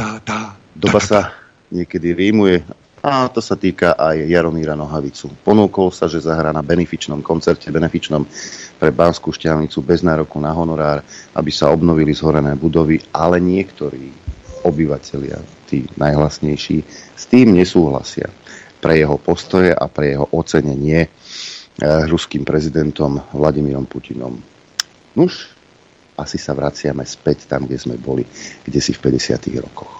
tá, 0.00 0.16
tá. 0.24 0.40
Doba 0.72 0.96
sa 0.96 1.36
niekedy 1.68 2.16
rímuje 2.16 2.64
a 3.04 3.28
to 3.28 3.40
sa 3.44 3.56
týka 3.56 3.96
aj 3.96 4.28
Jaromíra 4.28 4.72
Nohavicu. 4.72 5.28
Ponúkol 5.44 5.92
sa, 5.92 6.08
že 6.08 6.24
zahrá 6.24 6.52
na 6.52 6.64
benefičnom 6.64 7.20
koncerte, 7.20 7.68
benefičnom 7.68 8.24
pre 8.80 8.92
Banskú 8.92 9.32
šťavnicu 9.32 9.80
bez 9.84 10.00
nároku 10.00 10.40
na 10.40 10.52
honorár, 10.52 11.04
aby 11.36 11.52
sa 11.52 11.72
obnovili 11.72 12.16
zhorené 12.16 12.56
budovy, 12.56 13.00
ale 13.12 13.40
niektorí 13.40 14.08
obyvateľia, 14.64 15.40
tí 15.68 15.88
najhlasnejší, 15.96 16.76
s 17.16 17.24
tým 17.28 17.56
nesúhlasia. 17.56 18.28
Pre 18.80 18.92
jeho 18.96 19.20
postoje 19.20 19.72
a 19.72 19.84
pre 19.88 20.16
jeho 20.16 20.28
ocenenie 20.32 21.08
eh, 21.08 21.08
ruským 22.08 22.44
prezidentom 22.44 23.20
Vladimírom 23.32 23.84
Putinom. 23.88 24.36
Nuž, 25.16 25.59
asi 26.20 26.36
sa 26.36 26.52
vraciame 26.52 27.02
späť 27.08 27.48
tam, 27.48 27.64
kde 27.64 27.80
sme 27.80 27.96
boli, 27.96 28.22
kde 28.64 28.80
si 28.80 28.92
v 28.92 29.00
50. 29.08 29.64
rokoch. 29.64 29.92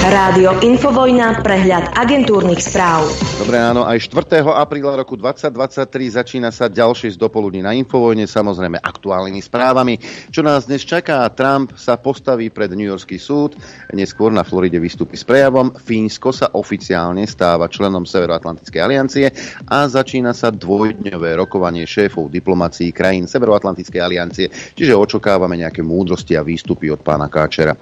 Rádio 0.00 0.56
Infovojna, 0.64 1.44
prehľad 1.44 1.92
agentúrnych 1.92 2.64
správ. 2.64 3.04
Dobré 3.36 3.60
ráno, 3.60 3.84
aj 3.84 4.08
4. 4.08 4.40
apríla 4.42 4.96
roku 4.96 5.12
2023 5.12 6.16
začína 6.16 6.48
sa 6.48 6.72
ďalšie 6.72 7.12
z 7.12 7.20
dopoludní 7.20 7.60
na 7.60 7.76
Infovojne, 7.76 8.24
samozrejme 8.24 8.80
aktuálnymi 8.80 9.40
správami. 9.44 10.00
Čo 10.32 10.40
nás 10.40 10.64
dnes 10.64 10.88
čaká? 10.88 11.28
Trump 11.36 11.76
sa 11.76 12.00
postaví 12.00 12.48
pred 12.48 12.72
New 12.72 12.88
Yorkský 12.88 13.20
súd, 13.20 13.60
neskôr 13.92 14.32
na 14.32 14.40
Floride 14.40 14.80
vystúpi 14.80 15.20
s 15.20 15.24
prejavom, 15.28 15.76
Fínsko 15.76 16.32
sa 16.32 16.48
oficiálne 16.56 17.28
stáva 17.28 17.68
členom 17.68 18.08
Severoatlantickej 18.08 18.80
aliancie 18.80 19.28
a 19.68 19.84
začína 19.84 20.32
sa 20.32 20.48
dvojdňové 20.48 21.36
rokovanie 21.36 21.84
šéfov 21.84 22.32
diplomácií 22.32 22.88
krajín 22.96 23.28
Severoatlantickej 23.28 24.00
aliancie, 24.00 24.48
čiže 24.48 24.96
očakávame 24.96 25.60
nejaké 25.60 25.84
múdrosti 25.84 26.40
a 26.40 26.42
výstupy 26.42 26.88
od 26.88 27.04
pána 27.04 27.28
Káčera. 27.28 27.76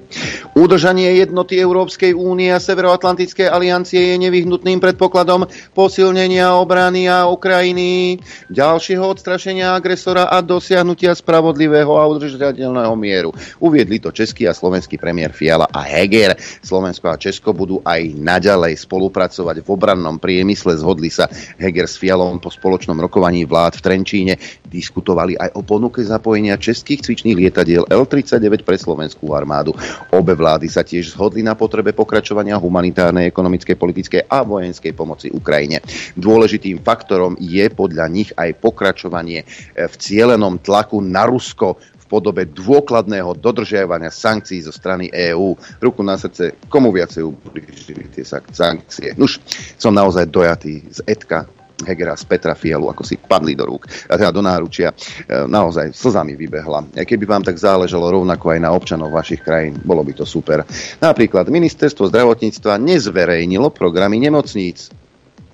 Udržanie 0.58 1.14
jednoty 1.22 1.62
Európskej 1.88 2.12
únie 2.12 2.52
a 2.52 2.60
Severoatlantickej 2.60 3.48
aliancie 3.48 4.12
je 4.12 4.20
nevyhnutným 4.20 4.76
predpokladom 4.76 5.48
posilnenia 5.72 6.52
obrany 6.52 7.08
a 7.08 7.24
Ukrajiny, 7.24 8.20
ďalšieho 8.52 9.00
odstrašenia 9.00 9.72
agresora 9.72 10.28
a 10.28 10.44
dosiahnutia 10.44 11.16
spravodlivého 11.16 11.88
a 11.96 12.04
udržateľného 12.12 12.92
mieru. 12.92 13.32
Uviedli 13.56 14.04
to 14.04 14.12
český 14.12 14.44
a 14.44 14.52
slovenský 14.52 15.00
premiér 15.00 15.32
Fiala 15.32 15.64
a 15.64 15.80
Heger. 15.80 16.36
Slovensko 16.60 17.08
a 17.08 17.16
Česko 17.16 17.56
budú 17.56 17.80
aj 17.80 18.20
naďalej 18.20 18.84
spolupracovať 18.84 19.64
v 19.64 19.68
obrannom 19.72 20.20
priemysle. 20.20 20.76
Zhodli 20.76 21.08
sa 21.08 21.24
Heger 21.56 21.88
s 21.88 21.96
Fialom 21.96 22.36
po 22.36 22.52
spoločnom 22.52 23.00
rokovaní 23.00 23.48
vlád 23.48 23.80
v 23.80 23.84
Trenčíne. 23.88 24.36
Diskutovali 24.68 25.40
aj 25.40 25.56
o 25.56 25.64
ponuke 25.64 26.04
zapojenia 26.04 26.60
českých 26.60 27.00
cvičných 27.08 27.48
lietadiel 27.48 27.88
L-39 27.88 28.60
pre 28.60 28.76
slovenskú 28.76 29.32
armádu. 29.32 29.72
Obe 30.12 30.36
vlády 30.36 30.68
sa 30.68 30.84
tiež 30.84 31.16
zhodli 31.16 31.40
na 31.40 31.56
potrebe 31.56 31.77
pokračovania 31.82 32.58
humanitárnej, 32.60 33.28
ekonomickej, 33.28 33.76
politickej 33.78 34.22
a 34.28 34.44
vojenskej 34.46 34.92
pomoci 34.94 35.28
Ukrajine. 35.32 35.82
Dôležitým 36.14 36.82
faktorom 36.82 37.34
je 37.38 37.66
podľa 37.72 38.06
nich 38.08 38.30
aj 38.34 38.58
pokračovanie 38.58 39.44
v 39.74 39.94
cielenom 39.98 40.58
tlaku 40.62 41.02
na 41.02 41.26
Rusko 41.28 41.78
v 41.78 42.04
podobe 42.08 42.48
dôkladného 42.48 43.36
dodržiavania 43.36 44.08
sankcií 44.08 44.64
zo 44.64 44.72
strany 44.72 45.12
EÚ. 45.12 45.58
Ruku 45.82 46.00
na 46.00 46.16
srdce, 46.16 46.56
komu 46.72 46.88
viacej 46.88 47.22
ubližili 47.26 48.08
tie 48.08 48.24
sankcie. 48.24 49.12
Nuž, 49.20 49.42
som 49.76 49.92
naozaj 49.92 50.32
dojatý 50.32 50.88
z 50.88 51.04
Edka, 51.04 51.44
Hegera 51.86 52.18
z 52.18 52.24
Petra 52.26 52.58
Fialu, 52.58 52.90
ako 52.90 53.02
si 53.06 53.14
padli 53.14 53.54
do 53.54 53.62
rúk, 53.68 53.86
teda 54.10 54.34
do 54.34 54.42
náručia. 54.42 54.90
E, 54.90 55.46
naozaj 55.46 55.94
slzami 55.94 56.34
vybehla. 56.34 56.90
Keby 56.94 57.24
vám 57.24 57.46
tak 57.46 57.54
záležalo 57.54 58.10
rovnako 58.10 58.50
aj 58.54 58.60
na 58.62 58.70
občanov 58.74 59.14
vašich 59.14 59.42
krajín, 59.42 59.78
bolo 59.86 60.02
by 60.02 60.12
to 60.14 60.26
super. 60.26 60.66
Napríklad 60.98 61.46
ministerstvo 61.46 62.10
zdravotníctva 62.10 62.82
nezverejnilo 62.82 63.70
programy 63.70 64.18
nemocníc. 64.18 64.90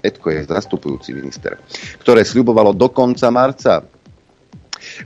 Edko 0.05 0.29
je 0.29 0.45
zastupujúci 0.45 1.17
minister, 1.17 1.57
ktoré 2.05 2.29
sľubovalo 2.29 2.77
do 2.77 2.93
konca 2.93 3.33
marca. 3.33 3.81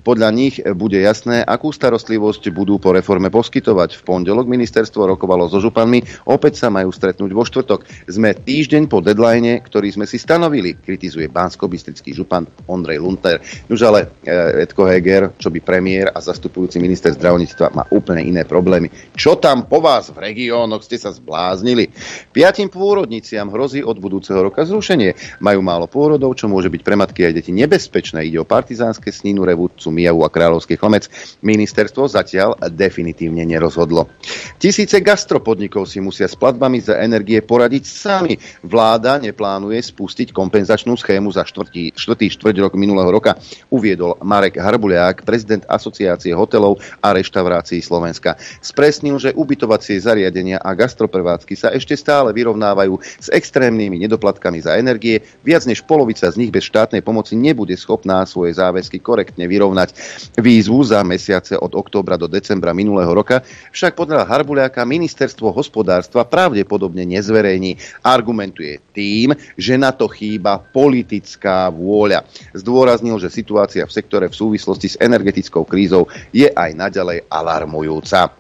Podľa 0.04 0.28
nich 0.34 0.60
bude 0.76 1.00
jasné, 1.00 1.41
akú 1.43 1.72
starostlivosť 1.72 2.50
budú 2.53 2.76
po 2.76 2.93
reforme 2.93 3.32
poskytovať. 3.32 4.00
V 4.00 4.03
pondelok 4.04 4.47
ministerstvo 4.50 5.09
rokovalo 5.09 5.49
so 5.49 5.59
županmi, 5.59 6.04
opäť 6.28 6.60
sa 6.60 6.69
majú 6.69 6.93
stretnúť 6.93 7.31
vo 7.32 7.44
štvrtok. 7.44 8.09
Sme 8.09 8.37
týždeň 8.37 8.91
po 8.91 9.00
deadline, 9.00 9.60
ktorý 9.65 9.88
sme 9.94 10.04
si 10.04 10.21
stanovili, 10.21 10.76
kritizuje 10.76 11.31
bansko 11.31 11.71
župan 12.09 12.44
Ondrej 12.66 12.99
Lunter. 12.99 13.38
Už 13.71 13.81
ale 13.87 14.10
eh, 14.25 14.65
Edko 14.65 14.88
Heger, 14.88 15.37
čo 15.38 15.49
by 15.53 15.60
premiér 15.62 16.10
a 16.12 16.19
zastupujúci 16.19 16.82
minister 16.82 17.15
zdravotníctva 17.15 17.72
má 17.72 17.84
úplne 17.94 18.25
iné 18.26 18.43
problémy. 18.43 18.91
Čo 19.15 19.38
tam 19.38 19.69
po 19.69 19.78
vás 19.78 20.10
v 20.10 20.19
regiónoch 20.19 20.82
ste 20.82 20.99
sa 20.99 21.15
zbláznili? 21.15 21.91
Piatim 22.34 22.69
pôrodniciam 22.69 23.49
hrozí 23.53 23.81
od 23.84 23.97
budúceho 24.03 24.41
roka 24.41 24.66
zrušenie. 24.66 25.41
Majú 25.41 25.60
málo 25.62 25.87
pôrodov, 25.87 26.34
čo 26.34 26.50
môže 26.50 26.69
byť 26.72 26.82
pre 26.82 26.97
matky 26.99 27.20
aj 27.28 27.32
deti 27.38 27.53
nebezpečné. 27.55 28.26
Ide 28.26 28.43
o 28.43 28.49
partizánske 28.49 29.15
sninu, 29.15 29.47
revu, 29.47 29.70
sudcu 29.78 29.94
Mijavu 29.94 30.27
a 30.27 30.34
Kráľovský 30.34 30.75
chlmec, 30.75 31.06
ministerstvo 31.39 32.11
zatiaľ 32.11 32.59
definitívne 32.75 33.47
nerozhodlo. 33.47 34.11
Tisíce 34.59 34.99
gastropodnikov 34.99 35.87
si 35.87 36.03
musia 36.03 36.27
s 36.27 36.34
platbami 36.34 36.83
za 36.83 36.99
energie 36.99 37.39
poradiť 37.39 37.87
sami. 37.87 38.34
Vláda 38.67 39.22
neplánuje 39.22 39.78
spustiť 39.78 40.34
kompenzačnú 40.34 40.99
schému 40.99 41.31
za 41.31 41.47
štvrtý, 41.47 41.94
štvrtý 41.94 42.27
štvrť 42.34 42.56
rok 42.67 42.75
minulého 42.75 43.06
roka, 43.15 43.38
uviedol 43.71 44.19
Marek 44.27 44.59
Harbuliák, 44.59 45.22
prezident 45.22 45.62
Asociácie 45.71 46.34
hotelov 46.34 46.83
a 46.99 47.15
reštaurácií 47.15 47.78
Slovenska. 47.78 48.34
Spresnil, 48.59 49.22
že 49.22 49.31
ubytovacie 49.38 50.03
zariadenia 50.03 50.59
a 50.59 50.75
gastroprevádzky 50.75 51.55
sa 51.55 51.71
ešte 51.71 51.94
stále 51.94 52.34
vyrovnávajú 52.34 52.99
s 52.99 53.31
extrémnymi 53.31 54.03
nedoplatkami 54.03 54.59
za 54.59 54.75
energie. 54.75 55.22
Viac 55.47 55.62
než 55.71 55.87
polovica 55.87 56.27
z 56.27 56.34
nich 56.34 56.50
bez 56.50 56.67
štátnej 56.67 57.06
pomoci 57.06 57.38
nebude 57.38 57.78
schopná 57.78 58.27
svoje 58.27 58.59
záväzky 58.59 58.99
korektne 58.99 59.47
vyrovnať 59.47 59.68
vyrovnať 59.69 59.93
výzvu 60.41 60.81
za 60.81 61.05
mesiace 61.05 61.53
od 61.61 61.77
októbra 61.77 62.17
do 62.17 62.25
decembra 62.25 62.73
minulého 62.73 63.12
roka, 63.12 63.45
však 63.69 63.93
podľa 63.93 64.25
Harbuliaka 64.25 64.81
ministerstvo 64.89 65.53
hospodárstva 65.53 66.25
pravdepodobne 66.25 67.05
nezverejní. 67.05 67.77
Argumentuje 68.01 68.81
tým, 68.97 69.37
že 69.61 69.77
na 69.77 69.93
to 69.93 70.09
chýba 70.09 70.56
politická 70.73 71.69
vôľa. 71.69 72.25
Zdôraznil, 72.56 73.21
že 73.21 73.29
situácia 73.29 73.84
v 73.84 73.93
sektore 73.93 74.33
v 74.33 74.39
súvislosti 74.39 74.97
s 74.97 74.97
energetickou 74.97 75.69
krízou 75.69 76.09
je 76.33 76.49
aj 76.49 76.73
naďalej 76.73 77.29
alarmujúca. 77.29 78.33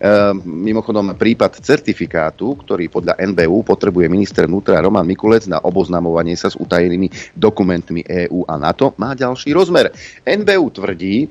Ehm, 0.00 0.40
mimochodom, 0.40 1.12
prípad 1.12 1.60
certifikátu, 1.60 2.56
ktorý 2.64 2.88
podľa 2.88 3.20
NBU 3.20 3.60
potrebuje 3.68 4.08
minister 4.08 4.48
vnútra 4.48 4.80
Roman 4.80 5.04
Mikulec 5.04 5.44
na 5.44 5.60
oboznamovanie 5.60 6.32
sa 6.40 6.48
s 6.48 6.56
utajenými 6.56 7.36
dokumentmi 7.36 8.00
EÚ 8.08 8.48
a 8.48 8.56
NATO, 8.56 8.96
má 8.96 9.12
ďalší 9.12 9.52
rozmer. 9.52 9.92
NBU 10.24 10.66
tvrdí, 10.72 11.28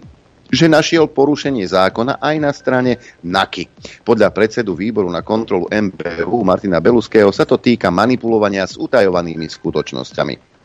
že 0.53 0.69
našiel 0.69 1.09
porušenie 1.09 1.66
zákona 1.66 2.22
aj 2.22 2.35
na 2.38 2.52
strane 2.53 3.02
NAKY. 3.25 3.66
Podľa 4.06 4.30
predsedu 4.30 4.78
výboru 4.78 5.09
na 5.09 5.25
kontrolu 5.25 5.66
MBU 5.66 6.38
Martina 6.46 6.78
Beluského 6.78 7.34
sa 7.34 7.50
to 7.50 7.57
týka 7.57 7.90
manipulovania 7.90 8.69
s 8.69 8.78
utajovanými 8.78 9.50
skutočnosťami. 9.50 10.59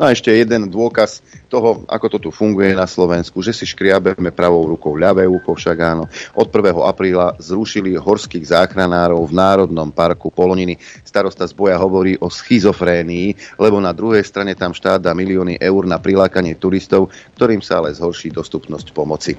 No 0.00 0.08
a 0.08 0.14
ešte 0.14 0.32
jeden 0.32 0.72
dôkaz 0.72 1.20
toho, 1.48 1.88
ako 1.88 2.06
to 2.12 2.18
tu 2.28 2.30
funguje 2.30 2.76
na 2.76 2.84
Slovensku, 2.84 3.40
že 3.40 3.56
si 3.56 3.64
škriabeme 3.64 4.30
pravou 4.30 4.68
rukou 4.68 4.92
ľavé 4.92 5.24
ucho, 5.24 5.56
však 5.56 5.76
áno. 5.80 6.04
Od 6.36 6.46
1. 6.52 6.76
apríla 6.84 7.40
zrušili 7.40 7.96
horských 7.96 8.52
záchranárov 8.52 9.24
v 9.24 9.32
Národnom 9.32 9.88
parku 9.88 10.28
Poloniny. 10.28 10.76
Starosta 11.02 11.48
z 11.48 11.56
boja 11.56 11.80
hovorí 11.80 12.20
o 12.20 12.28
schizofrénii, 12.28 13.56
lebo 13.56 13.80
na 13.80 13.96
druhej 13.96 14.20
strane 14.20 14.52
tam 14.52 14.76
štát 14.76 15.00
dá 15.00 15.16
milióny 15.16 15.56
eur 15.56 15.88
na 15.88 15.96
prilákanie 15.96 16.60
turistov, 16.60 17.08
ktorým 17.40 17.64
sa 17.64 17.80
ale 17.80 17.96
zhorší 17.96 18.28
dostupnosť 18.28 18.92
pomoci. 18.92 19.32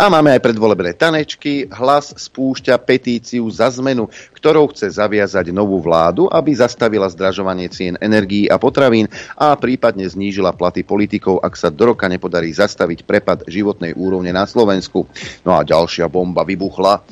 A 0.00 0.08
máme 0.08 0.32
aj 0.32 0.40
predvolebné 0.40 0.96
tanečky. 0.96 1.68
Hlas 1.68 2.16
spúšťa 2.16 2.80
petíciu 2.80 3.44
za 3.52 3.68
zmenu, 3.76 4.08
ktorou 4.32 4.72
chce 4.72 4.96
zaviazať 4.96 5.52
novú 5.52 5.76
vládu, 5.84 6.32
aby 6.32 6.56
zastavila 6.56 7.12
zdražovanie 7.12 7.68
cien 7.68 8.00
energií 8.00 8.48
a 8.48 8.56
potravín 8.56 9.04
a 9.36 9.52
prípadne 9.52 10.08
znížila 10.08 10.56
platy 10.56 10.80
politikov, 10.86 11.41
ak 11.42 11.58
sa 11.58 11.68
do 11.74 11.90
roka 11.90 12.06
nepodarí 12.06 12.54
zastaviť 12.54 13.02
prepad 13.02 13.38
životnej 13.50 13.98
úrovne 13.98 14.30
na 14.30 14.46
Slovensku. 14.46 15.10
No 15.42 15.58
a 15.58 15.66
ďalšia 15.66 16.06
bomba 16.06 16.46
vybuchla. 16.46 17.02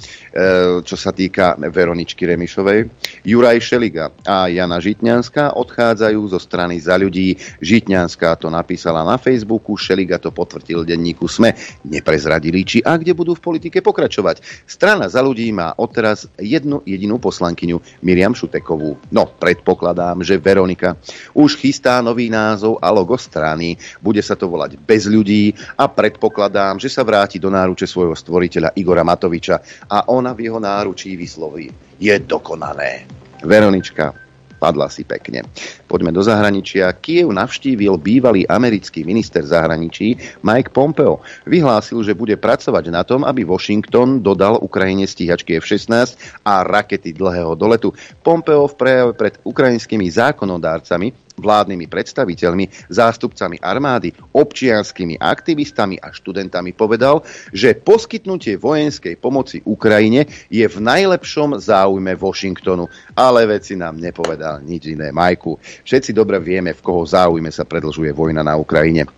Čo 0.87 0.97
sa 0.97 1.11
týka 1.11 1.59
Veroničky 1.59 2.23
Remišovej. 2.27 2.87
Juraj 3.27 3.59
Šeliga 3.59 4.15
a 4.23 4.47
Jana 4.47 4.79
Žitňanská 4.79 5.59
odchádzajú 5.59 6.21
zo 6.31 6.39
strany 6.39 6.79
za 6.79 6.95
ľudí. 6.95 7.35
Žitňanská 7.59 8.39
to 8.39 8.47
napísala 8.47 9.03
na 9.03 9.19
Facebooku, 9.19 9.75
Šeliga 9.75 10.23
to 10.23 10.31
potvrdil 10.31 10.87
denníku 10.87 11.27
SME. 11.27 11.55
Neprezradili, 11.87 12.63
či 12.63 12.79
a 12.81 12.95
kde 12.95 13.13
budú 13.13 13.35
v 13.35 13.43
politike 13.43 13.83
pokračovať. 13.83 14.67
Strana 14.67 15.11
za 15.11 15.19
ľudí 15.21 15.51
má 15.51 15.75
odteraz 15.77 16.31
jednu 16.39 16.81
jedinú 16.87 17.19
poslankyňu 17.19 18.03
Miriam 18.07 18.33
Šutekovú. 18.33 18.97
No, 19.11 19.27
predpokladám, 19.27 20.23
že 20.23 20.39
Veronika 20.39 20.95
už 21.35 21.59
chystá 21.59 21.99
nový 22.01 22.31
názov 22.31 22.79
a 22.79 22.89
logo 22.95 23.19
strany. 23.19 23.75
Bude 23.99 24.23
sa 24.23 24.39
to 24.39 24.47
volať 24.47 24.79
Bez 24.81 25.11
ľudí 25.11 25.53
a 25.77 25.91
predpokladám, 25.91 26.79
že 26.79 26.89
sa 26.89 27.03
vráti 27.03 27.43
do 27.43 27.51
náruče 27.51 27.87
svojho 27.87 28.15
stvoriteľa 28.15 28.79
Igora 28.79 29.03
Matoviča 29.03 29.57
a 29.91 30.07
ona 30.21 30.37
v 30.37 30.53
jeho 30.53 30.61
náručí 30.61 31.17
vysloví. 31.17 31.73
Je 31.97 32.13
dokonané. 32.21 33.09
Veronička, 33.41 34.13
padla 34.61 34.93
si 34.93 35.09
pekne. 35.09 35.49
Poďme 35.89 36.13
do 36.13 36.21
zahraničia. 36.21 36.93
Kiev 37.01 37.33
navštívil 37.33 37.97
bývalý 37.97 38.45
americký 38.45 39.09
minister 39.09 39.41
zahraničí 39.41 40.21
Mike 40.45 40.77
Pompeo. 40.77 41.25
Vyhlásil, 41.49 42.05
že 42.05 42.13
bude 42.13 42.37
pracovať 42.37 42.93
na 42.93 43.01
tom, 43.01 43.25
aby 43.25 43.49
Washington 43.49 44.21
dodal 44.21 44.61
Ukrajine 44.61 45.09
stíhačky 45.09 45.57
F-16 45.57 46.21
a 46.45 46.61
rakety 46.61 47.17
dlhého 47.17 47.57
doletu. 47.57 47.97
Pompeo 48.21 48.69
v 48.69 48.77
prejave 48.77 49.13
pred 49.17 49.41
ukrajinskými 49.41 50.05
zákonodárcami 50.13 51.30
vládnymi 51.41 51.89
predstaviteľmi, 51.89 52.93
zástupcami 52.93 53.59
armády, 53.59 54.13
občianskými 54.37 55.19
aktivistami 55.19 55.99
a 55.99 56.13
študentami 56.13 56.77
povedal, 56.77 57.25
že 57.51 57.75
poskytnutie 57.75 58.61
vojenskej 58.61 59.17
pomoci 59.17 59.65
Ukrajine 59.65 60.29
je 60.53 60.65
v 60.69 60.79
najlepšom 60.79 61.59
záujme 61.59 62.15
Washingtonu. 62.15 62.87
Ale 63.17 63.49
veci 63.49 63.75
nám 63.75 63.97
nepovedal 63.97 64.61
nič 64.63 64.93
iné. 64.93 65.11
Majku, 65.11 65.57
všetci 65.85 66.13
dobre 66.13 66.37
vieme, 66.39 66.77
v 66.77 66.85
koho 66.85 67.03
záujme 67.03 67.49
sa 67.49 67.65
predlžuje 67.65 68.13
vojna 68.13 68.45
na 68.45 68.55
Ukrajine. 68.61 69.09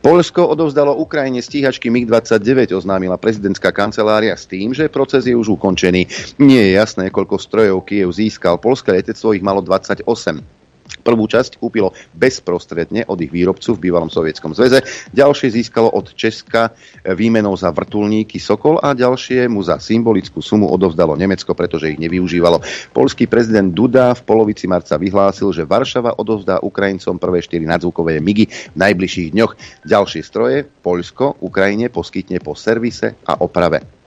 Polsko 0.00 0.46
odovzdalo 0.48 0.96
Ukrajine 0.96 1.42
stíhačky 1.42 1.90
MiG-29, 1.90 2.72
oznámila 2.72 3.18
prezidentská 3.18 3.74
kancelária 3.74 4.38
s 4.38 4.46
tým, 4.46 4.70
že 4.70 4.92
proces 4.92 5.26
je 5.26 5.34
už 5.34 5.58
ukončený. 5.58 6.06
Nie 6.38 6.70
je 6.70 6.72
jasné, 6.78 7.10
koľko 7.10 7.36
strojov 7.40 7.84
Kiev 7.88 8.14
získal. 8.14 8.62
Polské 8.62 8.94
letectvo 8.94 9.34
ich 9.34 9.42
malo 9.42 9.60
28. 9.64 10.61
Prvú 11.00 11.24
časť 11.24 11.56
kúpilo 11.56 11.96
bezprostredne 12.12 13.08
od 13.08 13.16
ich 13.24 13.32
výrobcu 13.32 13.72
v 13.72 13.88
bývalom 13.88 14.12
sovietskom 14.12 14.52
zväze, 14.52 14.84
ďalšie 15.16 15.48
získalo 15.48 15.88
od 15.88 16.12
Česka 16.12 16.76
výmenou 17.16 17.56
za 17.56 17.72
vrtulníky 17.72 18.36
Sokol 18.36 18.76
a 18.76 18.92
ďalšie 18.92 19.48
mu 19.48 19.64
za 19.64 19.80
symbolickú 19.80 20.44
sumu 20.44 20.68
odovzdalo 20.68 21.16
Nemecko, 21.16 21.56
pretože 21.56 21.88
ich 21.88 22.02
nevyužívalo. 22.02 22.60
Polský 22.92 23.24
prezident 23.24 23.72
Duda 23.72 24.12
v 24.12 24.22
polovici 24.28 24.68
marca 24.68 25.00
vyhlásil, 25.00 25.48
že 25.56 25.64
Varšava 25.64 26.20
odovzdá 26.20 26.60
Ukrajincom 26.60 27.16
prvé 27.16 27.40
štyri 27.40 27.64
nadzvukové 27.64 28.20
migy 28.20 28.50
v 28.50 28.76
najbližších 28.76 29.32
dňoch. 29.32 29.52
Ďalšie 29.88 30.22
stroje 30.26 30.66
Poľsko 30.66 31.40
Ukrajine 31.40 31.88
poskytne 31.88 32.42
po 32.42 32.52
servise 32.58 33.16
a 33.24 33.38
oprave. 33.40 34.01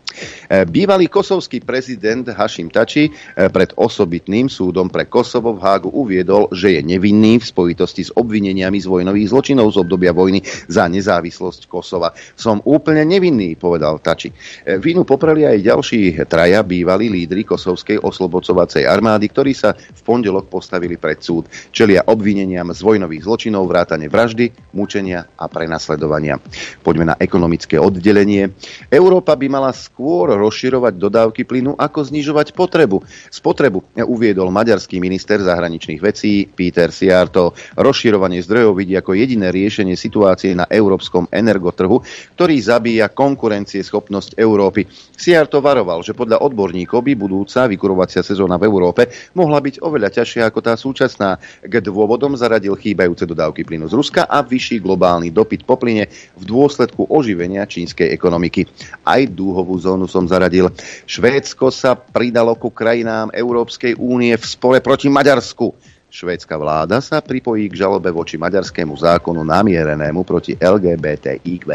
E, 0.46 0.64
bývalý 0.64 1.10
kosovský 1.10 1.66
prezident 1.66 2.24
Hašim 2.24 2.70
Tači 2.70 3.10
e, 3.10 3.12
pred 3.50 3.74
osobitným 3.76 4.48
súdom 4.48 4.88
pre 4.88 5.10
Kosovo 5.10 5.58
v 5.58 5.64
Hágu 5.66 5.90
uviedol, 5.92 6.48
že 6.54 6.78
je 6.78 6.82
nevinný 6.86 7.42
v 7.42 7.46
spojitosti 7.46 8.06
s 8.06 8.12
obvineniami 8.14 8.78
z 8.78 8.88
vojnových 8.88 9.32
zločinov 9.34 9.74
z 9.74 9.82
obdobia 9.82 10.14
vojny 10.14 10.46
za 10.70 10.86
nezávislosť 10.86 11.66
Kosova. 11.66 12.14
Som 12.38 12.62
úplne 12.64 13.04
nevinný, 13.04 13.58
povedal 13.58 13.98
Tači. 14.00 14.30
E, 14.30 14.78
vinu 14.78 15.04
popreli 15.04 15.44
aj 15.44 15.66
ďalší 15.66 16.22
traja 16.30 16.62
bývalí 16.62 17.10
lídry 17.10 17.44
kosovskej 17.44 18.00
oslobocovacej 18.06 18.86
armády, 18.86 19.26
ktorí 19.30 19.52
sa 19.58 19.74
v 19.74 20.02
pondelok 20.06 20.48
postavili 20.48 20.96
pred 20.96 21.20
súd. 21.20 21.50
Čelia 21.74 22.06
obvineniam 22.06 22.70
z 22.72 22.82
vojnových 22.86 23.26
zločinov, 23.26 23.68
vrátane 23.68 24.08
vraždy, 24.08 24.76
mučenia 24.78 25.26
a 25.36 25.46
prenasledovania. 25.50 26.38
Poďme 26.86 27.14
na 27.14 27.16
ekonomické 27.18 27.82
oddelenie. 27.82 28.54
Európa 28.94 29.34
by 29.34 29.48
mala 29.50 29.72
skôr 29.96 30.28
rozširovať 30.28 31.00
dodávky 31.00 31.48
plynu, 31.48 31.80
ako 31.80 32.04
znižovať 32.04 32.52
potrebu. 32.52 33.00
Spotrebu 33.32 33.96
uviedol 34.04 34.52
maďarský 34.52 35.00
minister 35.00 35.40
zahraničných 35.40 36.04
vecí 36.04 36.52
Peter 36.52 36.92
Siarto. 36.92 37.56
Rozširovanie 37.80 38.44
zdrojov 38.44 38.76
vidí 38.76 39.00
ako 39.00 39.16
jediné 39.16 39.56
riešenie 39.56 39.96
situácie 39.96 40.52
na 40.52 40.68
európskom 40.68 41.32
energotrhu, 41.32 42.04
ktorý 42.36 42.60
zabíja 42.60 43.08
konkurencieschopnosť 43.08 44.36
Európy. 44.36 44.84
Siarto 45.16 45.64
varoval, 45.64 46.04
že 46.04 46.12
podľa 46.12 46.44
odborníkov 46.44 47.00
by 47.00 47.16
budúca 47.16 47.64
vykurovacia 47.64 48.20
sezóna 48.20 48.60
v 48.60 48.68
Európe 48.68 49.08
mohla 49.32 49.64
byť 49.64 49.80
oveľa 49.80 50.12
ťažšia 50.12 50.52
ako 50.52 50.60
tá 50.60 50.76
súčasná. 50.76 51.40
K 51.64 51.80
dôvodom 51.80 52.36
zaradil 52.36 52.76
chýbajúce 52.76 53.24
dodávky 53.24 53.64
plynu 53.64 53.88
z 53.88 53.96
Ruska 53.96 54.28
a 54.28 54.44
vyšší 54.44 54.84
globálny 54.84 55.32
dopyt 55.32 55.64
po 55.64 55.80
plyne 55.80 56.12
v 56.36 56.44
dôsledku 56.44 57.08
oživenia 57.08 57.64
čínskej 57.64 58.12
ekonomiky. 58.12 58.68
Aj 59.08 59.24
dúhovú 59.24 59.85
zónu 59.86 60.10
som 60.10 60.26
zaradil. 60.26 60.74
Švédsko 61.06 61.70
sa 61.70 61.94
pridalo 61.94 62.58
ku 62.58 62.74
krajinám 62.74 63.30
Európskej 63.30 63.94
únie 64.02 64.34
v 64.34 64.46
spore 64.46 64.82
proti 64.82 65.08
Maďarsku. 65.08 65.72
Švédska 66.10 66.56
vláda 66.56 67.04
sa 67.04 67.20
pripojí 67.20 67.68
k 67.68 67.84
žalobe 67.86 68.08
voči 68.08 68.40
maďarskému 68.40 68.96
zákonu 68.96 69.44
namierenému 69.44 70.24
proti 70.24 70.56
LGBTIQ+. 70.56 71.68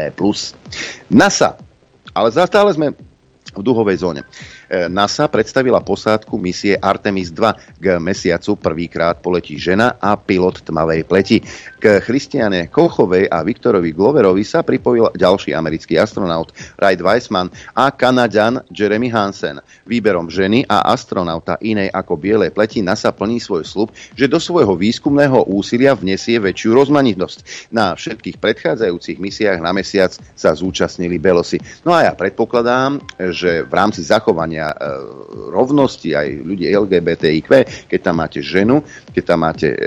NASA. 1.13 1.55
Ale 2.11 2.27
zastále 2.33 2.73
sme 2.73 2.91
v 3.51 3.61
duhovej 3.61 4.01
zóne. 4.01 4.21
NASA 4.71 5.27
predstavila 5.27 5.83
posádku 5.83 6.39
misie 6.39 6.79
Artemis 6.79 7.27
2. 7.35 7.75
K 7.75 7.99
mesiacu 7.99 8.55
prvýkrát 8.55 9.19
poletí 9.19 9.59
žena 9.59 9.99
a 9.99 10.15
pilot 10.15 10.63
tmavej 10.63 11.03
pleti. 11.03 11.43
K 11.75 11.99
Christiane 11.99 12.71
Kolchovej 12.71 13.27
a 13.27 13.43
Viktorovi 13.43 13.91
Gloverovi 13.91 14.47
sa 14.47 14.63
pripojil 14.63 15.11
ďalší 15.11 15.51
americký 15.51 15.99
astronaut 15.99 16.55
Wright 16.79 17.03
Weissman 17.03 17.51
a 17.75 17.91
Kanaďan 17.91 18.63
Jeremy 18.71 19.11
Hansen. 19.11 19.59
Výberom 19.83 20.31
ženy 20.31 20.63
a 20.63 20.87
astronauta 20.87 21.59
inej 21.59 21.91
ako 21.91 22.15
bielej 22.15 22.55
pleti 22.55 22.79
NASA 22.79 23.11
plní 23.11 23.43
svoj 23.43 23.67
slub, 23.67 23.91
že 24.15 24.31
do 24.31 24.39
svojho 24.39 24.79
výskumného 24.79 25.51
úsilia 25.51 25.91
vnesie 25.99 26.39
väčšiu 26.39 26.71
rozmanitosť. 26.79 27.39
Na 27.75 27.91
všetkých 27.91 28.39
predchádzajúcich 28.39 29.19
misiách 29.19 29.59
na 29.59 29.75
mesiac 29.75 30.15
sa 30.15 30.55
zúčastnili 30.55 31.19
Belosi. 31.19 31.59
No 31.83 31.91
a 31.91 32.07
ja 32.07 32.13
predpokladám, 32.15 33.03
že 33.35 33.67
v 33.67 33.73
rámci 33.75 33.99
zachovania 34.05 34.60
e, 34.69 34.77
rovnosti 35.49 36.13
aj 36.13 36.27
ľudí 36.45 36.69
LGBTIQ, 36.69 37.49
keď 37.89 37.99
tam 37.99 38.21
máte 38.21 38.39
ženu, 38.45 38.85
keď 39.09 39.23
tam 39.25 39.39
máte 39.41 39.67
e, 39.73 39.77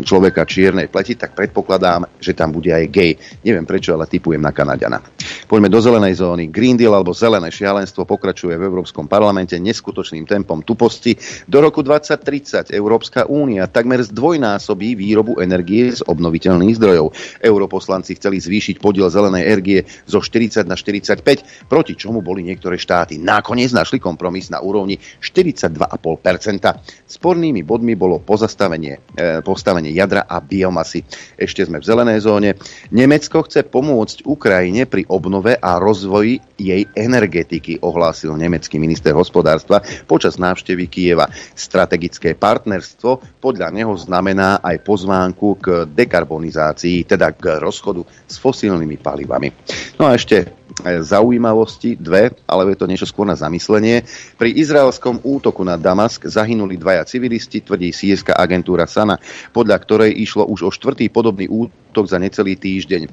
človeka 0.00 0.48
čiernej 0.48 0.88
pleti, 0.88 1.18
tak 1.18 1.36
predpokladám, 1.36 2.08
že 2.16 2.32
tam 2.32 2.56
bude 2.56 2.72
aj 2.72 2.84
gay. 2.88 3.12
Neviem 3.44 3.68
prečo, 3.68 3.92
ale 3.92 4.08
typujem 4.08 4.40
na 4.40 4.56
Kanadiana. 4.56 5.02
Poďme 5.44 5.68
do 5.68 5.80
zelenej 5.82 6.18
zóny. 6.22 6.48
Green 6.48 6.80
Deal 6.80 6.94
alebo 6.94 7.12
zelené 7.12 7.52
šialenstvo 7.52 8.08
pokračuje 8.08 8.56
v 8.56 8.66
Európskom 8.66 9.10
parlamente 9.10 9.58
neskutočným 9.60 10.24
tempom 10.24 10.64
tuposti. 10.64 11.18
Do 11.44 11.60
roku 11.60 11.84
2030 11.84 12.72
Európska 12.72 13.28
únia 13.28 13.68
takmer 13.68 14.00
zdvojnásobí 14.02 14.96
výrobu 14.96 15.38
energie 15.42 15.92
z 15.92 16.00
obnoviteľných 16.06 16.76
zdrojov. 16.78 17.12
Europoslanci 17.42 18.16
chceli 18.16 18.38
zvýšiť 18.38 18.78
podiel 18.78 19.10
zelenej 19.10 19.44
energie 19.44 19.80
zo 20.06 20.22
40 20.22 20.64
na 20.66 20.78
45, 20.78 21.66
proti 21.66 21.98
čomu 21.98 22.22
boli 22.22 22.46
niektoré 22.46 22.78
štáty 22.78 23.18
nakoniec 23.18 23.74
našli 23.74 23.98
kompromis 24.06 24.46
na 24.54 24.62
úrovni 24.62 25.02
42,5%. 25.18 27.10
Spornými 27.10 27.66
bodmi 27.66 27.98
bolo 27.98 28.22
pozastavenie, 28.22 29.02
e, 29.18 29.42
postavenie 29.42 29.90
jadra 29.90 30.30
a 30.30 30.38
biomasy. 30.38 31.02
Ešte 31.34 31.66
sme 31.66 31.82
v 31.82 31.88
zelenej 31.90 32.22
zóne. 32.22 32.54
Nemecko 32.94 33.42
chce 33.42 33.66
pomôcť 33.66 34.22
Ukrajine 34.22 34.86
pri 34.86 35.02
obnove 35.10 35.58
a 35.58 35.82
rozvoji 35.82 36.38
jej 36.54 36.86
energetiky, 36.94 37.82
ohlásil 37.82 38.38
nemecký 38.38 38.78
minister 38.78 39.10
hospodárstva 39.12 39.82
počas 40.06 40.38
návštevy 40.38 40.86
Kieva. 40.86 41.26
Strategické 41.58 42.38
partnerstvo 42.38 43.42
podľa 43.42 43.74
neho 43.74 43.92
znamená 43.98 44.62
aj 44.62 44.86
pozvánku 44.86 45.58
k 45.58 45.66
dekarbonizácii, 45.90 47.08
teda 47.08 47.34
k 47.34 47.58
rozchodu 47.58 48.06
s 48.28 48.38
fosílnymi 48.38 48.96
palivami. 49.02 49.50
No 49.98 50.12
a 50.12 50.14
ešte 50.14 50.65
zaujímavosti 50.84 51.96
dve, 51.96 52.36
ale 52.44 52.72
je 52.72 52.78
to 52.78 52.90
niečo 52.90 53.08
skôr 53.08 53.24
na 53.24 53.32
zamyslenie. 53.32 54.04
Pri 54.36 54.52
izraelskom 54.52 55.24
útoku 55.24 55.64
na 55.64 55.80
Damask 55.80 56.20
zahynuli 56.28 56.76
dvaja 56.76 57.08
civilisti, 57.08 57.64
tvrdí 57.64 57.96
sírska 57.96 58.36
agentúra 58.36 58.84
Sana, 58.84 59.16
podľa 59.56 59.76
ktorej 59.80 60.12
išlo 60.20 60.44
už 60.44 60.68
o 60.68 60.70
štvrtý 60.70 61.08
podobný 61.08 61.48
útok 61.48 62.04
za 62.04 62.20
necelý 62.20 62.60
týždeň. 62.60 63.08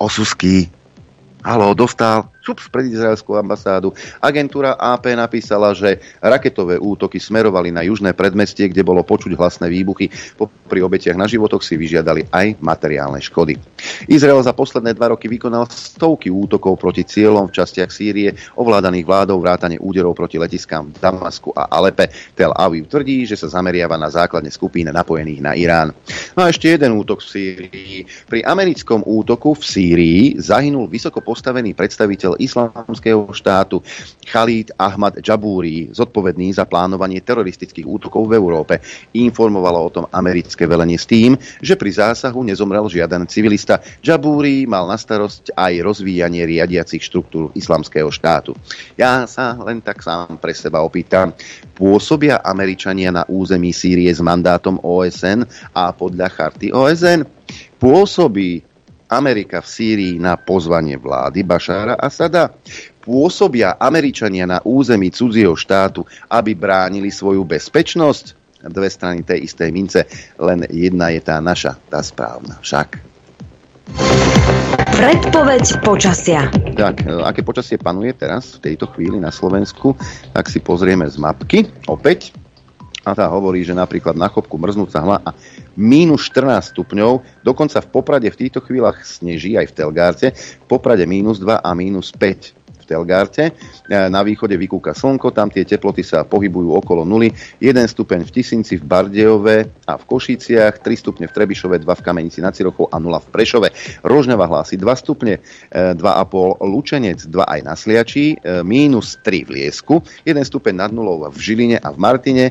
Osusky. 0.00 0.72
Halo, 1.44 1.72
dostal. 1.76 2.32
Cups 2.40 2.68
pred 2.72 2.88
izraelskú 2.88 3.36
ambasádu. 3.36 3.92
Agentúra 4.18 4.74
AP 4.76 5.12
napísala, 5.14 5.76
že 5.76 6.00
raketové 6.20 6.80
útoky 6.80 7.20
smerovali 7.20 7.72
na 7.72 7.84
južné 7.84 8.16
predmestie, 8.16 8.68
kde 8.68 8.84
bolo 8.84 9.04
počuť 9.04 9.36
hlasné 9.36 9.68
výbuchy. 9.68 10.10
Pri 10.40 10.80
obetiach 10.80 11.18
na 11.18 11.28
životoch 11.28 11.60
si 11.60 11.76
vyžiadali 11.76 12.30
aj 12.32 12.60
materiálne 12.62 13.20
škody. 13.20 13.58
Izrael 14.08 14.40
za 14.40 14.54
posledné 14.56 14.96
dva 14.96 15.12
roky 15.12 15.28
vykonal 15.28 15.68
stovky 15.70 16.30
útokov 16.30 16.80
proti 16.80 17.04
cieľom 17.04 17.50
v 17.50 17.56
častiach 17.60 17.90
Sýrie, 17.90 18.32
ovládaných 18.56 19.04
vládou 19.04 19.42
vrátane 19.42 19.76
úderov 19.76 20.14
proti 20.14 20.38
letiskám 20.38 20.94
v 20.94 20.98
Damasku 20.98 21.52
a 21.52 21.68
Alepe. 21.68 22.08
Tel 22.32 22.54
Aviv 22.54 22.86
tvrdí, 22.86 23.26
že 23.26 23.34
sa 23.34 23.50
zameriava 23.50 23.98
na 23.98 24.08
základne 24.08 24.48
skupín 24.48 24.88
napojených 24.88 25.40
na 25.42 25.52
Irán. 25.58 25.90
No 26.38 26.46
a 26.46 26.50
ešte 26.50 26.70
jeden 26.70 26.94
útok 26.94 27.20
v 27.24 27.28
Sýrii. 27.28 27.96
Pri 28.30 28.40
americkom 28.46 29.02
útoku 29.02 29.58
v 29.58 29.64
Sýrii 29.64 30.22
zahynul 30.38 30.86
vysoko 30.86 31.18
postavený 31.18 31.74
predstaviteľ 31.74 32.29
islamského 32.38 33.32
štátu 33.34 33.82
Khalid 34.26 34.76
Ahmad 34.78 35.18
Džabúri, 35.18 35.90
zodpovedný 35.90 36.54
za 36.54 36.68
plánovanie 36.68 37.18
teroristických 37.18 37.86
útokov 37.88 38.30
v 38.30 38.38
Európe. 38.38 38.78
Informovalo 39.16 39.78
o 39.82 39.90
tom 39.90 40.04
americké 40.12 40.68
velenie 40.68 41.00
s 41.00 41.08
tým, 41.08 41.34
že 41.58 41.74
pri 41.74 41.90
zásahu 41.90 42.46
nezomrel 42.46 42.86
žiaden 42.86 43.26
civilista. 43.26 43.82
Džabúri 43.98 44.68
mal 44.70 44.86
na 44.86 44.94
starosť 44.94 45.56
aj 45.58 45.72
rozvíjanie 45.82 46.46
riadiacich 46.46 47.02
štruktúr 47.02 47.50
islamského 47.58 48.12
štátu. 48.12 48.54
Ja 48.94 49.26
sa 49.26 49.58
len 49.58 49.82
tak 49.82 50.04
sám 50.04 50.38
pre 50.38 50.54
seba 50.54 50.84
opýtam, 50.84 51.34
pôsobia 51.74 52.38
Američania 52.44 53.10
na 53.10 53.26
území 53.26 53.74
Sýrie 53.74 54.12
s 54.12 54.22
mandátom 54.22 54.78
OSN 54.78 55.42
a 55.74 55.90
podľa 55.90 56.28
charty 56.30 56.70
OSN? 56.70 57.26
Pôsobí 57.80 58.69
Amerika 59.10 59.58
v 59.58 59.68
Sýrii 59.68 60.14
na 60.22 60.38
pozvanie 60.38 60.94
vlády 60.94 61.42
Bašára 61.42 61.98
Asada? 61.98 62.54
Pôsobia 63.02 63.74
Američania 63.74 64.46
na 64.46 64.62
území 64.62 65.10
cudzieho 65.10 65.58
štátu, 65.58 66.06
aby 66.30 66.54
bránili 66.54 67.10
svoju 67.10 67.42
bezpečnosť? 67.42 68.38
Dve 68.70 68.88
strany 68.92 69.26
tej 69.26 69.50
istej 69.50 69.70
mince, 69.74 70.00
len 70.38 70.62
jedna 70.70 71.10
je 71.10 71.20
tá 71.24 71.42
naša, 71.42 71.74
tá 71.90 71.98
správna 72.04 72.60
však. 72.62 73.10
Predpoveď 75.00 75.64
počasia. 75.80 76.46
Tak, 76.76 77.08
e, 77.08 77.24
aké 77.24 77.40
počasie 77.40 77.80
panuje 77.80 78.12
teraz 78.12 78.60
v 78.60 78.70
tejto 78.70 78.84
chvíli 78.92 79.16
na 79.16 79.32
Slovensku, 79.32 79.96
tak 80.36 80.52
si 80.52 80.60
pozrieme 80.60 81.08
z 81.08 81.16
mapky 81.16 81.66
opäť. 81.88 82.36
A 83.00 83.16
tá 83.16 83.24
hovorí, 83.32 83.64
že 83.64 83.72
napríklad 83.72 84.12
na 84.12 84.28
chopku 84.28 84.60
mrznúca 84.60 85.00
hla 85.00 85.18
a 85.24 85.32
mínus 85.78 86.30
14 86.30 86.74
stupňov, 86.74 87.42
dokonca 87.42 87.82
v 87.82 87.88
Poprade 87.90 88.28
v 88.30 88.40
týchto 88.46 88.62
chvíľach 88.62 89.02
sneží 89.02 89.58
aj 89.58 89.70
v 89.70 89.76
Telgárte, 89.76 90.28
v 90.34 90.66
Poprade 90.66 91.04
mínus 91.06 91.38
2 91.42 91.60
a 91.62 91.70
mínus 91.74 92.14
5 92.14 92.59
Telgárte. 92.90 93.54
E, 93.54 94.10
na 94.10 94.26
východe 94.26 94.58
vykúka 94.58 94.90
slnko, 94.90 95.30
tam 95.30 95.46
tie 95.46 95.62
teploty 95.62 96.02
sa 96.02 96.26
pohybujú 96.26 96.74
okolo 96.74 97.06
nuly. 97.06 97.30
1 97.62 97.78
stupeň 97.86 98.26
v 98.26 98.30
Tisinci, 98.34 98.74
v 98.74 98.84
Bardejove 98.90 99.86
a 99.86 99.94
v 99.94 100.04
Košiciach, 100.10 100.82
3 100.82 100.98
stupne 100.98 101.30
v 101.30 101.34
Trebišove, 101.38 101.78
2 101.78 101.86
v 101.86 102.02
Kamenici 102.02 102.42
nad 102.42 102.50
Cirochou 102.50 102.90
a 102.90 102.98
0 102.98 103.14
v 103.22 103.28
Prešove. 103.30 103.68
Rožňava 104.02 104.50
hlási 104.50 104.74
2 104.74 104.90
stupne, 104.98 105.38
2,5 105.70 106.02
e, 106.02 106.66
Lučenec, 106.66 107.18
2 107.30 107.46
aj 107.46 107.60
na 107.62 107.78
Sliačí, 107.78 108.34
e, 108.34 108.66
mínus 108.66 109.22
3 109.22 109.46
v 109.46 109.50
Liesku, 109.54 110.02
1 110.26 110.34
stupeň 110.42 110.74
nad 110.74 110.90
nulou 110.90 111.30
v 111.30 111.38
Žiline 111.38 111.78
a 111.78 111.88
v 111.94 111.98
Martine, 112.00 112.44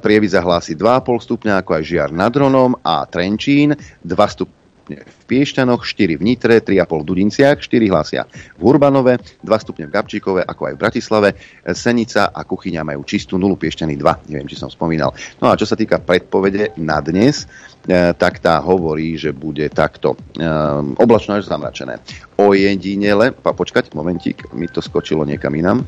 Prievidza 0.00 0.42
hlási 0.42 0.74
2,5 0.74 1.26
stupňa, 1.30 1.62
ako 1.62 1.70
aj 1.78 1.82
Žiar 1.86 2.10
nad 2.10 2.32
Ronom 2.34 2.74
a 2.82 3.06
Trenčín, 3.06 3.76
2 4.02 4.34
stupne 4.34 4.59
v 4.98 5.22
Piešťanoch, 5.30 5.86
4 5.86 6.18
v 6.18 6.22
Nitre, 6.26 6.58
3,5 6.58 7.02
v 7.02 7.06
Dudinciach, 7.06 7.56
4 7.62 7.92
hlasia 7.92 8.22
v 8.58 8.62
Urbanove, 8.64 9.22
2 9.44 9.46
stupne 9.62 9.86
v 9.86 9.94
Gabčíkove, 9.94 10.42
ako 10.42 10.62
aj 10.70 10.74
v 10.74 10.80
Bratislave. 10.82 11.28
Senica 11.76 12.34
a 12.34 12.40
Kuchyňa 12.42 12.82
majú 12.82 13.06
čistú 13.06 13.38
nulu, 13.38 13.54
Piešťany 13.54 13.94
2, 13.94 14.32
neviem, 14.32 14.48
či 14.50 14.58
som 14.58 14.72
spomínal. 14.72 15.14
No 15.38 15.52
a 15.52 15.58
čo 15.58 15.68
sa 15.68 15.78
týka 15.78 16.02
predpovede 16.02 16.74
na 16.80 16.98
dnes, 16.98 17.46
E, 17.79 17.79
tak 18.14 18.38
tá 18.38 18.62
hovorí, 18.62 19.18
že 19.18 19.34
bude 19.34 19.66
takto 19.66 20.14
e, 20.14 20.46
oblačno 20.94 21.34
až 21.34 21.50
zamračené. 21.50 21.98
Ojedinele, 22.38 23.34
pa 23.36 23.52
počkať, 23.52 23.92
momentík, 23.92 24.54
mi 24.54 24.70
to 24.70 24.80
skočilo 24.80 25.26
niekam 25.26 25.52
inám. 25.52 25.82
E, 25.82 25.84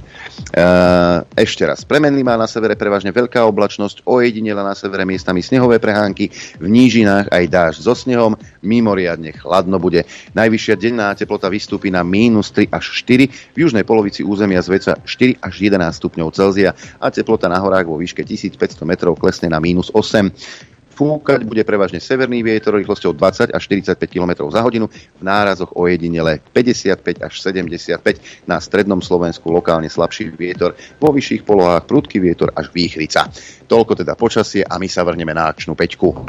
ešte 1.38 1.62
raz, 1.62 1.86
premenlý 1.86 2.26
má 2.26 2.34
na 2.34 2.50
severe 2.50 2.74
prevažne 2.74 3.14
veľká 3.14 3.40
oblačnosť, 3.46 4.04
ojedinele 4.04 4.60
na 4.60 4.74
severe 4.74 5.06
miestami 5.06 5.40
snehové 5.40 5.78
prehánky, 5.78 6.28
v 6.58 6.66
nížinách 6.66 7.30
aj 7.30 7.44
dáž 7.48 7.74
so 7.80 7.94
snehom, 7.94 8.34
mimoriadne 8.60 9.32
chladno 9.38 9.78
bude. 9.78 10.02
Najvyššia 10.34 10.74
denná 10.76 11.14
teplota 11.14 11.46
vystúpi 11.46 11.88
na 11.94 12.02
mínus 12.02 12.50
3 12.50 12.68
až 12.74 12.84
4, 13.04 13.54
v 13.54 13.58
južnej 13.62 13.86
polovici 13.86 14.26
územia 14.26 14.58
zväčša 14.58 15.06
4 15.06 15.38
až 15.38 15.54
11 15.56 15.78
stupňov 16.02 16.34
Celzia 16.34 16.74
a 16.98 17.06
teplota 17.14 17.46
na 17.46 17.62
horách 17.62 17.86
vo 17.86 17.96
výške 17.96 18.26
1500 18.26 18.58
metrov 18.82 19.14
klesne 19.14 19.46
na 19.46 19.62
mínus 19.62 19.88
8. 19.94 20.71
Fúkať 20.92 21.48
bude 21.48 21.64
prevažne 21.64 22.04
severný 22.04 22.44
vietor 22.44 22.76
rýchlosťou 22.76 23.16
20 23.16 23.56
až 23.56 23.62
45 23.64 23.96
km 24.12 24.44
za 24.52 24.60
hodinu, 24.60 24.92
v 24.92 25.22
nárazoch 25.24 25.72
ojedinele 25.72 26.44
55 26.52 27.24
až 27.24 27.32
75, 27.40 28.44
na 28.44 28.60
strednom 28.60 29.00
Slovensku 29.00 29.48
lokálne 29.48 29.88
slabší 29.88 30.36
vietor, 30.36 30.76
vo 31.00 31.08
vyšších 31.16 31.48
polohách 31.48 31.88
prudký 31.88 32.20
vietor 32.20 32.52
až 32.52 32.68
výchrica. 32.76 33.32
Toľko 33.64 34.04
teda 34.04 34.12
počasie 34.20 34.60
a 34.60 34.76
my 34.76 34.88
sa 34.90 35.00
vrneme 35.00 35.32
na 35.32 35.48
akčnú 35.48 35.72
peťku. 35.72 36.28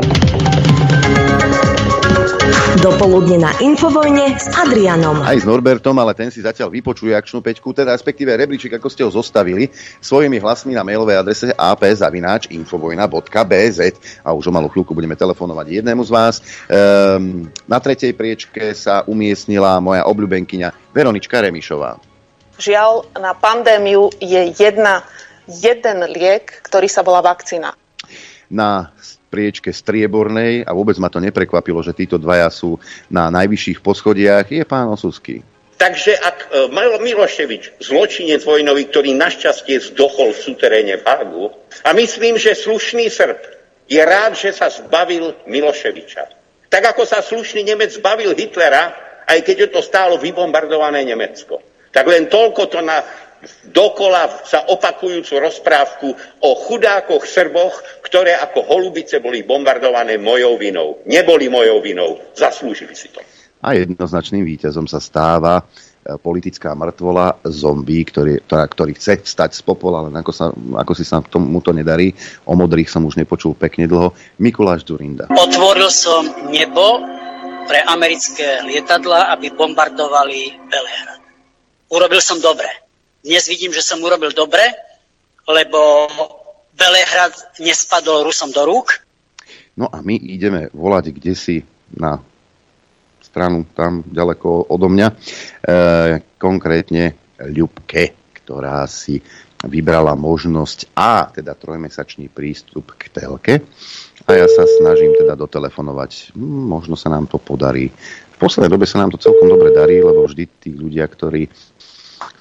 Dopoludne 2.83 3.39
na 3.39 3.55
Infovojne 3.63 4.35
s 4.35 4.51
Adrianom. 4.53 5.23
Aj 5.23 5.39
s 5.39 5.47
Norbertom, 5.47 5.95
ale 5.97 6.13
ten 6.13 6.29
si 6.29 6.41
zatiaľ 6.43 6.69
vypočuje 6.73 7.15
akčnú 7.15 7.39
peťku, 7.39 7.71
teda 7.71 7.95
respektíve 7.95 8.27
rebríček, 8.33 8.73
ako 8.75 8.89
ste 8.91 9.07
ho 9.07 9.11
zostavili, 9.13 9.71
svojimi 10.03 10.35
hlasmi 10.37 10.75
na 10.75 10.83
mailovej 10.83 11.17
adrese 11.21 11.53
apzavináč.infovojna.bz 11.55 13.79
a 14.19 14.29
už 14.35 14.43
o 14.45 14.51
malú 14.51 14.67
chvíľku 14.69 14.91
budeme 14.91 15.15
telefonovať 15.15 15.79
jednému 15.79 16.03
z 16.03 16.11
vás. 16.11 16.43
Ehm, 16.67 17.47
na 17.65 17.79
tretej 17.79 18.13
priečke 18.13 18.75
sa 18.75 19.07
umiestnila 19.07 19.79
moja 19.79 20.03
obľúbenkyňa 20.09 20.91
Veronička 20.91 21.39
Remišová. 21.39 21.95
Žiaľ, 22.59 23.15
na 23.17 23.33
pandémiu 23.33 24.13
je 24.21 24.53
jedna, 24.59 25.01
jeden 25.47 26.05
liek, 26.13 26.61
ktorý 26.67 26.85
sa 26.85 27.01
volá 27.01 27.25
vakcína. 27.25 27.73
Na 28.53 28.93
priečke 29.33 29.73
striebornej 29.73 30.61
a 30.61 30.77
vôbec 30.77 30.93
ma 31.01 31.09
to 31.09 31.17
neprekvapilo, 31.17 31.81
že 31.81 31.97
títo 31.97 32.21
dvaja 32.21 32.53
sú 32.53 32.77
na 33.09 33.33
najvyšších 33.33 33.81
poschodiach, 33.81 34.53
je 34.53 34.61
pán 34.61 34.93
Osusky. 34.93 35.41
Takže 35.73 36.13
ak 36.21 36.37
e, 36.53 36.69
Miloševič, 37.01 37.81
zločinec 37.81 38.45
vojnový, 38.45 38.87
ktorý 38.93 39.17
našťastie 39.17 39.81
zdochol 39.91 40.31
v 40.31 40.39
súteréne 40.39 41.01
v 41.01 41.03
Hágu, 41.03 41.49
a 41.81 41.91
myslím, 41.97 42.37
že 42.37 42.53
slušný 42.53 43.09
Srb 43.09 43.41
je 43.89 43.99
rád, 43.99 44.37
že 44.37 44.53
sa 44.53 44.69
zbavil 44.69 45.33
Miloševiča. 45.49 46.23
Tak 46.69 46.93
ako 46.93 47.03
sa 47.03 47.25
slušný 47.25 47.65
Nemec 47.65 47.97
zbavil 47.97 48.37
Hitlera, 48.37 48.95
aj 49.27 49.39
keď 49.43 49.73
to 49.73 49.81
stálo 49.83 50.15
vybombardované 50.21 51.03
Nemecko. 51.03 51.59
Tak 51.93 52.05
len 52.09 52.25
toľko 52.25 52.73
to 52.73 52.79
na 52.81 53.05
dokola 53.73 54.45
sa 54.45 54.69
opakujúcu 54.69 55.39
rozprávku 55.39 56.07
o 56.43 56.51
chudákoch 56.67 57.23
Srboch, 57.25 57.73
ktoré 58.05 58.37
ako 58.37 58.63
holubice 58.69 59.19
boli 59.19 59.43
bombardované 59.43 60.21
mojou 60.21 60.55
vinou. 60.55 61.01
Neboli 61.09 61.49
mojou 61.49 61.81
vinou, 61.81 62.21
zaslúžili 62.37 62.93
si 62.93 63.09
to. 63.09 63.19
A 63.63 63.79
jednoznačným 63.79 64.43
víťazom 64.43 64.91
sa 64.91 64.99
stáva 64.99 65.63
e, 65.63 65.63
politická 66.19 66.75
mŕtvola, 66.75 67.39
zombie, 67.47 68.03
ktorý, 68.03 68.43
ktorá, 68.43 68.67
ktorý 68.67 68.91
chce 68.99 69.23
stať 69.23 69.55
z 69.55 69.61
popola, 69.63 70.03
len 70.03 70.15
ako, 70.19 70.31
sa, 70.35 70.51
ako 70.51 70.91
si 70.91 71.07
sa 71.07 71.23
tomuto 71.23 71.71
nedarí. 71.71 72.11
O 72.43 72.59
modrých 72.59 72.91
som 72.91 73.07
už 73.07 73.15
nepočul 73.15 73.55
pekne 73.55 73.87
dlho. 73.87 74.11
Mikuláš 74.43 74.83
Durinda. 74.83 75.31
Otvoril 75.31 75.87
som 75.87 76.27
nebo 76.51 77.07
pre 77.63 77.79
americké 77.87 78.59
lietadla, 78.67 79.31
aby 79.31 79.55
bombardovali 79.55 80.59
Belehrad. 80.67 81.23
Urobil 81.87 82.19
som 82.19 82.43
dobre 82.43 82.82
dnes 83.23 83.47
vidím, 83.47 83.71
že 83.71 83.79
som 83.79 84.03
urobil 84.03 84.35
dobre, 84.35 84.61
lebo 85.47 86.11
Belehrad 86.75 87.31
nespadol 87.63 88.27
Rusom 88.27 88.51
do 88.51 88.67
rúk. 88.67 88.99
No 89.79 89.87
a 89.89 90.03
my 90.03 90.19
ideme 90.19 90.67
volať 90.75 91.15
kde 91.15 91.33
si 91.33 91.55
na 91.95 92.19
stranu 93.23 93.65
tam 93.73 94.05
ďaleko 94.05 94.69
odo 94.69 94.91
mňa, 94.91 95.07
e, 95.09 95.15
konkrétne 96.37 97.17
Ľubke, 97.41 98.13
ktorá 98.43 98.85
si 98.85 99.17
vybrala 99.63 100.13
možnosť 100.13 100.93
A, 100.93 101.31
teda 101.31 101.55
trojmesačný 101.55 102.27
prístup 102.29 102.93
k 102.99 103.09
telke. 103.09 103.53
A 104.27 104.29
ja 104.35 104.47
sa 104.51 104.67
snažím 104.67 105.15
teda 105.15 105.39
dotelefonovať. 105.39 106.35
Hm, 106.35 106.67
možno 106.67 106.99
sa 106.99 107.09
nám 107.09 107.31
to 107.31 107.39
podarí. 107.39 107.89
V 108.33 108.37
poslednej 108.37 108.71
dobe 108.75 108.85
sa 108.85 108.99
nám 108.99 109.15
to 109.15 109.23
celkom 109.23 109.47
dobre 109.47 109.71
darí, 109.71 110.03
lebo 110.03 110.27
vždy 110.27 110.43
tí 110.59 110.69
ľudia, 110.75 111.07
ktorí 111.07 111.47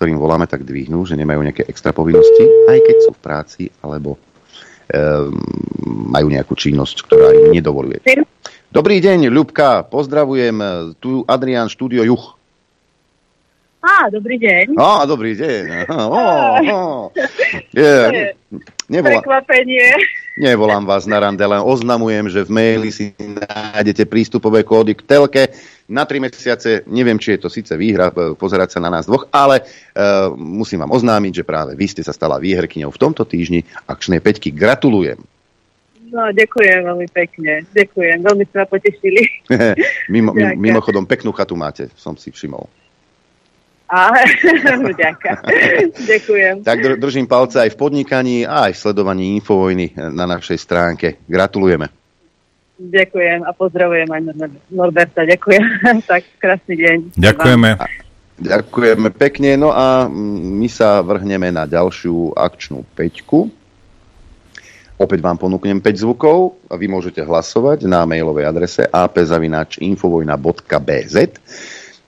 ktorým 0.02 0.18
voláme, 0.18 0.50
tak 0.50 0.66
dvihnú, 0.66 1.06
že 1.06 1.14
nemajú 1.14 1.46
nejaké 1.46 1.62
extra 1.70 1.94
povinnosti, 1.94 2.42
aj 2.66 2.78
keď 2.82 2.96
sú 3.06 3.10
v 3.14 3.22
práci, 3.22 3.62
alebo 3.86 4.18
um, 4.18 5.30
majú 6.10 6.26
nejakú 6.26 6.58
činnosť, 6.58 7.06
ktorá 7.06 7.30
im 7.30 7.54
nedovoluje. 7.54 8.02
Dobrý 8.74 8.98
deň, 8.98 9.30
Ľubka, 9.30 9.86
pozdravujem, 9.86 10.58
tu 10.98 11.22
Adrián, 11.30 11.70
štúdio 11.70 12.02
Juch. 12.02 12.34
Á, 13.78 14.10
dobrý 14.10 14.42
deň. 14.42 14.74
Á, 14.74 15.06
dobrý 15.06 15.38
deň. 15.38 15.86
Á, 15.86 15.98
ó. 16.66 17.14
Je, 17.70 17.94
nebola, 18.90 19.22
Prekvapenie. 19.22 19.86
Nevolám 20.36 20.84
vás 20.84 21.04
na 21.04 21.20
rande, 21.20 21.42
len 21.44 21.60
oznamujem, 21.60 22.28
že 22.28 22.44
v 22.46 22.50
maili 22.50 22.88
si 22.92 23.12
nájdete 23.18 24.08
prístupové 24.08 24.64
kódy 24.64 24.96
k 24.96 25.02
telke 25.04 25.42
na 25.88 26.08
3 26.08 26.24
mesiace. 26.24 26.84
Neviem, 26.88 27.20
či 27.20 27.36
je 27.36 27.44
to 27.44 27.48
síce 27.52 27.72
výhra 27.76 28.08
e, 28.08 28.32
pozerať 28.36 28.76
sa 28.76 28.80
na 28.80 28.88
nás 28.88 29.04
dvoch, 29.04 29.28
ale 29.28 29.60
uh, 29.62 30.32
musím 30.32 30.80
vám 30.84 30.94
oznámiť, 30.94 31.42
že 31.42 31.48
práve 31.48 31.72
vy 31.76 31.86
ste 31.88 32.02
sa 32.02 32.16
stala 32.16 32.40
výherkyňou 32.40 32.88
v 32.88 33.00
tomto 33.00 33.28
týždni 33.28 33.66
akčnej 33.88 34.24
peťky. 34.24 34.54
Gratulujem. 34.54 35.20
No, 36.12 36.28
ďakujem 36.28 36.84
veľmi 36.84 37.08
pekne. 37.08 37.64
Ďakujem, 37.72 38.20
veľmi 38.20 38.44
ste 38.44 38.56
ma 38.60 38.66
potešili. 38.68 39.22
Mimo, 40.12 40.36
mimochodom, 40.68 41.08
peknú 41.08 41.32
chatu 41.32 41.56
máte, 41.56 41.88
som 41.96 42.16
si 42.20 42.28
všimol. 42.28 42.68
A, 43.92 44.08
ďakujem. 45.04 45.92
ďakujem. 45.92 46.64
Tak 46.64 46.80
dr- 46.80 46.96
držím 46.96 47.28
palce 47.28 47.60
aj 47.60 47.76
v 47.76 47.78
podnikaní 47.78 48.48
a 48.48 48.72
aj 48.72 48.72
v 48.72 48.80
sledovaní 48.80 49.36
Infovojny 49.36 49.92
na 50.16 50.24
našej 50.24 50.56
stránke. 50.56 51.20
Gratulujeme. 51.28 51.92
Ďakujem 52.80 53.44
a 53.44 53.52
pozdravujem 53.52 54.08
aj 54.08 54.32
Nor- 54.32 54.64
Norberta. 54.72 55.28
Ďakujem. 55.28 55.84
tak 56.08 56.24
krásny 56.40 56.80
deň. 56.80 57.20
Ďakujeme. 57.20 57.76
Ďakujeme 58.40 59.12
pekne. 59.12 59.60
No 59.60 59.76
a 59.76 60.08
mm, 60.08 60.40
my 60.56 60.72
sa 60.72 61.04
vrhneme 61.04 61.52
na 61.52 61.68
ďalšiu 61.68 62.32
akčnú 62.32 62.88
peťku. 62.96 63.52
Opäť 64.96 65.20
vám 65.20 65.36
ponúknem 65.36 65.84
5 65.84 66.00
zvukov 66.00 66.56
a 66.72 66.80
vy 66.80 66.88
môžete 66.88 67.20
hlasovať 67.20 67.84
na 67.84 68.08
mailovej 68.08 68.48
adrese 68.48 68.88
apzavinač.infovojna.bz 68.88 71.16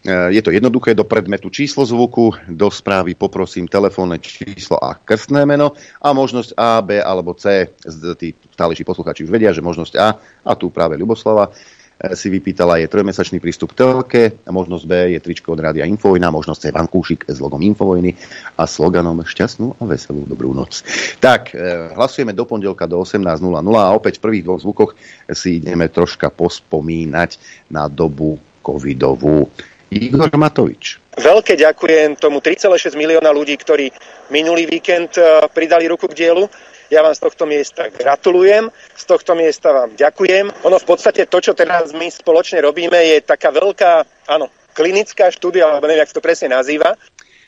Je 0.04 0.44
to 0.44 0.52
jednoduché 0.52 0.92
do 0.92 1.08
predmetu 1.08 1.48
číslo 1.48 1.80
zvuku, 1.80 2.52
do 2.52 2.68
správy 2.68 3.16
poprosím 3.16 3.64
telefónne 3.64 4.20
číslo 4.20 4.76
a 4.76 5.00
krstné 5.00 5.48
meno 5.48 5.72
a 5.96 6.12
možnosť 6.12 6.52
A, 6.60 6.84
B 6.84 7.00
alebo 7.00 7.32
C. 7.32 7.72
Tí 8.20 8.36
stálejší 8.52 8.84
posluchači 8.84 9.24
už 9.24 9.32
vedia, 9.32 9.56
že 9.56 9.64
možnosť 9.64 9.94
A, 9.96 10.12
a 10.44 10.52
tu 10.60 10.68
práve 10.68 11.00
Ľuboslava, 11.00 11.48
e, 11.48 12.12
si 12.20 12.28
vypýtala 12.28 12.84
je 12.84 12.92
trojmesačný 12.92 13.40
prístup 13.40 13.72
k 13.72 13.80
telke, 13.80 14.22
možnosť 14.44 14.84
B 14.84 14.92
je 15.16 15.24
tričko 15.24 15.56
od 15.56 15.64
Rádia 15.64 15.88
Infovojna, 15.88 16.28
možnosť 16.28 16.60
C 16.60 16.66
vankúšik 16.68 17.24
s 17.24 17.40
logom 17.40 17.64
Infovojny 17.64 18.12
a 18.60 18.68
sloganom 18.68 19.24
šťastnú 19.24 19.80
a 19.80 19.88
veselú 19.88 20.28
dobrú 20.28 20.52
noc. 20.52 20.84
Tak, 21.16 21.56
e, 21.56 21.96
hlasujeme 21.96 22.36
do 22.36 22.44
pondelka 22.44 22.84
do 22.84 23.00
18.00 23.00 23.40
a 23.80 23.96
opäť 23.96 24.20
v 24.20 24.24
prvých 24.28 24.44
dvoch 24.44 24.60
zvukoch 24.60 24.90
si 25.32 25.64
ideme 25.64 25.88
troška 25.88 26.28
pospomínať 26.28 27.40
na 27.72 27.88
dobu 27.88 28.36
covidovú. 28.60 29.48
Igor 29.90 30.32
Matovič. 30.32 31.02
Veľké 31.14 31.54
ďakujem 31.54 32.18
tomu 32.18 32.42
3,6 32.42 32.98
milióna 32.98 33.30
ľudí, 33.30 33.54
ktorí 33.58 33.90
minulý 34.32 34.66
víkend 34.66 35.14
eh, 35.18 35.44
pridali 35.52 35.86
ruku 35.86 36.10
k 36.10 36.16
dielu. 36.16 36.44
Ja 36.92 37.00
vám 37.00 37.16
z 37.16 37.24
tohto 37.24 37.48
miesta 37.48 37.88
gratulujem, 37.88 38.68
z 38.92 39.04
tohto 39.08 39.32
miesta 39.34 39.72
vám 39.72 39.96
ďakujem. 39.96 40.52
Ono 40.68 40.76
v 40.76 40.86
podstate 40.86 41.24
to, 41.24 41.40
čo 41.40 41.56
teraz 41.56 41.96
my 41.96 42.06
spoločne 42.12 42.60
robíme, 42.60 42.94
je 42.94 43.24
taká 43.24 43.48
veľká, 43.48 44.04
áno, 44.28 44.52
klinická 44.76 45.32
štúdia, 45.32 45.70
alebo 45.70 45.88
neviem, 45.88 46.04
jak 46.04 46.12
to 46.12 46.20
presne 46.20 46.52
nazýva, 46.52 46.98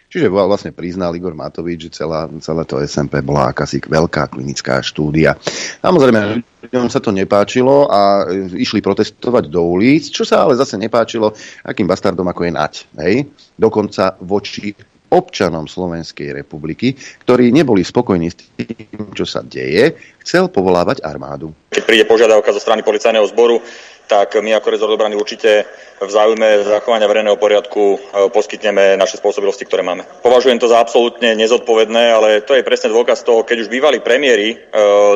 Čiže 0.07 0.31
vlastne 0.31 0.71
priznal 0.71 1.15
Igor 1.19 1.35
Matovič, 1.35 1.91
že 1.91 2.03
celá, 2.03 2.31
celé 2.39 2.63
to 2.63 2.79
SMP 2.79 3.19
bola 3.27 3.51
akási 3.51 3.83
veľká 3.83 4.31
klinická 4.31 4.79
štúdia. 4.79 5.35
Samozrejme, 5.83 6.47
ľuďom 6.71 6.87
sa 6.87 7.03
to 7.03 7.11
nepáčilo 7.11 7.91
a 7.91 8.23
e, 8.31 8.55
išli 8.63 8.79
protestovať 8.79 9.51
do 9.51 9.67
ulic, 9.67 10.07
čo 10.07 10.23
sa 10.23 10.47
ale 10.47 10.55
zase 10.55 10.79
nepáčilo 10.79 11.35
akým 11.67 11.91
bastardom 11.91 12.27
ako 12.31 12.47
je 12.47 12.53
Nať. 12.55 12.75
Hej? 13.03 13.15
Dokonca 13.59 14.15
voči 14.23 14.73
občanom 15.11 15.71
Slovenskej 15.71 16.35
republiky, 16.35 16.95
ktorí 17.23 17.55
neboli 17.55 17.87
spokojní 17.87 18.27
s 18.31 18.37
tým, 18.59 19.15
čo 19.15 19.23
sa 19.23 19.43
deje, 19.43 19.95
chcel 20.23 20.51
povolávať 20.51 21.03
armádu. 21.07 21.55
Keď 21.71 21.83
príde 21.87 22.05
požiadavka 22.11 22.51
zo 22.51 22.59
strany 22.59 22.83
policajného 22.83 23.27
zboru, 23.31 23.63
tak 24.07 24.39
my 24.39 24.55
ako 24.55 24.71
rezort 24.71 24.93
obrany 24.95 25.19
určite 25.19 25.67
v 25.97 26.11
záujme 26.11 26.63
zachovania 26.63 27.09
verejného 27.09 27.41
poriadku 27.41 27.83
e, 27.97 27.99
poskytneme 28.29 29.01
naše 29.01 29.17
spôsobilosti, 29.17 29.65
ktoré 29.65 29.81
máme. 29.81 30.05
Považujem 30.21 30.61
to 30.61 30.69
za 30.69 30.79
absolútne 30.79 31.33
nezodpovedné, 31.35 32.05
ale 32.13 32.29
to 32.45 32.53
je 32.53 32.67
presne 32.67 32.93
dôkaz 32.93 33.25
toho, 33.25 33.43
keď 33.43 33.65
už 33.65 33.73
bývalí 33.73 34.05
premiéry 34.05 34.55
e, 34.55 34.57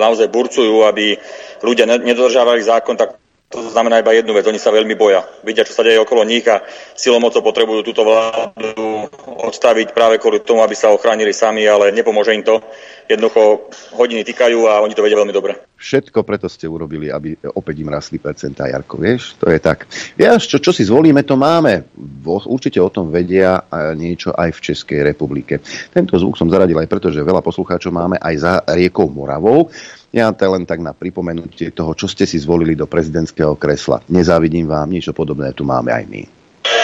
naozaj 0.01 0.33
burcujú, 0.33 0.89
aby 0.89 1.21
ľudia 1.61 1.85
ne- 1.85 2.01
nedodržávali 2.01 2.65
zákon, 2.65 2.97
tak 2.97 3.20
to 3.51 3.67
znamená 3.75 3.99
iba 3.99 4.15
jednu 4.15 4.31
vec, 4.31 4.47
oni 4.47 4.63
sa 4.63 4.71
veľmi 4.71 4.95
boja. 4.95 5.27
Vidia, 5.43 5.67
čo 5.67 5.75
sa 5.75 5.83
deje 5.83 5.99
okolo 5.99 6.23
nich 6.23 6.47
a 6.47 6.63
silomocou 6.95 7.43
potrebujú 7.43 7.83
túto 7.83 8.07
vládu 8.07 9.11
odstaviť 9.27 9.91
práve 9.91 10.23
kvôli 10.23 10.39
tomu, 10.47 10.63
aby 10.63 10.79
sa 10.79 10.95
ochránili 10.95 11.35
sami, 11.35 11.67
ale 11.67 11.91
nepomôže 11.91 12.31
im 12.31 12.47
to. 12.47 12.63
Jednoducho 13.11 13.67
hodiny 13.99 14.23
týkajú 14.23 14.71
a 14.71 14.79
oni 14.79 14.95
to 14.95 15.03
vedia 15.03 15.19
veľmi 15.19 15.35
dobre. 15.35 15.59
Všetko 15.75 16.23
preto 16.23 16.47
ste 16.47 16.71
urobili, 16.71 17.11
aby 17.11 17.35
opäť 17.59 17.83
im 17.83 17.91
rastli 17.91 18.23
percentá, 18.23 18.71
Jarko, 18.71 19.03
vieš? 19.03 19.35
To 19.43 19.51
je 19.51 19.59
tak. 19.59 19.91
Vieš, 20.15 20.47
čo, 20.47 20.59
čo 20.63 20.71
si 20.71 20.87
zvolíme, 20.87 21.27
to 21.27 21.35
máme. 21.35 21.91
Určite 22.23 22.79
o 22.79 22.87
tom 22.87 23.11
vedia 23.11 23.67
niečo 23.99 24.31
aj 24.31 24.55
v 24.55 24.63
Českej 24.63 25.03
republike. 25.03 25.59
Tento 25.91 26.15
zvuk 26.23 26.39
som 26.39 26.47
zaradil 26.47 26.79
aj 26.79 26.87
preto, 26.87 27.11
že 27.11 27.27
veľa 27.27 27.43
poslucháčov 27.43 27.91
máme 27.91 28.15
aj 28.23 28.35
za 28.39 28.53
riekou 28.79 29.11
Moravou. 29.11 29.75
Ja 30.11 30.35
to 30.35 30.43
len 30.51 30.67
tak 30.67 30.83
na 30.83 30.91
pripomenutie 30.91 31.71
toho, 31.71 31.95
čo 31.95 32.11
ste 32.11 32.27
si 32.27 32.35
zvolili 32.43 32.75
do 32.75 32.91
prezidentského 32.91 33.55
kresla. 33.55 34.03
Nezávidím 34.11 34.67
vám, 34.67 34.91
niečo 34.91 35.15
podobné 35.15 35.55
tu 35.55 35.63
máme 35.63 35.95
aj 35.95 36.05
my. 36.11 36.23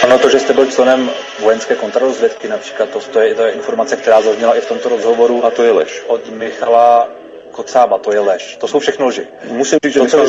Ano, 0.03 0.19
to, 0.19 0.29
že 0.29 0.39
jste 0.39 0.53
byl 0.53 0.65
členem 0.71 1.09
vojenské 1.43 1.75
kontrarozvědky 1.75 2.47
například, 2.47 2.89
to, 2.89 2.99
to, 2.99 3.19
je, 3.19 3.35
to 3.35 3.43
je 3.45 3.51
informace, 3.51 3.95
která 3.95 4.21
zazněla 4.21 4.55
i 4.55 4.61
v 4.61 4.65
tomto 4.65 4.89
rozhovoru. 4.89 5.45
A 5.45 5.51
to 5.51 5.63
je 5.63 5.71
lež. 5.71 6.03
Od 6.07 6.37
Michala 6.37 7.09
Kocába, 7.51 7.97
to 7.97 8.11
je 8.11 8.19
lež. 8.19 8.57
To 8.59 8.67
jsou 8.67 8.79
všechno 8.79 9.05
lži. 9.05 9.27
Musím 9.51 9.79
říct, 9.83 9.93
že 9.93 9.99
To, 9.99 10.05
Michal 10.05 10.25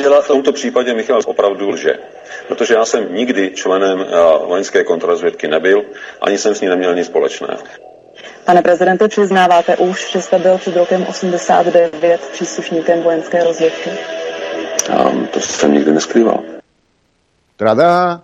dělal, 0.00 0.22
v 0.22 0.28
tomto 0.28 0.52
případě 0.52 0.94
Michal 0.94 1.20
opravdu 1.26 1.68
lže. 1.68 1.98
Protože 2.48 2.74
já 2.74 2.84
jsem 2.84 3.14
nikdy 3.14 3.50
členem 3.54 4.00
eh, 4.00 4.14
vojenské 4.46 4.84
kontrarozvědky 4.84 5.48
nebyl, 5.48 5.84
ani 6.20 6.38
jsem 6.38 6.54
s 6.54 6.60
ní 6.60 6.68
neměl 6.68 6.94
nic 6.94 7.06
společného. 7.06 7.58
Pane 8.48 8.62
prezidente, 8.62 9.08
přiznáváte 9.08 9.76
už, 9.76 10.12
že 10.12 10.22
jste 10.22 10.38
byl 10.38 10.58
před 10.58 10.76
rokem 10.76 11.06
89 11.08 12.20
příslušníkem 12.32 13.02
vojenské 13.02 13.44
rozvědky? 13.44 13.90
A 14.92 15.10
to 15.32 15.40
jsem 15.40 15.72
nikdy 15.72 15.92
neskrýval. 15.92 16.40
Tradá! 17.56 18.22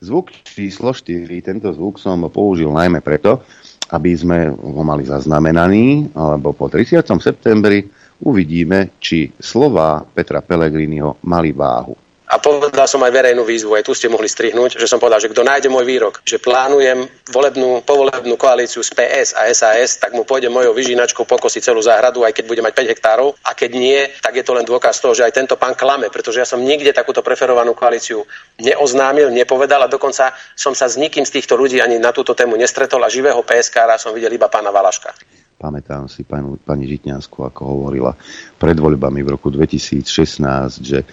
Zvuk 0.00 0.30
číslo 0.30 0.94
4, 0.94 1.42
tento 1.42 1.70
zvuk 1.70 2.02
som 2.02 2.26
použil 2.34 2.74
najmä 2.74 2.98
preto, 2.98 3.46
aby 3.94 4.10
sme 4.18 4.50
ho 4.50 4.82
mali 4.82 5.06
zaznamenaný, 5.06 6.10
alebo 6.18 6.50
po 6.50 6.66
30. 6.66 6.98
septembri 7.22 7.86
uvidíme, 8.26 8.98
či 8.98 9.30
slova 9.38 10.02
Petra 10.02 10.42
Pellegriniho 10.42 11.22
mali 11.22 11.54
váhu. 11.54 12.07
A 12.28 12.36
povedal 12.36 12.84
som 12.84 13.00
aj 13.00 13.08
verejnú 13.08 13.40
výzvu, 13.40 13.72
aj 13.72 13.88
tu 13.88 13.96
ste 13.96 14.12
mohli 14.12 14.28
strihnúť, 14.28 14.76
že 14.76 14.84
som 14.84 15.00
povedal, 15.00 15.16
že 15.24 15.32
kto 15.32 15.48
nájde 15.48 15.72
môj 15.72 15.88
výrok, 15.88 16.20
že 16.28 16.36
plánujem 16.36 17.08
volebnú, 17.32 17.80
povolebnú 17.88 18.36
koalíciu 18.36 18.84
z 18.84 18.92
PS 18.92 19.32
a 19.32 19.48
SAS, 19.48 19.96
tak 19.96 20.12
mu 20.12 20.28
pôjde 20.28 20.52
mojou 20.52 20.76
vyžínačkou 20.76 21.24
pokosiť 21.24 21.72
celú 21.72 21.80
záhradu, 21.80 22.28
aj 22.28 22.36
keď 22.36 22.44
bude 22.44 22.60
mať 22.60 22.84
5 22.84 22.92
hektárov. 22.92 23.32
A 23.48 23.56
keď 23.56 23.70
nie, 23.72 24.00
tak 24.20 24.36
je 24.36 24.44
to 24.44 24.52
len 24.52 24.68
dôkaz 24.68 25.00
toho, 25.00 25.16
že 25.16 25.24
aj 25.24 25.40
tento 25.40 25.56
pán 25.56 25.72
klame, 25.72 26.12
pretože 26.12 26.44
ja 26.44 26.44
som 26.44 26.60
nikde 26.60 26.92
takúto 26.92 27.24
preferovanú 27.24 27.72
koalíciu 27.72 28.28
neoznámil, 28.60 29.32
nepovedal 29.32 29.80
a 29.84 29.88
dokonca 29.88 30.36
som 30.52 30.76
sa 30.76 30.84
s 30.84 31.00
nikým 31.00 31.24
z 31.24 31.40
týchto 31.40 31.56
ľudí 31.56 31.80
ani 31.80 31.96
na 31.96 32.12
túto 32.12 32.36
tému 32.36 32.60
nestretol 32.60 33.00
a 33.00 33.08
živého 33.08 33.40
PSK 33.40 33.96
som 33.96 34.12
videl 34.12 34.36
iba 34.36 34.52
pána 34.52 34.68
Valaška. 34.68 35.16
Pamätám 35.58 36.06
si 36.06 36.22
panu, 36.22 36.54
pani 36.62 36.86
Žitňansku, 36.86 37.34
ako 37.34 37.60
hovorila 37.66 38.14
pred 38.58 38.74
voľbami 38.74 39.22
v 39.22 39.32
roku 39.38 39.48
2016, 39.54 40.82
že 40.82 41.06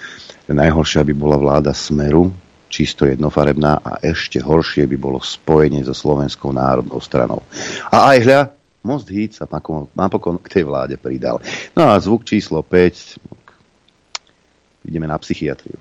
najhoršia 0.50 1.06
by 1.06 1.14
bola 1.14 1.38
vláda 1.38 1.72
Smeru, 1.72 2.34
čisto 2.66 3.06
jednofarebná 3.06 3.80
a 3.86 4.02
ešte 4.02 4.42
horšie 4.42 4.90
by 4.90 4.98
bolo 4.98 5.22
spojenie 5.22 5.86
so 5.86 5.94
Slovenskou 5.94 6.52
národnou 6.52 6.98
stranou. 7.00 7.46
A 7.94 8.12
aj 8.12 8.18
hľa, 8.26 8.42
Most 8.86 9.08
Hit 9.10 9.38
sa 9.38 9.46
napokon, 9.98 10.38
k 10.42 10.48
tej 10.60 10.64
vláde 10.66 10.98
pridal. 10.98 11.42
No 11.78 11.90
a 11.90 11.98
zvuk 12.02 12.26
číslo 12.26 12.62
5, 12.62 13.22
ideme 14.86 15.10
na 15.10 15.18
psychiatriu. 15.18 15.78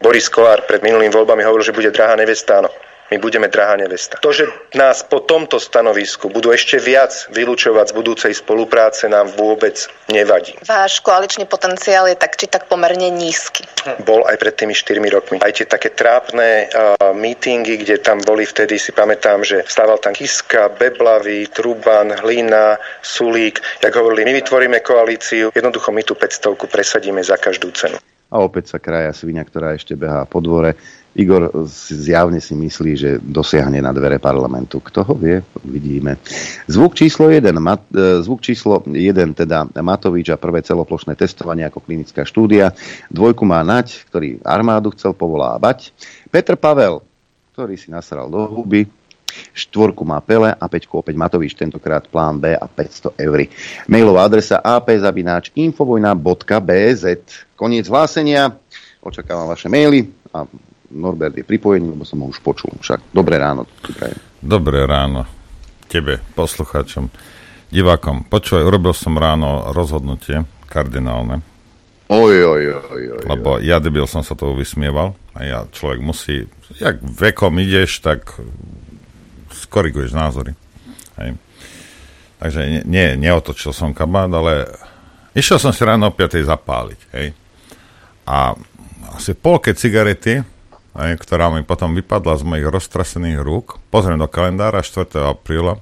Boris 0.00 0.32
Kolár 0.32 0.64
pred 0.64 0.80
minulým 0.80 1.12
voľbami 1.12 1.44
hovoril, 1.44 1.66
že 1.66 1.76
bude 1.76 1.92
drahá 1.92 2.16
nevesta, 2.16 2.64
áno. 2.64 2.70
My 3.10 3.18
budeme 3.18 3.50
drahá 3.50 3.74
nevesta. 3.74 4.22
To, 4.22 4.30
že 4.30 4.46
nás 4.78 5.02
po 5.02 5.18
tomto 5.18 5.58
stanovisku 5.58 6.30
budú 6.30 6.54
ešte 6.54 6.78
viac 6.78 7.10
vylúčovať 7.34 7.90
z 7.90 7.94
budúcej 7.98 8.32
spolupráce, 8.38 9.10
nám 9.10 9.34
vôbec 9.34 9.82
nevadí. 10.06 10.54
Váš 10.62 11.02
koaličný 11.02 11.50
potenciál 11.50 12.06
je 12.06 12.14
tak 12.14 12.38
či 12.38 12.46
tak 12.46 12.70
pomerne 12.70 13.10
nízky. 13.10 13.66
Bol 14.06 14.22
aj 14.30 14.38
pred 14.38 14.54
tými 14.54 14.78
4 14.78 15.02
rokmi. 15.10 15.36
Aj 15.42 15.50
tie 15.50 15.66
také 15.66 15.90
trápne 15.90 16.70
uh, 16.70 17.10
mítingy, 17.10 17.82
kde 17.82 17.98
tam 17.98 18.22
boli 18.22 18.46
vtedy, 18.46 18.78
si 18.78 18.94
pamätám, 18.94 19.42
že 19.42 19.66
stával 19.66 19.98
tam 19.98 20.14
Kiska, 20.14 20.70
Beblavy, 20.78 21.50
Truban, 21.50 22.14
Hlina, 22.14 22.78
Sulík. 23.02 23.58
Jak 23.82 23.90
hovorili, 23.90 24.22
my 24.22 24.38
vytvoríme 24.38 24.78
koalíciu, 24.86 25.50
jednoducho 25.50 25.90
my 25.90 26.06
tú 26.06 26.14
500 26.14 26.54
presadíme 26.70 27.18
za 27.26 27.34
každú 27.34 27.74
cenu. 27.74 27.98
a 28.30 28.36
opäť 28.38 28.70
sa 28.70 28.78
kraja 28.78 29.10
svinia, 29.10 29.42
ktorá 29.42 29.74
ešte 29.74 29.98
behá 29.98 30.22
po 30.22 30.38
dvore. 30.38 30.78
Igor 31.18 31.50
zjavne 31.90 32.38
si 32.38 32.54
myslí, 32.54 32.92
že 32.94 33.18
dosiahne 33.18 33.82
na 33.82 33.90
dvere 33.90 34.22
parlamentu. 34.22 34.78
Kto 34.78 35.02
ho 35.02 35.18
vie, 35.18 35.42
vidíme. 35.66 36.22
Zvuk 36.70 36.94
číslo 36.94 37.26
1, 37.26 37.50
mat, 37.58 37.82
e, 37.90 38.22
zvuk 38.22 38.38
číslo 38.38 38.86
1 38.86 39.34
teda 39.34 39.66
Matovič 39.82 40.30
a 40.30 40.38
prvé 40.38 40.62
celoplošné 40.62 41.18
testovanie 41.18 41.66
ako 41.66 41.82
klinická 41.82 42.22
štúdia. 42.22 42.70
Dvojku 43.10 43.42
má 43.42 43.58
Nať, 43.66 44.06
ktorý 44.06 44.38
armádu 44.46 44.94
chcel 44.94 45.10
povolávať. 45.10 45.90
Petr 46.30 46.54
Pavel, 46.54 47.02
ktorý 47.58 47.74
si 47.74 47.90
nasral 47.90 48.30
do 48.30 48.46
huby, 48.46 48.86
štvorku 49.50 50.06
má 50.06 50.22
Pele 50.22 50.54
a 50.54 50.64
peťku 50.70 51.02
opäť 51.02 51.18
Matovič, 51.18 51.58
tentokrát 51.58 52.06
plán 52.06 52.38
B 52.38 52.54
a 52.54 52.70
500 52.70 53.18
eur. 53.18 53.50
Mailová 53.90 54.30
adresa 54.30 54.62
apzabináč.infovojna.bz 54.62 57.02
Koniec 57.58 57.90
hlásenia, 57.90 58.54
očakávam 59.02 59.50
vaše 59.50 59.66
maily 59.66 60.06
a 60.30 60.46
Norbert 60.90 61.38
je 61.38 61.46
pripojený, 61.46 61.94
lebo 61.94 62.02
som 62.02 62.18
ho 62.22 62.26
už 62.26 62.42
počul. 62.42 62.74
Však 62.82 63.14
dobré 63.14 63.38
ráno. 63.38 63.66
Dobré 64.42 64.82
ráno 64.84 65.26
tebe, 65.86 66.22
poslucháčom, 66.34 67.10
divákom. 67.70 68.26
Počúvaj, 68.26 68.66
urobil 68.66 68.94
som 68.94 69.14
ráno 69.18 69.70
rozhodnutie 69.74 70.46
kardinálne. 70.70 71.42
Oj, 72.10 72.34
oj, 72.42 72.62
oj, 72.90 73.04
oj. 73.18 73.24
Lebo 73.26 73.62
ja 73.62 73.78
debil 73.78 74.06
som 74.10 74.26
sa 74.26 74.34
toho 74.34 74.58
vysmieval 74.58 75.14
a 75.30 75.46
ja 75.46 75.58
človek 75.70 76.02
musí, 76.02 76.50
jak 76.82 76.98
vekom 77.02 77.58
ideš, 77.62 78.02
tak 78.02 78.34
skoriguješ 79.50 80.10
názory. 80.10 80.58
Hej. 81.22 81.38
Takže 82.42 82.82
nie, 82.82 83.14
neotočil 83.14 83.70
som 83.70 83.94
kabát, 83.94 84.30
ale 84.30 84.66
išiel 85.38 85.62
som 85.62 85.70
si 85.70 85.86
ráno 85.86 86.10
o 86.10 86.14
5. 86.14 86.42
zapáliť. 86.42 87.00
Hej. 87.14 87.34
A 88.26 88.58
asi 89.14 89.34
polke 89.38 89.74
cigarety 89.74 90.42
aj, 90.94 91.18
ktorá 91.22 91.52
mi 91.54 91.62
potom 91.62 91.94
vypadla 91.94 92.40
z 92.40 92.42
mojich 92.46 92.66
roztrasených 92.66 93.38
rúk. 93.38 93.78
Pozriem 93.94 94.18
do 94.18 94.26
kalendára 94.26 94.82
4. 94.82 95.06
apríla 95.30 95.78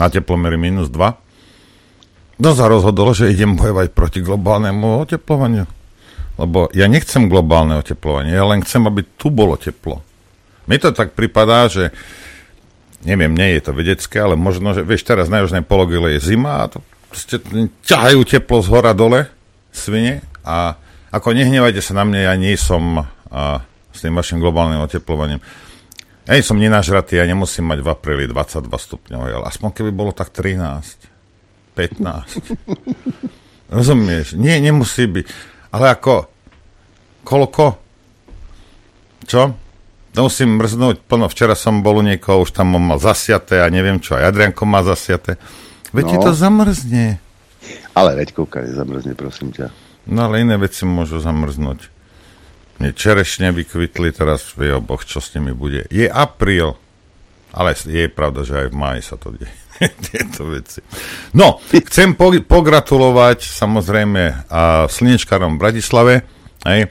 na 0.00 0.06
teplomery 0.08 0.56
minus 0.56 0.88
2. 0.88 2.40
No 2.40 2.56
sa 2.56 2.66
rozhodol, 2.66 3.12
že 3.12 3.30
idem 3.30 3.54
bojovať 3.54 3.92
proti 3.92 4.24
globálnemu 4.24 5.04
oteplovaniu. 5.04 5.68
Lebo 6.40 6.72
ja 6.72 6.88
nechcem 6.88 7.28
globálne 7.28 7.76
oteplovanie, 7.76 8.32
ja 8.32 8.48
len 8.48 8.64
chcem, 8.64 8.80
aby 8.88 9.04
tu 9.20 9.28
bolo 9.28 9.60
teplo. 9.60 10.00
Mi 10.64 10.80
to 10.80 10.96
tak 10.96 11.12
pripadá, 11.12 11.68
že 11.68 11.92
neviem, 13.04 13.34
nie 13.34 13.58
je 13.58 13.68
to 13.68 13.76
vedecké, 13.76 14.22
ale 14.22 14.38
možno, 14.38 14.72
že 14.72 14.86
vieš, 14.86 15.04
teraz 15.04 15.28
na 15.28 15.44
južnej 15.44 15.60
pologile 15.66 16.16
je 16.16 16.32
zima 16.32 16.64
a 16.64 16.70
to 16.70 16.80
proste 17.12 17.42
ťahajú 17.84 18.24
teplo 18.24 18.64
z 18.64 18.68
hora 18.72 18.96
dole, 18.96 19.28
svine 19.74 20.24
a 20.46 20.80
ako 21.12 21.36
nehnevajte 21.36 21.84
sa 21.84 21.92
na 22.00 22.08
mňa, 22.08 22.20
ja 22.24 22.34
nie 22.40 22.56
som 22.56 23.04
a, 23.28 23.60
s 24.02 24.10
tým 24.10 24.18
vašim 24.18 24.42
globálnym 24.42 24.82
oteplovaním. 24.82 25.38
Ja 26.26 26.34
som 26.42 26.58
nenažratý, 26.58 27.22
ja 27.22 27.26
nemusím 27.30 27.70
mať 27.70 27.86
v 27.86 27.88
apríli 27.94 28.26
22 28.26 28.66
stupňov, 28.66 29.20
ale 29.30 29.46
aspoň 29.46 29.70
keby 29.70 29.94
bolo 29.94 30.10
tak 30.10 30.34
13, 30.34 30.58
15. 31.78 32.02
Rozumieš? 33.78 34.34
Nie, 34.34 34.58
nemusí 34.58 35.06
byť. 35.06 35.26
Ale 35.70 35.94
ako? 35.94 36.26
Koľko? 37.22 37.64
Čo? 39.22 39.54
To 40.12 40.18
musím 40.26 40.58
mrznúť 40.58 41.06
plno. 41.06 41.30
Včera 41.30 41.54
som 41.54 41.80
bol 41.80 42.02
u 42.02 42.04
niekoho, 42.04 42.42
už 42.42 42.50
tam 42.50 42.74
mal 42.74 42.98
zasiaté 42.98 43.62
a 43.62 43.70
neviem 43.70 44.02
čo, 44.02 44.18
aj 44.18 44.34
Adrianko 44.34 44.66
má 44.66 44.82
zasiaté. 44.82 45.38
Veď 45.94 46.04
no. 46.04 46.10
ti 46.10 46.16
to 46.18 46.30
zamrzne. 46.34 47.06
Ale 47.94 48.18
veď 48.18 48.34
kúka, 48.34 48.66
zamrzne, 48.66 49.14
prosím 49.14 49.54
ťa. 49.54 49.70
No 50.10 50.26
ale 50.26 50.42
iné 50.42 50.58
veci 50.58 50.82
môžu 50.82 51.22
zamrznúť. 51.22 52.01
Mne 52.82 52.98
čerešne 52.98 53.54
vykvitli, 53.54 54.10
teraz 54.10 54.58
vie 54.58 54.74
oboch, 54.74 55.06
čo 55.06 55.22
s 55.22 55.30
nimi 55.38 55.54
bude. 55.54 55.86
Je 55.86 56.10
apríl, 56.10 56.74
ale 57.54 57.78
je 57.78 58.10
pravda, 58.10 58.42
že 58.42 58.66
aj 58.66 58.74
v 58.74 58.74
máji 58.74 59.00
sa 59.06 59.14
to 59.14 59.30
deje. 59.30 59.54
Tieto 60.10 60.50
veci. 60.50 60.82
No, 61.30 61.62
chcem 61.70 62.18
po- 62.18 62.34
pogratulovať 62.34 63.46
samozrejme 63.46 64.50
a 64.50 64.90
slnečkárom 64.90 65.54
v 65.54 65.62
Bratislave. 65.62 66.14
Aj, 66.66 66.90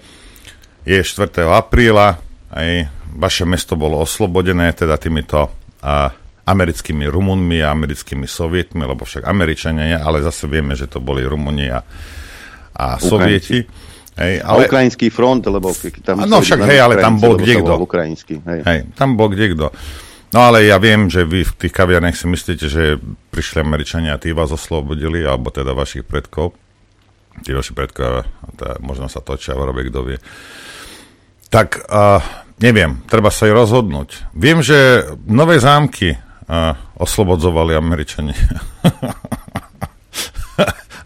je 0.88 1.00
4. 1.04 1.28
apríla, 1.52 2.24
aj, 2.56 2.88
vaše 3.12 3.44
mesto 3.44 3.76
bolo 3.76 4.00
oslobodené 4.00 4.72
teda 4.72 4.96
týmito 4.96 5.52
a, 5.84 6.08
americkými 6.48 7.04
Rumunmi 7.04 7.60
a 7.60 7.76
americkými 7.76 8.32
Sovietmi, 8.32 8.88
lebo 8.88 9.04
však 9.04 9.28
Američania, 9.28 10.00
ale 10.00 10.24
zase 10.24 10.48
vieme, 10.48 10.72
že 10.72 10.88
to 10.88 11.04
boli 11.04 11.28
Rumuni 11.28 11.68
a, 11.68 11.84
a 12.80 12.96
Sovieti. 12.96 13.91
Hej, 14.22 14.34
ale... 14.46 14.64
A 14.64 14.68
ukrajinský 14.70 15.10
front, 15.10 15.42
lebo 15.50 15.74
tam... 16.06 16.30
No 16.30 16.46
však, 16.46 16.62
hej, 16.70 16.78
ale 16.78 17.02
tam 17.02 17.18
bol 17.18 17.42
kde 17.42 17.58
kto. 17.58 17.74
Hej. 18.46 18.62
hej, 18.62 18.80
tam 18.94 19.18
bol 19.18 19.34
kde 19.34 19.58
kto. 19.58 19.74
No 20.32 20.48
ale 20.48 20.64
ja 20.64 20.80
viem, 20.80 21.12
že 21.12 21.28
vy 21.28 21.44
v 21.44 21.54
tých 21.60 21.76
kaviarniach 21.76 22.16
si 22.16 22.30
myslíte, 22.30 22.66
že 22.72 22.96
prišli 23.36 23.60
Američania 23.60 24.16
a 24.16 24.22
tí 24.22 24.32
vás 24.32 24.48
oslobodili, 24.54 25.28
alebo 25.28 25.52
teda 25.52 25.76
vašich 25.76 26.08
predkov. 26.08 26.56
Tí 27.44 27.52
vaši 27.52 27.76
predkov, 27.76 28.24
teda 28.56 28.80
možno 28.80 29.12
sa 29.12 29.20
točia 29.20 29.60
v 29.60 29.68
robe, 29.68 29.84
kto 29.92 30.00
vie. 30.08 30.18
Tak 31.52 31.84
uh, 31.84 32.24
neviem, 32.64 33.04
treba 33.12 33.28
sa 33.28 33.44
aj 33.50 33.60
rozhodnúť. 33.60 34.32
Viem, 34.32 34.64
že 34.64 35.04
nové 35.28 35.60
zámky 35.60 36.16
uh, 36.16 36.80
oslobodzovali 36.96 37.76
Američania. 37.76 38.40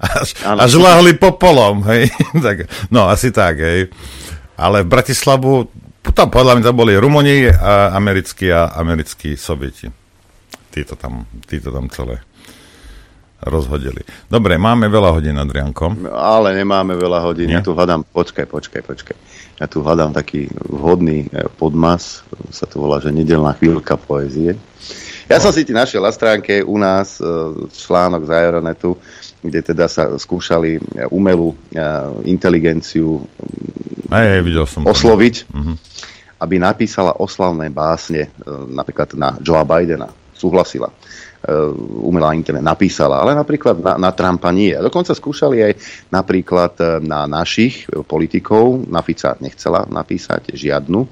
až, 0.06 0.30
až 0.46 0.72
lahli 0.78 1.18
popolom, 1.18 1.82
hej. 1.90 2.10
tak, 2.46 2.70
no, 2.94 3.10
asi 3.10 3.34
tak, 3.34 3.60
hej. 3.60 3.90
Ale 4.56 4.86
v 4.86 4.92
Bratislavu, 4.92 5.68
tam 6.16 6.32
podľa 6.32 6.62
mňa 6.62 6.72
boli 6.72 6.94
Rumuni, 6.96 7.50
a 7.50 7.92
americkí 7.98 8.54
a 8.54 8.72
americkí 8.78 9.36
sovieti. 9.36 9.92
Títo 10.72 10.96
tam, 10.96 11.26
títo 11.48 11.72
tam 11.72 11.88
celé 11.92 12.24
rozhodili. 13.46 14.02
Dobre, 14.26 14.58
máme 14.58 14.90
veľa 14.90 15.14
hodín, 15.14 15.38
Adrianko. 15.38 15.94
Ale 16.10 16.58
nemáme 16.58 16.98
veľa 16.98 17.20
hodín. 17.22 17.54
Nie? 17.54 17.62
Ja 17.62 17.66
tu 17.66 17.78
hľadám, 17.78 18.02
počkaj, 18.10 18.50
počkaj, 18.50 18.82
počkaj. 18.82 19.18
Ja 19.62 19.70
tu 19.70 19.86
hľadám 19.86 20.12
taký 20.12 20.50
vhodný 20.68 21.30
e, 21.30 21.48
podmas, 21.56 22.26
sa 22.50 22.66
to 22.66 22.82
volá, 22.82 23.00
že 23.00 23.14
nedelná 23.14 23.54
chvíľka 23.56 23.96
poezie. 23.96 24.58
Ja 25.30 25.38
no. 25.40 25.44
som 25.48 25.52
si 25.54 25.64
ti 25.64 25.72
našiel 25.72 26.04
na 26.04 26.12
stránke 26.12 26.66
u 26.66 26.76
nás 26.82 27.22
e, 27.22 27.24
článok 27.72 28.26
z 28.26 28.32
Aeronetu, 28.34 28.98
kde 29.48 29.62
teda 29.62 29.86
sa 29.86 30.18
skúšali 30.18 30.82
umelú 31.14 31.54
eh, 31.74 31.82
inteligenciu 32.26 33.24
aj, 34.06 34.46
videl 34.46 34.66
som 34.70 34.86
osloviť, 34.86 35.36
uh-huh. 35.50 35.76
aby 36.46 36.56
napísala 36.62 37.18
oslavné 37.18 37.74
básne, 37.74 38.30
eh, 38.30 38.32
napríklad 38.70 39.18
na 39.18 39.38
Joea 39.42 39.66
Bidena. 39.66 40.10
Súhlasila 40.36 40.92
umelá 42.02 42.34
internet 42.34 42.66
napísala, 42.66 43.22
ale 43.22 43.38
napríklad 43.38 43.78
na, 43.78 43.94
na 44.02 44.10
Trumpa 44.10 44.50
nie. 44.50 44.74
A 44.74 44.82
dokonca 44.82 45.14
skúšali 45.14 45.62
aj 45.62 45.74
napríklad 46.10 46.74
na 47.06 47.30
našich 47.30 47.86
politikov, 48.10 48.82
na 48.90 49.06
Fica 49.06 49.38
nechcela 49.38 49.86
napísať 49.86 50.58
žiadnu 50.58 51.06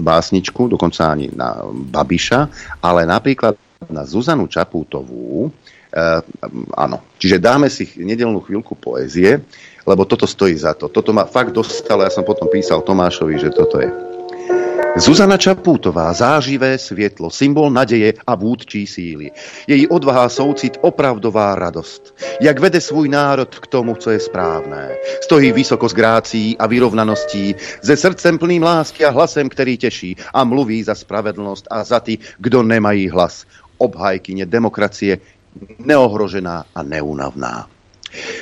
básničku, 0.00 0.72
dokonca 0.72 1.12
ani 1.12 1.28
na 1.36 1.60
Babiša, 1.68 2.40
ale 2.80 3.04
napríklad 3.04 3.60
na 3.92 4.08
Zuzanu 4.08 4.48
Čapútovú, 4.48 5.52
Uh, 5.52 5.79
áno. 6.76 6.96
Čiže 7.18 7.42
dáme 7.42 7.66
si 7.70 7.86
nedelnú 7.98 8.40
chvíľku 8.40 8.78
poézie, 8.78 9.42
lebo 9.86 10.06
toto 10.06 10.26
stojí 10.26 10.54
za 10.54 10.74
to. 10.74 10.86
Toto 10.86 11.10
ma 11.10 11.26
fakt 11.26 11.50
dostalo, 11.50 12.06
ja 12.06 12.12
som 12.12 12.22
potom 12.22 12.46
písal 12.46 12.82
Tomášovi, 12.86 13.34
že 13.38 13.50
toto 13.50 13.82
je. 13.82 13.90
Zuzana 14.98 15.38
Čapútová, 15.38 16.10
záživé 16.10 16.74
svietlo, 16.74 17.30
symbol 17.30 17.70
nadeje 17.70 18.18
a 18.26 18.34
vúdčí 18.34 18.90
síly. 18.90 19.30
Její 19.70 19.86
odvaha 19.86 20.26
soucit, 20.26 20.82
opravdová 20.82 21.54
radost. 21.54 22.10
Jak 22.42 22.58
vede 22.58 22.80
svůj 22.80 23.08
národ 23.08 23.46
k 23.46 23.66
tomu, 23.66 23.94
co 23.94 24.10
je 24.10 24.20
správné. 24.20 24.98
Stojí 25.22 25.52
vysoko 25.52 25.88
s 25.88 25.94
grácí 25.94 26.58
a 26.58 26.66
vyrovnaností, 26.66 27.54
ze 27.82 27.96
srdcem 27.96 28.38
plným 28.38 28.62
lásky 28.62 29.04
a 29.04 29.14
hlasem, 29.14 29.48
který 29.48 29.78
těší 29.78 30.16
a 30.34 30.44
mluví 30.44 30.82
za 30.82 30.94
spravedlnosť 30.94 31.64
a 31.70 31.84
za 31.84 32.00
ty, 32.00 32.18
kdo 32.38 32.62
nemají 32.62 33.08
hlas. 33.08 33.46
Obhajkyne 33.78 34.44
demokracie 34.44 35.39
neohrožená 35.78 36.64
a 36.74 36.82
neúnavná. 36.82 37.66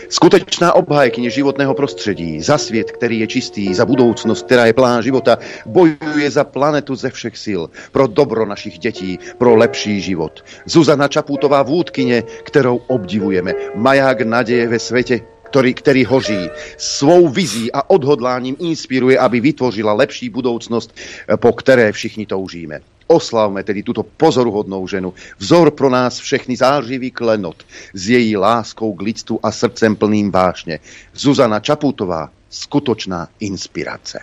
Skutečná 0.09 0.73
obhajkyně 0.73 1.31
životného 1.31 1.75
prostředí, 1.75 2.40
za 2.40 2.59
svět, 2.59 2.92
který 2.92 3.21
je 3.21 3.27
čistý, 3.27 3.75
za 3.75 3.87
budoucnost, 3.87 4.47
která 4.47 4.66
je 4.66 4.73
plná 4.73 5.01
života, 5.01 5.38
bojuje 5.66 6.31
za 6.31 6.44
planetu 6.44 6.97
ze 6.97 7.11
všech 7.11 7.38
sil, 7.44 7.62
pro 7.92 8.07
dobro 8.07 8.47
našich 8.47 8.79
dětí, 8.79 9.18
pro 9.38 9.57
lepší 9.57 10.01
život. 10.01 10.44
Zuzana 10.64 11.09
Čaputová 11.09 11.62
vůdkyně, 11.62 12.23
kterou 12.42 12.77
obdivujeme, 12.77 13.55
maják 13.75 14.21
naděje 14.21 14.68
ve 14.68 14.79
světě, 14.79 15.21
ktorý, 15.49 15.73
ktorý 15.75 16.05
hoří. 16.05 16.53
Svou 16.77 17.29
vizí 17.29 17.73
a 17.73 17.88
odhodláním 17.88 18.57
inspiruje, 18.61 19.18
aby 19.18 19.40
vytvořila 19.40 19.92
lepší 19.92 20.29
budoucnost, 20.29 20.92
po 21.40 21.53
které 21.53 21.92
všichni 21.92 22.27
toužíme. 22.27 22.81
Oslavme 23.09 23.64
tedy 23.64 23.81
túto 23.81 24.05
pozoruhodnou 24.05 24.85
ženu. 24.85 25.16
Vzor 25.40 25.73
pro 25.73 25.88
nás 25.88 26.21
všechny 26.21 26.57
zářivý 26.57 27.11
klenot 27.11 27.64
s 27.97 28.09
její 28.09 28.37
láskou 28.37 28.92
k 28.92 29.03
lidstvu 29.03 29.40
a 29.42 29.49
srdcem 29.49 29.97
plným 29.97 30.31
vášne. 30.31 30.79
Zuzana 31.16 31.61
Čaputová, 31.61 32.29
skutočná 32.53 33.29
inspirace. 33.40 34.21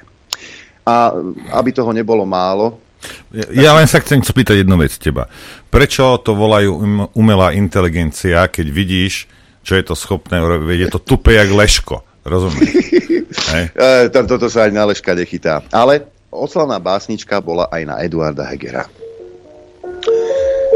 A 0.85 1.11
aby 1.49 1.73
toho 1.73 1.89
nebolo 1.89 2.25
málo, 2.29 2.77
ja, 3.33 3.45
ja 3.53 3.71
len 3.77 3.85
sa 3.85 4.01
chcem 4.01 4.21
spýtať 4.21 4.65
jednu 4.65 4.81
vec 4.81 4.97
teba. 4.97 5.29
Prečo 5.69 6.17
to 6.25 6.33
volajú 6.33 6.71
um, 6.73 7.05
umelá 7.13 7.53
inteligencia, 7.53 8.49
keď 8.49 8.65
vidíš, 8.73 9.29
čo 9.65 9.77
je 9.77 9.83
to 9.85 9.93
schopné 9.97 10.41
urobiť? 10.41 10.77
Je 10.85 10.89
to 10.89 11.01
tupé 11.01 11.37
jak 11.37 11.49
leško. 11.53 12.01
Rozumieš? 12.25 12.73
E, 13.55 14.09
toto 14.09 14.51
sa 14.51 14.67
aj 14.67 14.71
na 14.73 14.89
leška 14.89 15.15
nechytá. 15.15 15.61
Ale 15.69 16.14
oslavná 16.35 16.79
básnička 16.79 17.41
bola 17.41 17.65
aj 17.71 17.81
na 17.85 17.95
Eduarda 18.03 18.43
Hegera. 18.43 18.85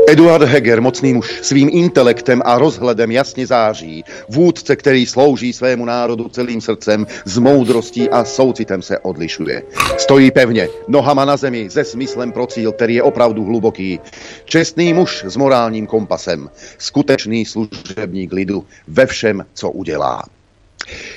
Eduard 0.09 0.41
Heger, 0.41 0.81
mocný 0.81 1.13
muž, 1.13 1.39
svým 1.41 1.69
intelektem 1.69 2.41
a 2.45 2.57
rozhledem 2.57 3.11
jasne 3.11 3.45
září. 3.45 4.03
Vůdce, 4.29 4.75
který 4.75 5.05
slouží 5.05 5.53
svému 5.53 5.85
národu 5.85 6.29
celým 6.29 6.61
srdcem, 6.61 7.07
z 7.25 7.37
moudrostí 7.37 8.09
a 8.09 8.25
soucitem 8.25 8.81
se 8.81 8.99
odlišuje. 8.99 9.63
Stojí 9.97 10.31
pevně, 10.31 10.67
nohama 10.87 11.25
na 11.25 11.37
zemi, 11.37 11.69
se 11.69 11.83
smyslem 11.83 12.31
pro 12.31 12.47
cíl, 12.47 12.71
který 12.71 12.95
je 12.95 13.03
opravdu 13.03 13.43
hluboký. 13.43 13.99
Čestný 14.45 14.93
muž 14.93 15.23
s 15.23 15.37
morálním 15.37 15.87
kompasem, 15.87 16.49
skutečný 16.77 17.45
služebník 17.45 18.33
lidu 18.33 18.65
ve 18.87 19.05
všem, 19.05 19.45
co 19.53 19.71
udělá. 19.71 20.23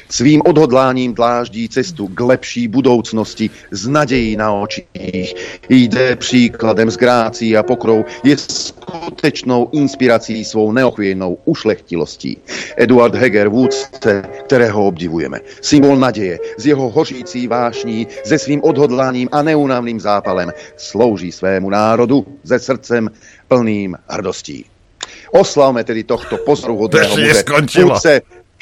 Svým 0.08 0.42
odhodláním 0.44 1.14
dláždí 1.14 1.68
cestu 1.68 2.08
k 2.08 2.20
lepší 2.20 2.68
budoucnosti 2.68 3.50
z 3.70 3.88
nadějí 3.88 4.36
na 4.36 4.52
očích. 4.52 5.34
Jde 5.68 6.16
příkladem 6.16 6.90
z 6.90 6.96
grácí 6.96 7.56
a 7.56 7.62
pokrou, 7.62 8.04
je 8.24 8.36
skutečnou 8.36 9.68
inspirací 9.72 10.44
svou 10.44 10.72
neochvějnou 10.72 11.38
ušlechtilostí. 11.44 12.38
Eduard 12.76 13.14
Heger, 13.14 13.48
vůdce, 13.48 14.22
kterého 14.44 14.86
obdivujeme. 14.86 15.40
Symbol 15.60 15.96
naděje, 15.96 16.38
z 16.58 16.66
jeho 16.66 16.90
hořící 16.90 17.48
vášní, 17.48 18.06
se 18.24 18.38
svým 18.38 18.64
odhodláním 18.64 19.28
a 19.32 19.42
neunavným 19.42 20.00
zápalem 20.00 20.52
slouží 20.76 21.32
svému 21.32 21.70
národu 21.70 22.26
se 22.44 22.58
srdcem 22.58 23.10
plným 23.48 23.96
hrdostí. 24.08 24.64
Oslavme 25.32 25.84
tedy 25.84 26.04
tohto 26.04 26.36
pozoruhodného 26.36 27.16
muže, 27.16 27.44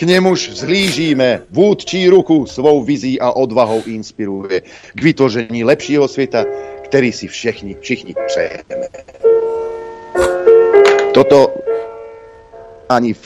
k 0.00 0.02
nemuž 0.02 0.50
zhlížíme, 0.56 1.42
vůdčí 1.50 2.08
ruku 2.08 2.46
svou 2.46 2.84
vizí 2.84 3.20
a 3.20 3.36
odvahou 3.36 3.82
inspiruje 3.84 4.60
k 4.94 5.02
vytvoření 5.02 5.64
lepšího 5.64 6.08
světa, 6.08 6.44
který 6.84 7.12
si 7.12 7.28
všichni, 7.28 7.76
všichni 7.80 8.14
přejeme. 8.26 8.86
Toto 11.14 11.54
ani 12.88 13.12
v 13.12 13.24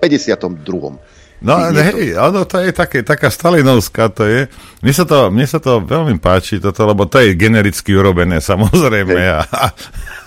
52. 0.00 0.98
No 1.42 1.56
hej, 1.58 2.14
ono 2.14 2.44
to 2.44 2.58
je 2.58 2.72
také, 2.72 3.02
taká 3.02 3.26
stalinovská 3.26 4.08
to 4.14 4.22
je. 4.22 4.46
Mne 4.78 4.94
sa 4.94 5.02
to, 5.02 5.26
mne 5.26 5.42
sa 5.42 5.58
to 5.58 5.82
veľmi 5.82 6.22
páči 6.22 6.62
toto, 6.62 6.86
lebo 6.86 7.10
to 7.10 7.18
je 7.18 7.34
genericky 7.34 7.98
urobené 7.98 8.38
samozrejme 8.54 9.18
a, 9.26 9.42
a, 9.42 9.66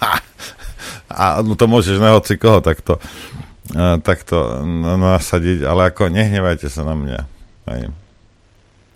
a, 0.04 0.12
a 1.08 1.26
to 1.40 1.66
môžeš 1.72 2.04
na 2.04 2.20
hoci 2.20 2.36
koho 2.36 2.60
takto 2.60 3.00
takto 4.06 4.62
nasadiť, 5.00 5.66
ale 5.66 5.90
ako 5.90 6.14
nehnevajte 6.14 6.70
sa 6.70 6.86
na 6.86 6.94
mňa. 6.94 7.20
Aj. 7.66 7.82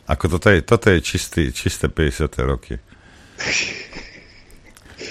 Ako 0.10 0.38
toto 0.38 0.50
je, 0.50 0.62
toto 0.62 0.90
je 0.90 1.00
čistý, 1.02 1.50
čisté 1.54 1.90
50. 1.90 2.30
roky. 2.46 2.78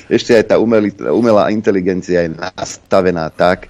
Ešte 0.09 0.37
aj 0.37 0.45
tá 0.53 0.57
umelý, 0.57 0.93
umelá 1.13 1.53
inteligencia 1.53 2.25
je 2.25 2.33
nastavená 2.33 3.29
tak, 3.29 3.69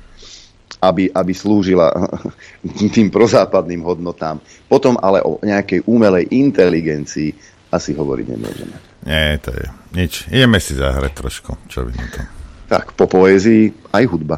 aby, 0.79 1.11
aby 1.11 1.33
slúžila 1.35 1.91
tým 2.95 3.11
prozápadným 3.11 3.83
hodnotám. 3.83 4.39
Potom 4.71 4.95
ale 5.03 5.23
o 5.27 5.43
nejakej 5.43 5.83
umelej 5.89 6.31
inteligencii 6.31 7.35
asi 7.69 7.91
hovoriť 7.93 8.27
nemôžeme. 8.33 8.77
Nie, 9.05 9.41
to 9.41 9.53
je 9.53 9.67
nič. 9.97 10.29
Ideme 10.29 10.61
si 10.61 10.77
zahrať 10.77 11.13
trošku. 11.17 11.57
Čo 11.69 11.89
by 11.89 11.93
to? 11.93 12.21
Tak, 12.69 12.93
po 12.97 13.09
poézii 13.09 13.73
aj 13.93 14.05
hudba. 14.09 14.37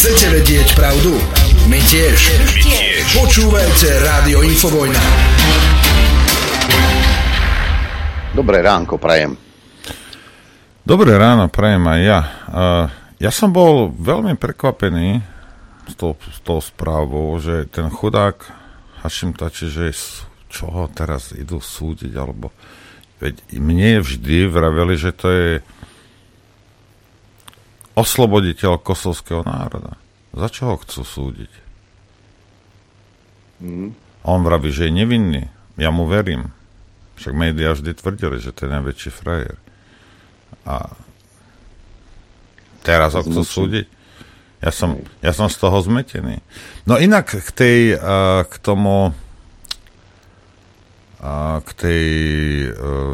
Chcete 0.00 0.32
vedieť 0.32 0.80
pravdu? 0.80 1.12
My 1.68 1.76
tiež. 1.76 2.32
My 2.40 2.56
tiež. 2.56 3.04
Počúvajte 3.20 4.00
Rádio 4.00 4.40
Infovojna. 4.48 4.96
Dobré 8.32 8.64
ránko, 8.64 8.96
prajem. 8.96 9.36
Dobré 10.88 11.20
ráno, 11.20 11.52
prajem 11.52 11.84
aj 11.84 12.00
ja. 12.00 12.20
Uh, 12.48 12.88
ja 13.20 13.28
som 13.28 13.52
bol 13.52 13.92
veľmi 13.92 14.40
prekvapený 14.40 15.20
s 15.84 15.92
tou, 16.00 16.16
s 16.16 16.40
tou 16.40 16.64
správou, 16.64 17.36
že 17.36 17.68
ten 17.68 17.92
chudák 17.92 18.40
Hašim 19.04 19.36
Tači, 19.36 19.68
že 19.68 19.92
čo 20.48 20.64
ho 20.72 20.88
teraz 20.88 21.36
idú 21.36 21.60
súdiť, 21.60 22.16
alebo 22.16 22.56
veď 23.20 23.36
mne 23.60 24.00
vždy 24.00 24.48
vraveli, 24.48 24.96
že 24.96 25.12
to 25.12 25.28
je 25.28 25.50
osloboditeľ 28.00 28.80
kosovského 28.80 29.44
národa. 29.44 30.00
Za 30.32 30.48
čo 30.48 30.72
ho 30.72 30.76
chcú 30.80 31.02
súdiť? 31.04 31.52
Mm. 33.60 33.92
On 34.24 34.40
vraví, 34.40 34.72
že 34.72 34.88
je 34.88 34.96
nevinný. 34.96 35.52
Ja 35.76 35.92
mu 35.92 36.08
verím. 36.08 36.52
Však 37.20 37.36
médiá 37.36 37.76
vždy 37.76 37.92
tvrdili, 37.92 38.40
že 38.40 38.56
to 38.56 38.64
je 38.64 38.74
najväčší 38.74 39.10
frajer. 39.12 39.56
A 40.64 40.96
teraz 42.80 43.12
ho 43.12 43.20
chcú 43.20 43.44
súdiť? 43.44 43.86
Ja 44.60 44.72
som, 44.72 45.00
ja 45.24 45.32
som 45.32 45.48
z 45.48 45.56
toho 45.56 45.80
zmetený. 45.80 46.40
No 46.84 47.00
inak 47.00 47.32
k 47.32 47.50
tej, 47.52 47.78
uh, 47.96 48.44
k 48.44 48.54
tomu 48.60 49.12
a 51.20 51.60
k 51.60 51.70
tej, 51.76 52.08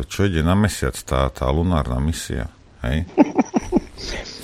čo 0.06 0.30
ide 0.30 0.46
na 0.46 0.54
mesiac, 0.54 0.94
tá, 1.02 1.26
tá 1.26 1.50
lunárna 1.50 1.98
misia, 1.98 2.46
hej? 2.86 3.02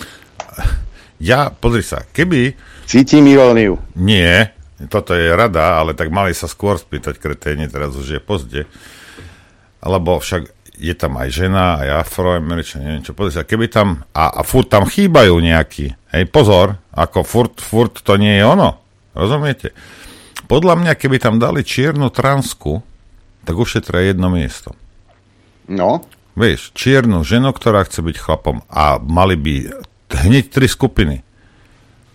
Ja, 1.22 1.54
pozri 1.54 1.86
sa, 1.86 2.02
keby... 2.02 2.58
Cítim 2.82 3.30
iróniu. 3.30 3.78
Nie, 3.94 4.50
toto 4.90 5.14
je 5.14 5.30
rada, 5.30 5.78
ale 5.78 5.94
tak 5.94 6.10
mali 6.10 6.34
sa 6.34 6.50
skôr 6.50 6.82
spýtať 6.82 7.22
kreténi, 7.22 7.70
teraz 7.70 7.94
už 7.94 8.18
je 8.18 8.20
pozde. 8.20 8.66
Lebo 9.86 10.18
však 10.18 10.50
je 10.82 10.94
tam 10.98 11.14
aj 11.22 11.28
žena, 11.30 11.78
aj 11.78 12.10
afroameričan, 12.10 12.82
neviem 12.82 13.06
čo, 13.06 13.14
pozri 13.14 13.38
sa, 13.38 13.46
keby 13.46 13.70
tam, 13.70 14.02
a, 14.10 14.34
a 14.34 14.42
furt 14.42 14.66
tam 14.66 14.82
chýbajú 14.82 15.38
nejakí, 15.38 15.94
hej, 15.94 16.24
pozor, 16.26 16.74
ako 16.90 17.22
furt, 17.22 17.54
furt 17.62 18.02
to 18.02 18.18
nie 18.18 18.34
je 18.40 18.42
ono, 18.42 18.82
rozumiete? 19.14 19.70
Podľa 20.50 20.74
mňa, 20.74 20.92
keby 20.98 21.22
tam 21.22 21.38
dali 21.38 21.62
čiernu 21.62 22.10
transku, 22.10 22.82
tak 23.46 23.54
ušetria 23.54 24.10
jedno 24.10 24.26
miesto. 24.26 24.74
No? 25.70 26.02
Vieš, 26.34 26.74
čiernu 26.74 27.22
ženu, 27.22 27.54
ktorá 27.54 27.86
chce 27.86 28.02
byť 28.02 28.16
chlapom 28.18 28.66
a 28.66 28.98
mali 28.98 29.38
by 29.38 29.54
hneď 30.16 30.52
tri 30.52 30.68
skupiny 30.68 31.24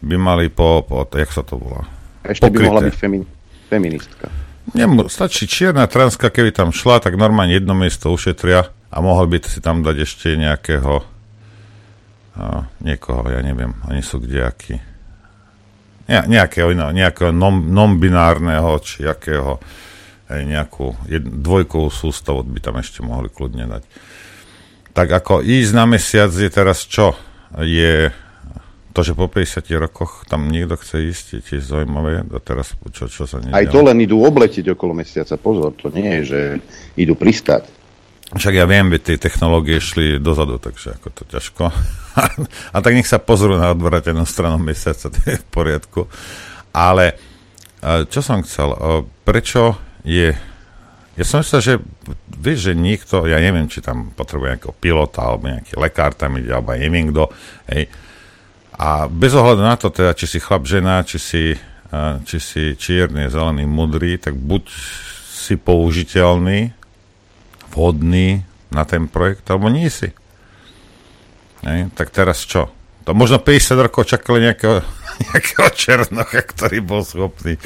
by 0.02 0.16
mali 0.18 0.54
po, 0.54 0.86
po 0.86 1.10
jak 1.10 1.32
sa 1.34 1.42
to 1.42 1.58
volá? 1.58 1.86
Ešte 2.22 2.48
Pokryté. 2.48 2.64
by 2.64 2.68
mohla 2.70 2.82
byť 2.90 2.96
femi, 2.96 3.20
feministka. 3.72 4.28
Nemu, 4.76 5.08
stačí 5.08 5.48
čierna 5.48 5.88
transka, 5.88 6.28
keby 6.28 6.52
tam 6.52 6.76
šla, 6.76 7.00
tak 7.00 7.16
normálne 7.16 7.56
jedno 7.56 7.72
miesto 7.72 8.12
ušetria 8.12 8.68
a 8.92 8.98
mohol 9.00 9.32
by 9.32 9.40
si 9.48 9.64
tam 9.64 9.80
dať 9.80 10.04
ešte 10.04 10.36
nejakého 10.36 11.18
a, 12.38 12.68
niekoho, 12.84 13.26
ja 13.32 13.42
neviem, 13.42 13.74
oni 13.90 14.04
sú 14.06 14.22
kdejakí. 14.22 14.78
Ne, 16.08 16.24
nejakého, 16.30 16.72
iného, 16.72 16.94
nejakého 16.94 17.34
non, 17.36 17.68
non-binárneho, 17.74 18.80
či 18.80 19.04
jakého 19.04 19.60
aj 20.28 20.42
nejakú 20.44 20.96
jed, 21.08 21.24
dvojkovú 21.24 21.88
sústavu 21.88 22.44
by 22.44 22.60
tam 22.60 22.76
ešte 22.80 23.00
mohli 23.00 23.32
kľudne 23.32 23.68
dať. 23.68 23.84
Tak 24.92 25.08
ako 25.08 25.34
ísť 25.44 25.72
na 25.72 25.86
mesiac 25.88 26.32
je 26.32 26.50
teraz 26.52 26.84
čo? 26.84 27.16
Je 27.64 28.12
to, 28.98 29.06
že 29.06 29.14
po 29.14 29.30
50 29.30 29.62
rokoch 29.78 30.26
tam 30.26 30.50
niekto 30.50 30.74
chce 30.74 31.14
ísť, 31.14 31.26
je 31.38 31.42
tiež 31.46 31.62
zaujímavé. 31.70 32.26
A 32.26 32.40
teraz, 32.42 32.74
čo, 32.90 33.06
čo 33.06 33.30
sa 33.30 33.38
Aj 33.54 33.70
to 33.70 33.86
len 33.86 34.02
idú 34.02 34.26
obletiť 34.26 34.74
okolo 34.74 34.98
mesiaca. 34.98 35.38
Pozor, 35.38 35.78
to 35.78 35.94
nie 35.94 36.18
je, 36.18 36.22
že 36.26 36.40
idú 36.98 37.14
pristať. 37.14 37.70
Však 38.28 38.58
ja 38.58 38.66
viem, 38.66 38.92
že 38.98 39.14
tie 39.14 39.18
technológie 39.22 39.78
šli 39.80 40.20
dozadu, 40.20 40.58
takže 40.58 40.98
ako 40.98 41.08
to 41.14 41.24
ťažko. 41.30 41.64
a 42.76 42.78
tak 42.82 42.94
nech 42.98 43.08
sa 43.08 43.22
pozrú 43.22 43.56
na 43.56 43.72
odvratenú 43.72 44.26
stranu 44.26 44.58
mesiaca, 44.58 45.08
to 45.14 45.20
je 45.24 45.38
v 45.38 45.48
poriadku. 45.54 46.10
Ale 46.74 47.16
čo 48.10 48.26
som 48.26 48.42
chcel, 48.42 48.74
prečo 49.22 49.78
je 50.02 50.34
ja 51.18 51.24
som 51.26 51.42
myslel, 51.42 51.62
že 51.66 51.74
vieš, 52.30 52.70
že 52.70 52.74
niekto, 52.78 53.26
ja 53.26 53.42
neviem, 53.42 53.66
či 53.66 53.82
tam 53.82 54.14
potrebuje 54.14 54.54
nejakého 54.54 54.76
pilota, 54.78 55.26
alebo 55.26 55.50
nejaký 55.50 55.74
lekár 55.74 56.14
tam 56.14 56.38
ide, 56.38 56.54
alebo 56.54 56.78
neviem 56.78 57.10
kto, 57.10 57.34
hej. 57.74 57.90
A 58.78 59.10
bez 59.10 59.34
ohľadu 59.34 59.62
na 59.66 59.74
to, 59.74 59.90
teda, 59.90 60.14
či 60.14 60.30
si 60.30 60.38
chlap, 60.38 60.70
žena, 60.70 61.02
či 61.02 61.18
si, 61.18 61.44
či 62.22 62.38
si 62.38 62.78
čierny, 62.78 63.34
zelený, 63.34 63.66
mudrý, 63.66 64.22
tak 64.22 64.38
buď 64.38 64.70
si 65.34 65.58
použiteľný, 65.58 66.78
vhodný 67.74 68.46
na 68.70 68.86
ten 68.86 69.10
projekt, 69.10 69.50
alebo 69.50 69.74
nie 69.74 69.90
si. 69.90 70.14
Hej. 71.66 71.90
Tak 71.98 72.14
teraz 72.14 72.46
čo? 72.46 72.70
To 73.10 73.18
možno 73.18 73.42
50 73.42 73.86
rokov 73.90 74.06
čakali 74.06 74.46
nejakého, 74.46 74.86
nejakého 75.34 75.70
černocha, 75.74 76.46
ktorý 76.46 76.78
bol 76.86 77.02
schopný 77.02 77.58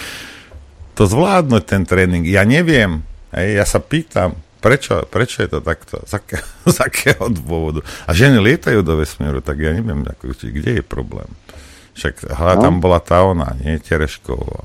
to 0.95 1.07
zvládnuť 1.07 1.63
ten 1.65 1.83
tréning. 1.87 2.23
Ja 2.27 2.45
neviem, 2.45 3.01
hej, 3.35 3.59
ja 3.59 3.65
sa 3.65 3.79
pýtam, 3.79 4.35
prečo, 4.61 5.03
prečo 5.09 5.41
je 5.43 5.49
to 5.51 5.59
takto, 5.59 5.99
z, 6.05 6.13
aké, 6.21 6.37
z 6.75 6.77
akého 6.81 7.27
dôvodu. 7.31 7.81
A 8.05 8.13
ženy 8.13 8.39
lietajú 8.39 8.85
do 8.85 9.01
vesmíru, 9.01 9.41
tak 9.41 9.59
ja 9.59 9.73
neviem, 9.73 10.05
ako, 10.05 10.35
kde 10.37 10.79
je 10.79 10.83
problém. 10.85 11.27
Však 11.97 12.31
hľa, 12.31 12.55
no. 12.55 12.61
tam 12.63 12.73
bola 12.79 13.03
tá 13.03 13.19
ona, 13.25 13.51
nie 13.59 13.75
Terešková. 13.75 14.63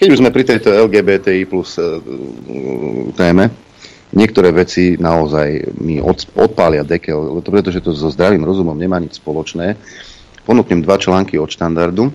Keď 0.00 0.08
už 0.08 0.18
sme 0.24 0.32
pri 0.32 0.42
tejto 0.48 0.72
LGBTI 0.72 1.44
plus 1.46 1.76
uh, 1.76 2.00
téme, 3.12 3.52
niektoré 4.16 4.50
veci 4.50 4.96
naozaj 4.96 5.78
mi 5.78 6.00
od, 6.00 6.26
odpália 6.32 6.82
dekel, 6.82 7.38
pretože 7.44 7.84
to 7.84 7.92
so 7.92 8.08
zdravým 8.08 8.42
rozumom 8.42 8.74
nemá 8.74 8.96
nič 8.96 9.20
spoločné. 9.20 9.76
Ponúknem 10.48 10.80
dva 10.80 10.96
články 10.96 11.36
od 11.36 11.50
štandardu. 11.50 12.08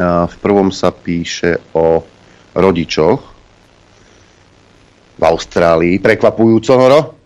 V 0.00 0.36
prvom 0.40 0.72
sa 0.72 0.90
píše 0.90 1.60
o 1.76 2.02
rodičoch 2.54 3.20
v 5.18 5.22
Austrálii. 5.22 6.00
Prekvapujúco, 6.00 6.72
Noro? 6.76 7.22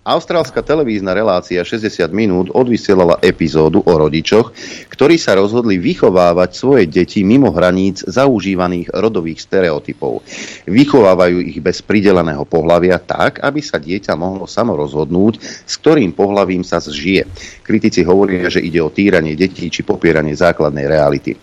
Austrálska 0.00 0.64
televízna 0.64 1.12
relácia 1.12 1.60
60 1.60 2.08
minút 2.16 2.48
odvysielala 2.56 3.20
epizódu 3.20 3.84
o 3.84 3.92
rodičoch, 4.00 4.48
ktorí 4.88 5.20
sa 5.20 5.36
rozhodli 5.36 5.76
vychovávať 5.76 6.50
svoje 6.56 6.88
deti 6.88 7.20
mimo 7.20 7.52
hraníc 7.52 8.08
zaužívaných 8.08 8.96
rodových 8.96 9.44
stereotypov. 9.44 10.24
Vychovávajú 10.64 11.44
ich 11.44 11.60
bez 11.60 11.84
prideleného 11.84 12.48
pohlavia 12.48 12.96
tak, 12.96 13.44
aby 13.44 13.60
sa 13.60 13.76
dieťa 13.76 14.16
mohlo 14.16 14.48
samo 14.48 14.72
rozhodnúť, 14.72 15.36
s 15.68 15.74
ktorým 15.76 16.16
pohlavím 16.16 16.64
sa 16.64 16.80
zžije. 16.80 17.28
Kritici 17.60 18.00
hovoria, 18.00 18.48
že 18.48 18.64
ide 18.64 18.80
o 18.80 18.88
týranie 18.88 19.36
detí 19.36 19.68
či 19.68 19.84
popieranie 19.84 20.32
základnej 20.32 20.88
reality. 20.88 21.36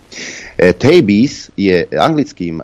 E, 0.58 0.74
Tabis 0.74 1.54
je 1.54 1.86
anglickým 1.94 2.58
e, 2.58 2.64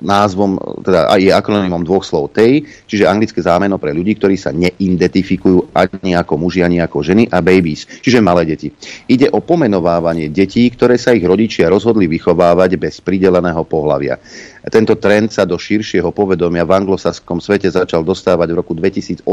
názvom, 0.00 0.56
teda 0.80 1.12
je 1.20 1.28
akronymom 1.28 1.84
dvoch 1.84 2.08
slov 2.08 2.32
Tay, 2.32 2.64
čiže 2.88 3.04
anglické 3.04 3.44
zámeno 3.44 3.76
pre 3.76 3.92
ľudí, 3.92 4.16
ktorí 4.16 4.40
sa 4.40 4.48
neidentifikujú 4.48 5.76
ani 5.76 6.16
ako 6.16 6.40
muži, 6.40 6.64
ani 6.64 6.80
ako 6.80 7.04
ženy 7.04 7.28
a 7.28 7.44
babies, 7.44 7.84
čiže 8.00 8.24
malé 8.24 8.48
deti. 8.48 8.72
Ide 9.12 9.28
o 9.28 9.44
pomenovávanie 9.44 10.32
detí, 10.32 10.64
ktoré 10.72 10.96
sa 10.96 11.12
ich 11.12 11.20
rodičia 11.20 11.68
rozhodli 11.68 12.08
vychovávať 12.08 12.80
bez 12.80 13.04
prideleného 13.04 13.60
pohľavia. 13.68 14.16
Tento 14.62 14.94
trend 14.94 15.34
sa 15.34 15.42
do 15.42 15.58
širšieho 15.58 16.14
povedomia 16.14 16.62
v 16.62 16.78
anglosaskom 16.78 17.42
svete 17.42 17.66
začal 17.66 18.06
dostávať 18.06 18.54
v 18.54 18.58
roku 18.62 18.72
2018. 18.78 19.26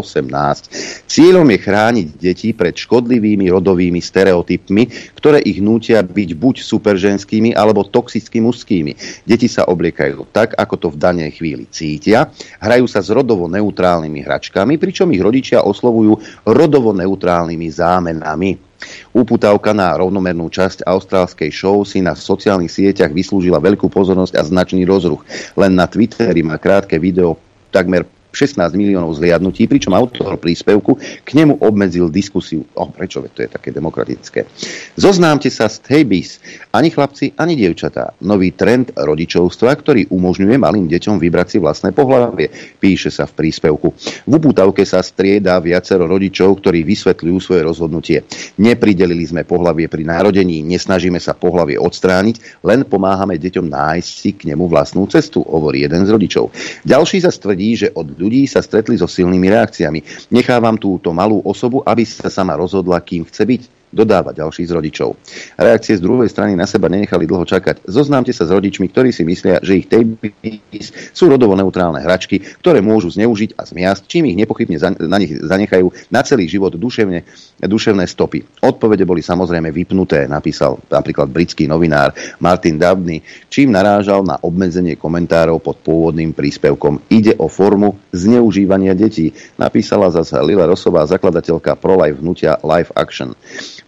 Cieľom 1.05 1.45
je 1.45 1.59
chrániť 1.61 2.07
deti 2.17 2.49
pred 2.49 2.73
škodlivými 2.73 3.45
rodovými 3.53 4.01
stereotypmi, 4.01 5.13
ktoré 5.13 5.45
ich 5.45 5.61
nútia 5.61 6.01
byť 6.01 6.29
buď 6.33 6.55
superženskými 6.65 7.53
alebo 7.53 7.85
toxicky 7.85 8.41
mužskými. 8.41 9.23
Deti 9.29 9.45
sa 9.45 9.69
obliekajú 9.69 10.33
tak, 10.33 10.57
ako 10.57 10.75
to 10.81 10.87
v 10.89 10.97
danej 10.97 11.37
chvíli 11.37 11.69
cítia, 11.69 12.33
hrajú 12.57 12.89
sa 12.89 13.05
s 13.05 13.13
rodovo 13.13 13.45
neutrálnymi 13.45 14.25
hračkami, 14.25 14.81
pričom 14.81 15.13
ich 15.13 15.21
rodičia 15.21 15.61
oslovujú 15.61 16.45
rodovo 16.49 16.89
neutrálnymi 16.95 17.67
zámenami. 17.69 18.68
Uputávka 19.11 19.75
na 19.75 19.95
rovnomernú 19.97 20.47
časť 20.47 20.87
austrálskej 20.87 21.49
show 21.51 21.83
si 21.83 21.99
na 21.99 22.15
sociálnych 22.15 22.71
sieťach 22.71 23.11
vyslúžila 23.11 23.59
veľkú 23.59 23.91
pozornosť 23.91 24.33
a 24.39 24.41
značný 24.45 24.87
rozruch. 24.87 25.25
Len 25.59 25.75
na 25.75 25.89
Twitteri 25.89 26.45
má 26.45 26.55
krátke 26.61 26.95
video 27.01 27.35
takmer 27.69 28.07
16 28.29 28.77
miliónov 28.77 29.17
zliadnutí, 29.17 29.65
pričom 29.65 29.97
autor 29.97 30.37
príspevku 30.37 31.01
k 31.25 31.29
nemu 31.33 31.59
obmedzil 31.65 32.13
diskusiu. 32.13 32.61
O, 32.77 32.89
prečo 32.93 33.25
to 33.33 33.41
je 33.41 33.49
také 33.49 33.73
demokratické? 33.73 34.45
Zoznámte 34.93 35.49
sa 35.49 35.65
s 35.65 35.81
Thebis. 35.81 36.37
Ani 36.69 36.93
chlapci, 36.93 37.33
ani 37.41 37.57
dievčatá. 37.57 38.13
Nový 38.21 38.53
trend 38.53 38.93
rodičovstva, 38.93 39.73
ktorý 39.73 40.13
umožňuje 40.13 40.55
malým 40.61 40.85
deťom 40.85 41.17
vybrať 41.17 41.47
si 41.49 41.57
vlastné 41.57 41.89
pohľavie, 41.97 42.77
píše 42.77 43.09
sa 43.09 43.25
v 43.25 43.33
príspevku. 43.41 43.89
V 44.29 44.31
upútavke 44.31 44.85
sa 44.85 45.01
strieda 45.01 45.57
viacero 45.57 46.05
rodičov, 46.05 46.61
ktorí 46.61 46.85
vysvetľujú 46.85 47.37
svoje 47.41 47.61
rozhodnutie. 47.65 48.17
Nepridelili 48.61 49.25
sme 49.25 49.41
pohlavie 49.41 49.89
pri 49.89 50.05
narodení, 50.05 50.61
nesnažíme 50.61 51.17
sa 51.17 51.33
pohlavie 51.33 51.81
odstrániť, 51.81 52.61
len 52.61 52.85
pomáhame 52.85 53.41
deťom 53.41 53.65
nájsť 53.65 54.11
si 54.13 54.29
k 54.37 54.53
nemu 54.53 54.69
vlastnú 54.69 55.09
cestu, 55.09 55.41
hovorí 55.41 55.81
jeden 55.81 56.05
z 56.05 56.13
rodičov. 56.13 56.53
Ďalší 56.85 57.25
sa 57.25 57.33
tvrdí, 57.33 57.69
že 57.73 57.87
od 57.95 58.18
ľudí 58.19 58.43
sa 58.45 58.59
stretli 58.59 58.99
so 58.99 59.07
silnými 59.07 59.47
reakciami. 59.47 60.29
Nechávam 60.35 60.75
túto 60.75 61.15
malú 61.15 61.39
osobu, 61.47 61.79
aby 61.87 62.03
sa 62.03 62.27
sama 62.27 62.59
rozhodla, 62.59 62.99
kým 62.99 63.23
chce 63.23 63.43
byť 63.47 63.61
dodáva 63.89 64.31
ďalší 64.33 64.69
z 64.69 64.71
rodičov. 64.73 65.17
Reakcie 65.57 65.97
z 65.97 66.01
druhej 66.01 66.29
strany 66.29 66.53
na 66.53 66.69
seba 66.69 66.87
nenechali 66.89 67.25
dlho 67.25 67.45
čakať. 67.45 67.85
Zoznámte 67.89 68.29
sa 68.31 68.45
s 68.45 68.53
rodičmi, 68.53 68.89
ktorí 68.89 69.09
si 69.09 69.25
myslia, 69.25 69.59
že 69.61 69.81
ich 69.81 69.89
tabis 69.89 70.93
sú 71.13 71.29
rodovo 71.29 71.57
neutrálne 71.57 72.01
hračky, 72.01 72.41
ktoré 72.61 72.79
môžu 72.79 73.09
zneužiť 73.09 73.57
a 73.57 73.65
zmiasť, 73.65 74.01
čím 74.05 74.29
ich 74.29 74.37
nepochybne 74.37 74.77
na 75.01 75.17
nich 75.17 75.33
zanechajú 75.33 75.89
na 76.13 76.21
celý 76.21 76.45
život 76.45 76.73
duševne, 76.77 77.25
duševné 77.59 78.05
stopy. 78.05 78.45
Odpovede 78.61 79.03
boli 79.03 79.25
samozrejme 79.25 79.73
vypnuté, 79.73 80.29
napísal 80.29 80.77
napríklad 80.87 81.29
britský 81.33 81.65
novinár 81.65 82.13
Martin 82.37 82.77
Dabney, 82.77 83.21
čím 83.49 83.73
narážal 83.73 84.21
na 84.21 84.37
obmedzenie 84.39 84.95
komentárov 84.95 85.57
pod 85.59 85.81
pôvodným 85.81 86.31
príspevkom. 86.31 87.09
Ide 87.09 87.35
o 87.41 87.49
formu 87.49 87.97
zneužívania 88.13 88.93
detí, 88.93 89.33
napísala 89.57 90.13
zase 90.13 90.37
Lila 90.39 90.69
Rosová, 90.69 91.05
zakladateľka 91.09 91.73
pro-life 91.75 92.21
hnutia 92.21 92.61
Life 92.61 92.93
Action. 92.93 93.33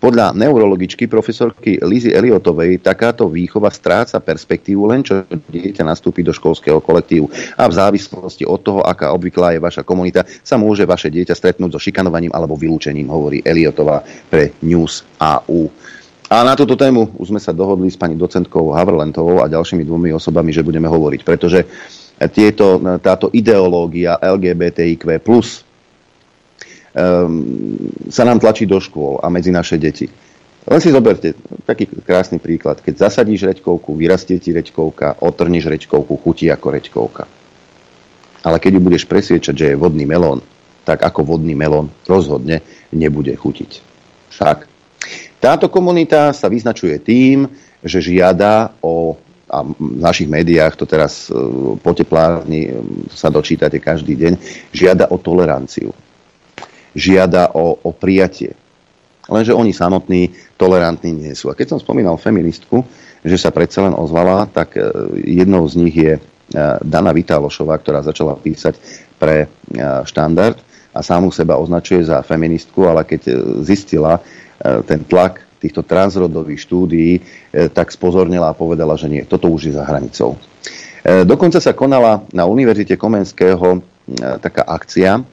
Podľa 0.01 0.33
neurologičky 0.33 1.05
profesorky 1.05 1.77
Lizy 1.77 2.09
Eliotovej 2.09 2.81
takáto 2.81 3.29
výchova 3.29 3.69
stráca 3.69 4.17
perspektívu 4.17 4.89
len 4.89 5.05
čo 5.05 5.21
dieťa 5.29 5.85
nastúpi 5.85 6.25
do 6.25 6.33
školského 6.33 6.81
kolektívu 6.81 7.29
a 7.53 7.69
v 7.69 7.77
závislosti 7.77 8.41
od 8.49 8.65
toho, 8.65 8.81
aká 8.81 9.13
obvyklá 9.13 9.53
je 9.53 9.61
vaša 9.61 9.85
komunita, 9.85 10.25
sa 10.41 10.57
môže 10.57 10.89
vaše 10.89 11.13
dieťa 11.13 11.37
stretnúť 11.37 11.77
so 11.77 11.79
šikanovaním 11.79 12.33
alebo 12.33 12.57
vylúčením, 12.57 13.13
hovorí 13.13 13.45
Eliotová 13.45 14.01
pre 14.25 14.57
News 14.65 15.05
AU. 15.21 15.69
A 16.33 16.49
na 16.49 16.57
túto 16.57 16.73
tému 16.73 17.13
už 17.21 17.29
sme 17.29 17.37
sa 17.37 17.53
dohodli 17.53 17.93
s 17.93 17.99
pani 17.99 18.17
docentkou 18.17 18.73
Havrlentovou 18.73 19.45
a 19.45 19.51
ďalšími 19.53 19.85
dvomi 19.85 20.17
osobami, 20.17 20.49
že 20.49 20.65
budeme 20.65 20.89
hovoriť, 20.89 21.21
pretože 21.21 21.61
tieto, 22.33 22.81
táto 22.97 23.29
ideológia 23.37 24.17
LGBTIQ+, 24.17 25.21
sa 28.11 28.23
nám 28.27 28.39
tlačí 28.43 28.67
do 28.67 28.79
škôl 28.79 29.23
a 29.23 29.31
medzi 29.31 29.51
naše 29.51 29.79
deti. 29.79 30.11
Len 30.61 30.77
si 30.77 30.93
zoberte 30.93 31.33
taký 31.65 31.89
krásny 31.89 32.37
príklad. 32.37 32.85
Keď 32.85 33.09
zasadíš 33.09 33.49
reďkovku, 33.49 33.97
vyrastie 33.97 34.37
ti 34.37 34.53
reďkovka, 34.53 35.23
otrneš 35.25 35.65
reďkovku, 35.65 36.21
chutí 36.21 36.53
ako 36.53 36.67
reďkovka. 36.69 37.23
Ale 38.45 38.57
keď 38.61 38.77
ju 38.77 38.81
budeš 38.81 39.03
presviečať, 39.09 39.53
že 39.57 39.67
je 39.73 39.79
vodný 39.79 40.05
melón, 40.05 40.45
tak 40.85 41.01
ako 41.01 41.33
vodný 41.37 41.57
melón 41.57 41.89
rozhodne 42.05 42.61
nebude 42.93 43.33
chutiť. 43.33 43.71
Však. 44.37 44.57
Táto 45.41 45.65
komunita 45.73 46.29
sa 46.29 46.45
vyznačuje 46.45 47.01
tým, 47.01 47.49
že 47.81 48.03
žiada 48.03 48.77
o 48.85 49.17
a 49.51 49.67
v 49.67 49.99
našich 49.99 50.31
médiách 50.31 50.79
to 50.79 50.87
teraz 50.87 51.27
e, 51.27 51.35
po 51.75 51.91
teplárni 51.91 52.71
sa 53.11 53.27
dočítate 53.27 53.83
každý 53.83 54.15
deň, 54.15 54.33
žiada 54.71 55.11
o 55.11 55.19
toleranciu 55.19 55.91
žiada 56.95 57.51
o, 57.55 57.79
o 57.79 57.91
prijatie. 57.95 58.55
Lenže 59.31 59.53
oni 59.53 59.71
samotní 59.71 60.35
tolerantní 60.57 61.13
nie 61.13 61.33
sú. 61.37 61.47
A 61.47 61.57
keď 61.57 61.75
som 61.75 61.79
spomínal 61.79 62.19
feministku, 62.19 62.83
že 63.21 63.37
sa 63.37 63.53
predsa 63.53 63.85
len 63.85 63.93
ozvala, 63.93 64.49
tak 64.49 64.75
e, 64.75 64.81
jednou 65.23 65.63
z 65.69 65.75
nich 65.77 65.95
je 65.95 66.13
e, 66.17 66.21
Dana 66.81 67.13
Vitálošová, 67.13 67.77
ktorá 67.77 68.01
začala 68.01 68.33
písať 68.33 68.75
pre 69.21 69.45
e, 69.45 69.47
štandard 70.09 70.57
a 70.91 70.99
sámu 71.05 71.31
seba 71.31 71.55
označuje 71.61 72.03
za 72.03 72.19
feministku, 72.25 72.83
ale 72.83 73.07
keď 73.07 73.31
zistila 73.63 74.19
ten 74.59 75.07
tlak 75.07 75.39
týchto 75.57 75.87
transrodových 75.87 76.67
štúdií, 76.67 77.23
tak 77.71 77.95
spozornila 77.95 78.51
a 78.51 78.57
povedala, 78.57 78.99
že 78.99 79.07
nie, 79.07 79.23
toto 79.23 79.47
už 79.47 79.71
je 79.71 79.73
za 79.73 79.87
hranicou. 79.87 80.35
Dokonca 81.01 81.63
sa 81.63 81.71
konala 81.71 82.27
na 82.35 82.43
Univerzite 82.43 82.99
Komenského 82.99 83.79
taká 84.43 84.67
akcia, 84.67 85.23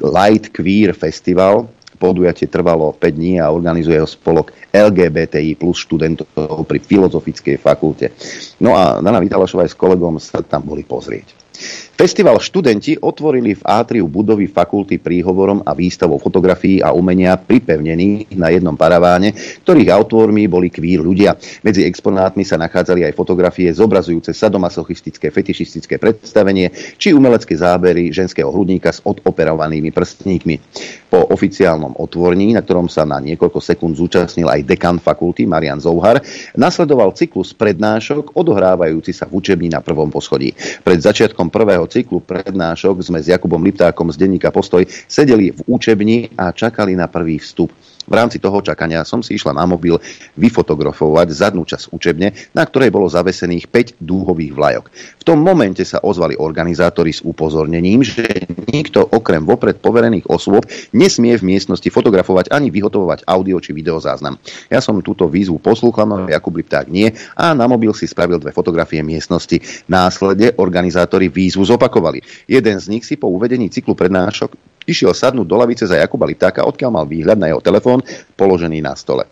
Light 0.00 0.48
Queer 0.50 0.96
Festival. 0.96 1.68
Podujatie 2.02 2.50
trvalo 2.50 2.90
5 2.98 3.14
dní 3.14 3.38
a 3.38 3.46
organizuje 3.54 3.94
ho 3.94 4.08
spolok 4.10 4.50
LGBTI 4.74 5.54
plus 5.54 5.86
študentov 5.86 6.66
pri 6.66 6.82
Filozofickej 6.82 7.62
fakulte. 7.62 8.10
No 8.58 8.74
a 8.74 8.98
Dana 8.98 9.22
Vitalašová 9.22 9.70
s 9.70 9.78
kolegom 9.78 10.18
sa 10.18 10.42
tam 10.42 10.66
boli 10.66 10.82
pozrieť. 10.82 11.51
Festival 11.92 12.42
študenti 12.42 12.98
otvorili 12.98 13.54
v 13.54 13.62
átriu 13.62 14.10
budovy 14.10 14.50
fakulty 14.50 14.98
príhovorom 14.98 15.62
a 15.62 15.70
výstavou 15.70 16.18
fotografií 16.18 16.82
a 16.82 16.90
umenia 16.90 17.38
pripevnených 17.38 18.34
na 18.34 18.50
jednom 18.50 18.74
paraváne, 18.74 19.30
ktorých 19.62 19.94
autormi 19.94 20.50
boli 20.50 20.66
kvír 20.66 20.98
ľudia. 20.98 21.38
Medzi 21.62 21.86
exponátmi 21.86 22.42
sa 22.42 22.58
nachádzali 22.58 23.06
aj 23.06 23.14
fotografie 23.14 23.70
zobrazujúce 23.70 24.34
sadomasochistické, 24.34 25.30
fetišistické 25.30 26.02
predstavenie 26.02 26.74
či 26.98 27.14
umelecké 27.14 27.54
zábery 27.54 28.10
ženského 28.10 28.50
hrudníka 28.50 28.90
s 28.90 28.98
odoperovanými 29.06 29.94
prstníkmi. 29.94 30.58
Po 31.06 31.30
oficiálnom 31.30 32.00
otvorení, 32.02 32.56
na 32.56 32.64
ktorom 32.66 32.88
sa 32.88 33.06
na 33.06 33.22
niekoľko 33.22 33.62
sekúnd 33.62 33.94
zúčastnil 33.94 34.48
aj 34.48 34.64
dekan 34.64 34.96
fakulty 34.98 35.44
Marian 35.44 35.78
Zouhar, 35.78 36.24
nasledoval 36.58 37.12
cyklus 37.14 37.52
prednášok 37.52 38.32
odohrávajúci 38.32 39.12
sa 39.12 39.28
v 39.28 39.38
učebni 39.38 39.68
na 39.68 39.84
prvom 39.84 40.08
poschodí. 40.08 40.56
Pred 40.82 40.98
začiatkom 40.98 41.51
prvého 41.52 41.84
cyklu 41.84 42.24
prednášok 42.24 43.04
sme 43.04 43.20
s 43.20 43.28
Jakubom 43.28 43.60
Liptákom 43.60 44.08
z 44.08 44.16
denníka 44.16 44.48
Postoj 44.48 44.88
sedeli 45.04 45.52
v 45.52 45.60
učebni 45.68 46.32
a 46.40 46.48
čakali 46.56 46.96
na 46.96 47.12
prvý 47.12 47.36
vstup. 47.36 47.68
V 48.02 48.14
rámci 48.18 48.42
toho 48.42 48.58
čakania 48.58 49.06
som 49.06 49.22
si 49.22 49.38
išla 49.38 49.54
na 49.54 49.62
mobil 49.62 49.94
vyfotografovať 50.34 51.28
zadnú 51.30 51.62
časť 51.62 51.94
učebne, 51.94 52.34
na 52.50 52.66
ktorej 52.66 52.90
bolo 52.90 53.06
zavesených 53.06 53.70
5 53.70 54.02
dúhových 54.02 54.52
vlajok. 54.58 54.84
V 55.22 55.26
tom 55.28 55.38
momente 55.38 55.86
sa 55.86 56.02
ozvali 56.02 56.34
organizátori 56.34 57.14
s 57.14 57.22
upozornením, 57.22 58.02
že 58.02 58.26
nikto 58.72 59.04
okrem 59.04 59.44
vopred 59.44 59.78
poverených 59.78 60.26
osôb 60.32 60.64
nesmie 60.96 61.36
v 61.36 61.54
miestnosti 61.54 61.86
fotografovať 61.86 62.48
ani 62.48 62.72
vyhotovovať 62.72 63.28
audio 63.28 63.60
či 63.60 63.76
videozáznam. 63.76 64.40
Ja 64.72 64.80
som 64.80 64.98
túto 65.04 65.28
výzvu 65.28 65.60
poslúchal, 65.60 66.08
no 66.08 66.24
Jakub 66.26 66.56
Lipták 66.56 66.88
nie 66.88 67.12
a 67.36 67.52
na 67.52 67.68
mobil 67.68 67.92
si 67.92 68.08
spravil 68.08 68.40
dve 68.40 68.50
fotografie 68.56 69.04
miestnosti. 69.04 69.60
Následne 69.86 70.56
organizátori 70.56 71.28
výzvu 71.28 71.68
zopakovali. 71.68 72.24
Jeden 72.48 72.80
z 72.80 72.86
nich 72.88 73.04
si 73.04 73.20
po 73.20 73.28
uvedení 73.28 73.68
cyklu 73.68 73.92
prednášok 73.92 74.72
Išiel 74.82 75.14
sadnúť 75.14 75.46
do 75.46 75.56
lavice 75.62 75.86
za 75.86 75.94
Jakuba 75.94 76.26
Litáka, 76.26 76.66
odkiaľ 76.66 76.90
mal 76.90 77.06
výhľad 77.06 77.38
na 77.38 77.54
jeho 77.54 77.62
telefón 77.62 78.02
položený 78.34 78.82
na 78.82 78.98
stole. 78.98 79.30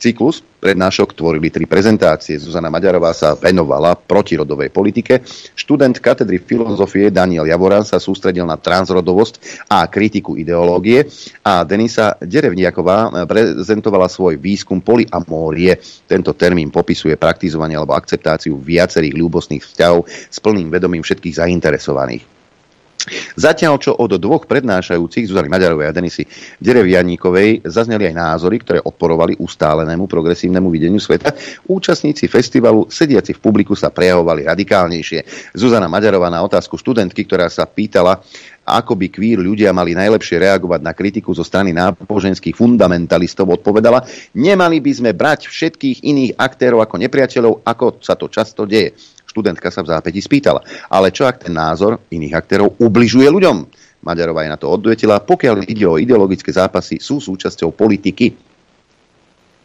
Cyklus 0.00 0.40
prednášok 0.40 1.12
tvorili 1.12 1.52
tri 1.52 1.68
prezentácie. 1.68 2.40
Zuzana 2.40 2.72
Maďarová 2.72 3.12
sa 3.12 3.36
venovala 3.36 3.92
protirodovej 4.00 4.72
politike. 4.72 5.20
Študent 5.52 6.00
katedry 6.00 6.40
filozofie 6.40 7.12
Daniel 7.12 7.44
Javorán 7.44 7.84
sa 7.84 8.00
sústredil 8.00 8.48
na 8.48 8.56
transrodovosť 8.56 9.68
a 9.68 9.84
kritiku 9.92 10.40
ideológie 10.40 11.04
a 11.44 11.68
Denisa 11.68 12.16
Derevniaková 12.16 13.28
prezentovala 13.28 14.08
svoj 14.08 14.40
výskum 14.40 14.80
poliamórie. 14.80 15.76
Tento 16.08 16.32
termín 16.32 16.72
popisuje 16.72 17.20
praktizovanie 17.20 17.76
alebo 17.76 17.92
akceptáciu 17.92 18.56
viacerých 18.56 19.12
ľúbostných 19.12 19.60
vzťahov 19.60 20.08
s 20.08 20.38
plným 20.40 20.72
vedomím 20.72 21.04
všetkých 21.04 21.44
zainteresovaných. 21.44 22.39
Zatiaľ, 23.36 23.80
čo 23.80 23.96
od 23.96 24.16
dvoch 24.20 24.44
prednášajúcich, 24.44 25.30
Zuzany 25.30 25.48
Maďarovej 25.48 25.86
a 25.88 25.96
Denisy 25.96 26.22
Derevianíkovej, 26.60 27.64
zazneli 27.64 28.10
aj 28.12 28.14
názory, 28.16 28.60
ktoré 28.60 28.78
odporovali 28.84 29.40
ustálenému 29.40 30.04
progresívnemu 30.04 30.68
videniu 30.68 31.00
sveta, 31.00 31.32
účastníci 31.70 32.28
festivalu 32.28 32.90
sediaci 32.92 33.32
v 33.36 33.42
publiku 33.42 33.72
sa 33.72 33.88
prejavovali 33.88 34.44
radikálnejšie. 34.48 35.52
Zuzana 35.56 35.88
Maďarová 35.88 36.28
na 36.28 36.44
otázku 36.44 36.76
študentky, 36.76 37.24
ktorá 37.24 37.48
sa 37.48 37.64
pýtala, 37.64 38.20
ako 38.70 38.94
by 38.94 39.06
kvír 39.10 39.42
ľudia 39.42 39.74
mali 39.74 39.98
najlepšie 39.98 40.38
reagovať 40.38 40.80
na 40.84 40.92
kritiku 40.94 41.34
zo 41.34 41.42
strany 41.42 41.74
náboženských 41.74 42.54
fundamentalistov, 42.54 43.50
odpovedala, 43.50 44.06
nemali 44.36 44.78
by 44.78 44.92
sme 44.94 45.10
brať 45.10 45.50
všetkých 45.50 46.06
iných 46.06 46.32
aktérov 46.38 46.84
ako 46.84 47.00
nepriateľov, 47.02 47.66
ako 47.66 47.98
sa 47.98 48.14
to 48.14 48.30
často 48.30 48.68
deje. 48.68 48.94
Študentka 49.30 49.70
sa 49.70 49.86
v 49.86 49.94
zápäti 49.94 50.18
spýtala, 50.18 50.58
ale 50.90 51.14
čo 51.14 51.30
ak 51.30 51.46
ten 51.46 51.54
názor 51.54 52.02
iných 52.10 52.34
aktérov 52.34 52.82
ubližuje 52.82 53.30
ľuďom? 53.30 53.56
Maďarová 54.02 54.42
je 54.42 54.50
na 54.50 54.58
to 54.58 54.66
odvetila, 54.66 55.22
pokiaľ 55.22 55.70
ide 55.70 55.86
o 55.86 56.00
ideologické 56.00 56.50
zápasy, 56.50 56.98
sú 56.98 57.22
súčasťou 57.22 57.70
politiky 57.70 58.49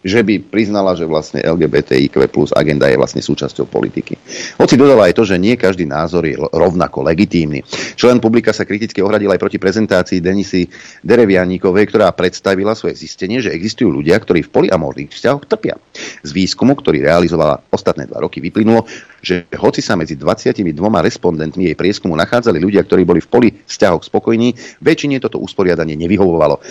že 0.05 0.21
by 0.21 0.37
priznala, 0.37 0.93
že 0.93 1.09
vlastne 1.09 1.41
LGBTIQ 1.41 2.29
plus 2.29 2.53
agenda 2.53 2.85
je 2.85 2.93
vlastne 2.93 3.25
súčasťou 3.25 3.65
politiky. 3.65 4.13
Hoci 4.61 4.77
dodala 4.77 5.09
aj 5.09 5.17
to, 5.17 5.25
že 5.25 5.41
nie 5.41 5.57
každý 5.57 5.89
názor 5.89 6.29
je 6.29 6.37
rovnako 6.37 7.01
legitímny. 7.09 7.65
Člen 7.97 8.21
publika 8.21 8.53
sa 8.53 8.69
kriticky 8.69 9.01
ohradil 9.01 9.33
aj 9.33 9.41
proti 9.41 9.57
prezentácii 9.57 10.21
Denisy 10.21 10.69
Derevianíkovej, 11.01 11.89
ktorá 11.89 12.13
predstavila 12.13 12.77
svoje 12.77 13.01
zistenie, 13.01 13.41
že 13.41 13.49
existujú 13.49 13.89
ľudia, 13.89 14.21
ktorí 14.21 14.45
v 14.45 14.53
poliamorných 14.53 15.09
vzťahoch 15.09 15.49
trpia. 15.49 15.73
Z 16.21 16.29
výskumu, 16.29 16.77
ktorý 16.77 17.01
realizovala 17.01 17.65
ostatné 17.73 18.05
dva 18.05 18.21
roky, 18.21 18.37
vyplynulo, 18.37 18.85
že 19.25 19.49
hoci 19.57 19.81
sa 19.81 19.97
medzi 19.97 20.13
22 20.13 20.61
respondentmi 21.01 21.65
jej 21.65 21.75
prieskumu 21.75 22.13
nachádzali 22.13 22.61
ľudia, 22.61 22.85
ktorí 22.85 23.01
boli 23.01 23.25
v 23.25 23.29
poli 23.31 23.49
vzťahoch 23.65 24.05
spokojní, 24.05 24.53
väčšine 24.85 25.17
toto 25.17 25.41
usporiadanie 25.41 25.97
nevyhovovalo. 25.97 26.61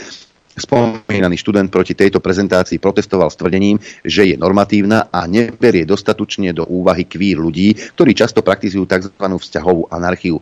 Spomínaný 0.55 1.35
študent 1.35 1.67
proti 1.67 1.99
tejto 1.99 2.23
prezentácii 2.23 2.79
protestoval 2.79 3.27
s 3.27 3.39
tvrdením, 3.39 3.83
že 4.07 4.31
je 4.31 4.37
normatívna 4.39 5.11
a 5.11 5.27
neberie 5.27 5.83
dostatočne 5.83 6.55
do 6.55 6.63
úvahy 6.71 7.05
kvír 7.11 7.43
ľudí, 7.43 7.75
ktorí 7.99 8.15
často 8.15 8.43
praktizujú 8.43 8.87
tzv. 8.87 9.11
vzťahovú 9.19 9.91
anarchiu. 9.91 10.39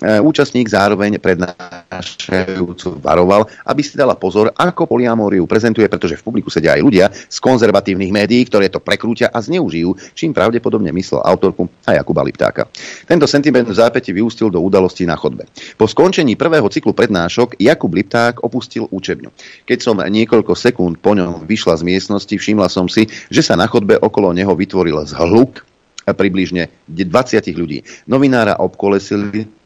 E, 0.00 0.16
účastník 0.16 0.64
zároveň 0.64 1.20
prednášajúcu 1.20 3.04
varoval, 3.04 3.44
aby 3.68 3.84
si 3.84 4.00
dala 4.00 4.16
pozor, 4.16 4.48
ako 4.56 4.88
poliamóriu 4.88 5.44
prezentuje, 5.44 5.84
pretože 5.92 6.16
v 6.16 6.24
publiku 6.24 6.48
sedia 6.48 6.72
aj 6.72 6.80
ľudia 6.80 7.06
z 7.12 7.36
konzervatívnych 7.36 8.08
médií, 8.08 8.48
ktoré 8.48 8.72
to 8.72 8.80
prekrútia 8.80 9.28
a 9.28 9.44
zneužijú, 9.44 9.92
čím 10.16 10.32
pravdepodobne 10.32 10.88
myslel 10.96 11.20
autorku 11.20 11.68
a 11.84 12.00
Jakuba 12.00 12.24
Liptáka. 12.24 12.64
Tento 13.04 13.28
sentiment 13.28 13.68
v 13.68 13.76
zápäti 13.76 14.16
vyústil 14.16 14.48
do 14.48 14.64
udalostí 14.64 15.04
na 15.04 15.20
chodbe. 15.20 15.44
Po 15.76 15.84
skončení 15.84 16.32
prvého 16.32 16.72
cyklu 16.72 16.96
prednášok 16.96 17.60
Jakub 17.60 17.92
Lipták 17.92 18.40
opustil 18.40 18.88
učebňu. 18.88 19.28
Keď 19.68 19.78
som 19.84 20.00
niekoľko 20.00 20.56
sekúnd 20.56 20.96
po 21.04 21.12
ňom 21.12 21.44
vyšla 21.44 21.76
z 21.76 21.84
miestnosti, 21.84 22.32
všimla 22.32 22.72
som 22.72 22.88
si, 22.88 23.04
že 23.28 23.44
sa 23.44 23.52
na 23.52 23.68
chodbe 23.68 24.00
okolo 24.00 24.32
neho 24.32 24.56
vytvoril 24.56 25.04
zhluk 25.04 25.68
približne 26.10 26.72
20 26.90 27.06
ľudí. 27.54 27.86
Novinára 28.10 28.58
obkolesili 28.58 29.59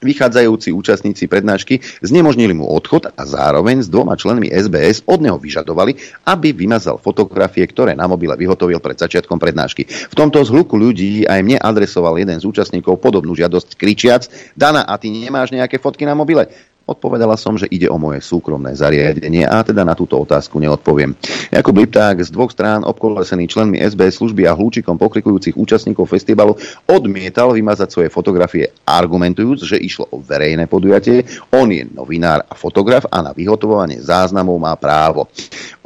Vychádzajúci 0.00 0.72
účastníci 0.72 1.28
prednášky 1.28 1.84
znemožnili 2.00 2.56
mu 2.56 2.64
odchod 2.64 3.12
a 3.12 3.22
zároveň 3.28 3.84
s 3.84 3.92
dvoma 3.92 4.16
členmi 4.16 4.48
SBS 4.48 5.04
od 5.04 5.20
neho 5.20 5.36
vyžadovali, 5.36 5.96
aby 6.24 6.56
vymazal 6.56 6.96
fotografie, 6.96 7.68
ktoré 7.68 7.92
na 7.92 8.08
mobile 8.08 8.32
vyhotovil 8.32 8.80
pred 8.80 8.96
začiatkom 8.96 9.36
prednášky. 9.36 9.84
V 9.84 10.14
tomto 10.16 10.40
zhluku 10.40 10.80
ľudí 10.80 11.28
aj 11.28 11.40
mne 11.44 11.60
adresoval 11.60 12.16
jeden 12.16 12.40
z 12.40 12.48
účastníkov 12.48 12.96
podobnú 12.96 13.36
žiadosť 13.36 13.76
kričiac 13.76 14.22
Dana, 14.56 14.88
a 14.88 14.96
ty 14.96 15.12
nemáš 15.12 15.52
nejaké 15.52 15.76
fotky 15.76 16.08
na 16.08 16.16
mobile? 16.16 16.48
Odpovedala 16.90 17.38
som, 17.38 17.54
že 17.54 17.70
ide 17.70 17.86
o 17.86 17.94
moje 18.02 18.18
súkromné 18.18 18.74
zariadenie 18.74 19.46
a 19.46 19.62
teda 19.62 19.86
na 19.86 19.94
túto 19.94 20.18
otázku 20.18 20.58
neodpoviem. 20.58 21.14
Jakub 21.54 21.78
Lipták 21.78 22.18
z 22.18 22.34
dvoch 22.34 22.50
strán 22.50 22.82
obkolesený 22.82 23.46
členmi 23.46 23.78
SBS 23.78 24.18
služby 24.18 24.50
a 24.50 24.58
hlúčikom 24.58 24.98
pokrikujúcich 24.98 25.54
účastníkov 25.54 26.10
festivalu 26.10 26.58
odmietal 26.90 27.54
vymazať 27.54 27.88
svoje 27.94 28.08
fotografie, 28.10 28.74
argumentujúc, 28.82 29.62
že 29.62 29.78
išlo 29.78 30.10
o 30.10 30.18
verejné 30.18 30.66
podujatie, 30.66 31.22
on 31.54 31.70
je 31.70 31.86
novinár 31.86 32.42
a 32.50 32.58
fotograf 32.58 33.06
a 33.06 33.22
na 33.22 33.30
vyhotovovanie 33.30 34.02
záznamov 34.02 34.58
má 34.58 34.74
právo. 34.74 35.30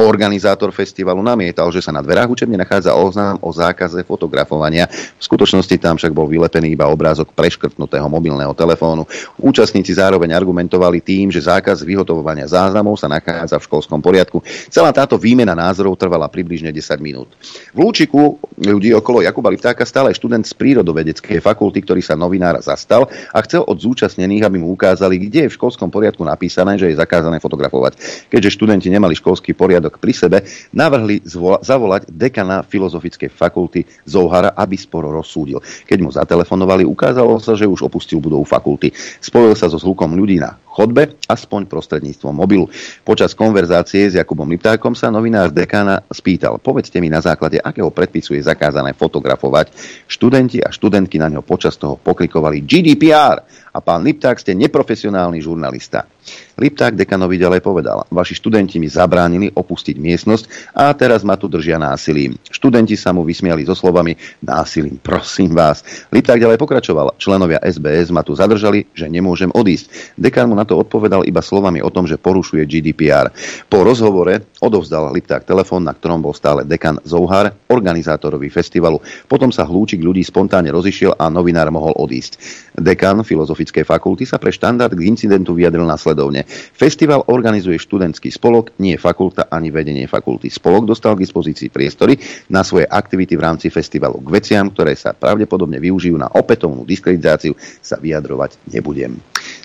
Organizátor 0.00 0.72
festivalu 0.74 1.20
namietal, 1.20 1.68
že 1.68 1.84
sa 1.84 1.92
na 1.92 2.00
dverách 2.00 2.32
učebne 2.32 2.58
nachádza 2.58 2.96
oznám 2.96 3.38
o 3.44 3.52
zákaze 3.52 4.02
fotografovania. 4.02 4.88
V 4.90 5.22
skutočnosti 5.22 5.76
tam 5.78 6.00
však 6.00 6.16
bol 6.16 6.26
vylepený 6.26 6.72
iba 6.74 6.88
obrázok 6.88 7.30
preškrtnutého 7.36 8.08
mobilného 8.08 8.50
telefónu. 8.56 9.06
Účastníci 9.38 9.94
zároveň 9.94 10.34
argumentovali, 10.34 10.93
argumentovali 10.94 11.00
tým, 11.02 11.26
že 11.34 11.42
zákaz 11.42 11.82
vyhotovovania 11.82 12.46
záznamov 12.46 12.94
sa 12.98 13.10
nachádza 13.10 13.58
v 13.58 13.66
školskom 13.66 13.98
poriadku. 13.98 14.42
Celá 14.70 14.94
táto 14.94 15.18
výmena 15.18 15.56
názorov 15.56 15.98
trvala 15.98 16.30
približne 16.30 16.70
10 16.70 17.02
minút. 17.02 17.34
V 17.74 17.78
Lúčiku 17.82 18.38
ľudí 18.60 18.94
okolo 18.94 19.24
Jakuba 19.24 19.50
Liptáka 19.50 19.82
stále 19.82 20.14
študent 20.14 20.46
z 20.46 20.54
prírodovedeckej 20.54 21.42
fakulty, 21.42 21.82
ktorý 21.82 22.02
sa 22.04 22.14
novinára 22.14 22.62
zastal 22.62 23.10
a 23.34 23.38
chcel 23.42 23.66
od 23.66 23.78
zúčastnených, 23.80 24.46
aby 24.46 24.56
mu 24.62 24.70
ukázali, 24.74 25.18
kde 25.18 25.46
je 25.46 25.50
v 25.50 25.56
školskom 25.58 25.90
poriadku 25.90 26.22
napísané, 26.22 26.78
že 26.78 26.90
je 26.92 27.00
zakázané 27.00 27.42
fotografovať. 27.42 27.98
Keďže 28.30 28.54
študenti 28.54 28.88
nemali 28.92 29.18
školský 29.18 29.56
poriadok 29.56 29.98
pri 29.98 30.12
sebe, 30.14 30.38
navrhli 30.70 31.24
zvola- 31.26 31.62
zavolať 31.64 32.10
dekana 32.10 32.62
filozofickej 32.62 33.30
fakulty 33.32 33.86
Zouhara, 34.06 34.54
aby 34.54 34.76
sporo 34.78 35.10
rozsúdil. 35.10 35.58
Keď 35.88 35.98
mu 36.00 36.10
zatelefonovali, 36.12 36.84
ukázalo 36.86 37.40
sa, 37.40 37.56
že 37.56 37.66
už 37.66 37.88
opustil 37.88 38.20
budovu 38.20 38.44
fakulty. 38.44 38.92
Spojil 39.20 39.56
sa 39.56 39.66
so 39.70 39.80
zhlukom 39.80 40.12
ľudí 40.12 40.36
na 40.36 40.60
chodbe, 40.74 40.83
aspoň 41.30 41.70
prostredníctvom 41.70 42.34
mobilu. 42.34 42.68
Počas 43.06 43.32
konverzácie 43.32 44.10
s 44.10 44.18
Jakubom 44.18 44.48
Liptákom 44.50 44.92
sa 44.92 45.08
novinár 45.08 45.54
dekána 45.54 46.04
spýtal, 46.12 46.60
povedzte 46.60 47.00
mi 47.00 47.08
na 47.08 47.24
základe 47.24 47.56
akého 47.56 47.88
predpisu 47.88 48.36
je 48.36 48.44
zakázané 48.44 48.92
fotografovať. 48.92 49.72
Študenti 50.10 50.60
a 50.60 50.68
študentky 50.68 51.16
na 51.16 51.32
ňo 51.32 51.40
počas 51.40 51.80
toho 51.80 51.96
pokrikovali 51.96 52.60
GDPR 52.60 53.63
a 53.74 53.82
pán 53.82 54.06
Lipták 54.06 54.38
ste 54.38 54.54
neprofesionálny 54.54 55.42
žurnalista. 55.42 56.06
Lipták 56.54 56.94
dekanovi 56.94 57.34
ďalej 57.36 57.60
povedal, 57.60 58.06
vaši 58.08 58.38
študenti 58.38 58.78
mi 58.78 58.86
zabránili 58.86 59.50
opustiť 59.50 59.98
miestnosť 59.98 60.72
a 60.78 60.94
teraz 60.94 61.26
ma 61.26 61.34
tu 61.34 61.50
držia 61.50 61.76
násilím. 61.82 62.38
Študenti 62.46 62.94
sa 62.94 63.10
mu 63.10 63.26
vysmiali 63.26 63.66
so 63.66 63.74
slovami 63.74 64.14
násilím, 64.38 64.96
prosím 65.02 65.52
vás. 65.52 65.82
Lipták 66.14 66.38
ďalej 66.38 66.56
pokračoval, 66.56 67.18
členovia 67.18 67.58
SBS 67.58 68.14
ma 68.14 68.22
tu 68.22 68.38
zadržali, 68.38 68.86
že 68.94 69.10
nemôžem 69.10 69.50
odísť. 69.50 70.14
Dekan 70.14 70.46
mu 70.46 70.54
na 70.54 70.62
to 70.62 70.78
odpovedal 70.78 71.26
iba 71.26 71.42
slovami 71.42 71.82
o 71.82 71.90
tom, 71.90 72.06
že 72.06 72.22
porušuje 72.22 72.62
GDPR. 72.64 73.34
Po 73.66 73.82
rozhovore 73.82 74.46
odovzdal 74.62 75.10
Lipták 75.10 75.42
telefón, 75.42 75.82
na 75.82 75.92
ktorom 75.92 76.22
bol 76.22 76.32
stále 76.32 76.62
dekan 76.62 77.02
Zouhar, 77.02 77.50
organizátorovi 77.66 78.46
festivalu. 78.48 79.02
Potom 79.26 79.50
sa 79.50 79.66
hlúčik 79.66 79.98
ľudí 79.98 80.22
spontánne 80.22 80.70
rozišiel 80.70 81.18
a 81.18 81.26
novinár 81.26 81.68
mohol 81.74 81.98
odísť. 81.98 82.38
Dekan 82.78 83.26
Filozofickej 83.64 83.88
fakulty 83.88 84.24
sa 84.28 84.36
pre 84.36 84.52
štandard 84.52 84.92
k 84.92 85.08
incidentu 85.08 85.56
vyjadril 85.56 85.88
nasledovne. 85.88 86.44
Festival 86.76 87.24
organizuje 87.32 87.80
študentský 87.80 88.28
spolok, 88.28 88.76
nie 88.76 89.00
fakulta 89.00 89.48
ani 89.48 89.72
vedenie 89.72 90.04
fakulty. 90.04 90.52
Spolok 90.52 90.84
dostal 90.84 91.16
k 91.16 91.24
dispozícii 91.24 91.72
priestory 91.72 92.20
na 92.52 92.60
svoje 92.60 92.84
aktivity 92.84 93.40
v 93.40 93.44
rámci 93.48 93.72
festivalu. 93.72 94.20
K 94.20 94.28
veciam, 94.28 94.68
ktoré 94.68 94.92
sa 94.92 95.16
pravdepodobne 95.16 95.80
využijú 95.80 96.12
na 96.20 96.28
opätovnú 96.28 96.84
diskreditáciu, 96.84 97.56
sa 97.80 97.96
vyjadrovať 97.96 98.60
nebudem. 98.68 99.16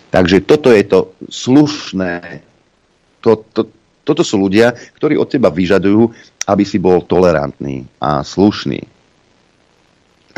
Takže 0.07 0.47
toto 0.47 0.71
je 0.71 0.87
to 0.87 1.19
slušné. 1.27 2.39
To, 3.19 3.35
to, 3.51 3.67
toto 4.07 4.23
sú 4.23 4.39
ľudia, 4.39 4.79
ktorí 4.95 5.19
od 5.19 5.27
teba 5.27 5.51
vyžadujú, 5.51 6.07
aby 6.47 6.63
si 6.63 6.79
bol 6.79 7.03
tolerantný 7.03 7.83
a 7.99 8.23
slušný. 8.23 8.98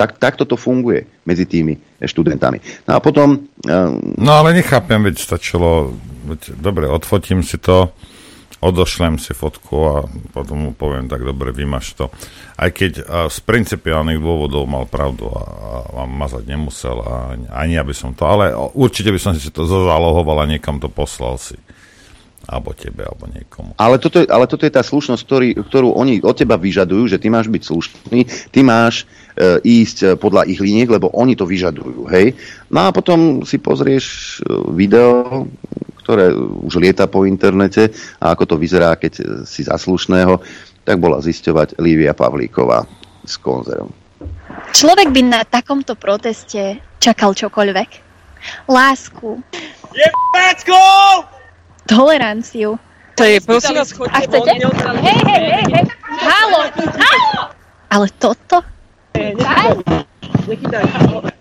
Tak, 0.01 0.17
takto 0.17 0.49
to 0.49 0.57
funguje 0.57 1.05
medzi 1.29 1.45
tými 1.45 1.77
študentami. 2.01 2.57
No 2.89 2.97
a 2.97 2.99
potom... 3.05 3.37
Um... 3.69 4.17
No 4.17 4.33
ale 4.33 4.57
nechápem, 4.57 4.97
veď 4.97 5.21
stačilo... 5.21 5.93
Veď, 6.25 6.57
dobre, 6.57 6.89
odfotím 6.89 7.45
si 7.45 7.61
to, 7.61 7.93
odošlem 8.65 9.21
si 9.21 9.37
fotku 9.37 9.77
a 9.85 9.95
potom 10.33 10.57
mu 10.57 10.71
poviem, 10.73 11.05
tak 11.05 11.21
dobre, 11.21 11.53
vymaš 11.53 11.93
to. 11.93 12.09
Aj 12.57 12.73
keď 12.73 13.05
a, 13.05 13.29
z 13.29 13.37
principiálnych 13.45 14.17
dôvodov 14.17 14.65
mal 14.65 14.89
pravdu 14.89 15.29
a, 15.29 15.41
a, 15.45 15.71
a 16.01 16.09
mazať 16.09 16.49
nemusel 16.49 16.97
a 16.97 17.37
ani 17.53 17.77
ja 17.77 17.85
by 17.85 17.93
som 17.93 18.17
to, 18.17 18.25
ale 18.25 18.57
určite 18.57 19.13
by 19.13 19.21
som 19.21 19.37
si 19.37 19.53
to 19.53 19.69
zazalohoval 19.69 20.41
a 20.41 20.49
niekam 20.49 20.81
to 20.81 20.89
poslal 20.89 21.37
si. 21.37 21.57
Alebo 22.49 22.73
tebe, 22.73 23.05
alebo 23.05 23.29
niekomu. 23.29 23.77
Ale 23.77 24.01
toto, 24.01 24.25
ale 24.25 24.49
toto 24.49 24.65
je 24.65 24.73
tá 24.73 24.81
slušnosť, 24.81 25.21
ktorý, 25.29 25.49
ktorú 25.61 25.93
oni 25.93 26.25
od 26.25 26.33
teba 26.33 26.57
vyžadujú, 26.57 27.05
že 27.05 27.21
ty 27.21 27.29
máš 27.29 27.53
byť 27.53 27.61
slušný, 27.61 28.19
ty 28.49 28.59
máš 28.65 29.05
ísť 29.63 29.97
e, 30.03 30.07
podľa 30.19 30.47
ich 30.47 30.59
liniek, 30.59 30.91
lebo 30.91 31.11
oni 31.15 31.37
to 31.39 31.47
vyžadujú, 31.47 32.07
hej. 32.11 32.35
No 32.67 32.87
a 32.87 32.89
potom 32.91 33.47
si 33.47 33.57
pozrieš 33.57 34.37
e, 34.43 34.51
video, 34.75 35.47
ktoré 36.01 36.33
už 36.35 36.81
lieta 36.81 37.07
po 37.07 37.23
internete 37.23 37.93
a 38.19 38.33
ako 38.33 38.43
to 38.43 38.55
vyzerá, 38.57 38.97
keď 38.97 39.45
si 39.47 39.63
zaslušného, 39.63 40.41
tak 40.83 40.97
bola 40.97 41.21
zisťovať 41.21 41.77
Lívia 41.77 42.11
Pavlíková 42.17 42.83
s 43.21 43.37
konzerom. 43.37 43.93
Človek 44.73 45.13
by 45.13 45.21
na 45.25 45.41
takomto 45.45 45.93
proteste 45.93 46.81
čakal 46.97 47.37
čokoľvek. 47.37 47.89
Lásku. 48.65 49.37
Je 49.93 50.07
Toleranciu. 51.85 52.77
To 53.19 53.23
je, 53.27 53.37
prosím 53.43 53.75
vás, 53.77 53.91
A 53.91 54.19
chcete? 54.25 54.51
Hej, 54.57 55.19
hej, 55.27 55.45
hej, 55.51 55.65
hej. 55.75 55.85
Halo, 56.25 56.59
halo. 56.73 57.41
Ale 57.91 58.07
toto? 58.17 58.63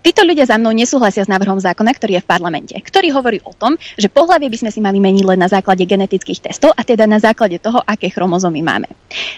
Títo 0.00 0.22
ľudia 0.22 0.44
za 0.44 0.60
mnou 0.60 0.72
nesúhlasia 0.76 1.24
s 1.24 1.30
návrhom 1.30 1.56
zákona, 1.56 1.90
ktorý 1.96 2.18
je 2.18 2.24
v 2.24 2.30
parlamente, 2.30 2.74
ktorý 2.76 3.10
hovorí 3.16 3.38
o 3.42 3.56
tom, 3.56 3.76
že 3.96 4.12
pohlavie 4.12 4.48
by 4.52 4.58
sme 4.60 4.70
si 4.70 4.80
mali 4.82 5.00
meniť 5.00 5.24
len 5.24 5.40
na 5.40 5.48
základe 5.48 5.82
genetických 5.88 6.50
testov 6.50 6.76
a 6.76 6.82
teda 6.84 7.08
na 7.08 7.16
základe 7.16 7.56
toho, 7.58 7.80
aké 7.84 8.12
chromozomy 8.12 8.60
máme. 8.60 8.88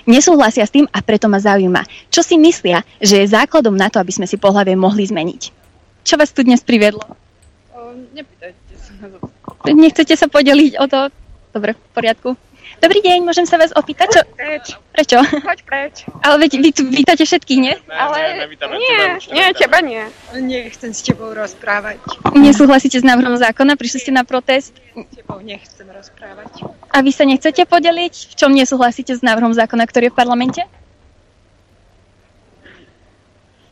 Nesúhlasia 0.05 0.66
s 0.66 0.74
tým 0.74 0.86
a 0.90 0.99
preto 1.01 1.30
ma 1.30 1.38
zaujíma, 1.38 1.86
čo 2.11 2.26
si 2.26 2.36
myslia, 2.36 2.82
že 2.99 3.22
je 3.22 3.32
základom 3.32 3.74
na 3.74 3.88
to, 3.88 4.03
aby 4.03 4.12
sme 4.12 4.26
si 4.26 4.36
pohlavie 4.38 4.74
mohli 4.74 5.07
zmeniť. 5.07 5.43
Čo 6.03 6.18
vás 6.18 6.34
tu 6.34 6.43
dnes 6.43 6.59
priviedlo? 6.62 7.22
nepýtajte 8.12 8.74
sa. 8.76 8.93
Nechcete 9.72 10.14
sa 10.18 10.26
podeliť 10.28 10.72
o 10.78 10.86
to? 10.86 11.01
Dobre, 11.53 11.76
v 11.76 11.90
poriadku. 11.93 12.28
Dobrý 12.82 12.98
deň, 12.98 13.22
môžem 13.22 13.46
sa 13.46 13.62
vás 13.62 13.70
opýtať, 13.78 14.10
čo... 14.10 14.20
Preč. 14.34 14.74
Prečo? 14.90 15.22
Choď 15.22 15.58
preč. 15.62 16.02
Ale 16.18 16.42
veď 16.42 16.52
vy 16.58 16.70
tu 16.74 16.82
vítate 16.90 17.22
všetkých, 17.22 17.60
nie? 17.62 17.78
Ale 17.86 18.50
nie, 18.74 19.22
nie, 19.30 19.46
teba 19.54 19.78
nie. 19.78 20.02
Nechcem 20.34 20.90
s 20.90 21.06
tebou 21.06 21.30
rozprávať. 21.30 22.02
Nesúhlasíte 22.34 22.98
s 22.98 23.06
návrhom 23.06 23.38
zákona? 23.38 23.78
Prišli 23.78 24.02
ste 24.02 24.10
na 24.10 24.26
protest? 24.26 24.74
S 24.98 25.14
tebou 25.14 25.38
nechcem 25.38 25.86
rozprávať. 25.86 26.66
A 26.90 27.06
vy 27.06 27.14
sa 27.14 27.22
nechcete 27.22 27.62
podeliť? 27.70 28.14
V 28.28 28.34
čom 28.34 28.50
nesúhlasíte 28.50 29.14
s 29.14 29.22
návrhom 29.22 29.54
zákona, 29.54 29.86
ktorý 29.86 30.10
je 30.10 30.12
v 30.12 30.18
parlamente? 30.18 30.62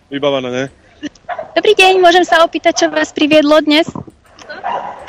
Vybavené, 0.06 0.48
ne? 0.54 0.64
Dobrý 1.58 1.74
deň, 1.74 1.98
môžem 1.98 2.22
sa 2.22 2.46
opýtať, 2.46 2.86
čo 2.86 2.86
vás 2.86 3.10
priviedlo 3.10 3.58
dnes? 3.58 3.90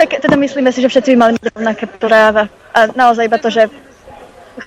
Tak 0.02 0.26
teda 0.26 0.34
myslíme 0.42 0.74
si, 0.74 0.82
že 0.82 0.90
všetci 0.90 1.14
by 1.14 1.18
mali 1.22 1.32
mať 1.38 1.46
rovnaké 1.54 1.86
práva. 1.86 2.50
A 2.74 2.90
naozaj 2.90 3.30
iba 3.30 3.38
to, 3.38 3.54
že 3.54 3.70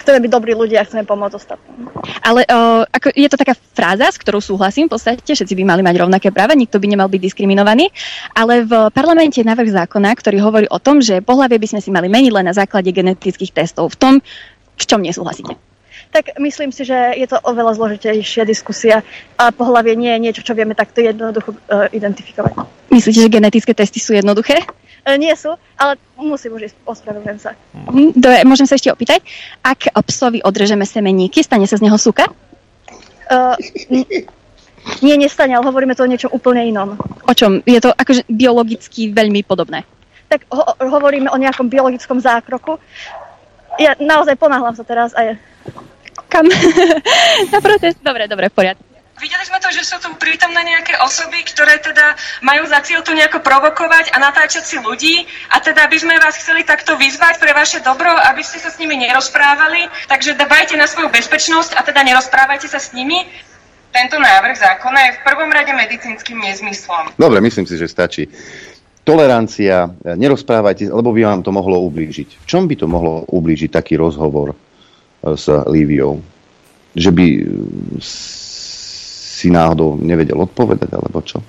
chceme 0.01 0.19
byť 0.25 0.31
dobrí 0.31 0.53
ľudia 0.55 0.83
a 0.83 0.87
chceme 0.87 1.07
pomôcť 1.07 1.35
ostatným. 1.39 1.91
Ale 2.25 2.45
o, 2.49 2.85
ako, 2.89 3.15
je 3.15 3.29
to 3.31 3.41
taká 3.41 3.55
fráza, 3.55 4.11
s 4.11 4.19
ktorou 4.19 4.43
súhlasím, 4.43 4.87
v 4.91 4.99
podstate 4.99 5.23
všetci 5.23 5.55
by 5.55 5.65
mali 5.65 5.83
mať 5.85 5.95
rovnaké 6.03 6.29
práva, 6.35 6.59
nikto 6.59 6.83
by 6.83 6.87
nemal 6.91 7.09
byť 7.09 7.21
diskriminovaný, 7.21 7.89
ale 8.35 8.65
v 8.67 8.73
parlamente 8.91 9.41
je 9.41 9.47
návrh 9.47 9.71
zákona, 9.71 10.11
ktorý 10.17 10.39
hovorí 10.43 10.67
o 10.69 10.79
tom, 10.83 11.01
že 11.01 11.23
pohľavie 11.23 11.57
by 11.61 11.77
sme 11.77 11.81
si 11.81 11.91
mali 11.95 12.11
meniť 12.11 12.33
len 12.35 12.47
na 12.47 12.55
základe 12.55 12.91
genetických 12.91 13.55
testov. 13.55 13.95
V 13.95 13.97
tom, 13.97 14.13
v 14.75 14.85
čom 14.85 15.01
nesúhlasíte? 15.01 15.55
Tak 16.15 16.39
myslím 16.39 16.71
si, 16.71 16.87
že 16.87 16.95
je 17.19 17.27
to 17.27 17.43
oveľa 17.43 17.75
zložitejšia 17.75 18.47
diskusia 18.47 19.03
a 19.35 19.51
pohlavie 19.51 19.99
nie 19.99 20.15
je 20.15 20.23
niečo, 20.23 20.47
čo 20.47 20.55
vieme 20.55 20.79
takto 20.79 21.03
jednoducho 21.03 21.59
uh, 21.59 21.91
identifikovať. 21.91 22.55
Myslíte, 22.95 23.27
že 23.27 23.35
genetické 23.35 23.75
testy 23.75 23.99
sú 23.99 24.15
jednoduché? 24.15 24.63
Uh, 25.05 25.21
nie 25.21 25.37
sú, 25.37 25.53
ale 25.77 26.01
musím 26.17 26.57
už 26.57 26.73
ísť, 26.73 26.77
ospravedlňujem 26.89 27.41
sa. 27.41 27.53
Hm, 27.77 28.17
Dobre, 28.17 28.41
môžem 28.49 28.65
sa 28.65 28.81
ešte 28.81 28.89
opýtať? 28.89 29.21
Ak 29.61 29.93
psovi 30.09 30.41
odrežeme 30.41 30.89
semeníky, 30.89 31.45
stane 31.45 31.69
sa 31.69 31.77
z 31.77 31.85
neho 31.85 32.01
suka? 32.01 32.25
Uh, 33.29 33.53
nie, 35.01 35.17
nestane, 35.17 35.57
ale 35.57 35.65
hovoríme 35.65 35.97
to 35.97 36.05
o 36.05 36.11
niečom 36.11 36.33
úplne 36.33 36.65
inom. 36.69 36.97
O 37.25 37.33
čom? 37.33 37.61
Je 37.65 37.81
to 37.81 37.93
akože 37.93 38.29
biologicky 38.29 39.13
veľmi 39.13 39.41
podobné. 39.45 39.85
Tak 40.29 40.45
ho- 40.53 40.77
hovoríme 40.81 41.29
o 41.33 41.41
nejakom 41.41 41.69
biologickom 41.69 42.21
zákroku. 42.21 42.77
Ja 43.81 43.97
naozaj 43.97 44.37
ponáhľam 44.37 44.77
sa 44.77 44.85
teraz 44.85 45.13
a 45.17 45.21
je... 45.25 45.33
Kam? 46.29 46.49
Na 47.53 47.59
protest? 47.61 48.01
Dobre, 48.05 48.29
dobre, 48.29 48.49
v 48.49 48.55
poriadku. 48.57 48.94
Videli 49.15 49.47
sme 49.47 49.63
to, 49.63 49.71
že 49.71 49.87
sú 49.87 50.03
tu 50.03 50.11
prítomné 50.19 50.59
nejaké 50.67 50.99
osoby, 50.99 51.47
ktoré 51.47 51.79
teda 51.79 52.19
majú 52.43 52.67
za 52.67 52.83
cieľ 52.83 53.07
tu 53.07 53.15
nejako 53.15 53.47
provokovať 53.47 54.11
a 54.11 54.19
natáčať 54.19 54.67
si 54.67 54.77
ľudí 54.83 55.23
a 55.55 55.63
teda 55.63 55.87
by 55.87 55.97
sme 56.03 56.19
vás 56.19 56.35
chceli 56.35 56.67
takto 56.67 56.99
vyzvať 56.99 57.39
pre 57.39 57.55
vaše 57.55 57.79
dobro, 57.79 58.11
aby 58.11 58.43
ste 58.43 58.59
sa 58.59 58.75
s 58.75 58.81
nimi 58.83 58.99
nerozprávali, 58.99 59.87
takže 60.11 60.35
dbajte 60.35 60.75
na 60.75 60.91
svoju 60.91 61.15
bezpečnosť 61.15 61.79
a 61.79 61.87
teda 61.87 62.03
nerozprávajte 62.03 62.67
sa 62.67 62.83
s 62.83 62.91
nimi. 62.91 63.23
Tento 63.95 64.19
návrh 64.19 64.59
zákona 64.59 64.99
je 65.07 65.11
v 65.15 65.21
prvom 65.23 65.51
rade 65.55 65.71
medicínskym 65.71 66.43
nezmyslom. 66.43 67.15
Dobre, 67.15 67.39
myslím 67.39 67.71
si, 67.71 67.79
že 67.79 67.87
stačí. 67.87 68.27
Tolerancia, 69.07 69.95
nerozprávajte, 70.03 70.91
lebo 70.91 71.15
by 71.15 71.23
vám 71.23 71.41
to 71.47 71.55
mohlo 71.55 71.79
ublížiť. 71.87 72.43
V 72.43 72.47
čom 72.51 72.67
by 72.67 72.75
to 72.75 72.91
mohlo 72.91 73.23
ublížiť 73.31 73.71
taký 73.71 73.95
rozhovor 73.95 74.51
e, 74.51 74.57
s 75.39 75.47
Líviou? 75.71 76.19
Že 76.97 77.11
by 77.15 77.27
e, 77.31 77.43
si 79.35 79.51
náhodou 79.51 79.99
nevedel 79.99 80.39
odpovedať, 80.39 80.95
alebo 80.95 81.19
čo? 81.27 81.43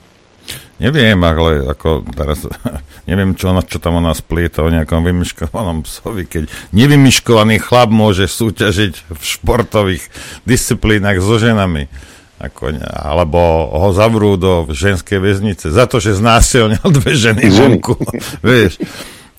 Neviem, 0.76 1.16
ale 1.24 1.72
ako 1.72 2.04
teraz, 2.12 2.44
neviem, 3.10 3.38
čo, 3.38 3.54
čo 3.64 3.78
tam 3.80 4.02
o 4.02 4.04
nás 4.04 4.20
plieta 4.20 4.66
o 4.66 4.74
nejakom 4.74 5.06
vymyškovanom 5.06 5.88
psovi, 5.88 6.28
keď 6.28 6.52
nevymyškovaný 6.76 7.64
chlap 7.64 7.94
môže 7.94 8.28
súťažiť 8.28 8.94
v 9.08 9.22
športových 9.22 10.04
disciplínach 10.44 11.22
so 11.24 11.40
ženami. 11.40 11.88
Ako, 12.36 12.68
alebo 12.84 13.40
ho 13.72 13.96
zavrú 13.96 14.36
do 14.36 14.68
ženskej 14.68 15.24
väznice 15.24 15.72
za 15.72 15.88
to, 15.88 16.04
že 16.04 16.20
znásilnil 16.20 16.84
dve 16.84 17.16
ženy 17.16 17.48
vonku. 17.48 17.96
Vieš. 18.44 18.84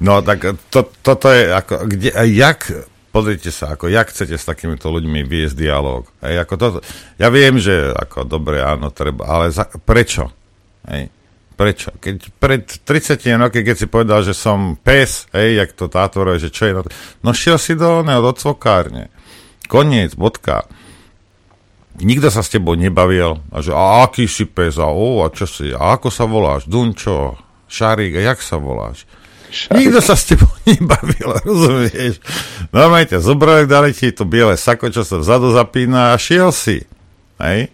No 0.01 0.25
tak 0.25 0.57
to, 0.73 0.89
toto 1.05 1.29
je 1.29 1.53
ako, 1.53 1.85
kde, 1.93 2.17
jak 2.33 2.73
pozrite 3.17 3.49
sa, 3.49 3.73
ako, 3.73 3.89
jak 3.89 4.13
chcete 4.13 4.37
s 4.37 4.45
takýmito 4.45 4.93
ľuďmi 4.93 5.25
viesť 5.25 5.57
dialog. 5.57 6.05
Hej, 6.21 6.45
ako 6.45 6.55
to, 6.61 6.67
ja 7.17 7.33
viem, 7.33 7.57
že 7.57 7.97
ako, 7.97 8.29
dobre, 8.29 8.61
áno, 8.61 8.93
treba, 8.93 9.25
ale 9.25 9.49
za, 9.49 9.65
prečo? 9.65 10.29
Hej, 10.85 11.09
prečo? 11.57 11.97
Keď 11.97 12.17
pred 12.37 12.69
30 12.85 13.17
roky, 13.41 13.65
keď 13.65 13.77
si 13.81 13.87
povedal, 13.89 14.21
že 14.21 14.37
som 14.37 14.77
pes, 14.77 15.25
hej, 15.33 15.65
jak 15.65 15.73
to 15.73 15.89
táto 15.89 16.21
že 16.37 16.53
čo 16.53 16.69
je 16.69 16.73
na 16.77 16.85
to, 16.85 16.93
no 17.25 17.33
šiel 17.33 17.57
si 17.57 17.73
do, 17.73 18.05
ne, 18.05 18.21
do 18.21 18.33
cvokárne. 18.37 19.09
Koniec, 19.65 20.13
bodka. 20.13 20.69
Nikto 21.97 22.29
sa 22.29 22.45
s 22.45 22.53
tebou 22.53 22.77
nebavil, 22.77 23.41
a 23.49 23.65
že 23.65 23.73
a 23.73 24.05
aký 24.05 24.29
si 24.29 24.45
pes, 24.45 24.77
a, 24.77 24.93
o, 24.93 25.25
a 25.25 25.33
čo 25.33 25.49
si, 25.49 25.73
a 25.73 25.97
ako 25.97 26.13
sa 26.13 26.29
voláš, 26.29 26.69
Dunčo, 26.69 27.41
Šarík, 27.65 28.21
a 28.21 28.37
jak 28.37 28.45
sa 28.45 28.61
voláš? 28.61 29.09
Nikto 29.73 30.01
sa 30.05 30.15
s 30.15 30.29
tebou 30.29 30.51
nebavil, 30.69 31.31
rozumieš? 31.45 32.21
Normálne 32.71 33.09
ťa 33.11 33.21
zobrali, 33.23 33.65
dali 33.65 33.91
ti 33.97 34.13
to 34.13 34.29
biele 34.29 34.55
sako, 34.55 34.93
čo 34.93 35.03
sa 35.03 35.21
vzadu 35.21 35.53
zapína 35.55 36.13
a 36.13 36.21
šiel 36.21 36.53
si. 36.53 36.85
Hej? 37.41 37.73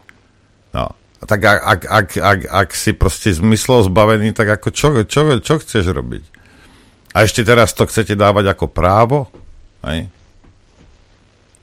No. 0.71 0.93
A 0.93 1.23
tak 1.27 1.41
ak, 1.47 1.59
ak, 1.63 1.81
ak, 1.87 2.09
ak, 2.19 2.41
ak 2.51 2.69
si 2.75 2.91
proste 2.95 3.31
zmyslov 3.31 3.87
zbavený, 3.87 4.35
tak 4.35 4.59
ako 4.59 4.69
čo, 4.75 4.89
čo, 5.07 5.21
čo 5.39 5.55
chceš 5.63 5.87
robiť? 5.95 6.25
A 7.13 7.23
ešte 7.29 7.45
teraz 7.45 7.77
to 7.77 7.87
chcete 7.87 8.17
dávať 8.19 8.51
ako 8.57 8.67
právo? 8.73 9.31
Hej? 9.87 10.11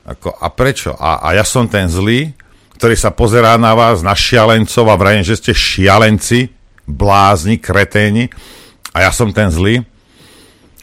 Ako, 0.06 0.32
a 0.32 0.48
prečo? 0.48 0.96
A, 0.96 1.20
a 1.20 1.36
ja 1.36 1.44
som 1.44 1.68
ten 1.68 1.90
zlý, 1.90 2.32
ktorý 2.80 2.96
sa 2.96 3.12
pozerá 3.12 3.60
na 3.60 3.76
vás, 3.76 4.00
na 4.00 4.16
šialencov 4.16 4.88
a 4.88 4.96
vrajem, 4.96 5.26
že 5.26 5.36
ste 5.36 5.52
šialenci, 5.52 6.48
blázni, 6.88 7.60
kreténi 7.60 8.32
a 8.96 9.04
ja 9.04 9.10
som 9.12 9.30
ten 9.30 9.52
zlý, 9.52 9.84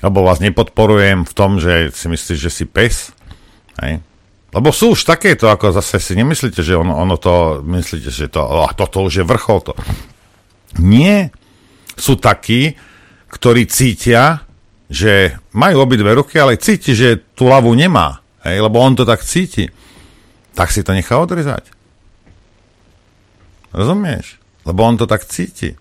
lebo 0.01 0.21
vás 0.21 0.37
nepodporujem 0.37 1.25
v 1.25 1.33
tom, 1.33 1.57
že 1.57 1.89
si 1.93 2.05
myslíš, 2.05 2.37
že 2.37 2.51
si 2.53 2.65
pes. 2.69 3.09
Hej. 3.81 4.01
Lebo 4.53 4.69
sú 4.71 4.93
už 4.95 5.03
takéto, 5.03 5.49
ako 5.49 5.75
zase 5.75 5.99
si 5.99 6.13
nemyslíte, 6.15 6.61
že 6.63 6.77
ono, 6.77 6.95
ono 6.97 7.19
to, 7.19 7.61
myslíte, 7.65 8.09
že 8.09 8.31
to, 8.31 8.41
oh, 8.41 8.71
toto 8.73 9.05
už 9.05 9.21
je 9.21 9.25
vrchol. 9.25 9.59
To. 9.69 9.73
Nie. 10.79 11.33
Sú 11.97 12.15
takí, 12.15 12.77
ktorí 13.27 13.65
cítia, 13.67 14.45
že 14.87 15.35
majú 15.51 15.83
obidve 15.83 16.15
ruky, 16.15 16.39
ale 16.39 16.61
cíti, 16.61 16.95
že 16.95 17.19
tú 17.35 17.49
lavu 17.49 17.73
nemá. 17.75 18.23
Hej, 18.45 18.63
lebo 18.63 18.79
on 18.79 18.95
to 18.95 19.03
tak 19.03 19.25
cíti. 19.25 19.67
Tak 20.55 20.71
si 20.71 20.81
to 20.85 20.95
nechá 20.95 21.19
odrezať. 21.19 21.69
Rozumieš? 23.75 24.39
Lebo 24.63 24.79
on 24.87 24.95
to 24.95 25.05
tak 25.05 25.27
cíti. 25.27 25.75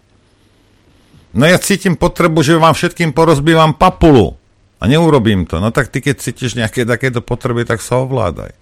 No 1.36 1.44
ja 1.44 1.60
cítim 1.60 1.94
potrebu, 1.94 2.40
že 2.40 2.56
vám 2.56 2.72
všetkým 2.72 3.12
porozbívam 3.12 3.76
papulu. 3.76 4.34
A 4.80 4.88
neurobím 4.88 5.44
to. 5.44 5.60
No 5.60 5.68
tak 5.68 5.92
ty, 5.92 6.00
keď 6.00 6.16
cítiš 6.20 6.56
nejaké 6.56 6.88
takéto 6.88 7.20
potreby, 7.20 7.68
tak 7.68 7.84
sa 7.84 8.00
ovládaj. 8.00 8.52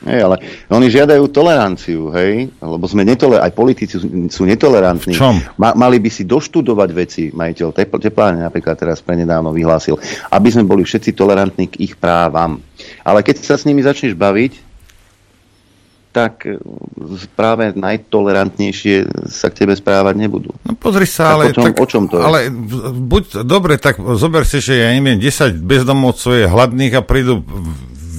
Hej, 0.00 0.20
ale 0.24 0.36
oni 0.72 0.88
žiadajú 0.88 1.28
toleranciu, 1.28 2.08
hej, 2.16 2.48
lebo 2.56 2.88
sme 2.88 3.04
netoler- 3.04 3.44
aj 3.44 3.52
politici 3.52 4.00
sú 4.32 4.42
netolerantní. 4.48 5.12
V 5.12 5.20
čom? 5.20 5.36
Ma- 5.60 5.76
mali 5.76 6.00
by 6.00 6.08
si 6.08 6.24
doštudovať 6.24 6.88
veci, 6.96 7.28
majiteľ 7.28 7.68
tepl- 7.76 8.00
teplárne 8.00 8.40
napríklad 8.40 8.80
teraz 8.80 9.04
prednedávno 9.04 9.52
vyhlásil, 9.52 10.00
aby 10.32 10.48
sme 10.48 10.64
boli 10.64 10.88
všetci 10.88 11.12
tolerantní 11.12 11.68
k 11.68 11.84
ich 11.84 12.00
právam. 12.00 12.64
Ale 13.04 13.20
keď 13.20 13.44
sa 13.44 13.60
s 13.60 13.68
nimi 13.68 13.84
začneš 13.84 14.16
baviť, 14.16 14.69
tak 16.10 16.46
e, 16.46 16.58
práve 17.38 17.70
najtolerantnejšie 17.78 19.26
sa 19.30 19.46
k 19.48 19.64
tebe 19.64 19.74
správať 19.78 20.14
nebudú. 20.18 20.50
No 20.66 20.74
pozri 20.74 21.06
sa, 21.06 21.38
ale... 21.38 21.50
O 21.50 21.56
čom, 21.56 21.64
tak, 21.70 21.74
o 21.78 21.86
čom 21.86 22.02
to 22.10 22.18
je? 22.18 22.24
Ale 22.26 22.38
buď, 22.98 23.46
dobre, 23.46 23.78
tak 23.78 24.02
zober 24.18 24.42
si, 24.42 24.58
že 24.58 24.74
ja 24.74 24.90
neviem, 24.90 25.22
10 25.22 25.62
bezdomovcov 25.62 26.32
je 26.34 26.46
hladných 26.50 26.94
a 26.98 27.02
prídu, 27.06 27.46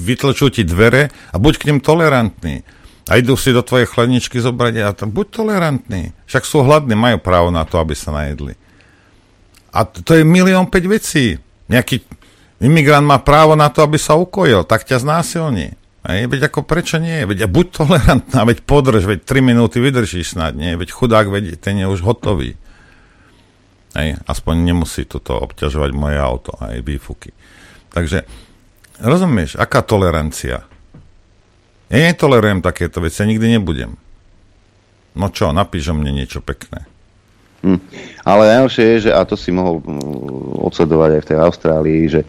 vytlčú 0.02 0.48
ti 0.48 0.64
dvere 0.64 1.12
a 1.30 1.36
buď 1.36 1.54
k 1.60 1.66
ním 1.70 1.78
tolerantný. 1.78 2.64
A 3.10 3.18
idú 3.18 3.34
si 3.36 3.50
do 3.52 3.66
tvojej 3.66 3.90
chladničky 3.90 4.38
zobrať 4.40 4.74
a 4.80 4.94
tam 4.96 5.10
buď 5.12 5.26
tolerantný. 5.42 6.16
Však 6.24 6.48
sú 6.48 6.64
hladní, 6.64 6.96
majú 6.96 7.18
právo 7.20 7.50
na 7.52 7.66
to, 7.66 7.76
aby 7.76 7.92
sa 7.92 8.14
najedli. 8.14 8.56
A 9.72 9.84
to 9.84 10.16
je 10.16 10.24
milión 10.24 10.68
päť 10.68 10.84
vecí. 10.86 11.24
Nejaký 11.68 12.04
imigrant 12.62 13.04
má 13.04 13.18
právo 13.18 13.58
na 13.58 13.72
to, 13.72 13.82
aby 13.82 13.98
sa 13.98 14.14
ukojil, 14.14 14.62
tak 14.62 14.86
ťa 14.86 15.02
znásilní. 15.02 15.81
Hej, 16.02 16.26
veď 16.26 16.50
ako 16.50 16.66
prečo 16.66 16.98
nie? 16.98 17.22
Veď 17.22 17.46
buď 17.46 17.66
tolerantná, 17.78 18.42
veď 18.42 18.66
podrž, 18.66 19.06
veď 19.06 19.22
3 19.22 19.38
minúty 19.38 19.78
vydržíš 19.78 20.34
snad, 20.34 20.58
nie? 20.58 20.74
Veď 20.74 20.90
chudák, 20.90 21.30
veď 21.30 21.62
ten 21.62 21.78
je 21.78 21.86
už 21.86 22.02
hotový. 22.02 22.58
Hej, 23.94 24.18
aspoň 24.26 24.54
nemusí 24.66 25.06
toto 25.06 25.38
obťažovať 25.38 25.90
moje 25.94 26.18
auto, 26.18 26.58
aj 26.58 26.82
výfuky. 26.82 27.30
Takže, 27.94 28.26
rozumieš, 28.98 29.54
aká 29.54 29.84
tolerancia? 29.86 30.66
Ja 31.92 31.98
netolerujem 32.08 32.64
takéto 32.64 33.04
veci, 33.04 33.22
ja 33.22 33.28
nikdy 33.28 33.60
nebudem. 33.60 33.94
No 35.12 35.28
čo, 35.28 35.52
napíš 35.52 35.92
o 35.92 35.94
mne 35.94 36.10
niečo 36.10 36.40
pekné. 36.40 36.88
Hm. 37.62 37.78
Ale 38.26 38.50
najhoršie 38.58 38.84
je, 38.96 38.98
že, 39.06 39.10
a 39.14 39.22
to 39.22 39.38
si 39.38 39.54
mohol 39.54 39.78
mm, 39.78 40.66
odsledovať 40.66 41.10
aj 41.14 41.22
v 41.22 41.28
tej 41.30 41.38
Austrálii, 41.38 42.02
že 42.10 42.20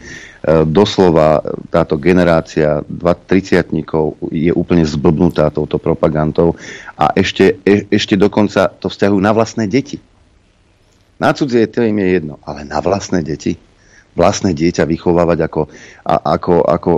doslova 0.68 1.40
táto 1.72 1.96
generácia 1.96 2.84
30 2.84 3.72
je 4.28 4.52
úplne 4.52 4.84
zblbnutá 4.84 5.48
touto 5.48 5.80
propagandou 5.80 6.52
a 7.00 7.16
ešte, 7.16 7.64
e, 7.64 7.88
ešte 7.88 8.20
dokonca 8.20 8.68
to 8.76 8.92
vzťahujú 8.92 9.20
na 9.24 9.32
vlastné 9.32 9.64
deti. 9.64 9.96
Na 11.16 11.32
cudzie 11.32 11.64
to 11.70 11.80
im 11.80 11.96
je 11.96 12.08
jedno, 12.20 12.36
ale 12.44 12.68
na 12.68 12.84
vlastné 12.84 13.24
deti 13.24 13.56
vlastné 14.14 14.54
dieťa 14.54 14.86
vychovávať 14.86 15.38
ako, 15.50 15.62
a, 16.06 16.14
ako, 16.38 16.54
ako 16.62 16.90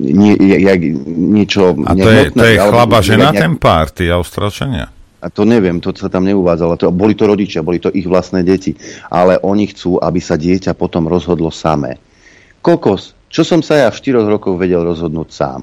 nie, 0.00 0.32
jak, 0.40 0.80
niečo 1.04 1.76
A 1.84 1.92
to 1.92 2.08
je, 2.08 2.22
to 2.32 2.44
je 2.44 2.56
chlaba 2.56 3.04
žena 3.04 3.36
nejak, 3.36 3.42
ten 3.44 3.54
pár, 3.60 3.92
tí 3.92 4.08
Austrálčania? 4.08 4.88
A 5.20 5.28
to 5.28 5.44
neviem, 5.44 5.76
to 5.84 5.92
sa 5.92 6.08
tam 6.08 6.24
neuvádzalo. 6.24 6.80
To, 6.80 6.88
boli 6.88 7.12
to 7.12 7.28
rodičia, 7.28 7.60
boli 7.60 7.76
to 7.76 7.92
ich 7.92 8.08
vlastné 8.08 8.40
deti. 8.40 8.72
Ale 9.12 9.36
oni 9.44 9.68
chcú, 9.68 10.00
aby 10.00 10.16
sa 10.16 10.40
dieťa 10.40 10.72
potom 10.72 11.04
rozhodlo 11.04 11.52
samé. 11.52 12.00
Kokos, 12.60 13.16
čo 13.32 13.40
som 13.46 13.64
sa 13.64 13.86
ja 13.86 13.88
v 13.88 13.98
4 13.98 14.26
rokoch 14.28 14.60
vedel 14.60 14.84
rozhodnúť 14.84 15.28
sám? 15.32 15.60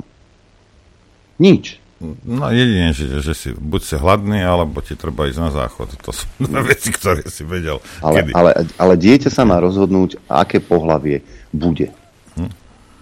Nič. 1.37 1.77
No 2.01 2.53
jedine, 2.53 2.93
že, 2.93 3.25
že 3.25 3.33
si 3.33 3.49
buď 3.53 3.81
si 3.81 3.95
hladný, 3.97 4.45
alebo 4.45 4.85
ti 4.85 4.93
treba 4.93 5.25
ísť 5.25 5.41
na 5.41 5.49
záchod. 5.49 5.97
To 6.05 6.11
sú 6.13 6.25
veci, 6.69 6.89
ktoré 6.93 7.25
si 7.25 7.41
vedel. 7.41 7.81
Ale, 8.01 8.21
kedy. 8.21 8.31
ale, 8.33 8.51
ale 8.77 8.93
dieťa 8.97 9.29
sa 9.33 9.45
má 9.45 9.57
rozhodnúť, 9.57 10.21
aké 10.29 10.61
pohlavie 10.61 11.25
bude. 11.49 11.89
Hm? 12.37 12.53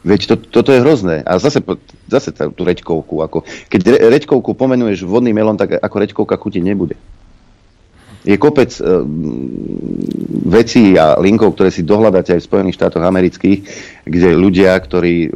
Veď 0.06 0.22
to, 0.32 0.36
toto 0.40 0.72
je 0.72 0.80
hrozné. 0.80 1.28
A 1.28 1.40
zase, 1.40 1.60
zase 2.08 2.30
tú 2.32 2.62
reďkovku. 2.64 3.20
Ako, 3.20 3.44
keď 3.68 3.82
re, 3.96 3.98
reďkovku 4.16 4.56
pomenuješ 4.56 5.04
vodný 5.04 5.36
melón, 5.36 5.60
tak 5.60 5.76
ako 5.76 5.96
reďkovka 6.00 6.40
chutiť 6.40 6.64
nebude 6.64 6.96
je 8.26 8.36
kopec 8.42 8.74
uh, 8.82 9.06
vecí 10.46 10.98
a 10.98 11.18
linkov, 11.22 11.54
ktoré 11.54 11.70
si 11.70 11.86
dohľadáte 11.86 12.34
aj 12.34 12.42
v 12.42 12.50
Spojených 12.50 12.78
štátoch 12.82 13.06
amerických, 13.06 13.60
kde 14.06 14.30
ľudia, 14.34 14.74
ktorí 14.82 15.30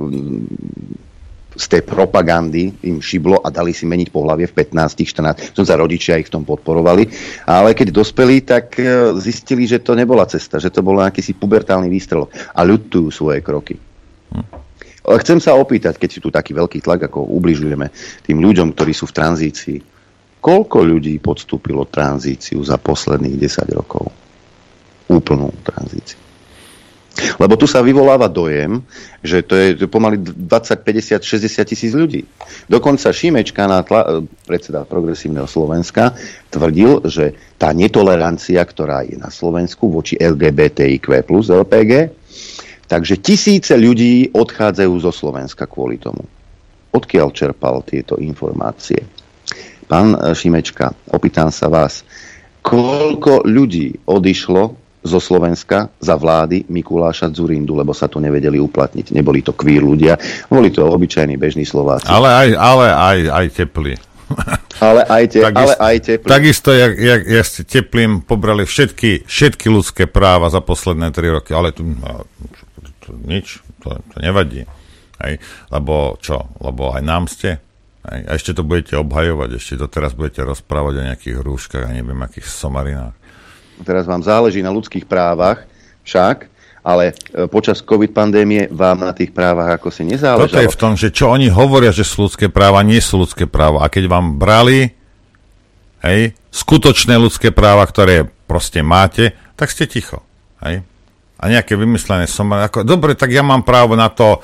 z 1.59 1.65
tej 1.67 1.83
propagandy 1.83 2.71
im 2.87 3.03
šiblo 3.03 3.43
a 3.43 3.51
dali 3.51 3.75
si 3.75 3.83
meniť 3.83 4.07
pohlavie 4.15 4.47
v 4.47 4.55
15, 4.63 5.51
14, 5.51 5.57
som 5.59 5.65
sa 5.67 5.75
rodičia 5.75 6.15
ich 6.15 6.31
v 6.31 6.39
tom 6.39 6.47
podporovali, 6.47 7.11
ale 7.43 7.75
keď 7.75 7.91
dospeli, 7.91 8.47
tak 8.47 8.79
e, 8.79 9.11
zistili, 9.19 9.67
že 9.67 9.83
to 9.83 9.91
nebola 9.91 10.23
cesta, 10.23 10.55
že 10.55 10.71
to 10.71 10.79
bol 10.79 10.95
akýsi 11.03 11.35
pubertálny 11.35 11.91
výstrel 11.91 12.31
a 12.55 12.63
ľutujú 12.63 13.11
svoje 13.11 13.43
kroky. 13.43 13.75
Hm. 14.31 14.47
Chcem 15.19 15.43
sa 15.43 15.57
opýtať, 15.59 15.99
keď 15.99 16.09
si 16.09 16.19
tu 16.23 16.31
taký 16.31 16.55
veľký 16.55 16.79
tlak, 16.79 17.11
ako 17.11 17.27
ubližujeme 17.27 17.91
tým 18.23 18.39
ľuďom, 18.39 18.71
ktorí 18.71 18.95
sú 18.95 19.09
v 19.09 19.17
tranzícii, 19.19 19.77
Koľko 20.39 20.77
ľudí 20.87 21.19
podstúpilo 21.19 21.83
tranzíciu 21.83 22.63
za 22.63 22.79
posledných 22.79 23.35
10 23.35 23.75
rokov? 23.75 24.07
Úplnú 25.11 25.51
tranzíciu. 25.67 26.29
Lebo 27.35 27.59
tu 27.59 27.67
sa 27.67 27.83
vyvoláva 27.83 28.31
dojem, 28.31 28.79
že 29.19 29.43
to 29.43 29.53
je 29.59 29.75
pomaly 29.91 30.15
20, 30.15 30.39
50, 30.39 31.19
60 31.19 31.67
tisíc 31.67 31.91
ľudí. 31.91 32.23
Dokonca 32.71 33.11
Šimečka, 33.11 33.67
na 33.67 33.83
tla, 33.83 34.23
predseda 34.47 34.87
Progresívneho 34.87 35.49
Slovenska, 35.49 36.15
tvrdil, 36.47 37.03
že 37.11 37.35
tá 37.59 37.75
netolerancia, 37.75 38.63
ktorá 38.63 39.03
je 39.03 39.19
na 39.19 39.27
Slovensku 39.27 39.91
voči 39.91 40.15
LGBTIQ 40.15 41.27
plus 41.27 41.51
LPG, 41.51 42.15
takže 42.87 43.19
tisíce 43.19 43.75
ľudí 43.75 44.31
odchádzajú 44.31 44.93
zo 45.03 45.11
Slovenska 45.11 45.67
kvôli 45.67 45.99
tomu. 45.99 46.23
Odkiaľ 46.95 47.27
čerpal 47.35 47.83
tieto 47.83 48.15
informácie? 48.17 49.18
Pán 49.89 50.13
e, 50.13 50.37
Šimečka, 50.37 50.93
opýtam 51.09 51.49
sa 51.49 51.65
vás, 51.65 52.05
koľko 52.61 53.41
ľudí 53.41 54.05
odišlo 54.05 54.77
zo 55.01 55.17
Slovenska 55.17 55.89
za 55.97 56.13
vlády 56.13 56.69
Mikuláša 56.69 57.33
Zurindu, 57.33 57.73
lebo 57.73 57.89
sa 57.97 58.05
tu 58.05 58.21
nevedeli 58.21 58.61
uplatniť. 58.61 59.09
Neboli 59.17 59.41
to 59.41 59.57
kvír 59.57 59.81
ľudia, 59.81 60.13
boli 60.45 60.69
to 60.69 60.85
obyčajní 60.85 61.41
bežní 61.41 61.65
Slováci. 61.65 62.05
Ale 62.05 62.29
aj, 62.29 62.49
ale 62.53 62.87
aj, 62.93 63.19
aj 63.33 63.45
teplí. 63.49 63.93
Ale 64.79 65.03
aj, 65.11 65.23
te, 65.27 65.43
takisto, 65.43 65.59
ale 65.59 65.73
aj 65.75 65.97
teplí. 66.07 66.29
Takisto, 66.31 66.69
jak, 66.71 66.93
jak, 66.95 67.21
jak 67.27 67.45
ste 67.51 67.61
teplým 67.67 68.23
pobrali 68.23 68.63
všetky, 68.63 69.27
všetky 69.27 69.67
ľudské 69.67 70.07
práva 70.07 70.47
za 70.47 70.63
posledné 70.63 71.11
tri 71.11 71.27
roky, 71.27 71.51
ale 71.51 71.75
tu 71.75 71.83
no, 71.83 72.23
to, 73.03 73.11
nič, 73.27 73.59
to, 73.83 73.99
to 73.99 74.17
nevadí. 74.23 74.63
Hej? 75.19 75.43
Lebo 75.67 76.15
čo? 76.23 76.47
Lebo 76.63 76.95
aj 76.95 77.03
nám 77.03 77.27
ste 77.27 77.59
a 77.99 78.31
ešte 78.31 78.55
to 78.55 78.63
budete 78.63 78.95
obhajovať, 78.95 79.59
ešte 79.59 79.75
to 79.75 79.91
teraz 79.91 80.15
budete 80.15 80.39
rozprávať 80.47 80.93
o 81.03 81.05
nejakých 81.11 81.37
rúškach 81.43 81.83
a 81.83 81.91
neviem 81.91 82.19
akých 82.23 82.47
somarinách. 82.47 83.15
Teraz 83.83 84.07
vám 84.07 84.23
záleží 84.23 84.63
na 84.63 84.71
ľudských 84.71 85.03
právach, 85.03 85.67
však, 86.07 86.47
ale 86.79 87.11
e, 87.11 87.47
počas 87.51 87.83
COVID 87.83 88.15
pandémie 88.15 88.71
vám 88.71 89.03
na 89.03 89.11
tých 89.11 89.35
právach 89.35 89.79
ako 89.79 89.91
si 89.91 90.07
nezáležalo. 90.07 90.47
Toto 90.47 90.63
je 90.63 90.75
v 90.75 90.79
tom, 90.79 90.93
že 90.95 91.11
čo 91.11 91.31
oni 91.31 91.51
hovoria, 91.51 91.91
že 91.91 92.07
sú 92.07 92.27
ľudské 92.27 92.47
práva, 92.47 92.87
nie 92.87 93.03
sú 93.03 93.19
ľudské 93.19 93.43
práva. 93.47 93.83
A 93.83 93.91
keď 93.91 94.07
vám 94.07 94.39
brali 94.39 94.95
hej, 96.03 96.35
skutočné 96.55 97.19
ľudské 97.19 97.51
práva, 97.51 97.83
ktoré 97.83 98.31
proste 98.47 98.79
máte, 98.79 99.35
tak 99.59 99.75
ste 99.75 99.91
ticho. 99.91 100.23
Hej? 100.63 100.87
A 101.39 101.43
nejaké 101.47 101.75
vymyslené 101.75 102.27
som, 102.27 102.47
ako, 102.51 102.83
dobre, 102.83 103.15
tak 103.15 103.31
ja 103.31 103.43
mám 103.43 103.63
právo 103.63 103.95
na 103.95 104.07
to 104.07 104.39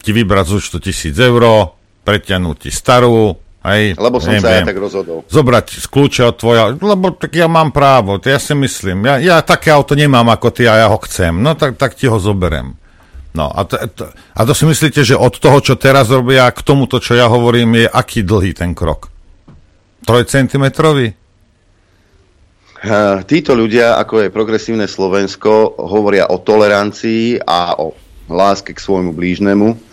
ti 0.00 0.12
vybrať 0.14 0.44
z 0.46 0.52
účtu 0.56 0.76
tisíc 0.80 1.16
eur, 1.16 1.74
preťanúť 2.08 2.56
ti 2.64 2.70
starú, 2.72 3.36
Hej, 3.58 3.98
Lebo 3.98 4.22
som 4.22 4.32
neviem, 4.32 4.46
sa 4.46 4.62
ja 4.62 4.70
tak 4.70 4.78
rozhodol. 4.78 5.26
Zobrať 5.26 5.82
z 5.82 5.86
kľúče 5.90 6.22
od 6.30 6.36
tvoja, 6.38 6.64
lebo 6.72 7.10
tak 7.10 7.34
ja 7.34 7.50
mám 7.50 7.74
právo, 7.74 8.16
to 8.22 8.30
ja 8.30 8.38
si 8.38 8.54
myslím, 8.54 9.04
ja, 9.04 9.18
ja 9.18 9.36
také 9.42 9.74
auto 9.74 9.98
nemám 9.98 10.30
ako 10.30 10.54
ty 10.54 10.70
a 10.70 10.78
ja 10.78 10.86
ho 10.88 10.96
chcem, 11.02 11.34
no 11.34 11.58
tak, 11.58 11.74
tak 11.74 11.98
ti 11.98 12.06
ho 12.06 12.22
zoberem. 12.22 12.78
No 13.34 13.50
a 13.50 13.66
to, 13.66 13.76
to, 13.92 14.08
a 14.14 14.40
to 14.46 14.52
si 14.54 14.62
myslíte, 14.62 15.02
že 15.02 15.18
od 15.18 15.36
toho, 15.42 15.58
čo 15.58 15.74
teraz 15.74 16.06
robia, 16.06 16.48
k 16.54 16.64
tomuto, 16.64 17.02
čo 17.02 17.18
ja 17.18 17.26
hovorím, 17.26 17.82
je 17.82 17.86
aký 17.90 18.22
dlhý 18.22 18.54
ten 18.54 18.72
krok? 18.78 19.10
Trojcentimetrový? 20.06 21.12
Títo 23.26 23.58
ľudia, 23.58 23.98
ako 23.98 24.22
je 24.22 24.30
progresívne 24.30 24.86
Slovensko, 24.86 25.82
hovoria 25.82 26.30
o 26.30 26.38
tolerancii 26.38 27.42
a 27.42 27.74
o 27.74 27.90
láske 28.30 28.70
k 28.70 28.78
svojmu 28.78 29.10
blížnemu 29.10 29.87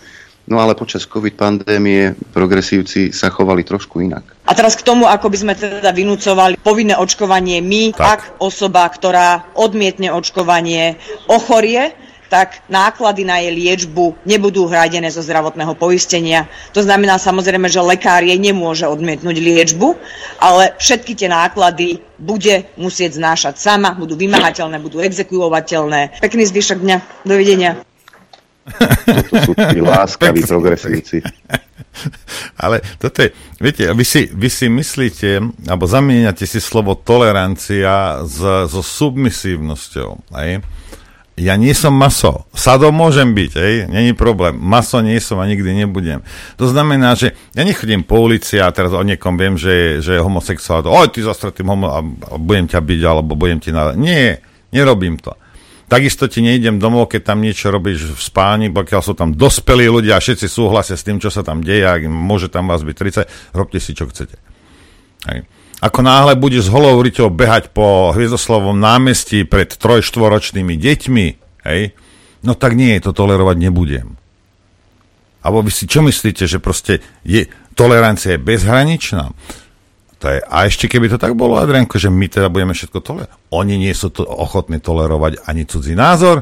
No 0.45 0.61
ale 0.61 0.77
počas 0.77 1.09
COVID 1.09 1.33
pandémie 1.33 2.13
progresívci 2.29 3.09
sa 3.09 3.33
chovali 3.33 3.65
trošku 3.65 3.97
inak. 3.97 4.37
A 4.45 4.53
teraz 4.53 4.77
k 4.77 4.85
tomu, 4.85 5.09
ako 5.09 5.33
by 5.33 5.37
sme 5.41 5.53
teda 5.57 5.89
vynúcovali 5.89 6.61
povinné 6.61 6.93
očkovanie 6.93 7.65
my, 7.65 7.97
tak. 7.97 8.05
ak 8.05 8.21
osoba, 8.37 8.85
ktorá 8.85 9.49
odmietne 9.57 10.13
očkovanie, 10.13 11.01
ochorie, 11.25 11.97
tak 12.29 12.61
náklady 12.69 13.21
na 13.25 13.37
jej 13.41 13.53
liečbu 13.53 14.25
nebudú 14.25 14.65
hradené 14.65 15.09
zo 15.13 15.21
zdravotného 15.21 15.77
poistenia. 15.77 16.49
To 16.73 16.81
znamená 16.81 17.21
samozrejme, 17.21 17.69
že 17.69 17.81
lekár 17.81 18.25
jej 18.25 18.37
nemôže 18.37 18.85
odmietnúť 18.89 19.37
liečbu, 19.37 19.93
ale 20.41 20.73
všetky 20.81 21.13
tie 21.13 21.29
náklady 21.29 22.01
bude 22.17 22.65
musieť 22.77 23.17
znášať 23.17 23.61
sama, 23.61 23.93
budú 23.93 24.17
vymahateľné, 24.17 24.77
budú 24.81 25.01
exekuovateľné. 25.01 26.21
Pekný 26.21 26.43
zvyšok 26.49 26.79
dňa. 26.81 26.97
Dovidenia. 27.25 27.94
Toto 28.65 29.35
sú 29.45 29.53
tí 29.53 29.79
láskaví 29.93 30.41
progresívci. 30.41 31.21
Ale 32.63 32.81
toto 32.97 33.23
je, 33.23 33.29
viete, 33.61 33.85
vy 33.93 34.05
si, 34.05 34.27
vy 34.27 34.49
si 34.49 34.67
myslíte, 34.67 35.39
alebo 35.69 35.85
zamieňate 35.85 36.43
si 36.49 36.59
slovo 36.59 36.97
tolerancia 36.97 38.25
s, 38.25 38.39
so 38.67 38.81
submisívnosťou. 38.81 40.33
Aj? 40.33 40.59
Ja 41.35 41.59
nie 41.59 41.75
som 41.75 41.91
maso. 41.91 42.47
Sado 42.55 42.95
môžem 42.95 43.35
byť, 43.35 43.51
ej? 43.59 43.73
není 43.91 44.15
problém. 44.15 44.55
Maso 44.55 45.03
nie 45.03 45.19
som 45.19 45.35
a 45.43 45.45
nikdy 45.45 45.83
nebudem. 45.83 46.23
To 46.55 46.63
znamená, 46.71 47.11
že 47.19 47.35
ja 47.51 47.67
nechodím 47.67 48.07
po 48.07 48.23
ulici 48.23 48.55
a 48.55 48.71
teraz 48.71 48.95
o 48.95 49.03
niekom 49.03 49.35
viem, 49.35 49.59
že, 49.59 49.99
že 49.99 50.15
je 50.15 50.23
homosexuál. 50.23 50.87
Oj, 50.87 51.11
ty 51.11 51.19
zastratým 51.19 51.67
homo 51.67 51.91
a 51.91 51.99
budem 52.39 52.71
ťa 52.71 52.79
byť, 52.79 53.01
alebo 53.03 53.35
budem 53.35 53.59
ti 53.59 53.75
na... 53.75 53.91
Nie, 53.91 54.39
nerobím 54.71 55.19
to. 55.19 55.35
Takisto 55.85 56.25
ti 56.25 56.41
nejdem 56.41 56.81
domov, 56.81 57.13
keď 57.13 57.33
tam 57.33 57.45
niečo 57.45 57.69
robíš 57.69 58.17
v 58.17 58.21
spáni, 58.21 58.73
pokiaľ 58.73 59.01
sú 59.05 59.13
tam 59.13 59.37
dospelí 59.37 59.85
ľudia 59.85 60.17
a 60.17 60.23
všetci 60.23 60.49
súhlasia 60.49 60.97
s 60.97 61.05
tým, 61.05 61.21
čo 61.21 61.29
sa 61.29 61.45
tam 61.45 61.61
deje, 61.61 61.85
ak 61.85 62.09
môže 62.09 62.49
tam 62.49 62.65
vás 62.65 62.81
byť 62.81 62.95
30, 63.53 63.53
robte 63.53 63.77
si, 63.77 63.93
čo 63.93 64.09
chcete. 64.09 64.33
Hej. 65.29 65.45
Ako 65.85 66.01
náhle 66.01 66.33
budeš 66.33 66.65
s 66.65 66.73
holou 66.73 66.97
riťou 66.97 67.29
behať 67.29 67.69
po 67.69 68.09
Hviezdoslovom 68.17 68.73
námestí 68.73 69.45
pred 69.45 69.69
trojštvoročnými 69.69 70.73
deťmi, 70.73 71.25
hej, 71.69 71.93
no 72.41 72.57
tak 72.57 72.73
nie, 72.73 72.97
to 72.97 73.13
tolerovať 73.13 73.57
nebudem. 73.61 74.17
Alebo 75.45 75.69
vy 75.69 75.69
si 75.69 75.85
čo 75.85 76.01
myslíte, 76.01 76.49
že 76.49 76.57
proste 76.57 77.05
je, 77.21 77.45
tolerancia 77.77 78.33
je 78.33 78.41
bezhraničná? 78.41 79.29
To 80.25 80.33
je, 80.33 80.41
a 80.41 80.65
ešte 80.65 80.89
keby 80.89 81.05
to 81.05 81.21
tak 81.21 81.37
bolo, 81.37 81.61
Adrianko, 81.61 82.01
že 82.01 82.09
my 82.09 82.25
teda 82.25 82.49
budeme 82.49 82.73
všetko 82.73 82.97
tolerovať. 82.97 83.37
Oni 83.53 83.77
nie 83.77 83.93
sú 83.93 84.09
to 84.09 84.25
ochotní 84.25 84.81
tolerovať 84.81 85.45
ani 85.45 85.69
cudzí 85.69 85.93
názor. 85.93 86.41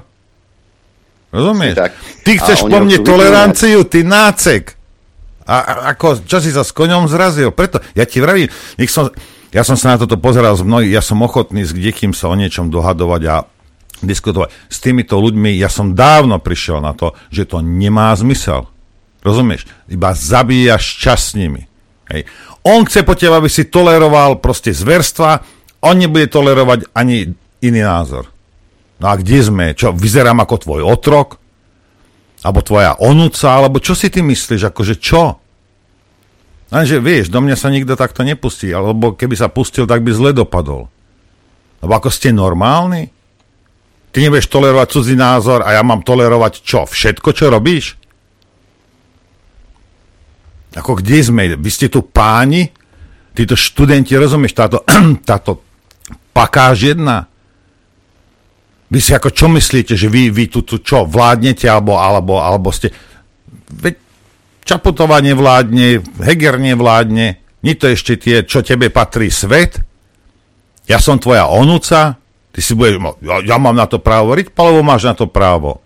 Rozumieš? 1.35 1.75
Tak. 1.75 1.91
Ty 2.23 2.31
chceš 2.39 2.63
po 2.63 2.79
mne 2.79 3.03
toleranciu, 3.03 3.83
ty 3.83 4.07
nácek. 4.07 4.71
A, 5.43 5.55
a 5.59 5.71
ako, 5.91 6.23
čo 6.23 6.39
si 6.39 6.55
sa 6.55 6.63
s 6.63 6.71
koňom 6.71 7.11
zrazil? 7.11 7.51
Preto, 7.51 7.83
ja 7.91 8.07
ti 8.07 8.23
vravím, 8.23 8.47
nech 8.79 8.87
som, 8.87 9.11
ja 9.51 9.67
som 9.67 9.75
sa 9.75 9.91
na 9.91 9.97
toto 9.99 10.15
pozeral 10.15 10.55
z 10.55 10.63
mnohých, 10.63 10.95
ja 10.95 11.03
som 11.03 11.19
ochotný 11.19 11.67
s 11.67 11.75
kdekým 11.75 12.15
sa 12.15 12.31
o 12.31 12.39
niečom 12.39 12.71
dohadovať 12.71 13.21
a 13.27 13.35
diskutovať. 13.99 14.47
S 14.71 14.79
týmito 14.79 15.19
ľuďmi 15.19 15.59
ja 15.59 15.67
som 15.67 15.91
dávno 15.91 16.39
prišiel 16.39 16.79
na 16.79 16.95
to, 16.95 17.11
že 17.27 17.51
to 17.51 17.59
nemá 17.59 18.15
zmysel. 18.15 18.71
Rozumieš? 19.27 19.67
Iba 19.91 20.15
zabíjaš 20.15 21.03
čas 21.03 21.35
s 21.35 21.35
nimi. 21.35 21.67
Hej. 22.11 22.27
On 22.67 22.83
chce 22.83 23.03
po 23.07 23.15
teba, 23.15 23.39
aby 23.39 23.47
si 23.47 23.71
toleroval 23.71 24.43
proste 24.43 24.75
zverstva, 24.75 25.39
on 25.83 25.95
nebude 25.99 26.27
tolerovať 26.31 26.91
ani 26.95 27.27
iný 27.63 27.81
názor. 27.83 28.31
No 28.99 29.11
a 29.11 29.19
kde 29.19 29.39
sme? 29.43 29.65
Čo, 29.75 29.91
vyzerám 29.91 30.39
ako 30.43 30.55
tvoj 30.63 30.81
otrok? 30.83 31.39
Alebo 32.43 32.59
tvoja 32.63 32.99
onúca? 32.99 33.55
Alebo 33.55 33.83
čo 33.83 33.95
si 33.95 34.07
ty 34.07 34.23
myslíš? 34.23 34.71
Akože 34.71 34.95
čo? 34.99 35.43
Lenže 36.73 36.97
vieš, 37.03 37.29
do 37.29 37.37
mňa 37.43 37.55
sa 37.59 37.69
nikto 37.69 37.93
takto 37.93 38.25
nepustí, 38.25 38.73
alebo 38.73 39.13
keby 39.13 39.37
sa 39.37 39.51
pustil, 39.51 39.85
tak 39.85 40.01
by 40.01 40.09
zle 40.09 40.31
dopadol. 40.33 40.89
Lebo 41.83 41.93
ako 41.93 42.09
ste 42.09 42.33
normálni? 42.33 43.13
Ty 44.09 44.17
nebudeš 44.25 44.49
tolerovať 44.49 44.87
cudzí 44.89 45.13
názor 45.13 45.61
a 45.61 45.73
ja 45.73 45.81
mám 45.85 46.01
tolerovať 46.01 46.65
čo? 46.65 46.85
Všetko, 46.89 47.29
čo 47.33 47.53
robíš? 47.53 47.97
Ako 50.73 50.97
kde 50.97 51.17
sme? 51.21 51.43
Vy 51.53 51.69
ste 51.69 51.87
tu 51.89 52.01
páni? 52.01 52.69
Títo 53.33 53.57
študenti, 53.57 54.13
rozumieš, 54.17 54.53
táto, 54.53 54.85
táto 55.29 55.61
pakáž 56.33 56.93
jedna? 56.93 57.29
Vy 58.93 58.99
si 59.01 59.11
ako 59.13 59.33
čo 59.33 59.49
myslíte, 59.49 59.97
že 59.97 60.05
vy, 60.05 60.29
vy 60.29 60.53
tu, 60.53 60.61
tu 60.61 60.81
čo, 60.81 61.05
vládnete, 61.05 61.65
alebo, 61.65 61.97
alebo, 61.97 62.37
alebo 62.37 62.69
ste... 62.69 62.93
Veď 63.73 63.97
Čaputová 64.63 65.19
nevládne, 65.19 65.99
Heger 66.23 66.55
nevládne, 66.55 67.27
ni 67.63 67.73
to 67.75 67.91
ešte 67.91 68.15
tie, 68.15 68.47
čo 68.47 68.63
tebe 68.63 68.87
patrí 68.87 69.27
svet. 69.27 69.75
Ja 70.87 71.03
som 71.03 71.19
tvoja 71.19 71.51
onúca, 71.51 72.15
ty 72.55 72.59
si 72.63 72.71
budeš, 72.71 72.99
ja, 73.19 73.43
ja 73.43 73.57
mám 73.59 73.75
na 73.75 73.87
to 73.87 73.99
právo 73.99 74.31
alebo 74.31 74.79
máš 74.83 75.03
na 75.03 75.15
to 75.15 75.27
právo. 75.27 75.82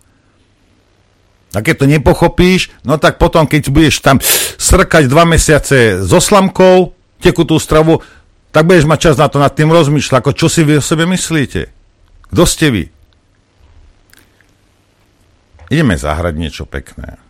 A 1.56 1.64
keď 1.64 1.74
to 1.80 1.86
nepochopíš, 1.88 2.68
no 2.84 3.00
tak 3.00 3.16
potom, 3.16 3.48
keď 3.48 3.72
budeš 3.72 4.04
tam 4.04 4.20
srkať 4.60 5.08
dva 5.08 5.24
mesiace 5.24 6.04
so 6.04 6.20
slamkou, 6.20 6.92
tekutú 7.24 7.56
stravu, 7.56 8.04
tak 8.52 8.68
budeš 8.68 8.84
mať 8.84 8.98
čas 9.00 9.16
na 9.16 9.32
to 9.32 9.40
nad 9.40 9.52
tým 9.52 9.72
rozmýšľať, 9.72 10.18
ako 10.20 10.32
čo 10.36 10.46
si 10.52 10.60
vy 10.64 10.80
o 10.80 10.84
sebe 10.84 11.08
myslíte. 11.08 11.72
Kto 12.28 12.44
ste 12.44 12.66
vy? 12.68 12.84
Ideme 15.68 15.96
zahrať 15.96 16.34
niečo 16.36 16.64
pekné. 16.64 17.20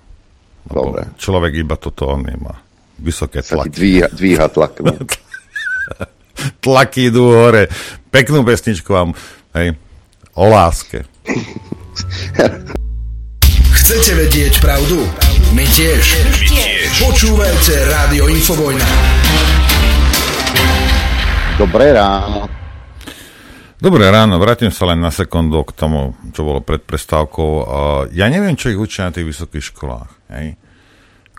Dobre. 0.66 1.10
Človek 1.18 1.52
iba 1.58 1.74
toto 1.78 2.10
on 2.10 2.22
nemá. 2.22 2.58
Vysoké 2.98 3.42
tlaky. 3.42 3.70
Dvíha, 3.70 4.08
dvíha 4.10 4.46
tlak. 4.50 4.82
No. 4.82 4.94
tlaky 6.64 7.10
idú 7.10 7.34
hore. 7.34 7.70
Peknú 8.10 8.42
pesničku 8.42 8.90
vám. 8.90 9.10
Hej. 9.54 9.74
O 10.38 10.46
láske. 10.50 11.06
Chcete 13.88 14.20
vedieť 14.20 14.60
pravdu? 14.60 15.00
My 15.56 15.64
tiež. 15.64 16.20
My 16.28 16.44
tiež. 16.44 17.08
Počúvajte 17.08 17.88
Rádio 17.88 18.28
Infovojna. 18.28 18.84
Dobré 21.56 21.96
ráno. 21.96 22.52
Dobré 23.80 24.12
ráno, 24.12 24.36
vrátim 24.36 24.68
sa 24.68 24.92
len 24.92 25.00
na 25.00 25.08
sekundu 25.08 25.64
k 25.64 25.72
tomu, 25.72 26.12
čo 26.36 26.44
bolo 26.44 26.60
pred 26.60 26.84
prestávkou. 26.84 27.64
Ja 28.12 28.28
neviem, 28.28 28.60
čo 28.60 28.68
ich 28.68 28.76
učia 28.76 29.08
na 29.08 29.16
tých 29.16 29.32
vysokých 29.32 29.72
školách. 29.72 30.12
Hej. 30.36 30.60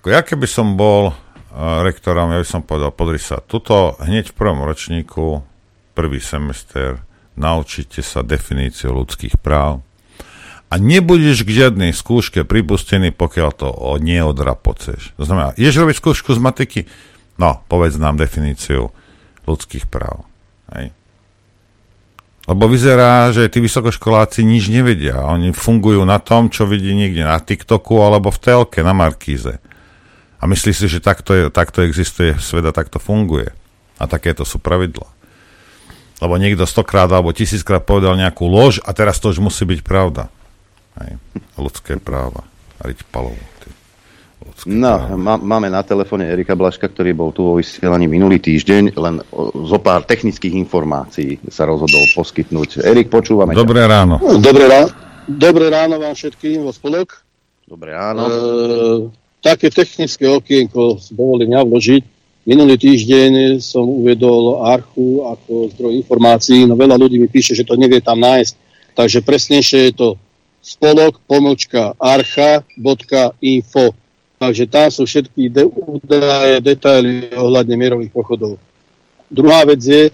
Ako 0.01 0.09
ja 0.09 0.25
keby 0.25 0.49
som 0.49 0.73
bol 0.73 1.13
rektorom, 1.53 2.33
ja 2.33 2.41
by 2.41 2.49
som 2.49 2.65
povedal, 2.65 2.89
podri 2.89 3.21
sa, 3.21 3.45
tuto 3.45 3.93
hneď 4.01 4.33
v 4.33 4.37
prvom 4.41 4.65
ročníku, 4.65 5.45
prvý 5.93 6.17
semester, 6.17 6.97
naučite 7.37 8.01
sa 8.01 8.25
definíciu 8.25 8.89
ľudských 8.89 9.37
práv, 9.37 9.85
a 10.69 10.77
nebudeš 10.77 11.41
k 11.43 11.65
žiadnej 11.65 11.91
skúške 11.97 12.45
pripustený, 12.45 13.09
pokiaľ 13.09 13.49
to 13.57 13.67
neodrapoceš. 13.97 15.17
To 15.17 15.25
znamená, 15.25 15.57
ideš 15.57 15.81
robiť 15.81 15.97
skúšku 15.97 16.29
z 16.37 16.39
matiky? 16.39 16.81
No, 17.41 17.65
povedz 17.65 17.97
nám 17.97 18.21
definíciu 18.21 18.93
ľudských 19.49 19.89
práv. 19.89 20.29
Hej. 20.69 20.93
Lebo 22.45 22.65
vyzerá, 22.69 23.29
že 23.33 23.49
tí 23.49 23.61
vysokoškoláci 23.61 24.41
nič 24.45 24.69
nevedia. 24.73 25.21
Oni 25.25 25.53
fungujú 25.53 26.01
na 26.05 26.17
tom, 26.21 26.49
čo 26.49 26.65
vidí 26.69 26.93
niekde 26.93 27.25
na 27.25 27.37
TikToku 27.37 28.01
alebo 28.01 28.33
v 28.33 28.41
telke, 28.41 28.81
na 28.81 28.93
Markíze. 28.93 29.61
A 30.41 30.49
myslí 30.49 30.71
si, 30.73 30.85
že 30.89 31.03
takto, 31.03 31.33
je, 31.37 31.43
takto 31.53 31.85
existuje 31.85 32.37
svet 32.41 32.65
a 32.65 32.73
takto 32.73 32.97
funguje. 32.97 33.53
A 34.01 34.09
takéto 34.09 34.45
sú 34.49 34.57
pravidla. 34.57 35.05
Lebo 36.19 36.41
niekto 36.41 36.65
stokrát 36.65 37.07
alebo 37.11 37.35
tisíckrát 37.35 37.85
povedal 37.85 38.17
nejakú 38.17 38.49
lož 38.49 38.81
a 38.81 38.91
teraz 38.97 39.21
to 39.21 39.29
už 39.29 39.39
musí 39.43 39.63
byť 39.63 39.81
pravda. 39.85 40.33
Hej. 40.99 41.11
Ľudské 41.55 41.99
práva. 41.99 42.43
Riť 42.83 43.03
Palovo. 43.11 43.39
No, 44.65 45.19
má, 45.19 45.35
máme 45.39 45.71
na 45.71 45.83
telefóne 45.83 46.27
Erika 46.27 46.55
Blaška, 46.55 46.87
ktorý 46.87 47.11
bol 47.15 47.29
tu 47.31 47.43
vo 47.43 47.53
vysielaní 47.59 48.07
minulý 48.07 48.39
týždeň, 48.39 48.95
len 48.95 49.15
zo 49.67 49.77
pár 49.79 50.03
technických 50.03 50.55
informácií 50.55 51.39
sa 51.47 51.67
rozhodol 51.67 52.03
poskytnúť. 52.15 52.83
Erik, 52.83 53.07
počúvame. 53.11 53.55
Dobré 53.55 53.83
ťa. 53.83 53.87
ráno. 53.87 54.15
Dobré, 54.39 54.67
rá- 54.67 54.91
Dobré 55.29 55.69
ráno 55.71 55.99
vám 56.01 56.15
všetkým 56.15 56.65
vo 56.65 56.71
spolok. 56.71 57.23
Dobré 57.67 57.93
ráno. 57.93 58.25
E, 58.25 58.31
také 59.43 59.69
technické 59.69 60.25
okienko 60.27 60.97
si 60.97 61.13
dovolím 61.13 61.53
ja 61.55 61.61
vložiť. 61.63 62.03
Minulý 62.49 62.81
týždeň 62.81 63.61
som 63.61 63.85
uvedol 63.85 64.65
Archu 64.65 65.21
ako 65.27 65.69
zdroj 65.77 65.93
informácií, 66.01 66.65
no 66.65 66.73
veľa 66.73 66.97
ľudí 66.97 67.21
mi 67.21 67.29
píše, 67.29 67.53
že 67.53 67.67
to 67.67 67.77
nevie 67.77 68.01
tam 68.01 68.17
nájsť. 68.23 68.53
Takže 68.97 69.21
presnejšie 69.21 69.79
je 69.91 69.93
to 69.93 70.07
spolok 70.61 71.23
pomočka 71.25 71.95
archa.info. 71.97 73.95
Takže 74.39 74.63
tam 74.71 74.87
sú 74.87 75.03
všetky 75.03 75.51
de- 75.51 75.67
údaje, 75.67 76.63
detaily 76.63 77.27
ohľadne 77.35 77.75
mierových 77.75 78.11
pochodov. 78.15 78.55
Druhá 79.27 79.67
vec 79.67 79.83
je, 79.83 80.07
e, 80.07 80.11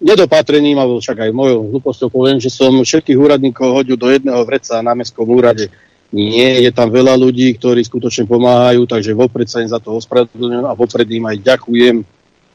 nedopatrením, 0.00 0.76
alebo 0.80 1.00
však 1.00 1.28
aj 1.28 1.30
mojou 1.36 1.70
hlúposťou 1.70 2.08
poviem, 2.08 2.40
že 2.40 2.52
som 2.52 2.72
všetkých 2.72 3.16
úradníkov 3.16 3.84
hodil 3.84 3.96
do 3.96 4.08
jedného 4.08 4.40
vreca 4.44 4.80
na 4.80 4.96
mestskom 4.96 5.28
úrade. 5.28 5.68
Nie, 6.14 6.62
je 6.62 6.70
tam 6.70 6.92
veľa 6.94 7.18
ľudí, 7.18 7.52
ktorí 7.58 7.82
skutočne 7.82 8.28
pomáhajú, 8.28 8.86
takže 8.86 9.16
vopred 9.16 9.50
sa 9.50 9.64
im 9.64 9.70
za 9.70 9.82
to 9.82 9.98
ospravedlňujem 9.98 10.64
a 10.68 10.76
vopred 10.78 11.08
im 11.10 11.24
aj 11.26 11.36
ďakujem. 11.42 11.96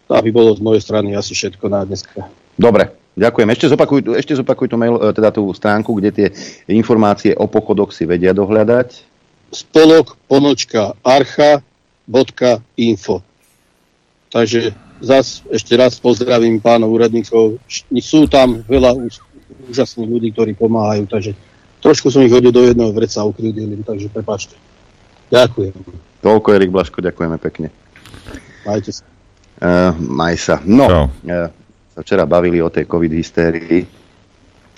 Aby 0.09 0.29
bolo 0.33 0.57
z 0.57 0.61
mojej 0.63 0.81
strany 0.81 1.13
asi 1.13 1.37
všetko 1.37 1.69
na 1.69 1.85
dneska. 1.85 2.25
Dobre, 2.57 2.98
ďakujem. 3.17 3.47
Ešte 3.53 3.65
zopakuj, 3.71 3.99
tu- 4.05 4.15
ešte 4.17 4.33
zopakuj 4.35 4.67
tú, 4.69 4.77
mail, 4.77 4.99
e, 4.99 5.13
teda 5.15 5.29
tú 5.33 5.49
stránku, 5.53 5.95
kde 5.97 6.09
tie 6.11 6.27
informácie 6.69 7.33
o 7.33 7.47
pochodoch 7.47 7.93
si 7.95 8.05
vedia 8.05 8.33
dohľadať. 8.35 9.07
Spolok 9.49 10.17
pomočka 10.29 10.93
archa.info 11.01 12.45
Takže 14.29 14.77
zas 15.01 15.41
ešte 15.49 15.73
raz 15.73 15.97
pozdravím 15.97 16.61
pánov 16.61 16.93
úradníkov. 16.93 17.57
Sú 17.97 18.29
tam 18.29 18.61
veľa 18.61 19.09
úžasných 19.69 20.09
ľudí, 20.09 20.29
ktorí 20.29 20.53
pomáhajú, 20.53 21.09
takže 21.09 21.33
trošku 21.81 22.13
som 22.13 22.21
ich 22.21 22.33
hodil 22.33 22.53
do 22.53 22.61
jedného 22.61 22.93
vreca 22.93 23.25
a 23.25 23.25
im, 23.25 23.81
takže 23.81 24.07
prepáčte. 24.13 24.53
Ďakujem. 25.33 25.73
Toľko, 26.21 26.47
Erik 26.53 26.69
Blaško, 26.73 27.01
ďakujeme 27.01 27.37
pekne. 27.41 27.73
Majte 28.65 28.91
sa. 28.93 29.03
Uh, 29.59 29.91
maj 29.97 30.35
sa. 30.37 30.61
No, 30.63 31.09
uh, 31.09 31.49
sa 31.99 32.07
včera 32.07 32.23
bavili 32.23 32.63
o 32.63 32.71
tej 32.71 32.87
covid 32.87 33.11
hystérii 33.11 33.83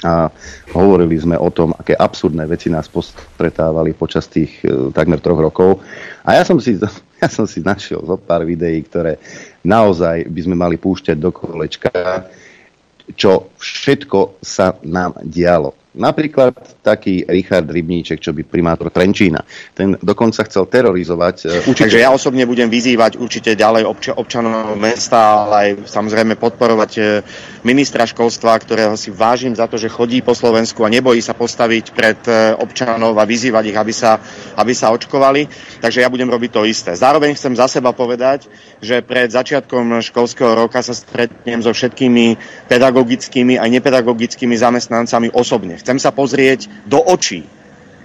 a 0.01 0.25
hovorili 0.73 1.13
sme 1.21 1.37
o 1.37 1.53
tom, 1.53 1.69
aké 1.77 1.93
absurdné 1.93 2.49
veci 2.49 2.73
nás 2.73 2.89
postretávali 2.89 3.93
počas 3.93 4.25
tých 4.25 4.65
uh, 4.65 4.89
takmer 4.89 5.21
troch 5.21 5.37
rokov. 5.37 5.85
A 6.25 6.33
ja 6.33 6.41
som 6.41 6.57
si, 6.57 6.81
ja 7.21 7.29
som 7.29 7.45
si 7.45 7.61
našiel 7.61 8.01
zo 8.01 8.17
pár 8.17 8.41
videí, 8.41 8.81
ktoré 8.81 9.21
naozaj 9.61 10.25
by 10.25 10.41
sme 10.41 10.57
mali 10.57 10.81
púšťať 10.81 11.17
do 11.21 11.29
kolečka, 11.29 12.25
čo 13.13 13.53
všetko 13.61 14.41
sa 14.41 14.73
nám 14.81 15.21
dialo. 15.21 15.77
Napríklad 15.91 16.55
taký 16.79 17.27
Richard 17.27 17.67
Rybníček, 17.67 18.23
čo 18.23 18.31
by 18.31 18.47
primátor 18.47 18.87
Trenčína. 18.95 19.43
Ten 19.75 19.99
dokonca 19.99 20.47
chcel 20.47 20.63
terorizovať 20.71 21.67
uh, 21.67 21.75
Takže 21.75 21.99
ja 21.99 22.15
osobne 22.15 22.47
budem 22.47 22.71
vyzývať 22.71 23.19
určite 23.19 23.59
ďalej 23.59 23.83
obč- 23.83 24.15
občanov 24.15 24.79
mesta, 24.79 25.43
ale 25.43 25.55
aj 25.59 25.91
samozrejme 25.91 26.39
podporovať 26.39 26.91
e, 26.95 27.01
ministra 27.67 28.07
školstva, 28.07 28.55
ktorého 28.55 28.95
si 28.95 29.11
vážim 29.11 29.51
za 29.51 29.67
to, 29.67 29.75
že 29.75 29.91
chodí 29.91 30.23
po 30.23 30.31
Slovensku 30.31 30.87
a 30.87 30.93
nebojí 30.93 31.19
sa 31.19 31.35
postaviť 31.35 31.85
pred 31.91 32.19
e, 32.23 32.55
občanov 32.55 33.19
a 33.19 33.27
vyzývať 33.27 33.75
ich, 33.75 33.77
aby 33.77 33.91
sa, 33.91 34.15
aby 34.55 34.71
sa 34.71 34.95
očkovali. 34.95 35.51
Takže 35.83 35.99
ja 35.99 36.07
budem 36.07 36.31
robiť 36.31 36.49
to 36.55 36.63
isté. 36.63 36.95
Zároveň 36.95 37.35
chcem 37.35 37.51
za 37.51 37.67
seba 37.67 37.91
povedať, 37.91 38.47
že 38.79 39.03
pred 39.03 39.27
začiatkom 39.27 39.99
školského 39.99 40.55
roka 40.55 40.79
sa 40.79 40.95
stretnem 40.95 41.59
so 41.59 41.75
všetkými 41.75 42.39
pedagogickými 42.71 43.59
aj 43.59 43.69
nepedagogickými 43.69 44.55
zamestnancami 44.55 45.35
osobne. 45.35 45.80
Chcem 45.81 45.97
sa 45.97 46.13
pozrieť 46.13 46.69
do 46.85 47.01
očí 47.01 47.43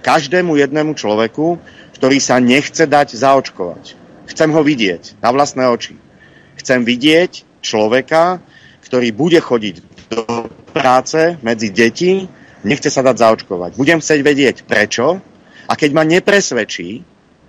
každému 0.01 0.57
jednému 0.57 0.97
človeku, 0.97 1.61
ktorý 1.97 2.17
sa 2.17 2.41
nechce 2.41 2.89
dať 2.89 3.13
zaočkovať. 3.13 3.93
Chcem 4.27 4.49
ho 4.49 4.61
vidieť 4.65 5.21
na 5.21 5.29
vlastné 5.29 5.69
oči. 5.69 5.97
Chcem 6.57 6.81
vidieť 6.81 7.61
človeka, 7.61 8.41
ktorý 8.85 9.13
bude 9.13 9.37
chodiť 9.37 9.75
do 10.09 10.49
práce 10.73 11.37
medzi 11.45 11.69
deti, 11.69 12.25
nechce 12.65 12.89
sa 12.89 13.05
dať 13.05 13.15
zaočkovať. 13.19 13.71
Budem 13.77 14.01
chcieť 14.01 14.19
vedieť 14.25 14.55
prečo 14.65 15.21
a 15.67 15.73
keď 15.75 15.89
ma 15.93 16.03
nepresvedčí, 16.07 17.03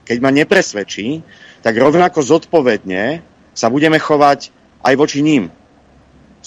keď 0.04 0.18
ma 0.20 0.30
nepresvedčí, 0.32 1.22
tak 1.62 1.74
rovnako 1.76 2.20
zodpovedne 2.20 3.20
sa 3.54 3.68
budeme 3.68 3.98
chovať 4.00 4.50
aj 4.82 4.94
voči 4.96 5.20
ním. 5.20 5.50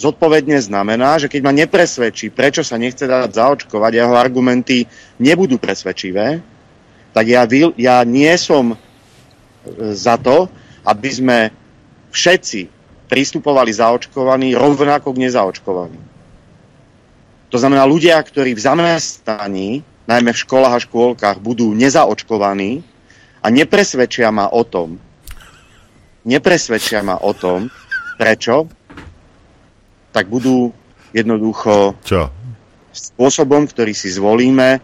Zodpovedne 0.02 0.58
znamená, 0.58 1.22
že 1.22 1.30
keď 1.30 1.42
ma 1.46 1.54
nepresvedčí, 1.54 2.34
prečo 2.34 2.66
sa 2.66 2.82
nechce 2.82 3.06
dať 3.06 3.38
zaočkovať, 3.38 3.92
jeho 3.94 4.18
argumenty 4.18 4.90
nebudú 5.22 5.62
presvedčivé, 5.62 6.42
tak 7.14 7.26
ja, 7.30 7.46
ja 7.78 8.02
nie 8.02 8.34
som 8.42 8.74
e, 8.74 8.78
za 9.94 10.18
to, 10.18 10.50
aby 10.90 11.10
sme 11.14 11.38
všetci 12.10 12.66
pristupovali 13.14 13.70
zaočkovaní 13.70 14.58
rovnako 14.58 15.14
k 15.14 15.22
nezaočkovaným. 15.30 16.02
To 17.54 17.58
znamená, 17.60 17.86
ľudia, 17.86 18.18
ktorí 18.18 18.58
v 18.58 18.64
zamestnaní, 18.64 19.70
najmä 20.10 20.34
v 20.34 20.42
školách 20.48 20.82
a 20.82 20.84
škôlkach, 20.88 21.38
budú 21.44 21.78
nezaočkovaní 21.78 22.82
a 23.44 23.48
nepresvedčia 23.54 24.34
ma 24.34 24.50
o 24.50 24.66
tom, 24.66 24.98
nepresvedčia 26.26 27.06
ma 27.06 27.20
o 27.22 27.36
tom, 27.36 27.68
prečo, 28.16 28.72
tak 30.12 30.28
budú 30.28 30.72
jednoducho 31.12 31.96
Čo? 32.02 32.32
spôsobom, 32.92 33.66
ktorý 33.66 33.92
si 33.92 34.08
zvolíme, 34.08 34.80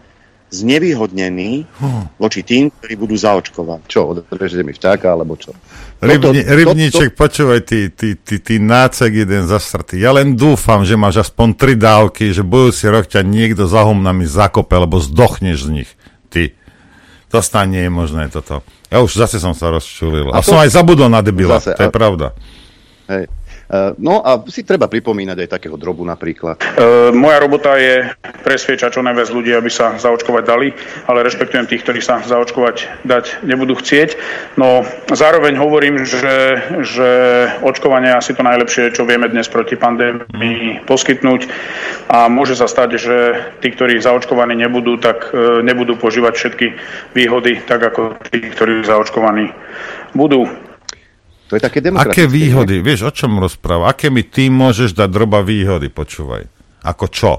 znevýhodnení 0.48 1.68
voči 2.16 2.40
tým, 2.40 2.72
ktorí 2.72 2.96
budú 2.96 3.14
zaočkovať. 3.14 3.80
Čo, 3.84 4.00
odrežete 4.24 4.64
mi 4.64 4.72
vtáka, 4.72 5.12
alebo 5.12 5.36
čo? 5.36 5.52
Rybni, 6.00 6.40
Toto- 6.40 6.56
rybníček, 6.56 7.08
toto- 7.10 7.18
počúvaj, 7.18 7.60
ty, 7.62 7.78
ty, 7.90 8.16
ty, 8.16 8.40
ty 8.40 8.54
nácek 8.56 9.12
jeden 9.18 9.44
zasrtý. 9.44 9.98
Ja 9.98 10.10
len 10.10 10.34
dúfam, 10.34 10.82
že 10.82 10.96
máš 10.96 11.20
aspoň 11.22 11.48
tri 11.52 11.74
dávky, 11.74 12.30
že 12.30 12.40
budúci 12.40 12.88
rok 12.88 13.04
ťa 13.04 13.20
niekto 13.22 13.68
za 13.68 13.84
humnami 13.84 14.24
zakope, 14.24 14.72
lebo 14.72 14.96
zdochneš 14.98 15.58
z 15.60 15.72
nich. 15.74 15.90
Ty. 16.28 16.56
To 17.28 17.44
snad 17.44 17.68
nie 17.68 17.84
je 17.84 17.92
možné 17.92 18.32
toto. 18.32 18.64
Ja 18.88 19.04
už 19.04 19.12
zase 19.12 19.36
som 19.36 19.52
sa 19.52 19.68
rozčulil. 19.68 20.32
A, 20.32 20.38
A 20.38 20.40
to- 20.40 20.48
som 20.48 20.58
aj 20.58 20.72
zabudol 20.72 21.12
na 21.12 21.20
debila, 21.20 21.60
Zase, 21.60 21.76
to 21.76 21.82
je 21.84 21.90
a- 21.90 21.92
pravda. 21.92 22.32
Hej. 23.04 23.28
Uh, 23.68 23.92
no 24.00 24.24
a 24.24 24.40
si 24.48 24.64
treba 24.64 24.88
pripomínať 24.88 25.44
aj 25.44 25.52
takého 25.60 25.76
drobu 25.76 26.00
napríklad. 26.00 26.56
E, 26.56 27.12
moja 27.12 27.36
robota 27.36 27.76
je 27.76 28.08
presviečať 28.40 28.96
čo 28.96 29.04
najviac 29.04 29.28
ľudí, 29.28 29.52
aby 29.52 29.68
sa 29.68 29.92
zaočkovať 30.00 30.44
dali, 30.48 30.72
ale 31.04 31.20
rešpektujem 31.28 31.68
tých, 31.68 31.84
ktorí 31.84 32.00
sa 32.00 32.24
zaočkovať 32.24 33.04
dať 33.04 33.44
nebudú 33.44 33.76
chcieť. 33.76 34.16
No 34.56 34.88
zároveň 35.12 35.60
hovorím, 35.60 36.08
že, 36.08 36.64
že 36.80 37.08
očkovanie 37.60 38.08
je 38.08 38.18
asi 38.18 38.32
to 38.32 38.40
najlepšie, 38.40 38.96
čo 38.96 39.04
vieme 39.04 39.28
dnes 39.28 39.52
proti 39.52 39.76
pandémii 39.76 40.88
poskytnúť 40.88 41.52
a 42.08 42.32
môže 42.32 42.56
sa 42.56 42.64
stať, 42.64 42.96
že 42.96 43.16
tí, 43.60 43.68
ktorí 43.68 44.00
zaočkovaní 44.00 44.56
nebudú, 44.56 44.96
tak 44.96 45.28
e, 45.28 45.60
nebudú 45.60 46.00
požívať 46.00 46.34
všetky 46.40 46.66
výhody, 47.12 47.60
tak 47.68 47.84
ako 47.84 48.16
tí, 48.32 48.48
ktorí 48.48 48.80
zaočkovaní 48.88 49.52
budú. 50.16 50.67
To 51.48 51.56
je 51.56 51.62
také 51.64 51.80
Aké 51.80 52.28
výhody, 52.28 52.84
vieš, 52.84 53.08
o 53.08 53.12
čom 53.12 53.40
rozpráva? 53.40 53.88
Aké 53.88 54.12
mi 54.12 54.20
ty 54.20 54.52
môžeš 54.52 54.92
dať 54.92 55.08
droba 55.08 55.40
výhody, 55.40 55.88
počúvaj? 55.88 56.44
Ako 56.84 57.08
čo? 57.08 57.32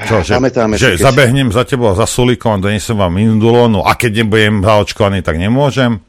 Čo, 0.00 0.24
že, 0.24 0.34
Pamätáme 0.34 0.74
že 0.80 0.96
si, 0.96 0.98
keď- 0.98 1.04
zabehnem 1.12 1.48
za 1.52 1.62
tebou 1.62 1.92
za 1.92 2.08
sulíkom, 2.08 2.58
donesem 2.58 2.96
vám 2.96 3.20
indulónu 3.20 3.84
a 3.84 3.94
keď 3.94 4.24
nebudem 4.24 4.64
zaočkovaný, 4.64 5.20
tak 5.20 5.36
nemôžem? 5.36 6.00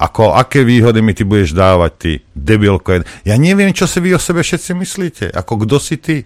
Ako, 0.00 0.34
aké 0.34 0.64
výhody 0.64 0.98
mi 1.04 1.12
ty 1.14 1.22
budeš 1.22 1.52
dávať, 1.54 1.92
ty 1.94 2.12
debilko? 2.34 3.04
Ja 3.22 3.36
neviem, 3.38 3.70
čo 3.76 3.84
si 3.86 4.00
vy 4.02 4.16
o 4.16 4.20
sebe 4.20 4.40
všetci 4.42 4.72
myslíte. 4.74 5.24
Ako, 5.30 5.62
kto 5.62 5.76
si 5.78 6.00
ty? 6.00 6.24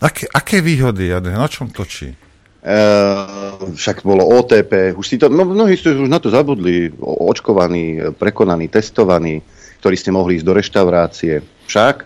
Aké, 0.00 0.24
aké 0.26 0.64
výhody? 0.64 1.12
Ja, 1.12 1.20
na 1.20 1.46
čom 1.46 1.68
točí? 1.70 2.16
Uh, 2.60 3.72
však 3.72 4.04
bolo 4.04 4.20
OTP, 4.36 4.92
už 4.92 5.06
si 5.08 5.16
to, 5.16 5.32
no, 5.32 5.48
mnohí 5.48 5.80
ste 5.80 5.96
už 5.96 6.12
na 6.12 6.20
to 6.20 6.28
zabudli, 6.28 6.92
očkovaní, 7.00 8.12
prekonaní, 8.20 8.68
testovaní, 8.68 9.40
ktorí 9.80 9.96
ste 9.96 10.12
mohli 10.12 10.36
ísť 10.36 10.44
do 10.44 10.52
reštaurácie. 10.52 11.40
Však? 11.64 12.04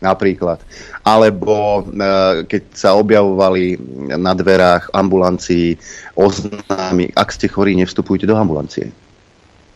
Napríklad. 0.00 0.64
Alebo 1.04 1.84
uh, 1.84 2.48
keď 2.48 2.62
sa 2.72 2.96
objavovali 2.96 3.76
na 4.16 4.32
dverách 4.32 4.88
ambulancií 4.96 5.76
oznámy, 6.16 7.12
ak 7.12 7.28
ste 7.36 7.52
chorí, 7.52 7.76
nevstupujte 7.76 8.24
do 8.24 8.40
ambulancie. 8.40 8.88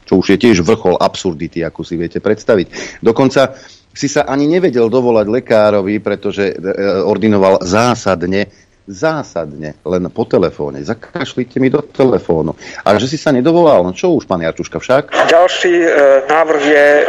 Čo 0.08 0.24
už 0.24 0.32
je 0.32 0.38
tiež 0.40 0.64
vrchol 0.64 0.96
absurdity, 0.96 1.60
ako 1.60 1.84
si 1.84 2.00
viete 2.00 2.16
predstaviť. 2.16 3.00
Dokonca 3.04 3.60
si 3.92 4.08
sa 4.08 4.24
ani 4.24 4.48
nevedel 4.48 4.88
dovolať 4.88 5.26
lekárovi, 5.28 6.00
pretože 6.00 6.54
e, 6.54 6.72
ordinoval 7.04 7.60
zásadne 7.66 8.48
zásadne 8.88 9.76
len 9.84 10.02
po 10.08 10.24
telefóne. 10.24 10.80
Zakašlite 10.80 11.60
mi 11.60 11.68
do 11.68 11.84
telefónu. 11.84 12.56
A 12.82 12.96
že 12.96 13.06
si 13.06 13.20
sa 13.20 13.30
nedovolal, 13.30 13.84
no 13.84 13.92
čo 13.92 14.16
už, 14.16 14.24
pán 14.24 14.40
Jarčuška, 14.40 14.80
však? 14.80 15.12
Ďalší 15.28 15.74
e, 15.84 15.90
návrh 16.26 16.62
je 16.64 16.86
e, 16.88 17.02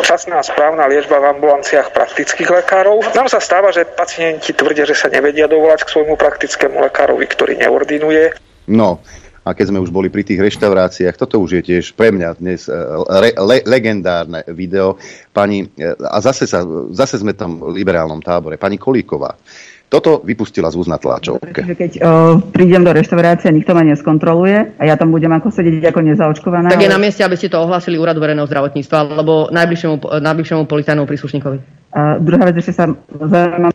včasná 0.00 0.40
správna 0.40 0.88
liečba 0.88 1.20
v 1.20 1.36
ambulanciách 1.36 1.92
praktických 1.92 2.64
lekárov. 2.64 3.12
Nám 3.12 3.28
sa 3.28 3.38
stáva, 3.38 3.68
že 3.70 3.84
pacienti 3.84 4.56
tvrdia, 4.56 4.88
že 4.88 4.96
sa 4.96 5.12
nevedia 5.12 5.44
dovolať 5.44 5.84
k 5.84 5.92
svojmu 5.92 6.16
praktickému 6.16 6.80
lekárovi, 6.88 7.28
ktorý 7.28 7.60
neordinuje. 7.60 8.32
No, 8.66 9.04
a 9.46 9.54
keď 9.54 9.70
sme 9.70 9.78
už 9.78 9.94
boli 9.94 10.10
pri 10.10 10.26
tých 10.26 10.42
reštauráciách, 10.42 11.14
toto 11.14 11.38
už 11.38 11.62
je 11.62 11.62
tiež 11.62 11.94
pre 11.94 12.10
mňa 12.10 12.34
dnes 12.42 12.66
e, 12.66 12.74
re, 13.06 13.30
le, 13.30 13.62
legendárne 13.62 14.42
video. 14.50 14.98
Pani, 15.30 15.62
e, 15.62 15.94
a 16.02 16.18
zase, 16.18 16.50
sa, 16.50 16.66
zase 16.90 17.22
sme 17.22 17.30
tam 17.30 17.62
v 17.62 17.78
liberálnom 17.78 18.18
tábore. 18.18 18.58
Pani 18.58 18.74
Kolíková, 18.74 19.38
toto 19.86 20.18
vypustila 20.26 20.66
z 20.68 20.76
úzna 20.82 20.98
tlačovke. 20.98 21.62
Keď 21.62 21.92
o, 22.02 22.42
prídem 22.50 22.82
do 22.82 22.90
reštaurácie, 22.90 23.54
nikto 23.54 23.70
ma 23.70 23.86
neskontroluje 23.86 24.74
a 24.76 24.82
ja 24.82 24.98
tam 24.98 25.14
budem 25.14 25.30
ako 25.30 25.54
sedieť 25.54 25.94
ako 25.94 26.00
nezaočkovaná. 26.02 26.74
Tak 26.74 26.82
je 26.82 26.90
na 26.90 26.98
mieste, 26.98 27.22
aby 27.22 27.38
ste 27.38 27.48
to 27.48 27.62
ohlasili 27.62 27.94
úradu 27.94 28.18
verejného 28.18 28.50
zdravotníctva 28.50 28.96
alebo 29.06 29.46
najbližšiemu, 29.54 29.96
najbližšiemu 30.18 30.62
policajnému 30.66 31.06
príslušníkovi. 31.06 31.58
A 31.94 32.18
druhá 32.18 32.42
vec, 32.50 32.58
ešte 32.58 32.74
sa 32.74 32.90
zaujímam, 33.08 33.70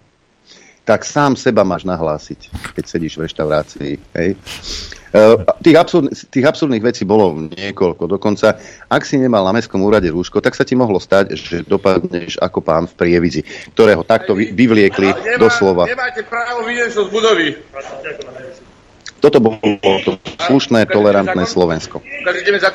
tak 0.91 1.07
sám 1.07 1.39
seba 1.39 1.63
máš 1.63 1.87
nahlásiť, 1.87 2.51
keď 2.75 2.83
sedíš 2.83 3.15
v 3.15 3.23
reštaurácii. 3.23 3.93
Hej? 4.11 4.35
Uh, 5.15 5.39
tých, 5.63 5.79
absurd, 5.79 6.11
tých 6.27 6.43
absurdných 6.43 6.83
vecí 6.83 7.07
bolo 7.07 7.47
niekoľko. 7.47 8.11
Dokonca, 8.11 8.59
ak 8.91 9.07
si 9.07 9.15
nemal 9.15 9.47
na 9.47 9.55
mestskom 9.55 9.79
úrade 9.79 10.11
rúško, 10.11 10.43
tak 10.43 10.51
sa 10.51 10.67
ti 10.67 10.75
mohlo 10.75 10.99
stať, 10.99 11.31
že 11.39 11.63
dopadneš 11.63 12.43
ako 12.43 12.59
pán 12.59 12.91
v 12.91 12.93
prievidzi, 12.99 13.41
ktorého 13.71 14.03
takto 14.03 14.35
vy, 14.35 14.51
vyvliekli 14.51 15.15
nemá, 15.15 15.39
doslova. 15.39 15.87
Nemáte 15.87 16.27
právo 16.27 16.67
vidieť 16.67 16.91
z 16.91 17.07
budovy. 17.07 17.47
Toto 19.23 19.39
bolo 19.39 19.59
to 20.03 20.19
slušné, 20.43 20.91
tolerantné 20.91 21.47
Slovensko. 21.47 22.03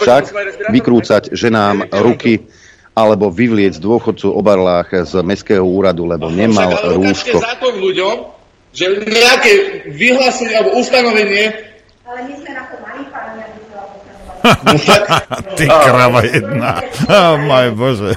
Však 0.00 0.32
vykrúcať 0.72 1.36
ženám 1.36 1.92
ruky 2.00 2.48
alebo 2.96 3.28
vyvliec 3.28 3.76
dôchodcu 3.76 4.32
o 4.32 4.40
barlách 4.40 5.04
z 5.04 5.20
mestského 5.20 5.62
úradu, 5.62 6.08
lebo 6.08 6.32
nemal 6.32 6.72
rúško. 6.96 7.36
zákon 7.44 7.76
ľuďom, 7.76 8.16
že 8.72 9.04
nejaké 9.04 9.52
vyhlásenie 9.92 10.56
alebo 10.56 10.80
ustanovenie 10.80 11.76
ale 12.06 12.22
my 12.22 12.34
sme 12.38 12.50
na 12.54 12.62
to 12.70 12.76
mali 12.86 13.02
pán 13.10 13.34
Ty 15.58 15.64
krava 15.66 16.22
jedna. 16.22 16.78
Oh, 17.10 17.34
môj 17.34 17.68
Bože. 17.74 18.14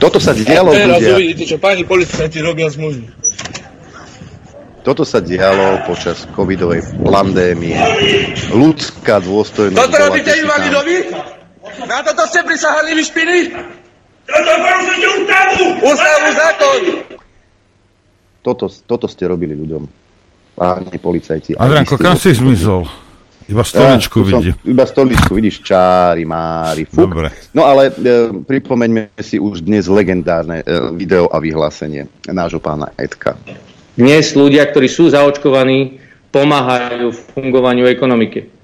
Toto 0.00 0.16
sa 0.16 0.32
dialo, 0.32 0.72
teraz 0.72 1.04
ľudia. 1.04 1.20
uvidíte, 1.20 1.44
čo 1.44 1.60
pani 1.60 1.84
policajti 1.84 2.40
robia 2.40 2.72
s 2.72 2.80
mužmi. 2.80 3.12
Toto 4.88 5.04
sa 5.04 5.20
dialo 5.20 5.84
počas 5.84 6.24
covidovej 6.32 6.80
pandémie. 7.04 7.76
Ľudská 8.56 9.20
dôstojnosť. 9.20 9.76
Toto 9.76 9.96
robíte 10.00 10.32
invalidovi? 10.32 10.96
Na 11.86 12.02
toto 12.02 12.26
ste 12.26 12.42
prisahali 12.42 12.90
vy 12.98 13.02
špiny? 13.06 13.36
Toto 14.26 14.52
porušujete 14.58 15.06
ústavu! 15.14 15.62
Ústavu, 15.84 16.28
zákon! 16.34 16.80
Toto, 18.42 18.66
toto 18.66 19.06
ste 19.06 19.30
robili 19.30 19.54
ľuďom 19.54 19.82
páni 20.58 20.98
policajti. 20.98 21.54
Adrianko, 21.54 21.94
kam 22.00 22.18
si 22.18 22.34
zmizol? 22.34 22.88
Iba 23.48 23.64
stoličku 23.64 24.16
ja, 24.20 24.24
vidím. 24.28 24.54
Iba 24.60 24.84
stoličku, 24.84 25.32
vidíš, 25.32 25.64
čári, 25.64 26.28
mári, 26.28 26.84
fuk. 26.84 27.08
Dobre. 27.08 27.32
No 27.56 27.64
ale 27.64 27.88
e, 27.88 28.28
pripomeňme 28.44 29.16
si 29.24 29.40
už 29.40 29.64
dnes 29.64 29.88
legendárne 29.88 30.60
e, 30.60 30.64
video 30.92 31.32
a 31.32 31.40
vyhlásenie 31.40 32.04
nášho 32.28 32.60
pána 32.60 32.92
Edka. 33.00 33.40
Dnes 33.96 34.36
ľudia, 34.36 34.68
ktorí 34.68 34.84
sú 34.92 35.08
zaočkovaní, 35.08 35.96
pomáhajú 36.28 37.08
fungovaniu 37.32 37.88
ekonomiky. 37.88 38.57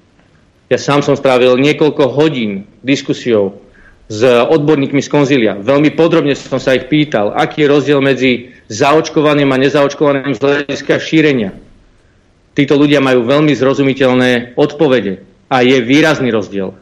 Ja 0.69 0.81
sám 0.81 1.05
som 1.05 1.13
strávil 1.13 1.61
niekoľko 1.61 2.09
hodín 2.09 2.65
diskusiou 2.81 3.61
s 4.09 4.21
odborníkmi 4.25 5.01
z 5.01 5.09
konzília. 5.09 5.53
Veľmi 5.57 5.93
podrobne 5.93 6.33
som 6.33 6.57
sa 6.57 6.73
ich 6.73 6.89
pýtal, 6.89 7.33
aký 7.33 7.65
je 7.65 7.71
rozdiel 7.71 7.99
medzi 8.01 8.53
zaočkovaným 8.69 9.49
a 9.53 9.61
nezaočkovaným 9.61 10.33
z 10.33 10.41
hľadiska 10.41 10.97
šírenia 10.97 11.53
títo 12.55 12.79
ľudia 12.79 13.03
majú 13.03 13.27
veľmi 13.27 13.51
zrozumiteľné 13.51 14.55
odpovede 14.55 15.21
a 15.51 15.61
je 15.61 15.77
výrazný 15.83 16.31
rozdiel. 16.31 16.73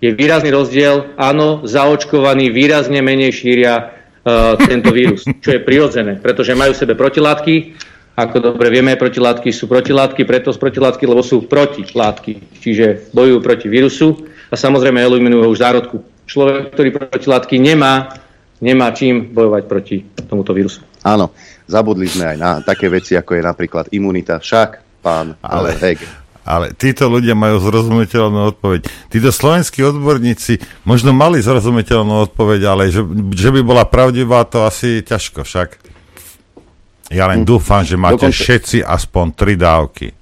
Je 0.00 0.16
výrazný 0.16 0.48
rozdiel, 0.48 1.12
áno, 1.20 1.60
zaočkovaní 1.68 2.48
výrazne 2.48 3.04
menej 3.04 3.36
šíria 3.36 3.92
uh, 3.92 4.56
tento 4.56 4.88
vírus, 4.96 5.28
čo 5.44 5.50
je 5.52 5.60
prirodzené, 5.60 6.16
pretože 6.16 6.56
majú 6.56 6.72
v 6.72 6.80
sebe 6.80 6.96
protilátky, 6.96 7.76
ako 8.20 8.52
dobre 8.52 8.68
vieme, 8.68 9.00
protilátky 9.00 9.48
sú 9.48 9.64
protilátky, 9.64 10.28
preto 10.28 10.52
sú 10.52 10.60
protilátky, 10.60 11.04
lebo 11.08 11.24
sú 11.24 11.48
protilátky, 11.48 12.60
čiže 12.60 13.08
bojujú 13.16 13.38
proti 13.40 13.66
vírusu 13.72 14.28
a 14.52 14.54
samozrejme 14.60 15.00
eliminujú 15.00 15.48
už 15.48 15.58
zárodku. 15.64 16.04
Človek, 16.28 16.76
ktorý 16.76 16.88
protilátky 16.94 17.56
nemá, 17.56 18.12
nemá 18.60 18.92
čím 18.92 19.32
bojovať 19.32 19.62
proti 19.64 19.96
tomuto 20.28 20.52
vírusu. 20.52 20.84
Áno, 21.00 21.32
zabudli 21.64 22.06
sme 22.06 22.36
aj 22.36 22.36
na 22.36 22.50
také 22.60 22.92
veci, 22.92 23.16
ako 23.16 23.40
je 23.40 23.42
napríklad 23.42 23.84
imunita. 23.90 24.36
Však, 24.38 25.00
pán 25.00 25.34
ale, 25.40 25.72
Heg. 25.80 26.04
Ale 26.44 26.76
títo 26.76 27.08
ľudia 27.08 27.32
majú 27.32 27.56
zrozumiteľnú 27.62 28.52
odpoveď. 28.54 28.84
Títo 29.08 29.32
slovenskí 29.32 29.80
odborníci 29.80 30.60
možno 30.84 31.16
mali 31.16 31.40
zrozumiteľnú 31.40 32.30
odpoveď, 32.30 32.60
ale 32.68 32.92
že, 32.92 33.00
že 33.32 33.48
by 33.48 33.60
bola 33.64 33.88
pravdivá, 33.88 34.44
to 34.44 34.62
asi 34.68 35.00
ťažko 35.00 35.42
však. 35.42 35.89
Ja 37.10 37.26
len 37.26 37.42
hm. 37.42 37.46
dúfam, 37.46 37.82
že 37.82 37.98
máte 37.98 38.30
Dokonce... 38.30 38.38
všetci 38.38 38.78
aspoň 38.86 39.26
tri 39.34 39.58
dávky. 39.58 40.14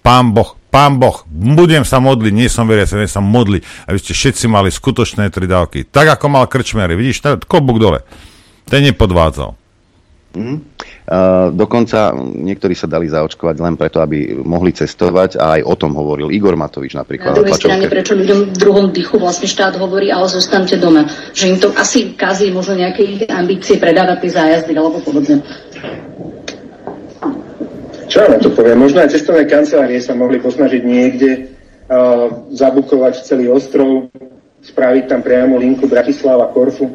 Pán 0.00 0.32
Boh, 0.32 0.56
pán 0.72 0.96
Boh, 1.00 1.24
budem 1.28 1.84
sa 1.84 2.00
modliť, 2.00 2.32
nie 2.32 2.48
som 2.48 2.68
veriaci, 2.68 2.96
nie 2.96 3.08
sa 3.08 3.20
modliť, 3.20 3.88
aby 3.88 3.98
ste 4.00 4.12
všetci 4.16 4.44
mali 4.48 4.72
skutočné 4.72 5.28
tri 5.28 5.44
dávky. 5.44 5.88
Tak 5.88 6.20
ako 6.20 6.26
mal 6.28 6.48
Krčmery, 6.48 6.96
vidíš, 6.96 7.24
klobúk 7.44 7.80
dole. 7.80 8.00
Ten 8.64 8.84
nepodvádzal. 8.84 9.60
Mm. 10.30 10.62
Uh, 11.10 11.50
dokonca 11.50 12.14
niektorí 12.14 12.78
sa 12.78 12.86
dali 12.86 13.10
zaočkovať 13.10 13.56
len 13.58 13.74
preto, 13.74 13.98
aby 13.98 14.30
mohli 14.46 14.70
cestovať 14.70 15.42
a 15.42 15.58
aj 15.58 15.60
o 15.66 15.74
tom 15.74 15.90
hovoril 15.98 16.30
Igor 16.30 16.54
Matovič 16.54 16.94
napríklad. 16.94 17.34
Na 17.34 17.42
druhej 17.42 17.58
strane, 17.58 17.90
prečo 17.90 18.14
ľuďom 18.14 18.54
v 18.54 18.58
druhom 18.62 18.94
dychu 18.94 19.18
vlastne 19.18 19.50
štát 19.50 19.74
hovorí, 19.74 20.14
ale 20.14 20.30
zostanete 20.30 20.78
doma. 20.78 21.10
Že 21.34 21.44
im 21.50 21.56
to 21.58 21.74
asi 21.74 22.14
kazí 22.14 22.54
možno 22.54 22.78
nejaké 22.78 23.26
ambície 23.26 23.74
predávať 23.82 24.22
tie 24.22 24.30
zájazdy 24.38 24.72
alebo 24.78 25.02
podobne. 25.02 25.42
Čo 28.10 28.26
na 28.26 28.42
to 28.42 28.50
poviem? 28.50 28.82
Možno 28.82 29.06
aj 29.06 29.14
cestovné 29.14 29.46
kancelárie 29.46 30.02
sa 30.02 30.18
mohli 30.18 30.42
posnažiť 30.42 30.82
niekde 30.82 31.30
uh, 31.86 32.50
zabukovať 32.50 33.22
celý 33.22 33.46
ostrov, 33.46 34.10
spraviť 34.66 35.04
tam 35.06 35.22
priamo 35.22 35.54
linku 35.54 35.86
Bratislava-Korfu 35.86 36.90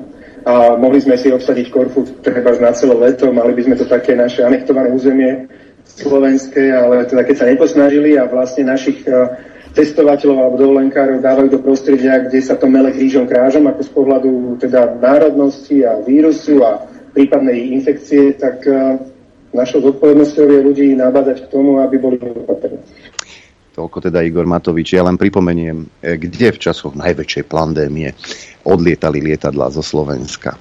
a 0.45 0.75
mohli 0.75 1.01
sme 1.01 1.15
si 1.15 1.31
obsadiť 1.31 1.71
Korfu 1.71 2.05
treba 2.19 2.53
na 2.59 2.75
celé 2.75 2.93
leto, 2.93 3.31
mali 3.31 3.55
by 3.55 3.61
sme 3.63 3.75
to 3.79 3.87
také 3.87 4.13
naše 4.13 4.43
anektované 4.43 4.93
územie 4.93 5.47
slovenské, 5.87 6.75
ale 6.75 7.07
teda 7.07 7.23
keď 7.23 7.35
sa 7.39 7.49
neposnažili 7.49 8.19
a 8.19 8.27
vlastne 8.27 8.67
našich 8.67 9.01
uh, 9.07 9.39
testovateľov 9.71 10.37
alebo 10.39 10.57
dovolenkárov 10.67 11.23
dávajú 11.23 11.47
do 11.51 11.59
prostredia, 11.59 12.23
kde 12.23 12.39
sa 12.43 12.59
to 12.59 12.67
mele 12.67 12.91
krížom 12.95 13.27
krážom, 13.27 13.67
ako 13.67 13.81
z 13.83 13.91
pohľadu 13.91 14.31
teda 14.59 14.99
národnosti 14.99 15.83
a 15.83 15.99
vírusu 16.03 16.63
a 16.63 16.94
prípadnej 17.15 17.71
infekcie, 17.79 18.35
tak 18.35 18.59
uh, 18.67 18.99
našou 19.55 19.79
zodpovednosťou 19.87 20.45
je 20.51 20.59
ľudí 20.59 20.87
nabádať 20.99 21.47
k 21.47 21.51
tomu, 21.51 21.79
aby 21.79 21.95
boli 21.95 22.19
opatrní. 22.19 22.83
Toľko 23.75 24.07
teda 24.07 24.23
Igor 24.23 24.47
Matovič. 24.47 24.95
Ja 24.95 25.03
len 25.03 25.19
pripomeniem, 25.19 25.83
e, 25.99 26.15
kde 26.15 26.55
v 26.55 26.61
časoch 26.63 26.95
najväčšej 26.95 27.43
pandémie 27.43 28.15
odlietali 28.63 29.19
lietadla 29.19 29.67
zo 29.67 29.83
Slovenska. 29.83 30.55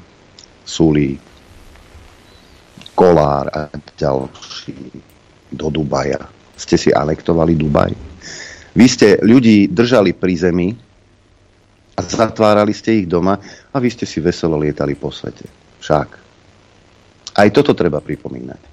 Sulí, 0.67 1.15
Kolár 2.95 3.47
a 3.55 3.71
ďalší 3.95 4.75
do 5.51 5.71
Dubaja. 5.71 6.27
Ste 6.59 6.75
si 6.75 6.91
anektovali 6.91 7.55
Dubaj. 7.55 7.95
Vy 8.75 8.87
ste 8.91 9.23
ľudí 9.23 9.71
držali 9.71 10.11
pri 10.15 10.35
zemi 10.35 10.69
a 11.95 12.01
zatvárali 12.03 12.75
ste 12.75 13.03
ich 13.03 13.07
doma 13.07 13.39
a 13.71 13.77
vy 13.79 13.95
ste 13.95 14.07
si 14.07 14.19
veselo 14.19 14.59
lietali 14.59 14.99
po 14.99 15.15
svete. 15.15 15.47
Však. 15.79 16.24
Aj 17.35 17.49
toto 17.51 17.75
treba 17.75 17.99
pripomínať. 17.99 18.73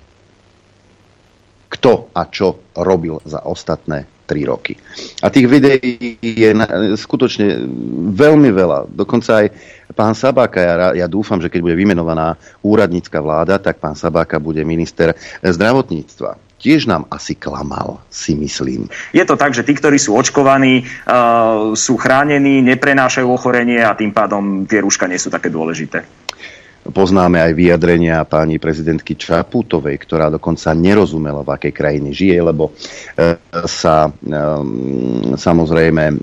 Kto 1.71 2.11
a 2.13 2.21
čo 2.27 2.71
robil 2.77 3.17
za 3.25 3.47
ostatné 3.47 4.05
3 4.31 4.47
roky. 4.47 4.79
A 5.19 5.27
tých 5.27 5.47
videí 5.51 6.15
je 6.23 6.55
skutočne 6.95 7.67
veľmi 8.15 8.47
veľa. 8.55 8.87
Dokonca 8.87 9.43
aj 9.43 9.47
pán 9.91 10.15
Sabáka, 10.15 10.59
ja, 10.63 10.75
ja 11.03 11.07
dúfam, 11.11 11.43
že 11.43 11.51
keď 11.51 11.67
bude 11.67 11.75
vymenovaná 11.75 12.39
úradnícka 12.63 13.19
vláda, 13.19 13.59
tak 13.59 13.83
pán 13.83 13.99
Sabáka 13.99 14.39
bude 14.39 14.63
minister 14.63 15.11
zdravotníctva 15.43 16.51
tiež 16.61 16.85
nám 16.85 17.09
asi 17.09 17.33
klamal, 17.33 18.05
si 18.13 18.37
myslím. 18.37 18.85
Je 19.17 19.25
to 19.25 19.33
tak, 19.33 19.57
že 19.57 19.65
tí, 19.65 19.73
ktorí 19.73 19.97
sú 19.97 20.13
očkovaní, 20.13 20.85
uh, 20.85 21.73
sú 21.73 21.97
chránení, 21.97 22.61
neprenášajú 22.61 23.25
ochorenie 23.25 23.81
a 23.81 23.97
tým 23.97 24.13
pádom 24.13 24.69
tie 24.69 24.85
rúška 24.85 25.09
nie 25.09 25.17
sú 25.17 25.33
také 25.33 25.49
dôležité. 25.49 26.05
Poznáme 26.81 27.37
aj 27.37 27.53
vyjadrenia 27.53 28.25
pani 28.25 28.57
prezidentky 28.57 29.13
Čaputovej, 29.13 30.01
ktorá 30.01 30.33
dokonca 30.33 30.73
nerozumela, 30.73 31.45
v 31.45 31.53
akej 31.53 31.73
krajine 31.77 32.09
žije, 32.09 32.41
lebo 32.41 32.73
e, 33.13 33.37
sa 33.69 34.09
e, 34.09 34.11
samozrejme 35.37 36.03
e, 36.09 36.13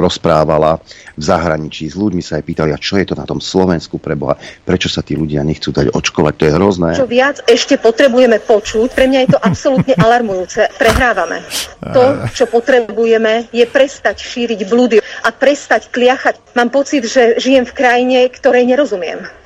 rozprávala 0.00 0.80
v 1.16 1.22
zahraničí 1.22 1.92
s 1.92 2.00
ľuďmi, 2.00 2.24
sa 2.24 2.40
aj 2.40 2.44
pýtali, 2.48 2.72
a 2.72 2.80
čo 2.80 2.96
je 2.96 3.12
to 3.12 3.14
na 3.14 3.28
tom 3.28 3.44
Slovensku 3.44 4.00
pre 4.00 4.16
Boha, 4.16 4.40
prečo 4.64 4.88
sa 4.88 5.04
tí 5.04 5.20
ľudia 5.20 5.44
nechcú 5.44 5.68
dať 5.68 5.92
očkovať, 5.92 6.34
to 6.40 6.44
je 6.48 6.52
hrozné. 6.56 6.88
Čo 6.96 7.08
viac 7.12 7.44
ešte 7.44 7.76
potrebujeme 7.76 8.40
počuť, 8.40 8.96
pre 8.96 9.12
mňa 9.12 9.20
je 9.20 9.30
to 9.36 9.38
absolútne 9.44 9.94
alarmujúce. 10.04 10.72
Prehrávame. 10.80 11.44
To, 11.92 12.24
čo 12.32 12.48
potrebujeme, 12.48 13.52
je 13.52 13.68
prestať 13.68 14.24
šíriť 14.24 14.64
blúdy 14.64 14.96
a 14.98 15.28
prestať 15.28 15.92
kliachať. 15.92 16.56
Mám 16.56 16.72
pocit, 16.72 17.04
že 17.04 17.36
žijem 17.36 17.68
v 17.68 17.76
krajine, 17.76 18.18
ktorej 18.32 18.64
nerozumiem. 18.64 19.45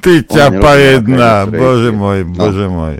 Ty 0.00 0.14
ťapa 0.24 0.72
jedna, 0.80 1.44
bože 1.44 1.90
môj, 1.92 2.24
bože 2.24 2.66
no. 2.66 2.74
môj. 2.74 2.96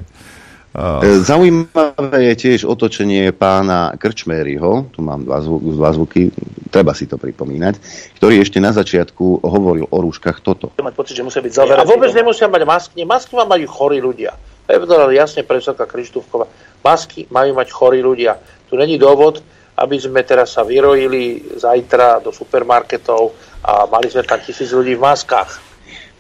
Oh. 0.71 1.03
Zaujímavé 1.03 2.31
je 2.31 2.35
tiež 2.47 2.61
otočenie 2.63 3.35
pána 3.35 3.91
Krčméryho, 3.99 4.87
tu 4.95 5.03
mám 5.03 5.27
dva, 5.27 5.43
zvuk, 5.43 5.67
dva 5.67 5.91
zvuky, 5.91 6.31
treba 6.71 6.95
si 6.95 7.11
to 7.11 7.19
pripomínať, 7.19 7.75
ktorý 8.23 8.39
ešte 8.39 8.63
na 8.63 8.71
začiatku 8.71 9.43
hovoril 9.43 9.91
o 9.91 9.99
rúškach 9.99 10.39
toto. 10.39 10.71
Mať 10.79 10.95
pocit, 10.95 11.19
že 11.19 11.27
musia 11.27 11.43
byť 11.43 11.75
A 11.75 11.83
vôbec 11.83 12.15
nemusia 12.15 12.47
mať 12.47 12.63
masky, 12.63 13.03
masky 13.03 13.35
má 13.35 13.51
majú 13.51 13.67
chorí 13.67 13.99
ľudia. 13.99 14.39
To 14.71 14.71
je 14.71 14.79
povedala 14.79 15.11
jasne 15.11 15.43
profesorka 15.43 15.91
Krištúfková. 15.91 16.47
Masky 16.87 17.27
majú 17.35 17.59
mať 17.59 17.69
chorí 17.75 17.99
ľudia. 17.99 18.39
Tu 18.71 18.79
není 18.79 18.95
dôvod, 18.95 19.43
aby 19.75 19.99
sme 19.99 20.23
teraz 20.23 20.55
sa 20.55 20.63
vyrojili 20.63 21.59
zajtra 21.59 22.23
do 22.23 22.31
supermarketov 22.31 23.35
a 23.67 23.91
mali 23.91 24.07
sme 24.07 24.23
tam 24.23 24.39
tisíc 24.39 24.71
ľudí 24.71 24.95
v 24.95 25.03
maskách 25.03 25.70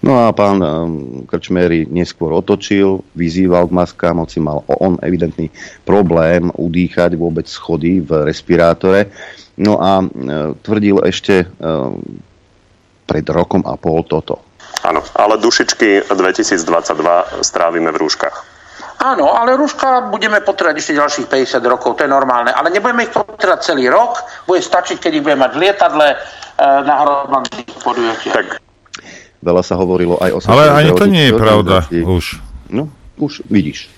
No 0.00 0.16
a 0.16 0.32
pán 0.32 0.64
um, 0.64 1.28
Krčmery 1.28 1.84
neskôr 1.84 2.32
otočil, 2.32 3.04
vyzýval 3.12 3.68
k 3.68 3.76
maskám, 3.76 4.16
hoci 4.16 4.40
mal 4.40 4.64
on 4.80 4.96
evidentný 5.04 5.52
problém 5.84 6.48
udýchať 6.56 7.20
vôbec 7.20 7.44
schody 7.44 8.00
v 8.00 8.24
respirátore. 8.24 9.12
No 9.60 9.76
a 9.76 10.00
e, 10.00 10.04
tvrdil 10.64 11.04
ešte 11.04 11.44
e, 11.44 11.46
pred 13.04 13.26
rokom 13.28 13.60
a 13.68 13.76
pol 13.76 14.00
toto. 14.08 14.40
Áno, 14.80 15.04
ale 15.20 15.36
dušičky 15.36 16.08
2022 16.08 17.44
strávime 17.44 17.92
v 17.92 18.00
rúškach. 18.00 18.36
Áno, 19.04 19.36
ale 19.36 19.52
rúška 19.60 20.08
budeme 20.08 20.40
potrebovať 20.40 20.76
ešte 20.80 20.96
ďalších 20.96 21.26
50 21.28 21.60
rokov, 21.68 22.00
to 22.00 22.08
je 22.08 22.10
normálne. 22.12 22.48
Ale 22.56 22.72
nebudeme 22.72 23.04
ich 23.04 23.12
potrebovať 23.12 23.60
celý 23.60 23.92
rok, 23.92 24.24
bude 24.48 24.64
stačiť, 24.64 24.96
keď 24.96 25.12
ich 25.20 25.24
budeme 25.28 25.44
mať 25.44 25.52
v 25.52 25.60
lietadle 25.60 26.08
e, 26.08 26.16
na 26.88 26.94
hromadných 27.04 27.84
podujatiach. 27.84 28.32
Tak 28.32 28.69
Veľa 29.40 29.62
sa 29.64 29.74
hovorilo 29.80 30.20
aj 30.20 30.30
o... 30.36 30.38
Ale 30.52 30.68
ani 30.68 30.90
to 30.92 31.08
nie 31.08 31.28
je 31.28 31.32
pravda 31.32 31.88
už. 31.90 32.40
No, 32.68 32.92
už 33.16 33.44
vidíš. 33.48 33.88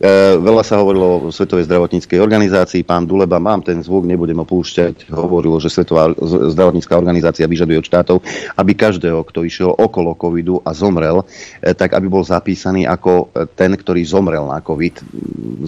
E, 0.00 0.40
veľa 0.40 0.64
sa 0.64 0.80
hovorilo 0.80 1.28
o 1.28 1.28
Svetovej 1.28 1.68
zdravotníckej 1.68 2.24
organizácii. 2.24 2.88
Pán 2.88 3.04
Duleba, 3.04 3.36
mám 3.36 3.60
ten 3.60 3.84
zvuk, 3.84 4.08
nebudem 4.08 4.40
ho 4.40 4.48
púšťať, 4.48 5.12
hovorilo, 5.12 5.60
že 5.60 5.68
Svetová 5.68 6.08
zdravotnícká 6.24 6.96
organizácia 6.96 7.44
vyžaduje 7.44 7.76
od 7.76 7.84
štátov, 7.84 8.16
aby 8.56 8.72
každého, 8.72 9.20
kto 9.28 9.44
išiel 9.44 9.76
okolo 9.76 10.16
covidu 10.16 10.56
a 10.64 10.72
zomrel, 10.72 11.20
e, 11.60 11.76
tak 11.76 11.92
aby 11.92 12.08
bol 12.08 12.24
zapísaný 12.24 12.88
ako 12.88 13.28
ten, 13.52 13.76
ktorý 13.76 14.00
zomrel 14.08 14.48
na 14.48 14.64
covid. 14.64 15.04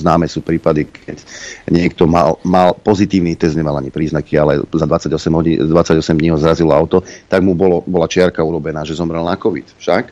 Známe 0.00 0.24
sú 0.32 0.40
prípady, 0.40 0.88
keď 0.88 1.20
niekto 1.68 2.08
mal, 2.08 2.40
mal 2.40 2.72
pozitívny 2.72 3.36
test, 3.36 3.52
nemal 3.52 3.76
ani 3.76 3.92
príznaky, 3.92 4.40
ale 4.40 4.64
za 4.64 4.88
28, 4.88 5.12
hodí, 5.36 5.60
28 5.60 6.08
dní 6.16 6.32
ho 6.32 6.40
zrazilo 6.40 6.72
auto, 6.72 7.04
tak 7.28 7.44
mu 7.44 7.52
bolo, 7.52 7.84
bola 7.84 8.08
čiarka 8.08 8.40
urobená, 8.40 8.80
že 8.80 8.96
zomrel 8.96 9.28
na 9.28 9.36
covid. 9.36 9.76
Však? 9.76 10.04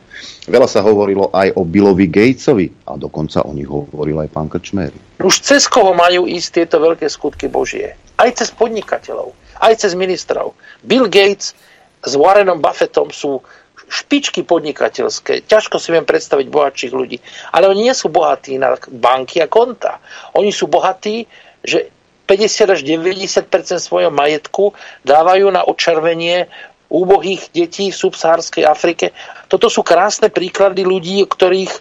Veľa 0.49 0.65
sa 0.65 0.81
hovorilo 0.81 1.29
aj 1.29 1.53
o 1.53 1.61
Billovi 1.61 2.09
Gatesovi 2.09 2.89
a 2.89 2.97
dokonca 2.97 3.45
o 3.45 3.53
nich 3.53 3.69
hovoril 3.69 4.25
aj 4.25 4.29
pán 4.33 4.49
Krčmery. 4.49 5.21
Už 5.21 5.37
cez 5.37 5.69
koho 5.69 5.93
majú 5.93 6.25
ísť 6.25 6.49
tieto 6.65 6.81
veľké 6.81 7.05
skutky 7.05 7.45
Božie? 7.45 7.93
Aj 8.17 8.29
cez 8.33 8.49
podnikateľov, 8.49 9.37
aj 9.61 9.85
cez 9.85 9.93
ministrov. 9.93 10.57
Bill 10.81 11.05
Gates 11.05 11.53
s 12.01 12.13
Warrenom 12.17 12.57
Buffettom 12.57 13.13
sú 13.13 13.45
špičky 13.91 14.41
podnikateľské. 14.47 15.45
Ťažko 15.45 15.77
si 15.77 15.93
viem 15.93 16.07
predstaviť 16.07 16.47
bohatších 16.47 16.93
ľudí. 16.95 17.17
Ale 17.51 17.67
oni 17.67 17.91
nie 17.91 17.95
sú 17.95 18.07
bohatí 18.07 18.55
na 18.55 18.79
banky 18.79 19.43
a 19.43 19.51
konta. 19.51 19.99
Oni 20.33 20.49
sú 20.49 20.71
bohatí, 20.71 21.27
že 21.61 21.91
50 22.25 22.73
až 22.73 22.81
90 22.87 23.51
svojho 23.77 24.07
majetku 24.07 24.71
dávajú 25.03 25.51
na 25.51 25.67
očervenie 25.67 26.47
úbohých 26.87 27.51
detí 27.51 27.91
v 27.91 27.99
subsahárskej 27.99 28.63
Afrike. 28.63 29.11
Toto 29.51 29.67
sú 29.67 29.83
krásne 29.83 30.31
príklady 30.31 30.87
ľudí, 30.87 31.27
ktorých, 31.27 31.73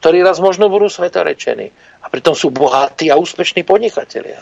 ktorí 0.00 0.24
raz 0.24 0.40
možno 0.40 0.72
budú 0.72 0.88
svetorečení. 0.88 1.68
A 2.00 2.08
pritom 2.08 2.32
sú 2.32 2.48
bohatí 2.48 3.12
a 3.12 3.20
úspešní 3.20 3.68
podnikatelia. 3.68 4.40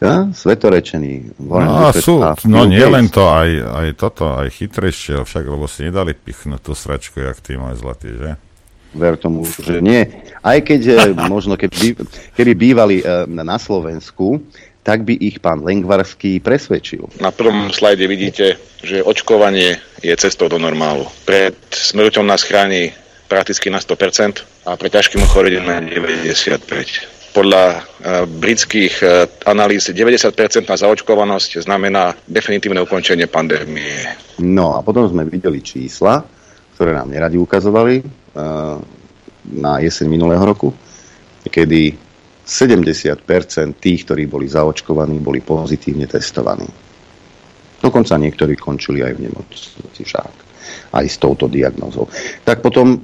Ja, 0.00 0.26
svetorečení. 0.32 1.36
No, 1.38 1.92
sú, 1.92 2.24
no 2.48 2.64
nie 2.64 2.82
len 2.82 3.12
to, 3.12 3.30
aj, 3.30 3.50
aj 3.52 3.88
toto, 4.00 4.32
aj 4.32 4.48
chytrejšie, 4.48 5.22
však, 5.22 5.44
lebo 5.44 5.68
si 5.68 5.86
nedali 5.86 6.16
pichnúť 6.16 6.60
tú 6.64 6.72
sračku, 6.72 7.20
jak 7.20 7.36
ty 7.44 7.60
môj 7.60 7.78
zlatý, 7.78 8.16
že? 8.16 8.30
Ver 8.90 9.14
tomu, 9.14 9.46
že 9.46 9.78
nie. 9.78 10.02
Aj 10.42 10.58
keď 10.58 10.80
eh, 10.88 10.98
možno, 11.14 11.54
keby, 11.54 11.94
keby 12.34 12.52
bývali 12.58 12.96
eh, 13.04 13.28
na 13.28 13.60
Slovensku, 13.60 14.40
tak 14.80 15.04
by 15.04 15.12
ich 15.12 15.38
pán 15.44 15.60
Lengvarský 15.60 16.40
presvedčil. 16.40 17.04
Na 17.20 17.30
prvom 17.30 17.68
slajde 17.68 18.04
vidíte, 18.08 18.46
že 18.80 19.04
očkovanie 19.04 19.76
je 20.00 20.14
cestou 20.16 20.48
do 20.48 20.56
normálu. 20.56 21.04
Pred 21.28 21.56
smrťou 21.68 22.24
nás 22.24 22.40
chráni 22.40 22.96
prakticky 23.28 23.68
na 23.68 23.78
100% 23.78 24.66
a 24.66 24.74
pre 24.74 24.88
ťažkým 24.90 25.22
ochorením 25.22 25.68
na 25.68 25.78
95%. 25.84 27.30
Podľa 27.30 27.64
uh, 27.70 28.26
britských 28.26 28.94
uh, 29.06 29.30
analýz 29.46 29.86
90% 29.86 30.34
na 30.66 30.74
zaočkovanosť 30.74 31.62
znamená 31.62 32.18
definitívne 32.26 32.82
ukončenie 32.82 33.30
pandémie. 33.30 34.02
No 34.42 34.74
a 34.74 34.82
potom 34.82 35.06
sme 35.06 35.22
videli 35.30 35.62
čísla, 35.62 36.26
ktoré 36.74 36.90
nám 36.90 37.06
neradi 37.06 37.38
ukazovali 37.38 38.02
uh, 38.02 38.82
na 39.46 39.78
jeseň 39.78 40.10
minulého 40.10 40.42
roku, 40.42 40.74
kedy 41.46 42.09
70% 42.50 43.78
tých, 43.78 44.02
ktorí 44.02 44.26
boli 44.26 44.50
zaočkovaní, 44.50 45.22
boli 45.22 45.38
pozitívne 45.38 46.10
testovaní. 46.10 46.66
Dokonca 47.78 48.18
niektorí 48.18 48.58
končili 48.58 49.06
aj 49.06 49.14
v 49.14 49.30
nemocnici 49.30 50.02
však. 50.02 50.34
Aj 50.90 51.06
s 51.06 51.16
touto 51.22 51.46
diagnózou. 51.46 52.10
Tak 52.42 52.58
potom 52.58 52.98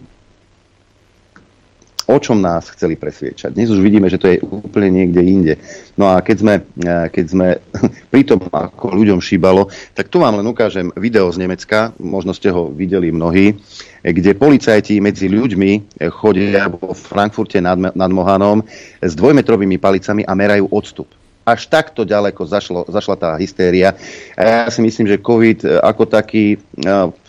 o 2.06 2.18
čom 2.22 2.38
nás 2.38 2.70
chceli 2.70 2.94
presviečať. 2.94 3.50
Dnes 3.50 3.70
už 3.70 3.82
vidíme, 3.82 4.06
že 4.06 4.18
to 4.18 4.30
je 4.30 4.38
úplne 4.38 4.94
niekde 4.94 5.22
inde. 5.26 5.54
No 5.98 6.14
a 6.14 6.22
keď 6.22 6.36
sme, 6.38 6.54
e, 6.62 6.92
keď 7.10 7.24
sme 7.26 7.48
pri 8.14 8.22
tom, 8.22 8.38
ako 8.46 8.94
ľuďom 8.94 9.18
šíbalo, 9.18 9.66
tak 9.92 10.06
tu 10.06 10.22
vám 10.22 10.38
len 10.38 10.46
ukážem 10.46 10.94
video 10.94 11.26
z 11.34 11.42
Nemecka, 11.42 11.90
možno 11.98 12.30
ste 12.30 12.54
ho 12.54 12.70
videli 12.70 13.10
mnohí, 13.10 13.58
kde 14.06 14.38
policajti 14.38 15.02
medzi 15.02 15.26
ľuďmi 15.26 15.98
chodia 16.14 16.70
vo 16.70 16.94
Frankfurte 16.94 17.58
nad, 17.58 17.74
nad 17.74 18.10
Mohanom 18.10 18.62
s 19.02 19.12
dvojmetrovými 19.18 19.82
palicami 19.82 20.22
a 20.22 20.32
merajú 20.38 20.70
odstup 20.70 21.10
až 21.46 21.70
takto 21.70 22.02
ďaleko 22.02 22.42
zašlo, 22.42 22.90
zašla 22.90 23.14
tá 23.14 23.30
hystéria. 23.38 23.94
A 24.34 24.66
ja 24.66 24.66
si 24.66 24.82
myslím, 24.82 25.06
že 25.06 25.22
COVID 25.22 25.62
e, 25.62 25.66
ako 25.78 26.02
taký 26.10 26.58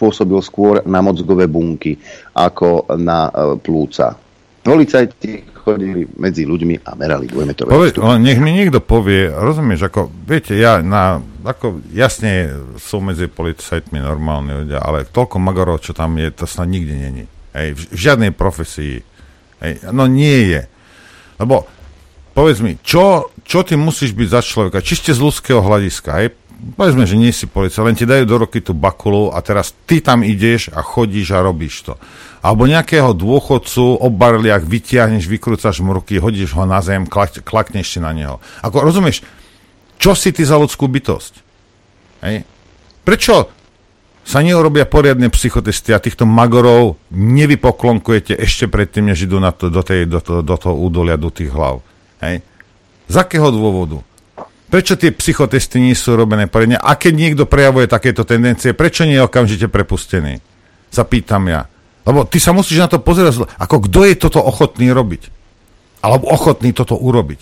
pôsobil 0.02 0.42
skôr 0.42 0.82
na 0.90 1.06
mozgové 1.06 1.46
bunky 1.46 2.02
ako 2.34 2.98
na 2.98 3.30
plúca. 3.62 4.18
Policajti 4.68 5.48
chodili 5.56 6.04
medzi 6.20 6.44
ľuďmi 6.44 6.84
a 6.84 6.92
merali 7.00 7.28
dvojmetrové 7.28 7.72
Povie, 7.72 7.92
Nech 8.20 8.40
mi 8.40 8.52
niekto 8.52 8.84
povie, 8.84 9.32
rozumieš, 9.32 9.88
ako, 9.88 10.12
viete, 10.28 10.56
ja 10.56 10.84
na, 10.84 11.24
ako 11.44 11.84
jasne 11.92 12.52
sú 12.76 13.00
medzi 13.00 13.32
policajtmi 13.32 14.00
normálni 14.00 14.64
ľudia, 14.64 14.84
ale 14.84 15.08
toľko 15.08 15.40
magorov, 15.40 15.84
čo 15.84 15.96
tam 15.96 16.20
je, 16.20 16.32
to 16.36 16.44
snad 16.48 16.68
nikde 16.68 16.96
není. 16.96 17.24
Hej, 17.56 17.76
v, 17.76 17.82
v 17.92 17.98
žiadnej 18.00 18.32
profesii. 18.36 19.00
Hej, 19.64 19.88
no 19.92 20.08
nie 20.08 20.56
je. 20.56 20.62
Lebo, 21.40 21.68
povedz 22.32 22.60
mi, 22.60 22.76
čo, 22.80 23.32
čo 23.44 23.64
ty 23.64 23.80
musíš 23.80 24.16
byť 24.16 24.28
za 24.28 24.42
človeka, 24.44 24.84
čiste 24.84 25.16
z 25.16 25.20
ľudského 25.20 25.64
hľadiska, 25.64 26.10
hej, 26.24 26.36
povedzme, 26.58 27.06
že 27.06 27.20
nie 27.20 27.30
si 27.30 27.46
policajt, 27.46 27.86
len 27.86 27.98
ti 27.98 28.06
dajú 28.10 28.24
do 28.26 28.36
roky 28.42 28.60
tú 28.62 28.74
bakulu 28.74 29.30
a 29.34 29.42
teraz 29.46 29.74
ty 29.86 30.02
tam 30.02 30.26
ideš 30.26 30.74
a 30.74 30.82
chodíš 30.82 31.38
a 31.38 31.44
robíš 31.46 31.86
to 31.86 31.94
alebo 32.48 32.70
nejakého 32.70 33.12
dôchodcu 33.18 34.00
obarliak 34.00 34.64
vytiahneš, 34.64 35.26
vykrúcaš 35.26 35.82
mu 35.82 35.92
ruky, 35.98 36.22
hodíš 36.22 36.54
ho 36.54 36.64
na 36.64 36.80
zem, 36.80 37.10
klak, 37.10 37.42
klakneš 37.42 37.98
si 37.98 38.00
na 38.00 38.14
neho. 38.14 38.38
Ako 38.62 38.88
rozumieš, 38.88 39.26
čo 39.98 40.14
si 40.14 40.30
ty 40.32 40.46
za 40.46 40.56
ľudskú 40.56 40.86
bytosť? 40.86 41.34
Hej? 42.24 42.46
Prečo 43.04 43.52
sa 44.28 44.40
neurobia 44.44 44.88
poriadne 44.88 45.32
psychotesty 45.32 45.96
a 45.96 46.04
týchto 46.04 46.28
magorov 46.28 47.00
nevypoklonkujete 47.12 48.40
ešte 48.40 48.72
predtým, 48.72 49.12
než 49.12 49.28
idú 49.28 49.44
na 49.44 49.56
to, 49.56 49.68
do, 49.68 49.84
tej, 49.84 50.08
do, 50.08 50.20
to, 50.24 50.40
do 50.40 50.56
toho 50.56 50.76
údolia, 50.76 51.20
do 51.20 51.28
tých 51.28 51.52
hlav? 51.52 51.84
Hej? 52.24 52.44
Z 53.08 53.16
akého 53.24 53.52
dôvodu? 53.52 54.04
Prečo 54.68 55.00
tie 55.00 55.16
psychotesty 55.16 55.80
nie 55.80 55.96
sú 55.96 56.20
robené 56.20 56.52
poriadne? 56.52 56.76
A 56.76 57.00
keď 57.00 57.14
niekto 57.16 57.44
prejavuje 57.48 57.88
takéto 57.88 58.28
tendencie, 58.28 58.76
prečo 58.76 59.08
nie 59.08 59.16
je 59.16 59.24
okamžite 59.24 59.72
prepustený? 59.72 60.44
Zapýtam 60.92 61.48
ja. 61.48 61.72
Lebo 62.04 62.28
ty 62.28 62.40
sa 62.40 62.52
musíš 62.52 62.84
na 62.84 62.92
to 62.92 63.00
pozerať, 63.00 63.48
ako 63.60 63.88
kto 63.88 64.00
je 64.08 64.16
toto 64.20 64.44
ochotný 64.44 64.92
robiť. 64.92 65.32
Alebo 66.04 66.28
ochotný 66.28 66.76
toto 66.76 67.00
urobiť. 67.00 67.42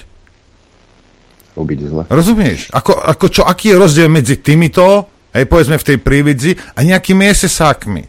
Robiť 1.57 1.79
zle. 1.85 2.03
Rozumieš? 2.09 2.69
Ako, 2.69 2.93
ako 2.93 3.25
čo, 3.29 3.41
aký 3.45 3.73
je 3.73 3.81
rozdiel 3.81 4.09
medzi 4.09 4.37
týmito, 4.41 5.09
hej, 5.33 5.49
povedzme 5.49 5.81
v 5.81 5.87
tej 5.87 5.97
prívidzi, 6.01 6.51
a 6.77 6.85
nejakými 6.85 7.25
esesákmi? 7.25 8.03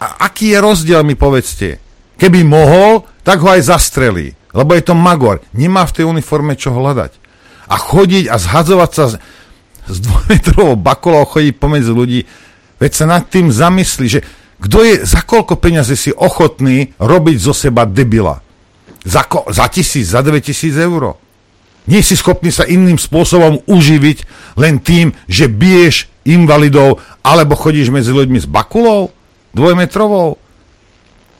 A 0.00 0.24
aký 0.28 0.56
je 0.56 0.58
rozdiel, 0.60 1.04
mi 1.04 1.16
povedzte? 1.16 1.78
Keby 2.16 2.48
mohol, 2.48 3.04
tak 3.22 3.44
ho 3.44 3.48
aj 3.52 3.70
zastrelí. 3.70 4.32
Lebo 4.52 4.76
je 4.76 4.84
to 4.84 4.96
magor. 4.96 5.40
Nemá 5.56 5.88
v 5.88 5.94
tej 6.00 6.04
uniforme 6.04 6.56
čo 6.56 6.74
hľadať. 6.74 7.21
A 7.72 7.74
chodiť 7.80 8.28
a 8.28 8.36
zhadzovať 8.36 8.90
sa 8.92 9.04
s, 9.08 9.14
s 9.88 9.96
dvojmetrovou 10.04 10.76
bakolou, 10.76 11.24
chodiť 11.24 11.56
pomedzi 11.56 11.92
ľudí, 11.92 12.20
veď 12.76 12.92
sa 12.92 13.08
nad 13.08 13.24
tým 13.24 13.48
zamyslí, 13.48 14.06
že 14.06 14.20
kto 14.62 14.78
je, 14.84 14.94
za 15.02 15.24
koľko 15.24 15.58
peňazí 15.58 15.96
si 15.96 16.10
ochotný 16.12 16.94
robiť 17.00 17.36
zo 17.40 17.50
seba 17.56 17.88
debila? 17.88 18.38
Za, 19.02 19.26
ko, 19.26 19.48
za 19.50 19.66
tisíc, 19.66 20.14
za 20.14 20.22
9000 20.22 20.78
eur. 20.78 21.18
Nie 21.90 21.98
si 21.98 22.14
schopný 22.14 22.54
sa 22.54 22.62
iným 22.62 22.94
spôsobom 22.94 23.66
uživiť 23.66 24.18
len 24.54 24.78
tým, 24.78 25.10
že 25.26 25.50
biješ 25.50 26.06
invalidov 26.22 27.02
alebo 27.26 27.58
chodíš 27.58 27.90
medzi 27.90 28.14
ľuďmi 28.14 28.38
s 28.38 28.46
bakulou 28.46 29.10
dvojmetrovou 29.50 30.38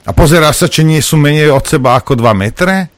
a 0.02 0.10
pozeráš 0.10 0.66
sa, 0.66 0.66
či 0.66 0.82
nie 0.82 0.98
sú 0.98 1.14
menej 1.14 1.54
od 1.54 1.62
seba 1.62 1.94
ako 1.94 2.18
2 2.18 2.34
metre? 2.34 2.90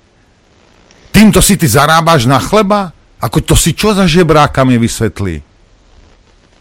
Týmto 1.12 1.44
si 1.44 1.60
ty 1.60 1.68
zarábaš 1.68 2.24
na 2.24 2.40
chleba? 2.40 2.93
Ako 3.24 3.40
to 3.40 3.56
si 3.56 3.72
čo 3.72 3.96
za 3.96 4.04
žebráka 4.04 4.68
mi 4.68 4.76
vysvetlí? 4.76 5.40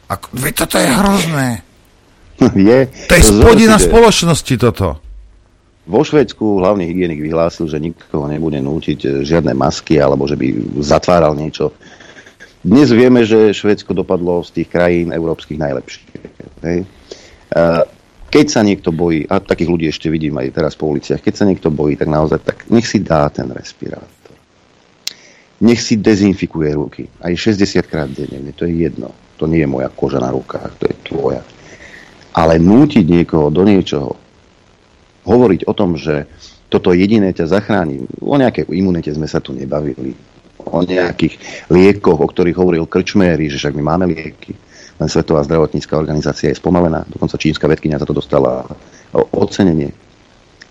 Ako, 0.07 0.31
veď 0.31 0.53
toto 0.64 0.80
je 0.80 0.88
hrozné. 0.88 1.48
Je. 2.56 2.80
To 3.11 3.14
je 3.14 3.23
spodina 3.23 3.76
spoločnosti 3.76 4.56
toto. 4.56 5.03
Vo 5.84 5.99
Švedsku 5.99 6.64
hlavný 6.64 6.88
hygienik 6.88 7.19
vyhlásil, 7.19 7.68
že 7.68 7.76
nikoho 7.76 8.31
nebude 8.31 8.56
nútiť 8.64 8.99
e, 9.03 9.07
žiadne 9.27 9.52
masky 9.52 9.99
alebo 9.99 10.23
že 10.23 10.40
by 10.40 10.80
zatváral 10.80 11.35
niečo. 11.35 11.76
Dnes 12.64 12.88
vieme, 12.95 13.27
že 13.27 13.52
Švedsko 13.52 13.91
dopadlo 13.91 14.40
z 14.48 14.64
tých 14.64 14.72
krajín 14.72 15.11
európskych 15.11 15.60
najlepšie. 15.60 16.07
Hej. 16.64 16.88
Keď 18.31 18.45
sa 18.48 18.64
niekto 18.64 18.95
bojí, 18.95 19.27
a 19.27 19.44
takých 19.44 19.68
ľudí 19.68 19.85
ešte 19.91 20.07
vidím 20.07 20.40
aj 20.40 20.56
teraz 20.56 20.73
po 20.80 20.88
uliciach, 20.88 21.19
keď 21.19 21.34
sa 21.35 21.45
niekto 21.45 21.68
bojí, 21.68 21.99
tak 21.99 22.07
naozaj 22.07 22.40
tak 22.40 22.64
nech 22.72 22.88
si 22.88 23.03
dá 23.03 23.27
ten 23.27 23.52
respirátor. 23.52 24.23
Nech 25.64 25.80
si 25.80 25.95
dezinfikuje 25.95 26.76
ruky. 26.76 27.07
Aj 27.23 27.31
60 27.31 27.88
krát 27.88 28.11
denne, 28.11 28.52
to 28.52 28.68
je 28.68 28.84
jedno. 28.84 29.15
To 29.40 29.48
nie 29.48 29.64
je 29.64 29.69
moja 29.72 29.88
koža 29.88 30.19
na 30.19 30.30
rukách, 30.30 30.76
to 30.76 30.91
je 30.91 30.95
tvoja. 31.07 31.41
Ale 32.35 32.60
nútiť 32.60 33.06
niekoho 33.07 33.48
do 33.48 33.64
niečoho, 33.64 34.19
hovoriť 35.23 35.61
o 35.65 35.73
tom, 35.73 35.95
že 35.95 36.27
toto 36.68 36.91
jediné 36.91 37.31
ťa 37.31 37.48
zachráni. 37.48 38.03
O 38.19 38.35
nejakej 38.35 38.68
imunite 38.73 39.14
sme 39.14 39.30
sa 39.30 39.40
tu 39.40 39.56
nebavili. 39.56 40.18
O 40.64 40.84
nejakých 40.84 41.40
liekoch, 41.72 42.19
o 42.19 42.27
ktorých 42.27 42.57
hovoril 42.60 42.90
Krčméry, 42.90 43.48
že 43.48 43.61
však 43.61 43.77
my 43.77 43.84
máme 43.84 44.06
lieky. 44.11 44.57
Len 44.99 45.10
Svetová 45.10 45.45
zdravotnícká 45.45 45.95
organizácia 45.98 46.49
je 46.52 46.60
spomalená. 46.60 47.06
Dokonca 47.07 47.40
čínska 47.40 47.65
vedkynia 47.69 48.02
za 48.02 48.07
to 48.10 48.18
dostala 48.18 48.65
ocenenie. 49.14 49.94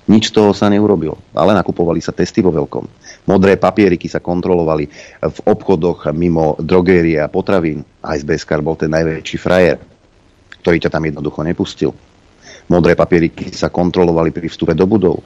Nič 0.03 0.31
z 0.31 0.35
toho 0.35 0.51
sa 0.51 0.66
neurobilo, 0.66 1.15
ale 1.31 1.55
nakupovali 1.55 2.03
sa 2.03 2.11
testy 2.11 2.43
vo 2.43 2.51
veľkom. 2.51 2.85
Modré 3.31 3.55
papieriky 3.55 4.11
sa 4.11 4.19
kontrolovali 4.19 4.91
v 5.23 5.39
obchodoch 5.47 6.11
mimo 6.11 6.59
drogérie 6.59 7.23
a 7.23 7.31
potravín. 7.31 7.87
Icebeskar 8.03 8.59
bol 8.59 8.74
ten 8.74 8.91
najväčší 8.91 9.39
frajer, 9.39 9.79
ktorý 10.59 10.77
ťa 10.83 10.91
tam 10.91 11.07
jednoducho 11.07 11.41
nepustil 11.47 11.95
modré 12.70 12.95
papieriky 12.95 13.51
sa 13.51 13.73
kontrolovali 13.73 14.31
pri 14.31 14.47
vstupe 14.47 14.73
do 14.77 14.87
budov. 14.87 15.20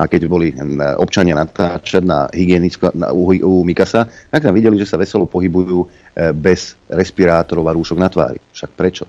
A 0.00 0.04
keď 0.04 0.26
boli 0.26 0.52
občania 0.98 1.32
natáčať 1.32 2.02
na 2.02 2.26
hygienicko, 2.28 2.90
na, 2.96 3.14
u, 3.14 3.30
u 3.32 3.62
Mikasa, 3.62 4.08
tak 4.28 4.42
tam 4.42 4.52
videli, 4.56 4.76
že 4.80 4.88
sa 4.88 4.98
veselo 4.98 5.24
pohybujú 5.24 5.78
e, 5.80 5.86
bez 6.34 6.74
respirátorov 6.90 7.64
a 7.70 7.76
rúšok 7.76 7.98
na 8.00 8.08
tvári. 8.10 8.40
Však 8.52 8.70
prečo? 8.74 9.04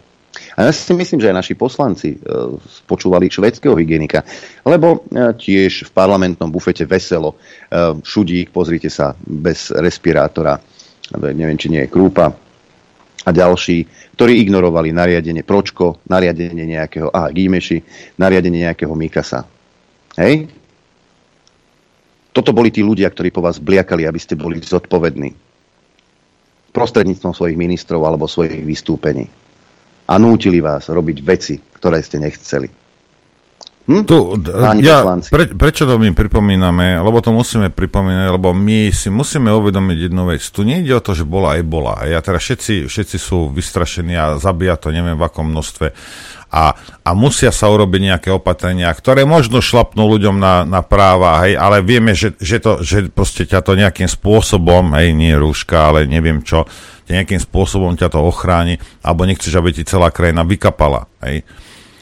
A 0.56 0.68
ja 0.68 0.72
si 0.72 0.96
myslím, 0.96 1.20
že 1.20 1.30
aj 1.32 1.38
naši 1.44 1.54
poslanci 1.60 2.16
e, 2.16 2.18
počúvali 2.88 3.28
švedského 3.28 3.76
hygienika, 3.76 4.24
lebo 4.64 5.04
e, 5.08 5.36
tiež 5.36 5.88
v 5.88 5.92
parlamentnom 5.92 6.48
bufete 6.48 6.88
veselo 6.88 7.36
šudík, 8.04 8.52
pozrite 8.52 8.92
sa, 8.92 9.16
bez 9.16 9.72
respirátora, 9.72 10.60
neviem, 11.20 11.56
či 11.56 11.72
nie 11.72 11.84
je 11.84 11.92
krúpa, 11.92 12.32
a 13.22 13.30
ďalší, 13.30 13.86
ktorí 14.18 14.42
ignorovali 14.42 14.90
nariadenie 14.90 15.46
Pročko, 15.46 16.02
nariadenie 16.10 16.66
nejakého 16.66 17.14
aha, 17.14 17.30
Gímeši, 17.30 17.78
nariadenie 18.18 18.66
nejakého 18.66 18.94
Mikasa. 18.98 19.46
Hej? 20.18 20.50
Toto 22.32 22.56
boli 22.56 22.74
tí 22.74 22.82
ľudia, 22.82 23.12
ktorí 23.12 23.30
po 23.30 23.44
vás 23.44 23.62
bliakali, 23.62 24.08
aby 24.08 24.18
ste 24.18 24.40
boli 24.40 24.58
zodpovední. 24.58 25.36
Prostredníctvom 26.72 27.36
svojich 27.36 27.60
ministrov 27.60 28.02
alebo 28.08 28.26
svojich 28.26 28.64
vystúpení. 28.64 29.28
A 30.12 30.20
nútili 30.20 30.60
vás 30.60 30.92
robiť 30.92 31.18
veci, 31.24 31.56
ktoré 31.56 32.04
ste 32.04 32.20
nechceli. 32.20 32.82
Hm? 33.90 34.06
Tu, 34.06 34.18
ja, 34.86 35.02
pre, 35.34 35.58
prečo 35.58 35.90
to 35.90 35.98
my 35.98 36.14
pripomíname? 36.14 37.02
Lebo 37.02 37.18
to 37.18 37.34
musíme 37.34 37.74
pripomínať, 37.74 38.30
lebo 38.30 38.54
my 38.54 38.94
si 38.94 39.10
musíme 39.10 39.50
uvedomiť 39.50 39.98
jednu 40.12 40.30
vec. 40.30 40.46
Tu 40.46 40.62
nejde 40.62 40.94
o 40.94 41.02
to, 41.02 41.18
že 41.18 41.26
bola 41.26 41.58
aj 41.58 41.64
bola. 41.66 41.98
A 41.98 42.06
ja 42.06 42.22
teraz 42.22 42.46
všetci, 42.46 42.86
všetci 42.86 43.18
sú 43.18 43.50
vystrašení 43.50 44.14
a 44.14 44.38
zabíja 44.38 44.78
to 44.78 44.94
neviem 44.94 45.18
v 45.18 45.26
akom 45.26 45.50
množstve. 45.50 45.98
A, 46.52 46.76
a 47.08 47.10
musia 47.16 47.50
sa 47.50 47.72
urobiť 47.72 48.12
nejaké 48.12 48.30
opatrenia, 48.30 48.92
ktoré 48.92 49.24
možno 49.24 49.64
šlapnú 49.64 50.04
ľuďom 50.04 50.36
na, 50.36 50.68
na 50.68 50.84
práva, 50.84 51.48
hej, 51.48 51.56
ale 51.56 51.80
vieme, 51.80 52.12
že, 52.12 52.36
že, 52.44 52.60
to, 52.60 52.84
že 52.84 53.08
proste 53.08 53.48
ťa 53.48 53.64
to 53.64 53.80
nejakým 53.80 54.12
spôsobom, 54.12 54.92
hej, 55.00 55.16
nie 55.16 55.32
rúška, 55.32 55.96
ale 55.96 56.12
neviem 56.12 56.44
čo, 56.44 56.68
nejakým 57.12 57.40
spôsobom 57.44 57.94
ťa 58.00 58.08
to 58.12 58.20
ochráni, 58.24 58.80
alebo 59.04 59.28
nechceš, 59.28 59.54
aby 59.60 59.76
ti 59.76 59.84
celá 59.84 60.10
krajina 60.10 60.48
vykapala, 60.48 61.08
hej. 61.28 61.44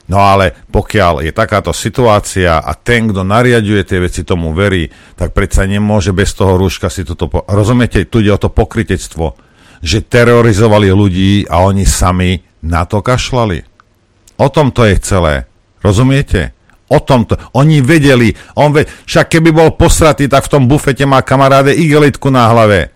No 0.10 0.18
ale 0.18 0.58
pokiaľ 0.74 1.22
je 1.22 1.30
takáto 1.30 1.70
situácia 1.70 2.58
a 2.58 2.74
ten, 2.74 3.14
kto 3.14 3.22
nariaduje 3.22 3.86
tie 3.86 4.02
veci, 4.02 4.26
tomu 4.26 4.58
verí, 4.58 4.90
tak 5.14 5.38
predsa 5.38 5.70
nemôže 5.70 6.10
bez 6.18 6.34
toho 6.34 6.58
rúška 6.58 6.90
si 6.90 7.06
toto... 7.06 7.30
Po... 7.30 7.46
Rozumiete, 7.46 8.10
tu 8.10 8.26
ide 8.26 8.34
o 8.34 8.42
to 8.42 8.50
pokritectvo, 8.50 9.38
že 9.86 10.02
terorizovali 10.10 10.90
ľudí 10.90 11.46
a 11.46 11.62
oni 11.62 11.86
sami 11.86 12.42
na 12.66 12.90
to 12.90 13.06
kašlali. 13.06 13.62
O 14.42 14.50
tom 14.50 14.74
to 14.74 14.90
je 14.90 14.98
celé. 14.98 15.46
Rozumiete? 15.86 16.58
O 16.90 16.98
tomto. 16.98 17.38
Oni 17.54 17.86
vedeli, 17.86 18.34
on 18.58 18.74
ve, 18.74 18.90
však 18.90 19.38
keby 19.38 19.54
bol 19.54 19.78
posratý, 19.78 20.26
tak 20.26 20.50
v 20.50 20.58
tom 20.58 20.64
bufete 20.66 21.06
má 21.06 21.22
kamaráde 21.22 21.78
igelitku 21.78 22.34
na 22.34 22.50
hlave. 22.50 22.90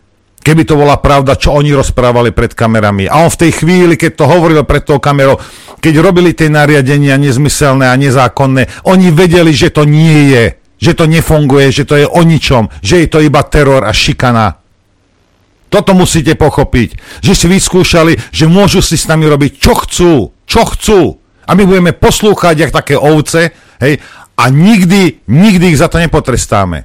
Keby 0.44 0.68
to 0.68 0.76
bola 0.76 1.00
pravda, 1.00 1.40
čo 1.40 1.56
oni 1.56 1.72
rozprávali 1.72 2.36
pred 2.36 2.52
kamerami. 2.52 3.08
A 3.08 3.24
on 3.24 3.32
v 3.32 3.48
tej 3.48 3.52
chvíli, 3.64 3.96
keď 3.96 4.12
to 4.20 4.26
hovoril 4.28 4.68
pred 4.68 4.84
tou 4.84 5.00
kamerou, 5.00 5.40
keď 5.80 6.04
robili 6.04 6.36
tie 6.36 6.52
nariadenia 6.52 7.16
nezmyselné 7.16 7.88
a 7.88 7.96
nezákonné, 7.96 8.84
oni 8.84 9.08
vedeli, 9.16 9.56
že 9.56 9.72
to 9.72 9.88
nie 9.88 10.36
je, 10.36 10.46
že 10.84 11.00
to 11.00 11.08
nefunguje, 11.08 11.72
že 11.72 11.88
to 11.88 11.96
je 11.96 12.04
o 12.04 12.22
ničom, 12.28 12.68
že 12.84 13.04
je 13.04 13.08
to 13.08 13.24
iba 13.24 13.40
teror 13.48 13.88
a 13.88 13.96
šikana. 13.96 14.60
Toto 15.72 15.96
musíte 15.96 16.36
pochopiť, 16.36 17.24
že 17.24 17.34
si 17.34 17.48
vyskúšali, 17.48 18.20
že 18.36 18.46
môžu 18.46 18.84
si 18.84 19.00
s 19.00 19.08
nami 19.08 19.26
robiť, 19.26 19.52
čo 19.58 19.74
chcú, 19.80 20.14
čo 20.44 20.62
chcú. 20.76 21.18
A 21.48 21.56
my 21.56 21.64
budeme 21.64 21.96
poslúchať, 21.96 22.68
jak 22.68 22.76
také 22.76 23.00
ovce, 23.00 23.56
hej, 23.80 24.00
a 24.36 24.44
nikdy, 24.52 25.24
nikdy 25.28 25.72
ich 25.72 25.80
za 25.80 25.88
to 25.88 26.04
nepotrestáme. 26.04 26.84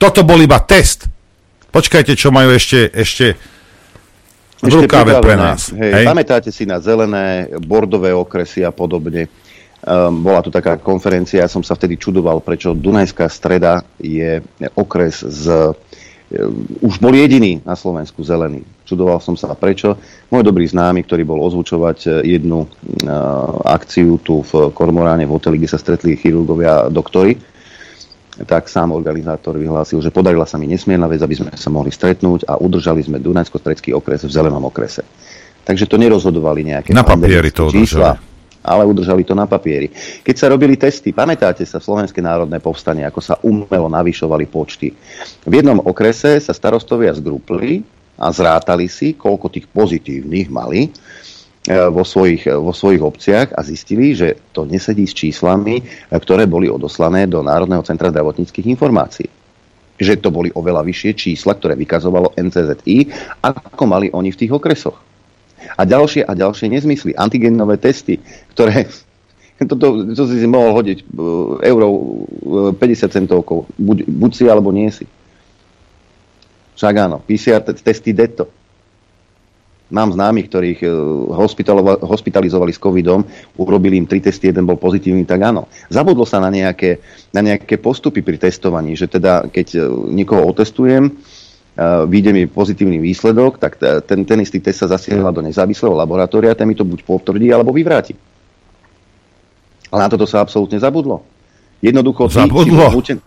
Toto 0.00 0.24
bol 0.24 0.40
iba 0.40 0.56
test. 0.64 1.04
Počkajte, 1.70 2.18
čo 2.18 2.34
majú 2.34 2.50
ešte, 2.50 2.90
ešte 2.90 3.38
v 4.60 4.84
rukáve 4.84 5.16
pre 5.22 5.38
nás. 5.38 5.72
Hej, 5.72 6.02
hej? 6.02 6.04
Pamätáte 6.04 6.50
si 6.52 6.68
na 6.68 6.82
zelené, 6.82 7.48
bordové 7.62 8.12
okresy 8.12 8.66
a 8.66 8.74
podobne. 8.74 9.30
Um, 9.80 10.20
bola 10.20 10.44
tu 10.44 10.52
taká 10.52 10.76
konferencia, 10.76 11.40
ja 11.40 11.48
som 11.48 11.64
sa 11.64 11.72
vtedy 11.72 11.96
čudoval, 11.96 12.44
prečo 12.44 12.76
Dunajská 12.76 13.32
streda 13.32 13.80
je 13.96 14.44
okres 14.76 15.24
z... 15.24 15.72
Um, 16.28 16.68
už 16.84 17.00
bol 17.00 17.16
jediný 17.16 17.64
na 17.64 17.72
Slovensku 17.72 18.20
zelený. 18.20 18.60
Čudoval 18.84 19.24
som 19.24 19.40
sa 19.40 19.56
prečo. 19.56 19.96
Môj 20.28 20.44
dobrý 20.44 20.68
známy, 20.68 21.06
ktorý 21.08 21.24
bol 21.24 21.40
ozvučovať 21.46 21.98
e, 22.06 22.08
jednu 22.38 22.66
uh, 22.66 22.70
akciu 23.66 24.18
tu 24.18 24.42
v 24.42 24.74
Kormoráne 24.74 25.24
v 25.24 25.32
hoteli, 25.32 25.62
kde 25.62 25.72
sa 25.72 25.78
stretli 25.78 26.18
chirurgovia 26.18 26.86
a 26.86 26.90
doktory, 26.92 27.38
tak 28.48 28.68
sám 28.68 28.92
organizátor 28.92 29.56
vyhlásil, 29.60 30.00
že 30.00 30.12
podarila 30.12 30.48
sa 30.48 30.56
mi 30.56 30.68
nesmierna 30.68 31.08
vec, 31.10 31.20
aby 31.20 31.36
sme 31.36 31.50
sa 31.52 31.68
mohli 31.68 31.92
stretnúť 31.92 32.48
a 32.48 32.56
udržali 32.56 33.04
sme 33.04 33.20
Dunajsko-Stredský 33.20 33.92
okres 33.92 34.24
v 34.24 34.32
zelenom 34.32 34.64
okrese. 34.64 35.04
Takže 35.64 35.84
to 35.84 36.00
nerozhodovali 36.00 36.64
nejaké 36.64 36.90
na 36.96 37.04
papieri 37.04 37.52
to 37.52 37.68
čísla, 37.68 38.16
ale 38.64 38.82
udržali 38.88 39.24
to 39.28 39.36
na 39.36 39.44
papieri. 39.44 39.92
Keď 40.24 40.34
sa 40.36 40.46
robili 40.48 40.76
testy, 40.80 41.12
pamätáte 41.12 41.64
sa 41.68 41.80
Slovenské 41.80 42.24
národné 42.24 42.60
povstanie, 42.60 43.04
ako 43.04 43.20
sa 43.20 43.36
umelo 43.44 43.92
navyšovali 43.92 44.48
počty. 44.48 44.92
V 45.44 45.52
jednom 45.52 45.80
okrese 45.84 46.40
sa 46.40 46.56
starostovia 46.56 47.12
zgrupli 47.12 47.84
a 48.20 48.28
zrátali 48.32 48.88
si, 48.88 49.16
koľko 49.16 49.48
tých 49.52 49.68
pozitívnych 49.68 50.48
mali 50.52 50.92
vo 51.70 52.02
svojich, 52.02 52.50
vo 52.50 52.74
svojich 52.74 53.02
obciach 53.02 53.48
a 53.54 53.60
zistili, 53.62 54.16
že 54.16 54.38
to 54.50 54.66
nesedí 54.66 55.06
s 55.06 55.14
číslami, 55.14 55.82
ktoré 56.10 56.50
boli 56.50 56.66
odoslané 56.66 57.30
do 57.30 57.44
Národného 57.46 57.86
centra 57.86 58.10
zdravotníckých 58.10 58.66
informácií 58.74 59.28
že 60.00 60.16
to 60.16 60.32
boli 60.32 60.48
oveľa 60.56 60.80
vyššie 60.80 61.12
čísla, 61.12 61.60
ktoré 61.60 61.76
vykazovalo 61.76 62.32
NCZI, 62.32 63.12
ako 63.44 63.84
mali 63.84 64.08
oni 64.08 64.32
v 64.32 64.40
tých 64.40 64.52
okresoch. 64.56 64.96
A 65.76 65.84
ďalšie 65.84 66.24
a 66.24 66.32
ďalšie 66.32 66.72
nezmysly, 66.72 67.12
antigenové 67.12 67.76
testy, 67.76 68.16
ktoré 68.56 68.88
toto, 69.70 70.08
to 70.16 70.24
si 70.24 70.48
mohol 70.48 70.80
hodiť 70.80 71.04
euro 71.68 71.86
uh, 71.92 72.72
50 72.72 73.12
centovkou, 73.12 73.68
buď, 73.76 74.08
buď 74.08 74.30
si 74.32 74.44
alebo 74.48 74.72
nie 74.72 74.88
si. 74.88 75.04
Však 76.80 76.94
áno, 76.96 77.20
PCR 77.20 77.60
testy 77.60 78.16
DETO. 78.16 78.48
Mám 79.90 80.14
známych, 80.14 80.46
ktorých 80.46 80.80
uh, 80.86 80.94
hospitalizovali 82.06 82.70
s 82.70 82.78
covidom, 82.78 83.26
urobili 83.58 83.98
im 83.98 84.06
tri 84.06 84.22
testy, 84.22 84.54
jeden 84.54 84.62
bol 84.62 84.78
pozitívny, 84.78 85.26
tak 85.26 85.42
áno. 85.42 85.66
Zabudlo 85.90 86.22
sa 86.22 86.38
na 86.38 86.46
nejaké, 86.46 87.02
na 87.34 87.42
nejaké 87.42 87.74
postupy 87.82 88.22
pri 88.22 88.38
testovaní, 88.38 88.94
že 88.94 89.10
teda 89.10 89.50
keď 89.50 89.68
uh, 89.76 89.90
niekoho 90.06 90.46
otestujem, 90.46 91.10
uh, 91.10 92.06
vyjde 92.06 92.30
mi 92.30 92.46
pozitívny 92.46 93.02
výsledok, 93.02 93.58
tak 93.58 93.82
ten, 93.82 94.22
ten 94.22 94.38
istý 94.38 94.62
test 94.62 94.86
sa 94.86 94.94
zasiela 94.94 95.34
do 95.34 95.42
nezávislého 95.42 95.90
laboratória, 95.90 96.54
ten 96.54 96.70
mi 96.70 96.78
to 96.78 96.86
buď 96.86 97.02
potvrdí, 97.02 97.50
alebo 97.50 97.74
vyvráti. 97.74 98.14
Ale 99.90 100.06
na 100.06 100.10
toto 100.10 100.22
sa 100.22 100.38
absolútne 100.38 100.78
zabudlo. 100.78 101.26
Jednoducho... 101.82 102.30
Zabudlo? 102.30 102.94
Tí, 103.02 103.18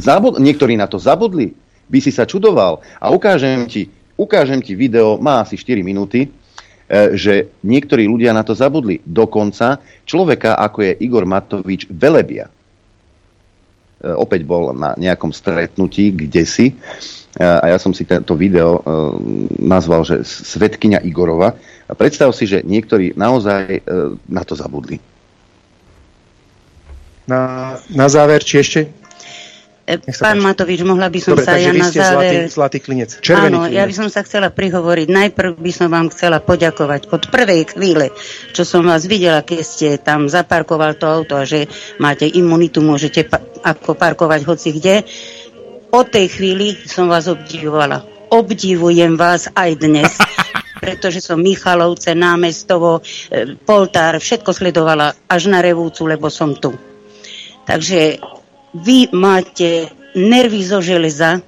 zabud, 0.00 0.40
niektorí 0.40 0.80
na 0.80 0.88
to 0.88 0.96
zabudli. 0.96 1.52
By 1.84 2.00
si 2.00 2.08
sa 2.08 2.24
čudoval. 2.24 2.80
A 2.96 3.12
ukážem 3.12 3.68
ti, 3.68 3.92
ukážem 4.14 4.62
ti 4.62 4.74
video, 4.78 5.18
má 5.18 5.42
asi 5.42 5.58
4 5.58 5.82
minúty, 5.82 6.26
e, 6.26 6.28
že 7.18 7.50
niektorí 7.66 8.06
ľudia 8.06 8.30
na 8.30 8.46
to 8.46 8.54
zabudli. 8.54 9.02
Dokonca 9.02 9.82
človeka, 10.06 10.58
ako 10.58 10.78
je 10.86 10.92
Igor 11.02 11.26
Matovič, 11.26 11.90
velebia. 11.90 12.46
E, 12.46 12.52
opäť 14.14 14.46
bol 14.46 14.70
na 14.74 14.94
nejakom 14.94 15.34
stretnutí, 15.34 16.14
kde 16.14 16.42
si, 16.46 16.66
e, 16.70 16.74
a 17.42 17.74
ja 17.74 17.78
som 17.82 17.90
si 17.90 18.06
tento 18.06 18.38
video 18.38 18.80
nazval, 19.58 20.06
že 20.06 20.22
Svetkyňa 20.22 21.02
Igorova. 21.02 21.58
Predstav 21.90 22.30
si, 22.32 22.46
že 22.48 22.64
niektorí 22.64 23.12
naozaj 23.12 23.84
na 24.30 24.42
to 24.46 24.56
zabudli. 24.56 24.96
Na, 27.24 27.74
na 27.88 28.06
záver, 28.08 28.44
či 28.44 28.60
ešte? 28.60 29.03
E, 29.84 30.00
pán 30.16 30.40
Matovič, 30.40 30.80
mohla 30.80 31.12
by 31.12 31.20
som 31.20 31.36
Dobre, 31.36 31.44
sa 31.44 31.60
ja 31.60 31.68
na 31.76 31.92
záver... 31.92 32.48
Zlatý, 32.48 32.56
zlatý 32.56 32.78
klinec. 32.80 33.10
Červený 33.20 33.52
Áno, 33.52 33.58
klinec. 33.68 33.76
ja 33.76 33.84
by 33.84 33.94
som 33.94 34.08
sa 34.08 34.24
chcela 34.24 34.48
prihovoriť. 34.48 35.06
Najprv 35.12 35.50
by 35.60 35.72
som 35.76 35.88
vám 35.92 36.08
chcela 36.08 36.40
poďakovať 36.40 37.12
od 37.12 37.22
prvej 37.28 37.68
chvíle, 37.68 38.08
čo 38.56 38.64
som 38.64 38.88
vás 38.88 39.04
videla, 39.04 39.44
keď 39.44 39.60
ste 39.60 39.88
tam 40.00 40.32
zaparkoval 40.32 40.96
to 40.96 41.04
auto 41.04 41.36
a 41.36 41.44
že 41.44 41.68
máte 42.00 42.24
imunitu, 42.24 42.80
môžete 42.80 43.28
pa- 43.28 43.44
ako 43.60 43.92
parkovať 43.92 44.40
hoci 44.48 44.72
kde. 44.72 45.04
Od 45.92 46.06
tej 46.08 46.32
chvíli 46.32 46.80
som 46.88 47.04
vás 47.04 47.28
obdivovala. 47.28 48.08
Obdivujem 48.32 49.20
vás 49.20 49.52
aj 49.52 49.70
dnes. 49.76 50.10
pretože 50.84 51.24
som 51.24 51.40
Michalovce, 51.40 52.12
námestovo, 52.12 53.00
e, 53.32 53.56
Poltár, 53.56 54.20
všetko 54.20 54.52
sledovala 54.52 55.16
až 55.24 55.48
na 55.48 55.64
Revúcu, 55.64 56.04
lebo 56.04 56.28
som 56.28 56.52
tu. 56.52 56.76
Takže 57.64 58.20
vy 58.74 59.14
máte 59.14 59.88
nervy 60.14 60.62
zo 60.66 60.82
železa, 60.82 61.42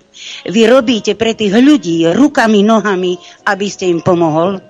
vy 0.49 0.67
robíte 0.67 1.13
pre 1.19 1.37
tých 1.37 1.53
ľudí 1.53 2.09
rukami, 2.15 2.65
nohami, 2.65 3.19
aby 3.45 3.67
ste 3.69 3.91
im 3.91 4.01
pomohol. 4.01 4.63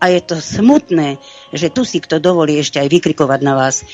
A 0.00 0.12
je 0.12 0.20
to 0.20 0.36
smutné, 0.36 1.16
že 1.54 1.72
tu 1.72 1.80
si 1.86 1.96
kto 1.96 2.20
dovolí 2.20 2.60
ešte 2.60 2.76
aj 2.76 2.88
vykrikovať 2.92 3.40
na 3.40 3.54
vás. 3.56 3.84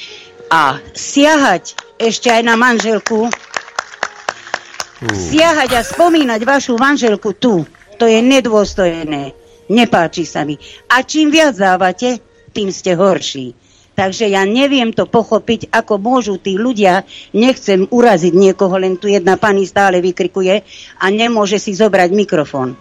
A 0.50 0.82
siahať 0.90 1.78
ešte 2.02 2.26
aj 2.34 2.42
na 2.42 2.58
manželku, 2.58 3.30
siahať 5.06 5.70
a 5.78 5.82
spomínať 5.86 6.40
vašu 6.42 6.74
manželku 6.74 7.30
tu, 7.38 7.62
to 7.94 8.04
je 8.10 8.18
nedôstojné. 8.18 9.38
Nepáči 9.70 10.26
sa 10.26 10.42
mi. 10.42 10.58
A 10.90 11.06
čím 11.06 11.30
viac 11.30 11.54
dávate, 11.54 12.18
tým 12.50 12.74
ste 12.74 12.98
horší. 12.98 13.54
Takže 13.94 14.30
ja 14.32 14.46
neviem 14.48 14.94
to 14.94 15.04
pochopiť, 15.04 15.68
ako 15.74 16.00
môžu 16.00 16.40
tí 16.40 16.56
ľudia, 16.56 17.04
nechcem 17.36 17.84
uraziť 17.90 18.32
niekoho, 18.32 18.72
len 18.80 18.96
tu 18.96 19.10
jedna 19.10 19.36
pani 19.36 19.68
stále 19.68 20.00
vykrikuje 20.00 20.62
a 21.02 21.06
nemôže 21.12 21.60
si 21.60 21.76
zobrať 21.76 22.08
mikrofón. 22.14 22.78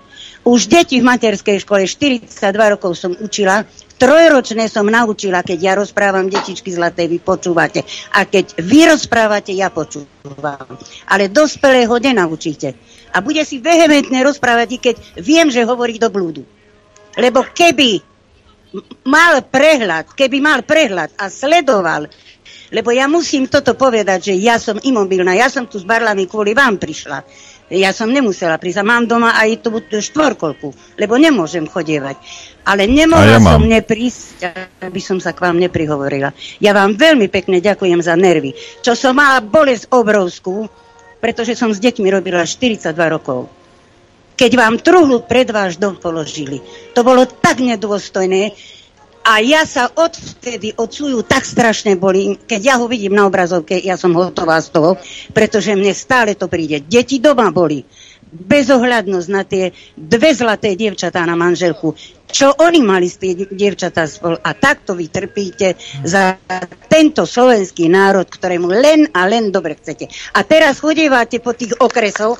Už 0.47 0.71
deti 0.71 1.03
v 1.03 1.07
materskej 1.09 1.67
škole, 1.67 1.83
42 1.83 2.31
rokov 2.55 2.95
som 2.95 3.11
učila, 3.11 3.67
trojročné 3.99 4.71
som 4.71 4.87
naučila, 4.87 5.43
keď 5.43 5.59
ja 5.59 5.73
rozprávam 5.75 6.31
detičky 6.31 6.71
zlaté, 6.71 7.11
vy 7.11 7.19
počúvate. 7.19 7.83
A 8.15 8.23
keď 8.23 8.55
vy 8.63 8.87
rozprávate, 8.87 9.51
ja 9.51 9.67
počúvam. 9.67 10.79
Ale 11.11 11.27
dospelého 11.27 11.91
nenaučíte. 11.99 12.71
A 13.11 13.19
bude 13.19 13.43
si 13.43 13.59
vehementne 13.59 14.23
rozprávať, 14.23 14.79
keď 14.79 14.95
viem, 15.19 15.51
že 15.51 15.67
hovorí 15.67 15.99
do 15.99 16.07
blúdu. 16.07 16.47
Lebo 17.19 17.43
keby 17.43 17.99
mal 19.05 19.41
prehľad, 19.41 20.13
keby 20.13 20.37
mal 20.41 20.61
prehľad 20.61 21.17
a 21.17 21.29
sledoval, 21.29 22.05
lebo 22.69 22.93
ja 22.93 23.09
musím 23.09 23.49
toto 23.49 23.73
povedať, 23.73 24.29
že 24.29 24.33
ja 24.37 24.61
som 24.61 24.77
imobilná, 24.77 25.33
ja 25.33 25.49
som 25.49 25.65
tu 25.65 25.81
s 25.81 25.85
barlami 25.85 26.29
kvôli 26.29 26.53
vám 26.53 26.77
prišla. 26.77 27.25
Ja 27.69 27.93
som 27.93 28.09
nemusela 28.09 28.57
prísť 28.57 28.81
a 28.81 28.85
mám 28.85 29.05
doma 29.05 29.37
aj 29.37 29.61
tú 29.61 29.77
štvorkolku, 29.77 30.97
lebo 30.97 31.13
nemôžem 31.21 31.69
chodievať. 31.69 32.17
Ale 32.65 32.89
nemohla 32.89 33.37
ja 33.37 33.41
som 33.41 33.61
neprísť, 33.61 34.37
aby 34.81 35.01
som 35.01 35.21
sa 35.21 35.37
k 35.37 35.45
vám 35.45 35.61
neprihovorila. 35.61 36.33
Ja 36.57 36.73
vám 36.73 36.97
veľmi 36.97 37.29
pekne 37.29 37.61
ďakujem 37.61 38.01
za 38.01 38.17
nervy. 38.17 38.57
Čo 38.81 38.97
som 38.97 39.13
mala 39.17 39.41
bolesť 39.41 39.89
obrovskú, 39.93 40.65
pretože 41.21 41.53
som 41.53 41.69
s 41.69 41.77
deťmi 41.77 42.09
robila 42.09 42.41
42 42.41 42.89
rokov 42.93 43.58
keď 44.39 44.51
vám 44.55 44.79
truhlu 44.79 45.27
pred 45.27 45.51
váš 45.51 45.75
dom 45.75 45.99
položili. 45.99 46.63
To 46.95 47.03
bolo 47.03 47.27
tak 47.27 47.59
nedôstojné 47.59 48.55
a 49.27 49.43
ja 49.43 49.67
sa 49.67 49.91
odvtedy 49.91 50.79
od 50.79 50.87
súju 50.87 51.27
tak 51.27 51.43
strašne 51.43 51.99
boli, 51.99 52.39
keď 52.39 52.61
ja 52.63 52.75
ho 52.79 52.87
vidím 52.87 53.19
na 53.19 53.27
obrazovke, 53.27 53.75
ja 53.75 53.99
som 53.99 54.15
hotová 54.15 54.63
z 54.63 54.71
toho, 54.71 54.95
pretože 55.35 55.75
mne 55.75 55.91
stále 55.91 56.39
to 56.39 56.47
príde. 56.47 56.87
Deti 56.87 57.19
doma 57.19 57.51
boli 57.51 57.83
bezohľadnosť 58.29 59.27
na 59.27 59.43
tie 59.43 59.75
dve 59.97 60.31
zlaté 60.31 60.77
dievčatá 60.79 61.25
na 61.27 61.35
manželku. 61.35 61.97
Čo 62.29 62.53
oni 62.61 62.79
mali 62.85 63.09
z 63.09 63.15
tie 63.17 63.31
dievčatá 63.49 64.05
spolu? 64.05 64.37
A 64.37 64.53
takto 64.53 64.93
vy 64.93 65.09
trpíte 65.09 65.73
za 66.05 66.37
tento 66.85 67.25
slovenský 67.25 67.89
národ, 67.89 68.29
ktorému 68.29 68.69
len 68.69 69.09
a 69.17 69.25
len 69.25 69.49
dobre 69.49 69.73
chcete. 69.81 70.05
A 70.37 70.45
teraz 70.45 70.77
chodívate 70.77 71.41
po 71.41 71.57
tých 71.57 71.73
okresoch 71.81 72.37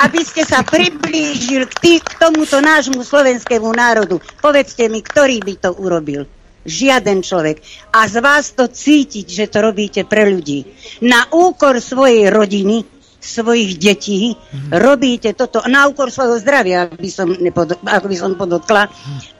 aby 0.00 0.20
ste 0.24 0.48
sa 0.48 0.64
priblížil 0.64 1.68
k, 1.68 1.74
tý, 1.76 1.92
k 2.00 2.16
tomuto 2.16 2.58
nášmu 2.64 3.04
slovenskému 3.04 3.68
národu. 3.68 4.16
Povedzte 4.40 4.88
mi, 4.88 5.04
ktorý 5.04 5.44
by 5.44 5.54
to 5.60 5.70
urobil. 5.76 6.24
Žiaden 6.64 7.24
človek. 7.24 7.60
A 7.92 8.08
z 8.08 8.20
vás 8.20 8.52
to 8.52 8.68
cítiť, 8.68 9.26
že 9.28 9.44
to 9.48 9.64
robíte 9.64 10.04
pre 10.04 10.28
ľudí. 10.28 10.68
Na 11.04 11.28
úkor 11.32 11.80
svojej 11.80 12.28
rodiny, 12.28 12.84
svojich 13.20 13.76
detí, 13.76 14.32
robíte 14.72 15.36
toto 15.36 15.60
na 15.68 15.84
úkor 15.88 16.08
svojho 16.08 16.40
zdravia, 16.40 16.88
aby 16.88 17.08
som, 17.12 17.28
nepod, 17.28 17.76
ako 17.84 18.06
by 18.08 18.16
som 18.16 18.32
podotkla. 18.36 18.88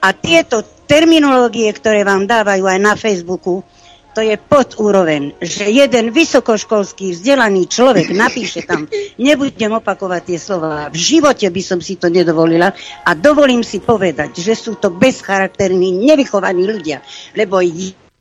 A 0.01 0.07
tieto 0.13 0.61
terminológie, 0.85 1.69
ktoré 1.73 2.05
vám 2.05 2.29
dávajú 2.29 2.69
aj 2.69 2.79
na 2.81 2.93
Facebooku, 2.93 3.65
to 4.11 4.21
je 4.21 4.35
pod 4.35 4.75
úroveň, 4.75 5.39
že 5.39 5.71
jeden 5.71 6.11
vysokoškolský 6.11 7.15
vzdelaný 7.15 7.71
človek 7.71 8.11
napíše 8.11 8.67
tam, 8.67 8.85
nebudem 9.15 9.71
opakovať 9.71 10.21
tie 10.27 10.39
slova, 10.39 10.91
v 10.91 10.97
živote 10.99 11.47
by 11.47 11.61
som 11.63 11.79
si 11.79 11.95
to 11.95 12.11
nedovolila 12.11 12.75
a 13.07 13.11
dovolím 13.15 13.63
si 13.63 13.79
povedať, 13.79 14.35
že 14.35 14.53
sú 14.55 14.75
to 14.75 14.91
bezcharakterní, 14.91 15.95
nevychovaní 15.95 16.67
ľudia, 16.67 16.99
lebo 17.39 17.63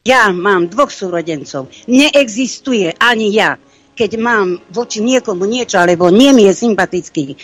ja 0.06 0.30
mám 0.30 0.70
dvoch 0.70 0.94
súrodencov, 0.94 1.68
neexistuje 1.90 2.94
ani 2.96 3.34
ja, 3.34 3.58
keď 3.98 4.10
mám 4.16 4.62
voči 4.70 5.04
niekomu 5.04 5.44
niečo, 5.44 5.76
alebo 5.76 6.08
nie 6.08 6.32
mi 6.32 6.46
je 6.48 6.54
sympatický, 6.56 7.36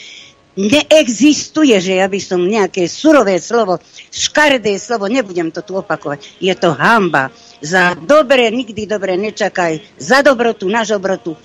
neexistuje, 0.56 1.76
že 1.78 2.00
ja 2.00 2.08
by 2.08 2.16
som 2.16 2.40
nejaké 2.40 2.88
surové 2.88 3.36
slovo, 3.36 3.76
škaredé 4.08 4.80
slovo, 4.80 5.04
nebudem 5.04 5.52
to 5.52 5.60
tu 5.60 5.76
opakovať. 5.76 6.40
Je 6.40 6.54
to 6.56 6.72
hamba. 6.72 7.28
Za 7.64 7.96
dobre 7.96 8.52
nikdy 8.52 8.84
dobre 8.84 9.16
nečakaj, 9.16 9.80
za 9.96 10.20
dobrotu 10.20 10.68
na 10.68 10.84
žobrotu. 10.84 11.36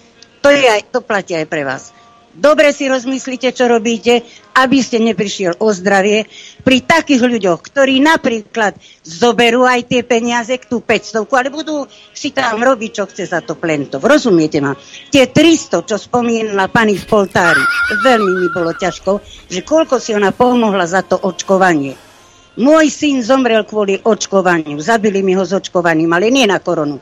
To, 0.41 0.49
je 0.49 0.65
aj, 0.65 0.89
to 0.89 0.99
platí 1.05 1.37
aj 1.37 1.47
pre 1.47 1.63
vás. 1.63 1.93
Dobre 2.31 2.71
si 2.71 2.87
rozmyslíte, 2.87 3.51
čo 3.51 3.67
robíte, 3.67 4.23
aby 4.55 4.79
ste 4.79 5.03
neprišiel 5.03 5.59
o 5.59 5.67
zdravie. 5.75 6.31
Pri 6.63 6.79
takých 6.79 7.27
ľuďoch, 7.27 7.59
ktorí 7.59 7.99
napríklad 7.99 8.79
zoberú 9.03 9.67
aj 9.67 9.91
tie 9.91 10.01
peniaze, 10.07 10.55
tú 10.63 10.79
500, 10.79 11.27
ale 11.27 11.51
budú 11.51 11.83
si 12.15 12.31
tam 12.31 12.63
robiť, 12.63 12.91
čo 12.95 13.03
chce 13.03 13.27
za 13.27 13.43
to 13.43 13.59
plentov. 13.59 13.99
Rozumiete 14.07 14.63
ma? 14.63 14.71
Tie 15.11 15.27
300, 15.27 15.83
čo 15.83 15.99
spomínala 15.99 16.71
pani 16.71 16.95
v 16.95 17.03
Poltári, 17.03 17.63
veľmi 17.99 18.33
mi 18.39 18.47
bolo 18.47 18.71
ťažko, 18.79 19.19
že 19.51 19.67
koľko 19.67 19.99
si 19.99 20.15
ona 20.15 20.31
pomohla 20.31 20.87
za 20.87 21.03
to 21.03 21.19
očkovanie. 21.19 22.10
Môj 22.59 22.91
syn 22.91 23.23
zomrel 23.23 23.63
kvôli 23.63 24.03
očkovaniu. 24.03 24.75
Zabili 24.83 25.23
mi 25.23 25.31
ho 25.39 25.47
s 25.47 25.55
očkovaním, 25.55 26.11
ale 26.11 26.27
nie 26.27 26.43
na 26.43 26.59
koronu. 26.59 26.99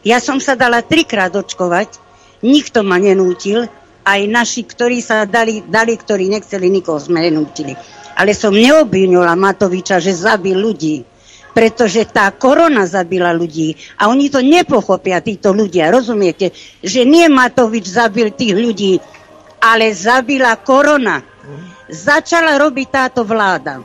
Ja 0.00 0.16
som 0.16 0.40
sa 0.40 0.56
dala 0.56 0.80
trikrát 0.80 1.34
očkovať, 1.36 2.00
nikto 2.40 2.80
ma 2.80 2.96
nenútil, 2.96 3.68
aj 4.08 4.20
naši, 4.24 4.64
ktorí 4.64 5.04
sa 5.04 5.28
dali, 5.28 5.60
dali 5.60 5.92
ktorí 5.92 6.32
nechceli, 6.32 6.72
nikoho 6.72 6.96
sme 6.96 7.20
nenútili. 7.20 7.76
Ale 8.16 8.32
som 8.32 8.56
neobvinula 8.56 9.36
Matoviča, 9.36 10.00
že 10.00 10.16
zabil 10.16 10.56
ľudí 10.56 11.04
pretože 11.48 12.06
tá 12.06 12.30
korona 12.30 12.86
zabila 12.86 13.34
ľudí 13.34 13.74
a 13.98 14.06
oni 14.06 14.30
to 14.30 14.38
nepochopia, 14.38 15.18
títo 15.18 15.50
ľudia, 15.50 15.90
rozumiete, 15.90 16.54
že 16.78 17.02
nie 17.02 17.26
Matovič 17.26 17.82
zabil 17.82 18.30
tých 18.30 18.54
ľudí, 18.54 19.02
ale 19.58 19.90
zabila 19.90 20.54
korona. 20.62 21.18
Začala 21.90 22.62
robiť 22.62 22.86
táto 22.94 23.26
vláda. 23.26 23.82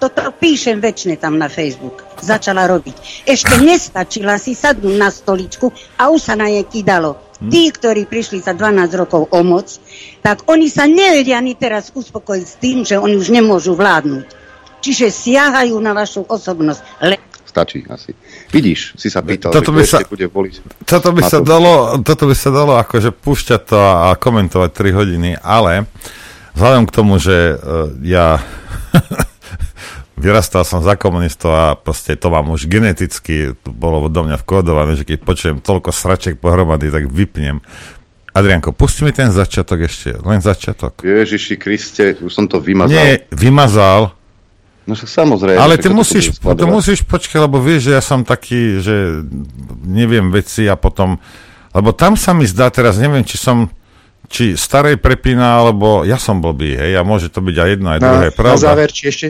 Toto 0.00 0.32
píšem 0.32 0.80
väčšine 0.80 1.20
tam 1.20 1.36
na 1.36 1.52
Facebook. 1.52 2.00
Začala 2.24 2.64
robiť. 2.64 3.28
Ešte 3.28 3.60
nestačila 3.60 4.40
si 4.40 4.56
sadnúť 4.56 4.96
na 4.96 5.12
stoličku 5.12 5.68
a 6.00 6.08
už 6.08 6.20
sa 6.24 6.34
na 6.40 6.48
jej 6.48 6.64
kýdalo. 6.64 7.20
Hm? 7.36 7.52
Tí, 7.52 7.68
ktorí 7.68 8.08
prišli 8.08 8.40
za 8.40 8.56
12 8.56 8.96
rokov 8.96 9.28
o 9.28 9.40
moc, 9.44 9.68
tak 10.24 10.48
oni 10.48 10.72
sa 10.72 10.88
nevedia 10.88 11.36
ani 11.36 11.52
teraz 11.52 11.92
uspokojiť 11.92 12.44
s 12.48 12.56
tým, 12.56 12.78
že 12.88 12.96
oni 12.96 13.20
už 13.20 13.28
nemôžu 13.28 13.76
vládnuť. 13.76 14.24
Čiže 14.80 15.12
siahajú 15.12 15.76
na 15.76 15.92
vašu 15.92 16.24
osobnosť. 16.24 16.80
Le- 17.04 17.20
Stačí 17.44 17.84
asi. 17.90 18.16
Vidíš, 18.54 18.94
si 18.96 19.10
sa 19.10 19.20
pýtal, 19.20 19.50
toto 19.50 19.74
by 19.74 19.82
sa, 19.84 20.00
bude 20.06 20.30
voliť. 20.30 20.86
Toto 20.86 21.10
by, 21.10 21.20
sa 21.26 21.42
dalo, 21.42 21.98
toto 22.00 22.30
by 22.30 22.34
sa 22.38 22.48
dalo 22.54 22.78
akože 22.78 23.10
púšťať 23.10 23.60
to 23.66 23.76
a 23.76 24.14
komentovať 24.16 24.70
3 24.70 24.94
hodiny, 24.96 25.30
ale 25.34 25.90
vzhľadom 26.54 26.84
k 26.86 26.94
tomu, 26.94 27.18
že 27.18 27.58
uh, 27.58 27.90
ja 28.06 28.38
vyrastal 30.20 30.68
som 30.68 30.84
za 30.84 30.94
komunistov 31.00 31.50
a 31.50 31.72
proste 31.74 32.14
to 32.14 32.28
mám 32.28 32.52
už 32.52 32.68
geneticky, 32.68 33.56
to 33.56 33.70
bolo 33.72 34.06
do 34.12 34.20
mňa 34.28 34.36
vkodované, 34.44 34.94
že 35.00 35.08
keď 35.08 35.18
počujem 35.24 35.56
toľko 35.64 35.90
sraček 35.90 36.36
pohromady, 36.36 36.92
tak 36.92 37.08
vypnem. 37.08 37.64
Adrianko, 38.30 38.70
pusti 38.70 39.02
mi 39.02 39.10
ten 39.10 39.34
začiatok 39.34 39.90
ešte, 39.90 40.20
len 40.22 40.38
začiatok. 40.38 41.02
Ježiši 41.02 41.58
Kriste, 41.58 42.14
už 42.22 42.30
som 42.30 42.46
to 42.46 42.62
vymazal. 42.62 42.94
Nie, 42.94 43.26
vymazal, 43.34 44.14
No 44.88 44.98
však 44.98 45.10
samozrejme. 45.12 45.60
Ale 45.60 45.78
ty 45.78 45.86
musíš, 45.86 46.40
to 46.40 46.66
musíš 46.66 47.06
počkať, 47.06 47.46
lebo 47.46 47.62
vieš, 47.62 47.92
že 47.92 47.92
ja 47.94 48.02
som 48.02 48.26
taký, 48.26 48.82
že 48.82 49.22
neviem 49.86 50.34
veci 50.34 50.66
a 50.66 50.74
potom, 50.74 51.20
lebo 51.70 51.94
tam 51.94 52.18
sa 52.18 52.34
mi 52.34 52.42
zdá 52.48 52.72
teraz, 52.74 52.98
neviem, 52.98 53.22
či 53.22 53.38
som 53.38 53.70
či 54.30 54.54
starej 54.54 54.98
prepína, 54.98 55.62
alebo 55.62 56.06
ja 56.06 56.14
som 56.14 56.38
blbý, 56.38 56.78
hej, 56.78 56.92
a 56.98 57.02
môže 57.02 57.34
to 57.34 57.42
byť 57.42 57.56
aj 57.58 57.68
jedno, 57.70 57.88
aj 57.90 58.00
druhé, 58.02 58.26
pravda? 58.30 58.56
Na 58.56 58.66
záver, 58.72 58.88
či 58.94 59.10
ešte 59.10 59.26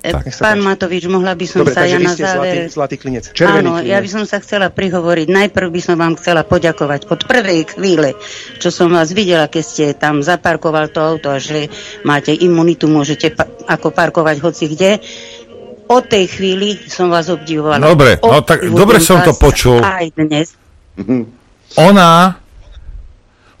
tak, 0.00 0.24
Pán 0.32 0.64
Matovič, 0.64 1.04
mohla 1.06 1.36
by 1.36 1.44
som 1.44 1.60
Dobre, 1.60 1.76
sa 1.76 1.84
ja 1.84 2.00
na 2.00 2.16
Zlatý, 2.16 2.24
záver... 2.24 2.56
zlatý 2.72 2.96
klinec. 2.96 3.24
Červený 3.36 3.68
Áno, 3.68 3.70
klinec. 3.84 3.92
ja 3.92 3.98
by 4.00 4.08
som 4.08 4.22
sa 4.24 4.36
chcela 4.40 4.72
prihovoriť. 4.72 5.26
Najprv 5.28 5.68
by 5.68 5.80
som 5.84 5.96
vám 6.00 6.16
chcela 6.16 6.40
poďakovať 6.40 7.00
od 7.12 7.20
prvej 7.28 7.60
chvíle, 7.76 8.16
čo 8.56 8.72
som 8.72 8.88
vás 8.88 9.12
videla, 9.12 9.52
keď 9.52 9.64
ste 9.64 9.84
tam 9.92 10.24
zaparkoval 10.24 10.88
to 10.88 11.04
auto 11.04 11.28
a 11.28 11.38
že 11.38 11.68
máte 12.02 12.32
imunitu, 12.32 12.88
môžete 12.88 13.36
pa- 13.36 13.48
ako 13.68 13.92
parkovať 13.92 14.36
hoci 14.40 14.64
kde. 14.72 15.04
Od 15.90 16.06
tej 16.06 16.24
chvíli 16.30 16.78
som 16.86 17.10
vás 17.10 17.28
obdivovala. 17.28 17.82
Dobre, 17.82 18.16
no 18.22 18.40
tak 18.40 18.62
dobre 18.70 19.02
som 19.02 19.20
to 19.20 19.34
počul. 19.34 19.82
Aj 19.82 20.06
dnes. 20.14 20.54
Ona 21.76 22.40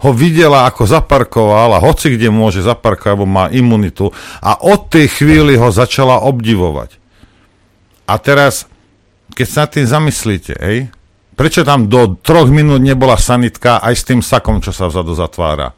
ho 0.00 0.10
videla, 0.16 0.64
ako 0.64 0.88
zaparkoval 0.88 1.76
a 1.76 1.84
hoci 1.84 2.16
kde 2.16 2.32
môže 2.32 2.64
zaparkovať, 2.64 3.12
lebo 3.16 3.28
má 3.28 3.52
imunitu 3.52 4.08
a 4.40 4.56
od 4.64 4.88
tej 4.88 5.12
chvíli 5.12 5.60
ho 5.60 5.68
začala 5.68 6.24
obdivovať. 6.24 6.96
A 8.08 8.16
teraz, 8.18 8.66
keď 9.36 9.46
sa 9.46 9.58
nad 9.68 9.70
tým 9.76 9.86
zamyslíte, 9.86 10.56
ej, 10.56 10.90
prečo 11.36 11.62
tam 11.62 11.86
do 11.86 12.16
troch 12.18 12.48
minút 12.48 12.82
nebola 12.82 13.20
sanitka 13.20 13.78
aj 13.78 13.94
s 13.94 14.06
tým 14.08 14.20
sakom, 14.24 14.58
čo 14.64 14.72
sa 14.72 14.88
vzadu 14.88 15.12
zatvára? 15.14 15.76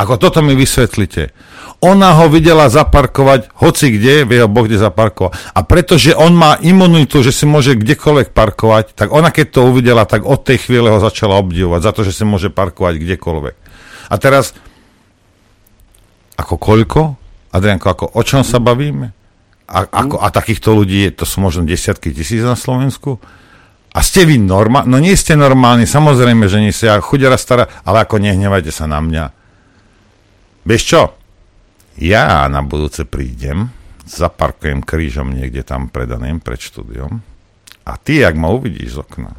Ako 0.00 0.16
toto 0.16 0.40
mi 0.40 0.56
vysvetlite. 0.56 1.32
Ona 1.80 2.12
ho 2.12 2.28
videla 2.28 2.68
zaparkovať 2.68 3.56
hoci 3.56 3.96
kde, 3.96 4.28
vie 4.28 4.44
ho 4.44 4.48
Boh 4.52 4.68
kde 4.68 4.76
zaparkoval. 4.76 5.32
A 5.56 5.64
pretože 5.64 6.12
on 6.12 6.36
má 6.36 6.60
imunitu, 6.60 7.24
že 7.24 7.32
si 7.32 7.48
môže 7.48 7.72
kdekoľvek 7.72 8.36
parkovať, 8.36 8.92
tak 8.92 9.08
ona 9.08 9.32
keď 9.32 9.46
to 9.48 9.60
uvidela, 9.64 10.04
tak 10.04 10.28
od 10.28 10.44
tej 10.44 10.60
chvíle 10.60 10.92
ho 10.92 11.00
začala 11.00 11.40
obdivovať 11.40 11.80
za 11.80 11.92
to, 11.96 12.04
že 12.04 12.12
si 12.12 12.28
môže 12.28 12.52
parkovať 12.52 13.00
kdekoľvek. 13.00 13.54
A 14.12 14.14
teraz, 14.20 14.52
ako 16.36 16.60
koľko? 16.60 17.00
Adrianko, 17.50 17.86
ako 17.88 18.04
o 18.12 18.22
čom 18.22 18.44
sa 18.44 18.60
bavíme? 18.60 19.16
A, 19.70 19.86
ako, 19.86 20.20
a 20.20 20.28
takýchto 20.28 20.76
ľudí, 20.76 21.08
je- 21.08 21.16
to 21.16 21.24
sú 21.24 21.40
možno 21.40 21.64
desiatky 21.64 22.12
tisíc 22.12 22.44
na 22.44 22.60
Slovensku? 22.60 23.16
A 23.90 24.04
ste 24.04 24.22
vy 24.28 24.38
normálni? 24.38 24.86
No 24.86 25.00
nie 25.02 25.16
ste 25.18 25.34
normálni, 25.34 25.88
samozrejme, 25.88 26.46
že 26.46 26.62
nie 26.62 26.70
ste. 26.70 26.92
Ja 26.92 27.00
chudera 27.02 27.34
stará, 27.34 27.66
ale 27.82 28.06
ako 28.06 28.22
nehnevajte 28.22 28.70
sa 28.70 28.86
na 28.86 29.02
mňa. 29.02 29.24
Vieš 30.62 30.82
čo? 30.84 31.02
Ja 31.98 32.46
na 32.46 32.62
budúce 32.62 33.02
prídem, 33.08 33.72
zaparkujem 34.06 34.82
krížom 34.84 35.34
niekde 35.34 35.66
tam 35.66 35.90
predaným 35.90 36.38
pred 36.38 36.58
štúdiom 36.58 37.22
a 37.86 37.92
ty, 37.98 38.22
ak 38.22 38.34
ma 38.38 38.50
uvidíš 38.52 38.98
z 38.98 39.02
okna, 39.02 39.32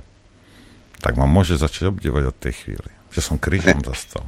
tak 1.00 1.16
ma 1.18 1.26
môže 1.26 1.56
začať 1.58 1.92
obdivovať 1.96 2.24
od 2.30 2.38
tej 2.38 2.54
chvíli, 2.54 2.92
že 3.14 3.22
som 3.24 3.40
krížom 3.40 3.80
zastal. 3.90 4.28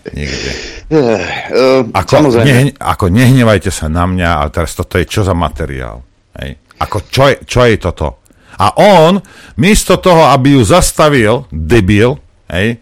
Niekde. 0.00 0.50
Uh, 0.88 1.92
Ako, 1.92 2.24
samozrejme. 2.24 2.46
nehne, 2.48 2.72
ako 2.80 3.12
nehnevajte 3.12 3.68
sa 3.68 3.92
na 3.92 4.08
mňa, 4.08 4.28
ale 4.40 4.48
teraz 4.48 4.72
toto 4.72 4.96
je 4.96 5.04
čo 5.04 5.20
za 5.20 5.36
materiál. 5.36 6.00
Hej? 6.40 6.56
Ako 6.80 7.04
čo 7.12 7.28
je, 7.28 7.36
čo 7.44 7.68
je 7.68 7.76
toto? 7.76 8.24
A 8.56 8.76
on, 8.80 9.20
miesto 9.60 10.00
toho, 10.00 10.32
aby 10.32 10.56
ju 10.56 10.64
zastavil, 10.64 11.44
debil, 11.52 12.16
hej, 12.48 12.80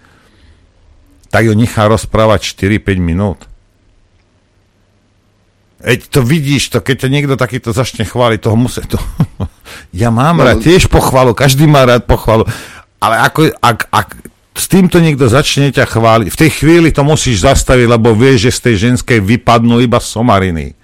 tak 1.28 1.47
ju 1.47 1.55
nechá 1.59 1.90
rozprávať 1.90 2.55
4-5 2.55 2.98
minút. 3.02 3.51
Eď 5.79 6.11
to 6.11 6.21
vidíš, 6.21 6.69
to 6.69 6.79
keď 6.79 7.07
ťa 7.07 7.09
niekto 7.09 7.35
takýto 7.35 7.71
začne 7.71 8.03
chváliť, 8.03 8.39
toho 8.41 8.57
musí... 8.57 8.83
To... 8.85 8.99
ja 9.95 10.11
mám 10.11 10.37
No. 10.37 10.45
rád 10.45 10.59
tiež 10.59 10.87
pochvalu, 10.87 11.33
každý 11.33 11.65
má 11.65 11.85
rád 11.85 12.03
pochvalu, 12.03 12.43
ale 12.99 13.15
ako, 13.23 13.55
ak, 13.55 13.87
ak 13.89 14.09
s 14.53 14.67
týmto 14.67 14.99
niekto 14.99 15.31
začne 15.31 15.71
ťa 15.71 15.87
chváliť, 15.87 16.29
v 16.29 16.37
tej 16.37 16.51
chvíli 16.51 16.91
to 16.91 17.07
musíš 17.07 17.47
zastaviť, 17.47 17.87
lebo 17.87 18.11
vieš, 18.11 18.51
že 18.51 18.53
z 18.53 18.61
tej 18.61 18.75
ženskej 18.91 19.19
vypadnú 19.21 19.79
iba 19.79 20.03
somariny. 20.03 20.75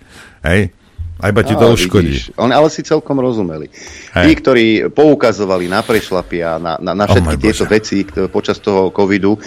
Hej? 0.42 0.70
A 1.16 1.30
iba 1.30 1.42
ti 1.42 1.54
to 1.54 1.72
uškodí. 1.72 2.10
vidíš, 2.10 2.36
On, 2.36 2.50
ale 2.50 2.68
si 2.68 2.82
celkom 2.82 3.16
rozumeli. 3.16 3.70
Hej. 4.12 4.24
Tí, 4.24 4.32
ktorí 4.36 4.66
poukazovali 4.90 5.66
na 5.66 5.80
prešlapia, 5.80 6.58
na, 6.58 6.76
na, 6.76 6.92
na 6.92 7.04
Oh 7.04 7.10
všetky 7.10 7.26
môj 7.28 7.38
tieto 7.40 7.64
veci 7.66 7.96
k- 8.02 8.26
počas 8.28 8.58
toho 8.58 8.90
covidu, 8.90 9.38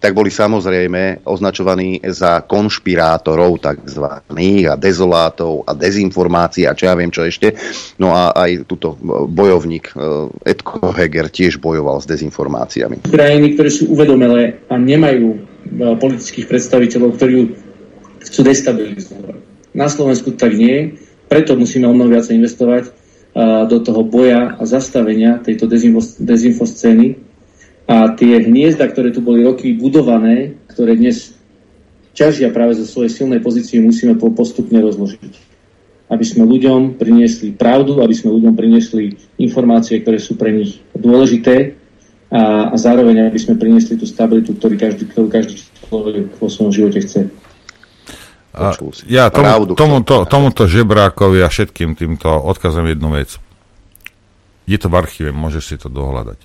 tak 0.00 0.16
boli 0.16 0.32
samozrejme 0.32 1.28
označovaní 1.28 2.00
za 2.08 2.40
konšpirátorov 2.48 3.60
takzvaných 3.60 4.72
a 4.72 4.74
dezolátov 4.80 5.68
a 5.68 5.76
dezinformácií 5.76 6.64
a 6.64 6.72
čo 6.72 6.88
ja 6.88 6.96
viem 6.96 7.12
čo 7.12 7.28
ešte. 7.28 7.52
No 8.00 8.16
a 8.16 8.32
aj 8.32 8.64
túto 8.64 8.96
bojovník 9.28 9.92
eh, 9.92 10.56
Edko 10.56 10.90
Heger 10.96 11.28
tiež 11.28 11.60
bojoval 11.60 12.00
s 12.00 12.08
dezinformáciami. 12.08 13.04
krajiny, 13.04 13.54
ktoré 13.54 13.68
sú 13.68 13.92
uvedomelé 13.92 14.64
a 14.72 14.80
nemajú 14.80 15.36
e, 15.36 15.38
politických 16.00 16.48
predstaviteľov, 16.48 17.20
ktorí 17.20 17.52
chcú 18.24 18.40
destabilizovať. 18.40 19.36
Na 19.76 19.86
Slovensku 19.92 20.32
tak 20.34 20.56
nie 20.56 20.96
preto 21.30 21.54
musíme 21.54 21.86
o 21.86 21.94
mnoho 21.94 22.16
viac 22.18 22.26
investovať 22.32 22.88
e, 22.88 22.90
do 23.68 23.78
toho 23.84 24.02
boja 24.02 24.56
a 24.56 24.62
zastavenia 24.64 25.38
tejto 25.38 25.68
dezinfo, 25.68 26.02
dezinfoscény 26.18 27.29
a 27.90 28.14
tie 28.14 28.38
hniezda, 28.38 28.86
ktoré 28.86 29.10
tu 29.10 29.18
boli 29.18 29.42
roky 29.42 29.74
budované, 29.74 30.54
ktoré 30.70 30.94
dnes 30.94 31.34
ťažia 32.14 32.54
práve 32.54 32.78
zo 32.78 32.86
svojej 32.86 33.10
silnej 33.10 33.42
pozície, 33.42 33.82
musíme 33.82 34.14
po- 34.14 34.30
postupne 34.30 34.78
rozložiť. 34.78 35.50
Aby 36.06 36.22
sme 36.22 36.46
ľuďom 36.46 37.02
priniesli 37.02 37.50
pravdu, 37.50 37.98
aby 37.98 38.14
sme 38.14 38.30
ľuďom 38.30 38.54
priniesli 38.54 39.18
informácie, 39.42 39.98
ktoré 40.06 40.22
sú 40.22 40.38
pre 40.38 40.54
nich 40.54 40.78
dôležité 40.94 41.74
a, 42.30 42.70
a 42.70 42.74
zároveň 42.78 43.26
aby 43.26 43.38
sme 43.42 43.58
priniesli 43.58 43.98
tú 43.98 44.06
stabilitu, 44.06 44.54
ktorý 44.54 44.78
každý, 44.78 45.10
ktorú 45.10 45.26
každý 45.26 45.58
človek 45.90 46.30
vo 46.38 46.46
svojom 46.46 46.70
živote 46.70 47.02
chce. 47.02 47.26
A 48.50 48.74
ja 49.06 49.30
tomu, 49.30 49.74
tomuto, 49.78 50.26
tomuto 50.26 50.66
žebrákovi 50.66 51.42
a 51.42 51.50
všetkým 51.50 51.94
týmto 51.94 52.26
odkazujem 52.30 52.94
jednu 52.94 53.14
vec. 53.14 53.38
Je 54.66 54.78
to 54.78 54.90
v 54.90 54.98
archíve, 54.98 55.30
môžeš 55.34 55.62
si 55.62 55.76
to 55.78 55.86
dohľadať. 55.86 56.38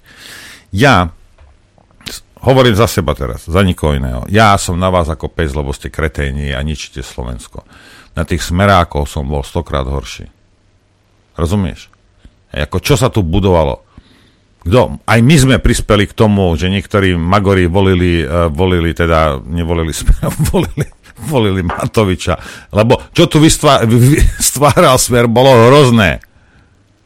Ja 0.70 1.14
hovorím 2.46 2.78
za 2.78 2.86
seba 2.86 3.18
teraz, 3.18 3.50
za 3.50 3.62
nikoho 3.66 3.98
iného. 3.98 4.22
Ja 4.30 4.54
som 4.62 4.78
na 4.78 4.94
vás 4.94 5.10
ako 5.10 5.28
pes, 5.34 5.58
lebo 5.58 5.74
ste 5.74 5.90
kreténi 5.90 6.54
a 6.54 6.62
ničíte 6.62 7.02
Slovensko. 7.02 7.66
Na 8.14 8.24
tých 8.24 8.46
smerákov 8.46 9.10
som 9.10 9.26
bol 9.28 9.42
stokrát 9.42 9.84
horší. 9.84 10.30
Rozumieš? 11.36 11.92
Hej, 12.56 12.70
Ako 12.70 12.78
čo 12.80 12.96
sa 12.96 13.12
tu 13.12 13.26
budovalo? 13.26 13.84
Kto? 14.66 14.98
Aj 15.06 15.20
my 15.22 15.36
sme 15.38 15.56
prispeli 15.62 16.10
k 16.10 16.18
tomu, 16.18 16.56
že 16.58 16.72
niektorí 16.72 17.14
magori 17.14 17.70
volili, 17.70 18.26
uh, 18.26 18.50
volili 18.50 18.96
teda, 18.98 19.38
nevolili 19.46 19.94
sme, 19.94 20.16
volili, 20.50 20.88
volili 21.28 21.62
Matoviča. 21.62 22.40
Lebo 22.72 22.98
čo 23.14 23.28
tu 23.30 23.38
vystvá, 23.44 23.86
stváral 24.42 24.98
smer, 24.98 25.30
bolo 25.30 25.70
hrozné. 25.70 26.24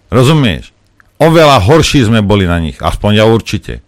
Rozumieš? 0.08 0.72
Oveľa 1.20 1.60
horší 1.60 2.08
sme 2.08 2.24
boli 2.24 2.48
na 2.48 2.64
nich, 2.64 2.80
aspoň 2.80 3.12
ja 3.20 3.26
určite. 3.28 3.84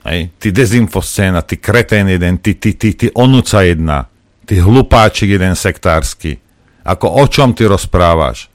Hej, 0.00 0.32
ty 0.40 0.48
dezinfoscéna, 0.52 1.42
ty 1.44 1.56
kretén 1.60 2.08
jeden, 2.08 2.38
ty, 2.38 2.54
ty, 2.54 2.72
ty, 2.72 2.96
ty 2.96 3.06
onúca 3.12 3.60
jedna, 3.60 4.08
ty 4.48 4.56
hlupáčik 4.56 5.28
jeden 5.28 5.52
sektársky. 5.52 6.40
Ako 6.84 7.20
o 7.20 7.24
čom 7.28 7.52
ty 7.52 7.68
rozprávaš? 7.68 8.48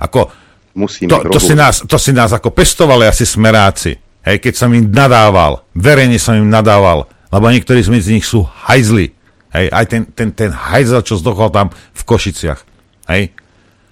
Ako, 0.00 0.32
Musíme 0.76 1.08
to, 1.08 1.36
to, 1.36 1.40
si 1.40 1.52
nás, 1.56 1.84
to 1.84 1.96
si 2.00 2.12
nás 2.12 2.32
ako 2.32 2.52
pestovali 2.52 3.08
asi 3.08 3.28
smeráci. 3.28 3.96
Hej, 4.24 4.40
keď 4.40 4.54
som 4.56 4.72
im 4.72 4.88
nadával, 4.88 5.62
verejne 5.76 6.16
som 6.18 6.34
im 6.34 6.48
nadával, 6.48 7.06
lebo 7.30 7.46
niektorí 7.52 7.84
z 7.84 7.92
nich 7.92 8.26
sú 8.26 8.42
hajzli. 8.42 9.12
Hej, 9.52 9.66
aj 9.72 9.84
ten, 9.88 10.02
ten, 10.12 10.28
ten 10.32 10.50
hajzel, 10.50 11.00
čo 11.04 11.20
zdochol 11.20 11.52
tam 11.52 11.68
v 11.72 12.02
Košiciach. 12.02 12.60
Hej. 13.08 13.32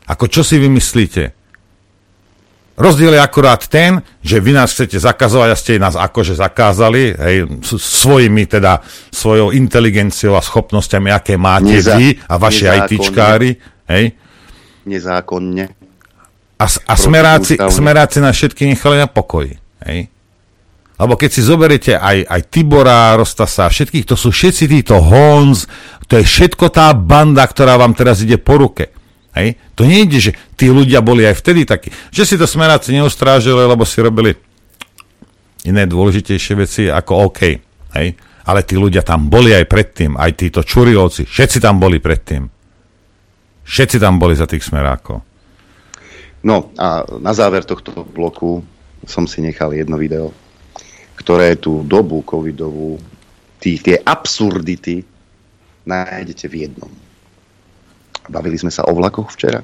Ako 0.05 0.28
čo 0.28 0.44
si 0.44 0.60
vymyslíte? 0.60 1.32
Rozdiel 2.74 3.14
je 3.14 3.22
akurát 3.22 3.62
ten, 3.70 4.02
že 4.18 4.42
vy 4.42 4.51
nás 4.51 4.74
chcete 4.74 4.98
zakazovať 4.98 5.48
a 5.55 5.56
ste 5.56 5.78
nás 5.78 5.94
akože 5.94 6.34
zakázali, 6.34 7.14
hej, 7.14 7.36
svojimi 7.78 8.51
teda, 8.51 8.82
svojou 9.14 9.55
inteligenciou 9.55 10.34
a 10.34 10.42
schopnosťami, 10.42 11.06
aké 11.14 11.38
máte 11.38 11.78
Neza, 11.78 11.94
vy 11.94 12.18
a 12.18 12.34
vaši 12.34 12.66
ITčkári, 12.66 13.51
hej. 13.94 14.18
Nezákonne. 14.90 15.64
A, 16.59 16.66
a 16.66 16.94
smeráci, 16.98 17.55
smeráci 17.55 18.18
nás 18.18 18.34
všetky 18.34 18.66
nechali 18.66 18.98
na 18.98 19.06
pokoji, 19.06 19.55
hej. 19.86 20.10
Lebo 20.98 21.14
keď 21.14 21.30
si 21.30 21.42
zoberiete 21.46 21.92
aj, 21.94 22.26
aj 22.26 22.40
Tibora, 22.51 23.14
Rostasa, 23.14 23.70
všetkých, 23.70 24.06
to 24.06 24.18
sú 24.18 24.34
všetci 24.34 24.66
títo 24.66 24.98
Hons, 24.98 25.70
to 26.10 26.18
je 26.18 26.26
všetko 26.26 26.74
tá 26.74 26.90
banda, 26.90 27.46
ktorá 27.46 27.78
vám 27.78 27.94
teraz 27.94 28.22
ide 28.22 28.38
po 28.38 28.59
ruke. 28.59 29.03
Hej? 29.35 29.59
To 29.74 29.82
nejde, 29.82 30.19
že 30.23 30.32
tí 30.55 30.70
ľudia 30.70 31.02
boli 31.02 31.27
aj 31.27 31.43
vtedy 31.43 31.66
takí, 31.66 31.90
že 32.15 32.23
si 32.23 32.35
to 32.39 32.47
smeráci 32.47 32.94
neustrážili, 32.94 33.66
lebo 33.66 33.82
si 33.82 33.98
robili 33.98 34.32
iné 35.66 35.85
dôležitejšie 35.90 36.55
veci 36.55 36.82
ako 36.86 37.31
OK. 37.31 37.40
Hej? 37.98 38.09
Ale 38.47 38.61
tí 38.62 38.78
ľudia 38.78 39.02
tam 39.02 39.27
boli 39.27 39.51
aj 39.51 39.66
predtým, 39.66 40.15
aj 40.15 40.31
títo 40.39 40.61
čuriovci, 40.62 41.27
všetci 41.27 41.59
tam 41.59 41.82
boli 41.82 41.98
predtým. 41.98 42.47
Všetci 43.65 43.97
tam 43.97 44.20
boli 44.20 44.36
za 44.36 44.44
tých 44.44 44.62
smerákov. 44.62 45.24
No 46.44 46.69
a 46.77 47.09
na 47.16 47.32
záver 47.32 47.65
tohto 47.65 48.05
bloku 48.05 48.61
som 49.09 49.24
si 49.24 49.40
nechal 49.40 49.73
jedno 49.73 49.97
video, 49.97 50.28
ktoré 51.16 51.56
tú 51.56 51.81
dobu 51.89 52.20
covidovú, 52.20 53.01
tí, 53.56 53.81
tie 53.81 53.97
absurdity 53.97 55.01
nájdete 55.89 56.44
v 56.52 56.55
jednom 56.69 56.93
Bavili 58.28 58.56
sme 58.56 58.72
sa 58.72 58.86
o 58.88 58.92
vlakoch 58.96 59.32
včera. 59.32 59.60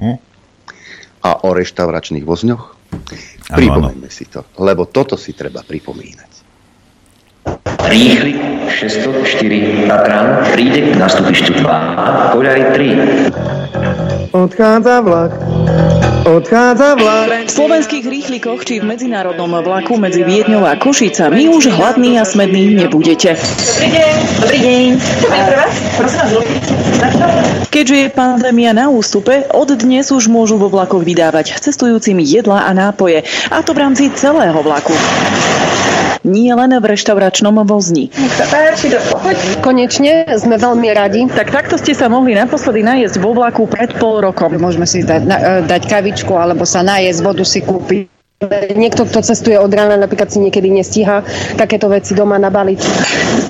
Hm? 0.00 0.16
A 1.24 1.30
o 1.44 1.56
reštauračných 1.56 2.24
vozňoch. 2.24 2.76
Pripomeňme 3.48 4.08
si 4.12 4.28
to, 4.28 4.44
lebo 4.60 4.84
toto 4.88 5.16
si 5.16 5.32
treba 5.32 5.64
pripomínať. 5.64 6.30
Rýchly 7.84 8.32
604 8.72 9.88
Tatran 9.88 10.28
príde 10.56 10.92
k 10.92 10.96
nastupišťu 10.96 11.52
2, 11.60 12.32
Koľaj 12.32 12.62
3. 14.32 14.32
Odchádza 14.32 15.04
vlak. 15.04 15.53
Odchádza 16.24 16.96
vlak. 16.96 17.46
V 17.46 17.52
slovenských 17.52 18.04
rýchlikoch 18.08 18.64
či 18.64 18.80
v 18.80 18.88
medzinárodnom 18.88 19.52
vlaku 19.60 20.00
medzi 20.00 20.24
Viedňou 20.24 20.64
a 20.64 20.72
Košicami 20.80 21.52
už 21.52 21.68
hladný 21.68 22.16
a 22.16 22.24
smedný 22.24 22.72
nebudete. 22.72 23.36
Dobrý 23.36 23.88
deň. 23.92 24.14
Dobrý 24.40 24.58
deň. 24.64 24.88
Keďže 27.68 27.96
je 27.96 28.08
pandémia 28.08 28.72
na 28.72 28.88
ústupe, 28.88 29.44
od 29.52 29.68
dnes 29.76 30.08
už 30.08 30.32
môžu 30.32 30.56
vo 30.56 30.72
vlakoch 30.72 31.04
vydávať 31.04 31.60
cestujúcim 31.60 32.16
jedla 32.24 32.64
a 32.66 32.72
nápoje, 32.72 33.26
a 33.52 33.60
to 33.60 33.76
v 33.76 33.82
rámci 33.84 34.08
celého 34.16 34.56
vlaku. 34.64 34.96
Nie 36.24 36.56
len 36.56 36.72
v 36.72 36.84
reštauračnom 36.88 37.60
vozni. 37.68 38.08
Konečne 39.60 40.24
sme 40.40 40.56
veľmi 40.56 40.88
radi. 40.96 41.28
Tak 41.28 41.52
takto 41.52 41.76
ste 41.76 41.92
sa 41.92 42.08
mohli 42.08 42.32
naposledy 42.32 42.80
najesť 42.80 43.20
vo 43.20 43.36
vlaku 43.36 43.68
pred 43.68 43.92
pol 44.00 44.24
rokom. 44.24 44.56
Môžeme 44.56 44.88
si 44.88 45.04
dať, 45.04 45.22
na, 45.28 45.36
e, 45.36 45.52
dať 45.68 45.84
kavičku 45.84 46.32
alebo 46.32 46.64
sa 46.64 46.80
najesť, 46.80 47.20
vodu 47.20 47.44
si 47.44 47.60
kúpiť. 47.60 48.13
Niekto, 48.74 49.06
kto 49.06 49.22
cestuje 49.22 49.54
od 49.56 49.70
rána, 49.70 49.94
napríklad 49.96 50.28
si 50.28 50.42
niekedy 50.42 50.66
nestíha 50.68 51.22
takéto 51.54 51.86
veci 51.86 52.12
doma 52.18 52.36
nabaliť. 52.36 52.80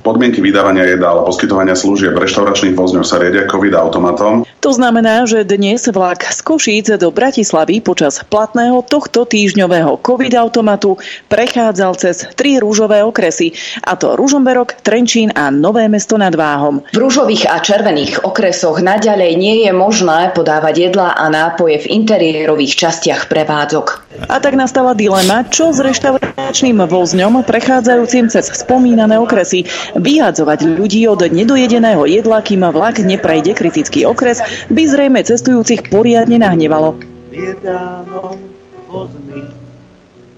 Podmienky 0.05 0.45
vydávania 0.45 0.85
jedál 0.85 1.25
a 1.25 1.27
poskytovania 1.27 1.73
služieb 1.73 2.13
reštauračných 2.15 2.77
vozňov 2.77 3.03
sa 3.03 3.17
riedia 3.17 3.49
COVID 3.49 3.75
automatom. 3.75 4.45
To 4.61 4.71
znamená, 4.73 5.25
že 5.25 5.49
dnes 5.49 5.89
vlak 5.89 6.29
z 6.29 6.39
Košíc 6.45 6.87
do 7.01 7.09
Bratislavy 7.09 7.81
počas 7.81 8.21
platného 8.29 8.85
tohto 8.85 9.25
týždňového 9.25 9.99
COVID-automatu 10.05 11.01
prechádzal 11.33 11.93
cez 11.97 12.29
tri 12.37 12.61
rúžové 12.61 13.01
okresy, 13.01 13.57
a 13.85 13.97
to 13.97 14.15
Ružomberok, 14.15 14.79
Trenčín 14.85 15.33
a 15.33 15.49
Nové 15.49 15.89
mesto 15.89 16.21
nad 16.21 16.37
Váhom. 16.37 16.85
V 16.93 16.99
rúžových 17.01 17.49
a 17.49 17.61
červených 17.61 18.25
okresoch 18.25 18.85
naďalej 18.85 19.33
nie 19.37 19.65
je 19.65 19.73
možné 19.73 20.33
podávať 20.37 20.93
jedlá 20.93 21.17
a 21.17 21.29
nápoje 21.33 21.89
v 21.89 22.05
interiérových 22.05 22.77
častiach 22.77 23.33
prevádzok. 23.33 24.05
A 24.29 24.39
tak 24.39 24.55
nastala 24.75 24.99
dilema, 24.99 25.47
čo 25.47 25.71
s 25.71 25.79
reštauračným 25.79 26.83
vozňom 26.91 27.47
prechádzajúcim 27.47 28.27
cez 28.27 28.51
spomínané 28.59 29.23
okresy. 29.23 29.71
Vyhadzovať 29.95 30.67
ľudí 30.67 31.07
od 31.07 31.31
nedojedeného 31.31 32.03
jedla, 32.11 32.43
kým 32.43 32.67
vlak 32.75 32.99
neprejde 32.99 33.55
kritický 33.55 34.03
okres, 34.03 34.43
by 34.75 34.83
zrejme 34.83 35.23
cestujúcich 35.23 35.95
poriadne 35.95 36.43
nahnevalo. 36.43 36.99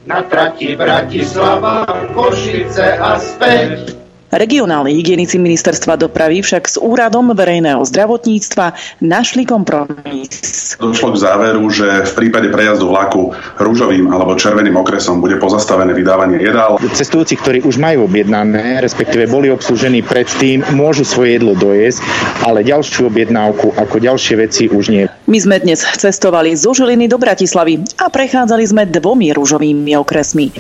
Na 0.04 0.20
trati 0.20 0.76
Bratislava, 0.76 1.88
Košice 2.12 2.92
a 2.92 3.16
späť. 3.16 4.05
Regionálni 4.36 4.92
hygienici 4.92 5.40
ministerstva 5.40 5.96
dopravy 5.96 6.44
však 6.44 6.68
s 6.68 6.76
úradom 6.76 7.32
verejného 7.32 7.80
zdravotníctva 7.88 8.76
našli 9.00 9.48
kompromis. 9.48 10.76
Došlo 10.76 11.16
k 11.16 11.24
záveru, 11.24 11.64
že 11.72 12.04
v 12.04 12.12
prípade 12.12 12.52
prejazdu 12.52 12.84
vlaku 12.92 13.32
rúžovým 13.56 14.12
alebo 14.12 14.36
červeným 14.36 14.76
okresom 14.76 15.24
bude 15.24 15.40
pozastavené 15.40 15.96
vydávanie 15.96 16.44
jedál. 16.44 16.76
Cestujúci, 16.92 17.40
ktorí 17.40 17.64
už 17.64 17.80
majú 17.80 18.04
objednané, 18.04 18.84
respektíve 18.84 19.24
boli 19.24 19.48
obslúžení 19.48 20.04
predtým, 20.04 20.60
môžu 20.76 21.08
svoje 21.08 21.40
jedlo 21.40 21.56
dojesť, 21.56 22.04
ale 22.44 22.60
ďalšiu 22.60 23.08
objednávku 23.08 23.72
ako 23.72 23.96
ďalšie 24.04 24.34
veci 24.36 24.68
už 24.68 24.92
nie. 24.92 25.08
My 25.24 25.40
sme 25.40 25.64
dnes 25.64 25.80
cestovali 25.80 26.52
zo 26.52 26.76
Žiliny 26.76 27.08
do 27.08 27.16
Bratislavy 27.16 27.80
a 28.04 28.12
prechádzali 28.12 28.64
sme 28.68 28.84
dvomi 28.84 29.32
rúžovými 29.32 29.96
okresmi. 29.96 30.52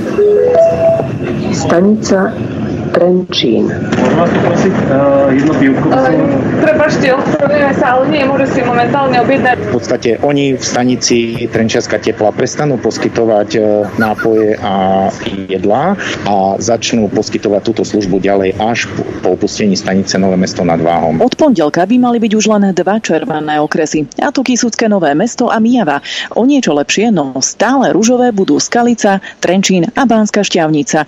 Stanica 1.52 2.32
Trenčín. 2.96 3.68
Môžem 3.68 4.16
vás 4.16 4.32
poprosiť 4.32 4.74
uh, 4.88 5.28
jedno 5.28 5.52
pivko? 5.52 5.86
Prepašte, 6.64 7.12
ospravedlňujem 7.12 7.76
sa, 7.76 7.86
ale 7.92 8.04
nie, 8.08 8.24
môže 8.24 8.48
si 8.56 8.64
momentálne 8.64 9.20
objednať. 9.20 9.56
V 9.68 9.72
podstate 9.76 10.10
oni 10.24 10.56
v 10.56 10.64
stanici 10.64 11.44
Trenčiaska 11.44 12.00
tepla 12.00 12.32
prestanú 12.32 12.80
poskytovať 12.80 13.48
uh, 13.60 13.64
nápoje 14.00 14.56
a 14.56 15.06
jedlá 15.28 15.92
a 16.24 16.56
začnú 16.56 17.12
poskytovať 17.12 17.60
túto 17.68 17.84
službu 17.84 18.16
ďalej 18.16 18.56
až 18.56 18.88
po, 19.20 19.36
opustení 19.36 19.76
stanice 19.76 20.16
Nové 20.16 20.40
mesto 20.40 20.64
nad 20.64 20.80
Váhom. 20.80 21.20
Od 21.20 21.34
pondelka 21.36 21.84
by 21.84 22.00
mali 22.00 22.16
byť 22.16 22.32
už 22.32 22.48
len 22.48 22.72
dva 22.72 22.96
červené 22.96 23.60
okresy, 23.60 24.08
a 24.24 24.32
to 24.32 24.40
Kisucké 24.40 24.88
Nové 24.88 25.12
mesto 25.12 25.52
a 25.52 25.60
Mijava. 25.60 26.00
O 26.32 26.48
niečo 26.48 26.72
lepšie, 26.72 27.12
no 27.12 27.36
stále 27.44 27.92
ružové 27.92 28.32
budú 28.32 28.56
Skalica, 28.56 29.20
Trenčín 29.44 29.84
a 29.92 30.08
Bánska 30.08 30.40
Šťavnica. 30.40 31.04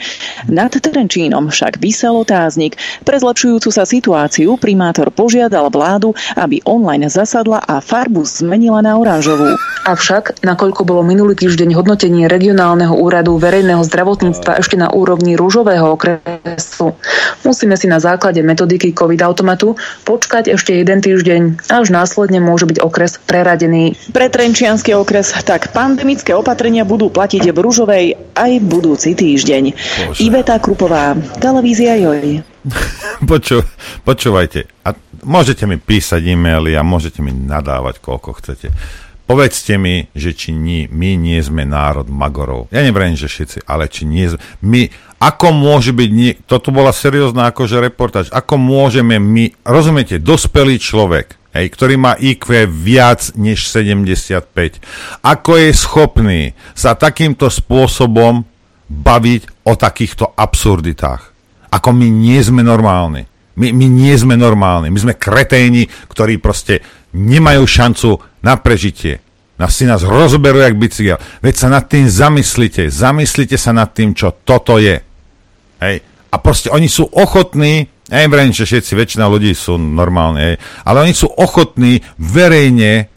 Nad 0.53 0.77
Trenčínom 0.77 1.49
však 1.49 1.78
vysel 1.81 2.13
otáznik. 2.19 2.77
Pre 3.07 3.17
zlepšujúcu 3.17 3.69
sa 3.73 3.89
situáciu 3.89 4.61
primátor 4.61 5.09
požiadal 5.09 5.73
vládu, 5.73 6.13
aby 6.37 6.61
online 6.69 7.09
zasadla 7.09 7.65
a 7.65 7.81
farbu 7.81 8.27
zmenila 8.29 8.85
na 8.85 9.01
oranžovú. 9.01 9.57
Avšak, 9.89 10.45
nakoľko 10.45 10.85
bolo 10.85 11.01
minulý 11.01 11.33
týždeň 11.39 11.73
hodnotenie 11.73 12.29
regionálneho 12.29 12.93
úradu 12.93 13.41
verejného 13.41 13.81
zdravotníctva 13.87 14.61
ešte 14.61 14.77
na 14.77 14.93
úrovni 14.93 15.39
rúžového 15.39 15.97
okresu, 15.97 16.93
musíme 17.47 17.79
si 17.81 17.89
na 17.89 17.97
základe 17.97 18.45
metodiky 18.45 18.93
COVID 18.93 19.25
automatu 19.25 19.81
počkať 20.05 20.53
ešte 20.53 20.77
jeden 20.77 21.01
týždeň, 21.01 21.71
až 21.73 21.89
následne 21.89 22.43
môže 22.43 22.69
byť 22.69 22.79
okres 22.85 23.17
preradený. 23.25 23.97
Pre 24.13 24.27
Trenčianský 24.29 24.93
okres 24.93 25.33
tak 25.47 25.73
pandemické 25.73 26.37
opatrenia 26.37 26.85
budú 26.85 27.09
platiť 27.09 27.49
v 27.55 27.59
rúžovej 27.59 28.05
aj 28.37 28.53
budúci 28.67 29.17
týždeň. 29.17 29.65
Bože. 29.73 30.21
Iveta 30.21 30.61
Krupová, 30.61 31.15
televízia 31.39 31.68
Joj. 31.69 32.41
Poču, 33.29 33.61
počúvajte, 34.09 34.65
a 34.89 34.97
môžete 35.21 35.69
mi 35.69 35.77
písať 35.77 36.33
e-maily 36.33 36.73
a 36.73 36.87
môžete 36.87 37.21
mi 37.21 37.35
nadávať, 37.35 38.01
koľko 38.01 38.41
chcete. 38.41 38.73
Povedzte 39.29 39.77
mi, 39.77 40.09
že 40.17 40.33
či 40.33 40.57
nie, 40.57 40.89
my 40.89 41.21
nie 41.21 41.37
sme 41.45 41.69
národ 41.69 42.09
magorov. 42.09 42.73
Ja 42.73 42.81
nevrajím, 42.81 43.21
že 43.21 43.29
všetci, 43.29 43.69
ale 43.69 43.85
či 43.93 44.09
nie 44.09 44.33
sme... 44.33 44.41
My, 44.65 44.89
ako 45.21 45.53
môže 45.53 45.93
byť... 45.93 46.09
Nie, 46.09 46.41
toto 46.49 46.73
bola 46.73 46.97
seriózna 46.97 47.53
akože 47.53 47.77
reportáž. 47.85 48.33
Ako 48.33 48.57
môžeme 48.57 49.21
my... 49.21 49.53
Rozumiete, 49.69 50.17
dospelý 50.17 50.81
človek, 50.81 51.37
hej, 51.53 51.69
ktorý 51.69 52.01
má 52.01 52.17
IQ 52.17 52.65
viac 52.73 53.37
než 53.37 53.69
75, 53.69 54.49
ako 55.21 55.51
je 55.61 55.71
schopný 55.77 56.41
sa 56.73 56.97
takýmto 56.97 57.53
spôsobom 57.53 58.49
baviť 58.89 59.69
o 59.69 59.77
takýchto 59.77 60.33
absurditách. 60.33 61.28
Ako 61.69 61.93
my 61.93 62.09
nie 62.09 62.41
sme 62.41 62.65
normálni. 62.65 63.29
My, 63.59 63.75
my 63.75 63.87
nie 63.91 64.15
sme 64.15 64.39
normálni. 64.39 64.89
My 64.89 64.99
sme 65.03 65.15
kreténi, 65.19 65.91
ktorí 66.09 66.39
proste 66.39 66.81
nemajú 67.13 67.67
šancu 67.67 68.11
na 68.45 68.55
prežitie. 68.57 69.19
Nás 69.59 69.75
si 69.75 69.83
nás 69.83 70.07
rozberú 70.07 70.63
jak 70.63 70.79
bicykel. 70.79 71.19
Veď 71.43 71.55
sa 71.59 71.69
nad 71.69 71.91
tým 71.91 72.07
zamyslite. 72.07 72.87
Zamyslite 72.95 73.59
sa 73.59 73.75
nad 73.75 73.91
tým, 73.91 74.15
čo 74.15 74.31
toto 74.47 74.79
je. 74.79 75.03
Hej. 75.83 75.97
A 76.29 76.37
proste 76.39 76.71
oni 76.71 76.87
sú 76.87 77.09
ochotní, 77.11 77.89
neviem, 78.13 78.53
že 78.55 78.69
všetci, 78.69 78.93
väčšina 78.95 79.27
ľudí 79.27 79.51
sú 79.57 79.81
normálne, 79.81 80.41
hej, 80.45 80.57
ale 80.85 81.09
oni 81.09 81.15
sú 81.17 81.25
ochotní 81.33 82.05
verejne 82.21 83.09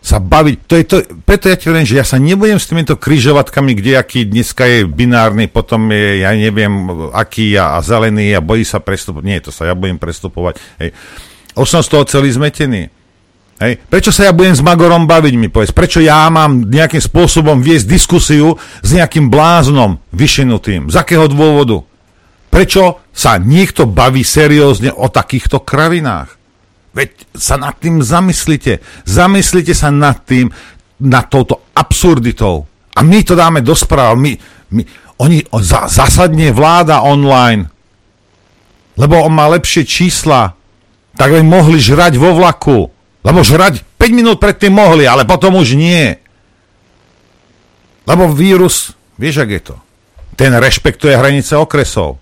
sa 0.00 0.16
baviť. 0.16 0.56
To 0.64 0.74
je 0.80 0.84
to, 0.88 0.96
preto 1.28 1.52
ja 1.52 1.56
ti 1.60 1.68
hovorím, 1.68 1.88
že 1.88 2.00
ja 2.00 2.06
sa 2.08 2.16
nebudem 2.16 2.56
s 2.56 2.66
týmito 2.66 2.96
kryžovatkami, 2.96 3.76
kde 3.76 4.00
aký 4.00 4.24
dneska 4.24 4.64
je 4.64 4.88
binárny, 4.88 5.46
potom 5.46 5.92
je, 5.92 6.24
ja 6.24 6.32
neviem, 6.32 6.72
aký 7.12 7.52
a, 7.60 7.76
a 7.76 7.84
zelený 7.84 8.32
a 8.32 8.40
bojí 8.40 8.64
sa 8.64 8.80
prestupovať. 8.80 9.24
Nie, 9.28 9.44
to 9.44 9.52
sa 9.52 9.68
ja 9.68 9.76
budem 9.76 10.00
prestupovať. 10.00 10.56
Hej. 10.80 10.96
Už 11.52 11.68
som 11.68 11.84
z 11.84 11.92
toho 11.92 12.08
celý 12.08 12.32
zmetený. 12.32 12.88
Hej. 13.60 13.76
Prečo 13.92 14.08
sa 14.08 14.24
ja 14.24 14.32
budem 14.32 14.56
s 14.56 14.64
Magorom 14.64 15.04
baviť, 15.04 15.36
mi 15.36 15.52
povedz? 15.52 15.76
Prečo 15.76 16.00
ja 16.00 16.24
mám 16.32 16.64
nejakým 16.64 17.04
spôsobom 17.04 17.60
viesť 17.60 17.92
diskusiu 17.92 18.56
s 18.80 18.96
nejakým 18.96 19.28
bláznom 19.28 20.00
vyšinutým? 20.16 20.88
Z 20.88 20.96
akého 20.96 21.28
dôvodu? 21.28 21.84
Prečo 22.48 23.04
sa 23.12 23.36
niekto 23.36 23.84
baví 23.84 24.24
seriózne 24.24 24.96
o 24.96 25.12
takýchto 25.12 25.60
kravinách? 25.60 26.39
Veď 26.90 27.10
sa 27.38 27.54
nad 27.54 27.78
tým 27.78 28.02
zamyslite. 28.02 28.82
Zamyslite 29.06 29.74
sa 29.74 29.94
nad 29.94 30.26
tým, 30.26 30.50
nad 31.00 31.30
touto 31.30 31.70
absurditou. 31.74 32.66
A 32.98 33.06
my 33.06 33.22
to 33.22 33.38
dáme 33.38 33.62
do 33.62 33.72
správ. 33.78 34.18
My, 34.18 34.34
my, 34.74 34.82
oni, 35.22 35.46
za, 35.62 35.86
zasadne 35.86 36.50
vláda 36.50 37.06
online, 37.06 37.70
lebo 38.98 39.22
on 39.22 39.32
má 39.32 39.46
lepšie 39.48 39.86
čísla, 39.86 40.52
tak 41.14 41.32
by 41.32 41.40
mohli 41.40 41.78
žrať 41.78 42.18
vo 42.18 42.34
vlaku. 42.34 42.90
Lebo 43.20 43.44
žrať 43.44 43.84
5 44.00 44.16
minút 44.16 44.36
predtým 44.40 44.72
mohli, 44.72 45.04
ale 45.04 45.28
potom 45.28 45.60
už 45.60 45.76
nie. 45.76 46.16
Lebo 48.08 48.32
vírus, 48.32 48.96
vieš, 49.20 49.44
ak 49.44 49.50
je 49.52 49.62
to? 49.72 49.76
Ten 50.34 50.56
rešpektuje 50.56 51.12
hranice 51.12 51.52
okresov. 51.52 52.16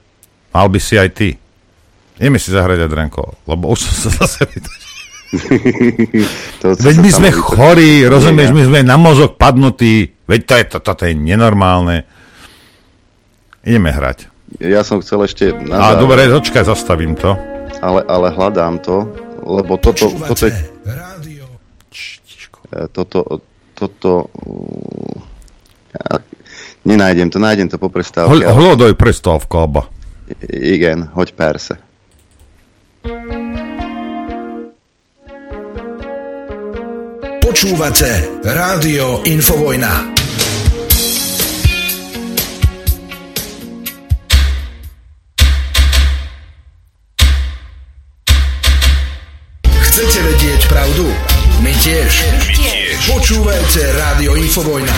Mal 0.50 0.66
by 0.66 0.80
si 0.82 0.98
aj 0.98 1.10
ty. 1.14 1.28
Ideme 2.18 2.38
si 2.42 2.50
zahrať 2.50 2.90
Adrenko, 2.90 3.38
lebo 3.46 3.70
už 3.72 3.78
som 3.78 3.94
sa 4.10 4.26
zase 4.26 4.46
to, 6.60 6.66
Veď 6.72 6.96
my 7.04 7.10
sme 7.12 7.30
chorí, 7.30 8.02
rozumieš, 8.08 8.50
my 8.50 8.62
sme 8.64 8.80
na 8.80 8.96
mozog 8.96 9.36
padnutí, 9.36 10.16
veď 10.24 10.40
to 10.42 10.54
je, 10.56 10.64
to, 10.72 10.78
toto 10.80 11.02
je 11.04 11.12
nenormálne. 11.12 12.08
Ideme 13.62 13.92
hrať. 13.92 14.26
Ja 14.64 14.80
som 14.80 15.04
chcel 15.04 15.28
ešte... 15.28 15.52
Na 15.52 15.92
A 15.92 16.00
dobre, 16.00 16.24
počkaj, 16.32 16.64
zastavím 16.64 17.12
to. 17.12 17.36
Ale, 17.84 18.00
ale 18.08 18.32
hľadám 18.32 18.80
to, 18.80 19.04
lebo 19.44 19.76
toto, 19.76 20.08
toto 20.08 20.48
je 20.48 20.78
E, 22.68 22.88
toto, 22.92 23.40
toto 23.72 24.28
ja, 25.96 26.20
nenájdem 26.84 27.32
to, 27.32 27.40
nájdem 27.40 27.68
to 27.72 27.80
po 27.80 27.88
prestávke. 27.88 28.44
Hľadaj 28.44 28.92
prestávka, 28.92 29.64
aba. 29.64 29.82
Igen, 30.44 31.08
hoď 31.16 31.32
perse. 31.32 31.74
Počúvate 37.48 38.44
Rádio 38.44 39.24
Infovojna. 39.24 40.12
Chcete 49.64 50.18
vedieť 50.28 50.60
pravdu? 50.68 51.08
My 51.64 51.72
tiež. 51.72 52.12
My 52.20 52.52
tiež. 52.52 53.16
Počúvajte 53.16 53.96
Rádio 53.96 54.36
Infovojna. 54.36 54.92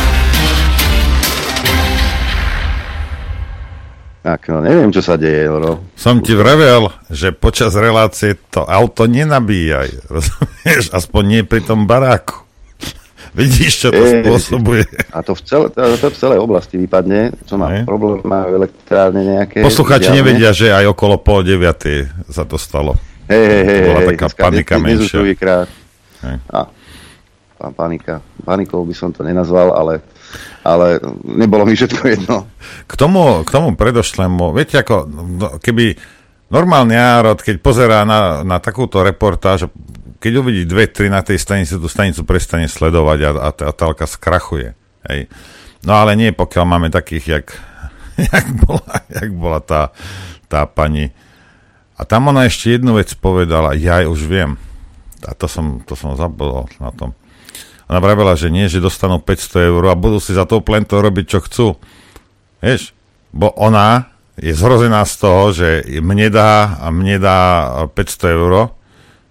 Tak, 4.20 4.52
no 4.52 4.60
neviem, 4.60 4.92
čo 4.92 5.00
sa 5.00 5.16
deje, 5.16 5.48
Loro. 5.48 5.80
Som 5.96 6.20
ti 6.20 6.36
vrevel, 6.36 6.92
že 7.08 7.32
počas 7.32 7.72
relácie 7.72 8.36
to 8.52 8.60
auto 8.68 9.08
nenabíjaj, 9.08 9.88
rozumieš? 10.12 10.92
Aspoň 10.92 11.22
nie 11.24 11.42
pri 11.48 11.64
tom 11.64 11.88
baráku. 11.88 12.44
Vidíš, 13.38 13.88
čo 13.88 13.88
to 13.88 14.04
e, 14.04 14.20
spôsobuje. 14.20 14.84
A 15.16 15.24
to 15.24 15.32
v, 15.32 15.40
celé, 15.40 15.66
to, 15.72 15.80
to 15.96 16.08
v 16.12 16.18
celej 16.20 16.38
oblasti 16.44 16.76
vypadne, 16.76 17.32
čo 17.48 17.56
má 17.56 17.80
problém, 17.88 18.20
majú 18.20 18.60
elektrárne 18.60 19.24
nejaké. 19.24 19.64
Poslucháči 19.64 20.12
nevedia, 20.12 20.52
že 20.52 20.68
aj 20.68 20.92
okolo 20.92 21.16
pol 21.16 21.40
deviatej 21.40 22.12
sa 22.28 22.44
to 22.44 22.60
stalo. 22.60 23.00
Hej, 23.30 23.46
hej, 23.46 23.62
hej. 23.64 23.80
Bola 23.88 24.00
taká 24.04 24.26
panika 24.36 24.74
dnes, 24.76 25.06
menšia. 25.06 25.22
Dnes 25.22 25.38
a, 26.52 26.68
panika. 27.72 28.24
Panikou 28.44 28.84
by 28.84 28.94
som 28.96 29.12
to 29.12 29.24
nenazval, 29.24 29.72
ale, 29.76 30.00
ale 30.62 31.00
nebolo 31.24 31.64
mi 31.66 31.74
všetko 31.74 32.02
jedno. 32.08 32.36
K 32.86 32.94
tomu, 32.94 33.42
k 33.46 33.50
tomu 33.50 33.74
predošlému, 33.74 34.52
viete, 34.52 34.80
ako 34.80 35.08
no, 35.10 35.48
keby 35.62 35.96
normálny 36.50 36.94
národ, 36.98 37.38
keď 37.38 37.56
pozerá 37.62 38.02
na, 38.02 38.42
na 38.42 38.58
takúto 38.58 39.00
reportáž, 39.00 39.70
keď 40.20 40.32
uvidí 40.44 40.68
dve, 40.68 40.90
tri 40.90 41.08
na 41.08 41.24
tej 41.24 41.40
stanici, 41.40 41.80
tú 41.80 41.88
stanicu 41.88 42.26
prestane 42.28 42.68
sledovať 42.68 43.18
a, 43.24 43.30
a, 43.30 43.48
a 43.54 43.70
telka 43.72 44.04
skrachuje. 44.04 44.76
Hej. 45.08 45.32
No 45.80 45.96
ale 45.96 46.12
nie, 46.12 46.36
pokiaľ 46.36 46.64
máme 46.68 46.88
takých, 46.92 47.40
jak, 47.40 47.46
jak, 48.36 48.46
bola, 48.60 48.94
jak 49.08 49.30
bola 49.32 49.60
tá, 49.64 49.94
tá 50.50 50.68
pani. 50.68 51.08
A 51.96 52.04
tam 52.04 52.28
ona 52.28 52.44
ešte 52.44 52.76
jednu 52.76 53.00
vec 53.00 53.12
povedala, 53.16 53.72
ja 53.76 54.04
už 54.04 54.20
viem, 54.28 54.60
a 55.24 55.32
to 55.36 55.48
som, 55.48 55.80
to 55.84 55.96
som 55.96 56.16
zabudol 56.16 56.68
na 56.80 56.92
tom. 56.92 57.16
Ona 57.90 57.98
vravela, 57.98 58.38
že 58.38 58.54
nie, 58.54 58.70
že 58.70 58.78
dostanú 58.78 59.18
500 59.18 59.66
eur 59.66 59.82
a 59.90 59.98
budú 59.98 60.22
si 60.22 60.30
za 60.30 60.46
to 60.46 60.62
plento 60.62 61.02
robiť, 61.02 61.24
čo 61.26 61.38
chcú. 61.42 61.66
Vieš, 62.62 62.94
bo 63.34 63.50
ona 63.58 64.14
je 64.38 64.54
zhrozená 64.54 65.02
z 65.02 65.14
toho, 65.18 65.42
že 65.50 65.68
mne 65.98 66.30
dá, 66.30 66.78
mne 66.94 67.18
dá 67.18 67.38
500 67.90 68.36
eur, 68.38 68.70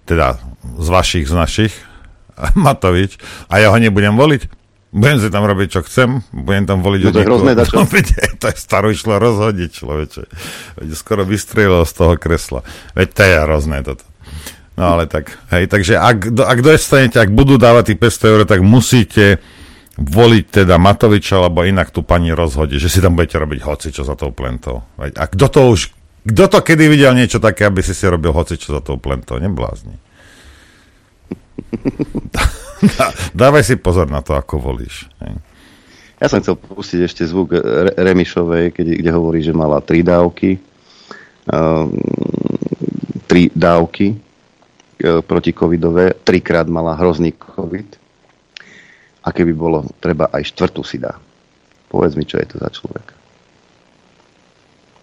teda 0.04 0.44
z 0.76 0.88
vašich, 0.92 1.32
z 1.32 1.36
našich, 1.40 1.74
Matovič, 2.60 3.16
a 3.48 3.64
ja 3.64 3.72
ho 3.72 3.80
nebudem 3.80 4.20
voliť. 4.20 4.60
Budem 4.90 5.22
si 5.22 5.30
tam 5.30 5.46
robiť, 5.46 5.68
čo 5.70 5.82
chcem, 5.86 6.26
budem 6.34 6.66
tam 6.66 6.82
voliť 6.82 7.14
to, 7.14 7.22
je 7.22 7.30
hrozné, 7.30 7.54
no, 7.54 7.86
to 8.42 8.46
je 8.50 8.58
starú 8.58 8.90
išlo 8.90 9.22
rozhodiť, 9.22 9.70
človeče. 9.70 10.24
Skoro 10.98 11.24
vystrelilo 11.24 11.86
z 11.86 11.94
toho 11.94 12.18
kresla. 12.18 12.66
Veď 12.98 13.08
to 13.14 13.22
je 13.22 13.36
hrozné 13.46 13.78
toto. 13.86 14.09
No 14.80 14.96
ale 14.96 15.12
tak, 15.12 15.36
hej, 15.52 15.68
takže 15.68 16.00
ak, 16.00 16.32
ak 16.40 16.60
dostanete, 16.64 17.20
ak 17.20 17.36
budú 17.36 17.60
dávať 17.60 17.92
tých 17.92 18.00
500 18.00 18.32
eur, 18.32 18.42
tak 18.48 18.64
musíte 18.64 19.44
voliť 20.00 20.64
teda 20.64 20.80
Matoviča, 20.80 21.44
alebo 21.44 21.68
inak 21.68 21.92
tu 21.92 22.00
pani 22.00 22.32
rozhodí, 22.32 22.80
že 22.80 22.88
si 22.88 23.04
tam 23.04 23.20
budete 23.20 23.36
robiť 23.44 23.60
hoci 23.60 23.92
čo 23.92 24.08
za 24.08 24.16
tou 24.16 24.32
plentou. 24.32 24.88
A 24.96 25.28
kto 25.28 25.52
to 25.52 25.76
už, 25.76 25.92
kto 26.24 26.48
to 26.48 26.64
kedy 26.64 26.88
videl 26.88 27.12
niečo 27.12 27.44
také, 27.44 27.68
aby 27.68 27.84
si 27.84 27.92
si 27.92 28.08
robil 28.08 28.32
hoci 28.32 28.56
čo 28.56 28.72
za 28.72 28.80
tou 28.80 28.96
plentou? 28.96 29.36
Neblázni. 29.36 30.00
Dávaj 33.36 33.68
si 33.68 33.76
pozor 33.76 34.08
na 34.08 34.24
to, 34.24 34.40
ako 34.40 34.64
volíš. 34.64 35.12
Hej. 35.20 35.44
Ja 36.24 36.32
som 36.32 36.40
chcel 36.40 36.56
pustiť 36.56 37.00
ešte 37.04 37.28
zvuk 37.28 37.52
Re- 37.52 38.00
Remišovej, 38.00 38.72
keď, 38.72 38.88
kde 38.96 39.12
hovorí, 39.12 39.44
že 39.44 39.52
mala 39.52 39.84
tri 39.84 40.08
dávky. 40.08 40.56
Um, 41.52 42.00
tri 43.28 43.52
dávky 43.52 44.29
protikovidové, 45.00 46.20
trikrát 46.28 46.68
mala 46.68 46.96
hrozný 47.00 47.32
covid. 47.36 47.96
A 49.24 49.32
keby 49.32 49.52
bolo 49.56 49.88
treba, 50.00 50.32
aj 50.32 50.52
štvrtú 50.52 50.82
si 50.84 51.00
dá. 51.00 51.16
Povedz 51.88 52.16
mi, 52.16 52.24
čo 52.24 52.40
je 52.40 52.48
to 52.48 52.56
za 52.60 52.70
človek. 52.72 53.08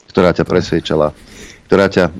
Ktorá 0.09 0.32
ťa 0.32 0.44
presviečala 0.48 1.12
ktorá 1.66 1.90
ťa 1.90 2.05
e, 2.06 2.12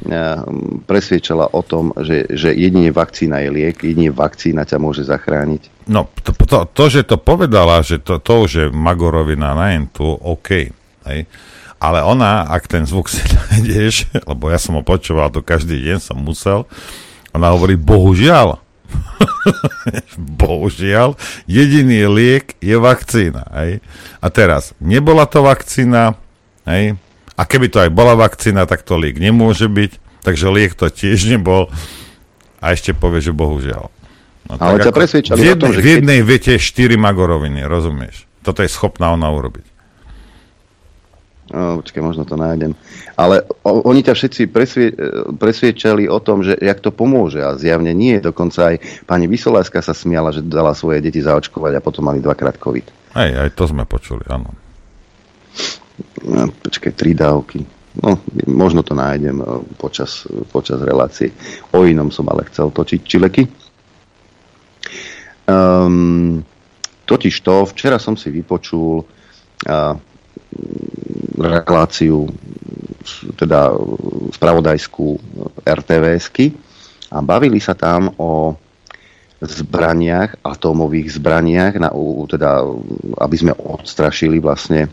presviečala 0.91 1.55
o 1.55 1.63
tom, 1.63 1.95
že, 2.03 2.27
že 2.35 2.51
jedine 2.51 2.91
vakcína 2.91 3.47
je 3.47 3.49
liek, 3.55 3.79
jedine 3.79 4.11
vakcína 4.11 4.67
ťa 4.67 4.83
môže 4.83 5.07
zachrániť? 5.07 5.87
No, 5.87 6.11
to, 6.27 6.35
to, 6.35 6.67
to 6.67 6.85
že 6.91 7.07
to 7.07 7.15
povedala, 7.15 7.79
že 7.87 8.03
to, 8.03 8.19
to 8.19 8.51
že 8.51 8.75
Magorovina 8.75 9.55
na 9.55 9.71
tu, 9.87 10.03
OK. 10.03 10.75
Hej. 11.07 11.31
Ale 11.79 12.03
ona, 12.03 12.51
ak 12.51 12.67
ten 12.67 12.83
zvuk 12.83 13.07
si 13.07 13.23
nájdeš, 13.55 14.11
lebo 14.27 14.51
ja 14.51 14.59
som 14.59 14.75
ho 14.75 14.83
počúval 14.83 15.31
to 15.31 15.47
každý 15.47 15.79
deň, 15.79 16.03
som 16.03 16.19
musel, 16.19 16.67
ona 17.37 17.53
hovorí, 17.53 17.77
bohužiaľ, 17.77 18.67
Bohužiaľ, 20.41 21.19
jediný 21.47 22.07
liek 22.11 22.55
je 22.63 22.77
vakcína. 22.79 23.47
Hej? 23.55 23.83
A 24.23 24.27
teraz, 24.31 24.73
nebola 24.79 25.27
to 25.27 25.43
vakcína, 25.43 26.19
hej? 26.67 26.99
a 27.37 27.43
keby 27.45 27.69
to 27.69 27.83
aj 27.83 27.91
bola 27.93 28.17
vakcína, 28.17 28.65
tak 28.65 28.83
to 28.83 28.97
liek 28.97 29.21
nemôže 29.21 29.69
byť, 29.69 30.23
takže 30.25 30.47
liek 30.49 30.73
to 30.73 30.89
tiež 30.89 31.29
nebol. 31.29 31.69
A 32.65 32.73
ešte 32.73 32.97
povie, 32.97 33.21
že 33.21 33.37
bohužiaľ. 33.37 33.93
No, 34.47 34.53
Ale 34.57 34.81
ťa 34.81 34.95
presvedčali 34.95 35.39
v 35.43 35.45
o 35.53 35.57
tom, 35.59 35.71
jednej, 35.71 35.75
že 35.75 35.81
v 35.83 35.89
jednej 35.91 36.21
vete 36.23 36.55
štyri 36.57 36.97
magoroviny, 36.97 37.67
rozumieš? 37.67 38.25
Toto 38.41 38.63
je 38.63 38.71
schopná 38.71 39.13
ona 39.13 39.29
urobiť. 39.29 39.76
No, 41.47 41.79
počkaj, 41.79 42.03
možno 42.03 42.27
to 42.27 42.35
nájdem. 42.35 42.75
Ale 43.15 43.47
o, 43.63 43.87
oni 43.87 44.03
ťa 44.03 44.19
všetci 44.19 44.43
presvie, 44.51 44.91
e, 44.91 45.31
presviečali 45.31 46.11
o 46.11 46.19
tom, 46.19 46.43
že 46.43 46.59
jak 46.59 46.83
to 46.83 46.91
pomôže 46.91 47.39
a 47.39 47.55
zjavne 47.55 47.95
nie. 47.95 48.19
Dokonca 48.19 48.75
aj 48.75 49.07
pani 49.07 49.31
Vysolajská 49.31 49.79
sa 49.79 49.95
smiala, 49.95 50.35
že 50.35 50.43
dala 50.43 50.75
svoje 50.75 50.99
deti 50.99 51.23
zaočkovať 51.23 51.79
a 51.79 51.85
potom 51.85 52.11
mali 52.11 52.19
dvakrát 52.19 52.59
COVID. 52.59 53.15
Hej, 53.15 53.31
aj 53.47 53.51
to 53.55 53.65
sme 53.71 53.87
počuli, 53.87 54.27
áno. 54.27 54.51
No, 56.27 56.51
počkaj, 56.51 56.93
tri 56.99 57.15
dávky. 57.15 57.63
No, 58.03 58.21
možno 58.51 58.83
to 58.83 58.99
nájdem 58.99 59.39
e, 59.39 59.47
počas, 59.79 60.27
počas 60.51 60.83
relácie. 60.83 61.31
O 61.71 61.87
inom 61.87 62.11
som 62.11 62.27
ale 62.27 62.43
chcel 62.51 62.75
točiť 62.75 63.01
čileky. 63.07 63.47
Um, 65.47 66.43
totiž 67.07 67.39
to, 67.39 67.71
včera 67.71 68.03
som 68.03 68.19
si 68.19 68.35
vypočul 68.35 69.07
uh, 69.07 69.95
reláciu 71.37 72.27
teda 73.37 73.71
spravodajskú 74.35 75.21
RTVSky 75.63 76.51
a 77.13 77.23
bavili 77.23 77.63
sa 77.63 77.77
tam 77.77 78.11
o 78.19 78.57
zbraniach, 79.37 80.41
atómových 80.41 81.21
zbraniach, 81.21 81.77
na, 81.77 81.93
teda, 82.25 82.65
aby 83.21 83.37
sme 83.37 83.53
odstrašili 83.53 84.41
vlastne 84.41 84.89
e, 84.89 84.91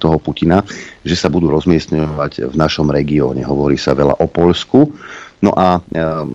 toho 0.00 0.16
Putina, 0.16 0.64
že 1.04 1.12
sa 1.12 1.28
budú 1.28 1.52
rozmiestňovať 1.52 2.48
v 2.48 2.56
našom 2.56 2.88
regióne. 2.88 3.44
Hovorí 3.44 3.76
sa 3.76 3.92
veľa 3.92 4.24
o 4.24 4.26
Polsku. 4.26 4.88
No 5.44 5.52
a 5.52 5.76
e, 5.76 5.80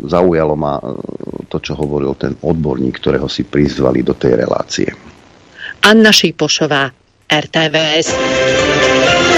zaujalo 0.06 0.54
ma 0.54 0.78
e, 0.78 0.84
to, 1.50 1.58
čo 1.58 1.74
hovoril 1.74 2.14
ten 2.14 2.38
odborník, 2.38 3.02
ktorého 3.02 3.26
si 3.26 3.42
prizvali 3.42 4.06
do 4.06 4.14
tej 4.14 4.46
relácie. 4.46 4.88
Anna 5.82 6.14
Šípošová, 6.14 6.94
RTVS. 7.30 9.29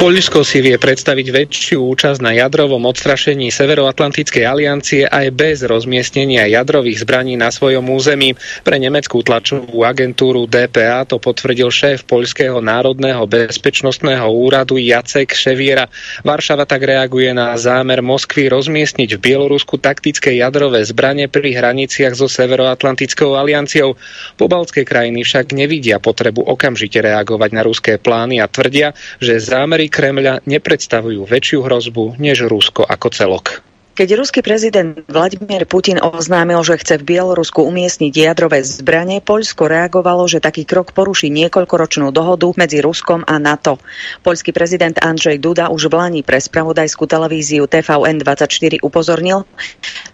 Poľsko 0.00 0.48
si 0.48 0.64
vie 0.64 0.80
predstaviť 0.80 1.28
väčšiu 1.28 1.84
účasť 1.84 2.24
na 2.24 2.32
jadrovom 2.32 2.88
odstrašení 2.88 3.52
Severoatlantickej 3.52 4.48
aliancie 4.48 5.04
aj 5.04 5.28
bez 5.28 5.60
rozmiestnenia 5.60 6.48
jadrových 6.48 7.04
zbraní 7.04 7.36
na 7.36 7.52
svojom 7.52 7.84
území. 7.84 8.32
Pre 8.64 8.80
nemeckú 8.80 9.20
tlačovú 9.20 9.84
agentúru 9.84 10.48
DPA 10.48 11.04
to 11.04 11.20
potvrdil 11.20 11.68
šéf 11.68 12.08
Poľského 12.08 12.64
národného 12.64 13.28
bezpečnostného 13.28 14.24
úradu 14.24 14.80
Jacek 14.80 15.36
Ševiera. 15.36 15.84
Varšava 16.24 16.64
tak 16.64 16.80
reaguje 16.88 17.36
na 17.36 17.52
zámer 17.60 18.00
Moskvy 18.00 18.48
rozmiestniť 18.48 19.20
v 19.20 19.20
Bielorusku 19.20 19.76
taktické 19.76 20.32
jadrové 20.40 20.80
zbranie 20.80 21.28
pri 21.28 21.60
hraniciach 21.60 22.16
so 22.16 22.24
Severoatlantickou 22.24 23.36
alianciou. 23.36 24.00
Pobaltské 24.40 24.88
krajiny 24.88 25.28
však 25.28 25.52
nevidia 25.52 26.00
potrebu 26.00 26.40
okamžite 26.40 27.04
reagovať 27.04 27.50
na 27.52 27.60
ruské 27.60 28.00
plány 28.00 28.40
a 28.40 28.48
tvrdia, 28.48 28.96
že 29.20 29.36
zámery 29.36 29.89
Kremľa 29.90 30.46
nepredstavujú 30.46 31.26
väčšiu 31.26 31.66
hrozbu 31.66 32.16
než 32.22 32.46
Rusko 32.46 32.86
ako 32.86 33.08
celok. 33.10 33.69
Keď 33.90 34.08
ruský 34.14 34.40
prezident 34.40 35.02
Vladimír 35.10 35.66
Putin 35.66 35.98
oznámil, 35.98 36.62
že 36.62 36.78
chce 36.78 37.02
v 37.02 37.14
Bielorusku 37.14 37.66
umiestniť 37.66 38.12
jadrové 38.14 38.62
zbranie, 38.62 39.18
Poľsko 39.18 39.66
reagovalo, 39.66 40.30
že 40.30 40.38
taký 40.38 40.62
krok 40.62 40.94
poruší 40.94 41.26
niekoľkoročnú 41.34 42.14
dohodu 42.14 42.46
medzi 42.54 42.78
Ruskom 42.78 43.26
a 43.26 43.36
NATO. 43.42 43.82
Poľský 44.22 44.54
prezident 44.54 44.94
Andrzej 44.94 45.42
Duda 45.42 45.74
už 45.74 45.90
v 45.90 45.94
Lani 45.98 46.20
pre 46.22 46.38
spravodajskú 46.38 47.10
televíziu 47.10 47.66
TVN24 47.66 48.78
upozornil, 48.78 49.42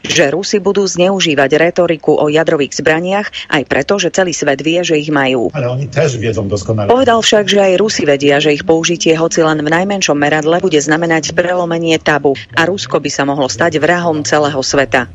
že 0.00 0.32
Rusi 0.32 0.56
budú 0.56 0.88
zneužívať 0.88 1.50
retoriku 1.60 2.16
o 2.16 2.32
jadrových 2.32 2.80
zbraniach 2.80 3.28
aj 3.52 3.62
preto, 3.68 4.00
že 4.00 4.08
celý 4.08 4.32
svet 4.32 4.64
vie, 4.64 4.80
že 4.82 4.96
ich 4.96 5.12
majú. 5.12 5.52
Ale 5.52 5.68
oni 5.68 5.92
wiedzą 6.16 6.48
doskonale. 6.48 6.88
Povedal 6.88 7.20
však, 7.20 7.44
že 7.44 7.60
aj 7.60 7.72
Rusi 7.76 8.08
vedia, 8.08 8.40
že 8.40 8.56
ich 8.56 8.64
použitie 8.64 9.12
hoci 9.14 9.44
len 9.44 9.60
v 9.60 9.68
najmenšom 9.68 10.16
meradle 10.16 10.64
bude 10.64 10.80
znamenať 10.80 11.36
prelomenie 11.36 12.00
tabu 12.00 12.34
a 12.56 12.64
Rusko 12.64 12.98
by 13.04 13.10
sa 13.12 13.28
mohlo 13.28 13.46
stať 13.46 13.65
vrahom 13.74 14.22
celého 14.22 14.62
sveta. 14.62 15.10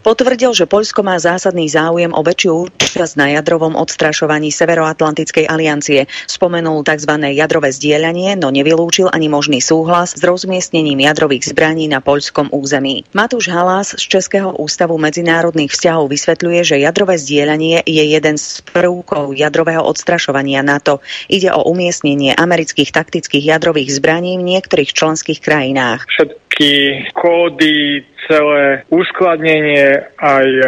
Potvrdil, 0.00 0.50
že 0.56 0.64
Poľsko 0.64 1.00
má 1.04 1.20
zásadný 1.20 1.68
záujem 1.68 2.16
o 2.16 2.22
väčšiu 2.24 2.72
účasť 2.80 3.14
na 3.20 3.36
jadrovom 3.36 3.76
odstrašovaní 3.76 4.48
Severoatlantickej 4.48 5.44
aliancie. 5.44 6.08
Spomenul 6.24 6.80
tzv. 6.82 7.12
jadrové 7.36 7.70
zdieľanie, 7.70 8.40
no 8.40 8.48
nevylúčil 8.48 9.12
ani 9.12 9.28
možný 9.28 9.60
súhlas 9.60 10.16
s 10.16 10.22
rozmiestnením 10.24 11.04
jadrových 11.04 11.52
zbraní 11.52 11.86
na 11.86 12.00
poľskom 12.00 12.48
území. 12.50 13.04
Matúš 13.12 13.52
Halás 13.52 13.92
z 13.94 14.04
Českého 14.08 14.56
ústavu 14.56 14.96
medzinárodných 14.96 15.70
vzťahov 15.70 16.08
vysvetľuje, 16.10 16.60
že 16.64 16.82
jadrové 16.82 17.20
zdieľanie 17.20 17.84
je 17.84 18.04
jeden 18.16 18.40
z 18.40 18.64
prvkov 18.72 19.36
jadrového 19.36 19.84
odstrašovania 19.84 20.64
NATO. 20.64 21.04
Ide 21.30 21.52
o 21.52 21.66
umiestnenie 21.68 22.34
amerických 22.34 22.90
taktických 22.90 23.58
jadrových 23.58 23.94
zbraní 23.98 24.38
v 24.38 24.46
niektorých 24.56 24.90
členských 24.94 25.38
krajinách. 25.42 26.06
Všetky 26.50 27.06
kódy, 27.14 28.02
celé 28.30 28.86
uskladnenie 28.94 30.06
aj 30.22 30.46
e, 30.46 30.64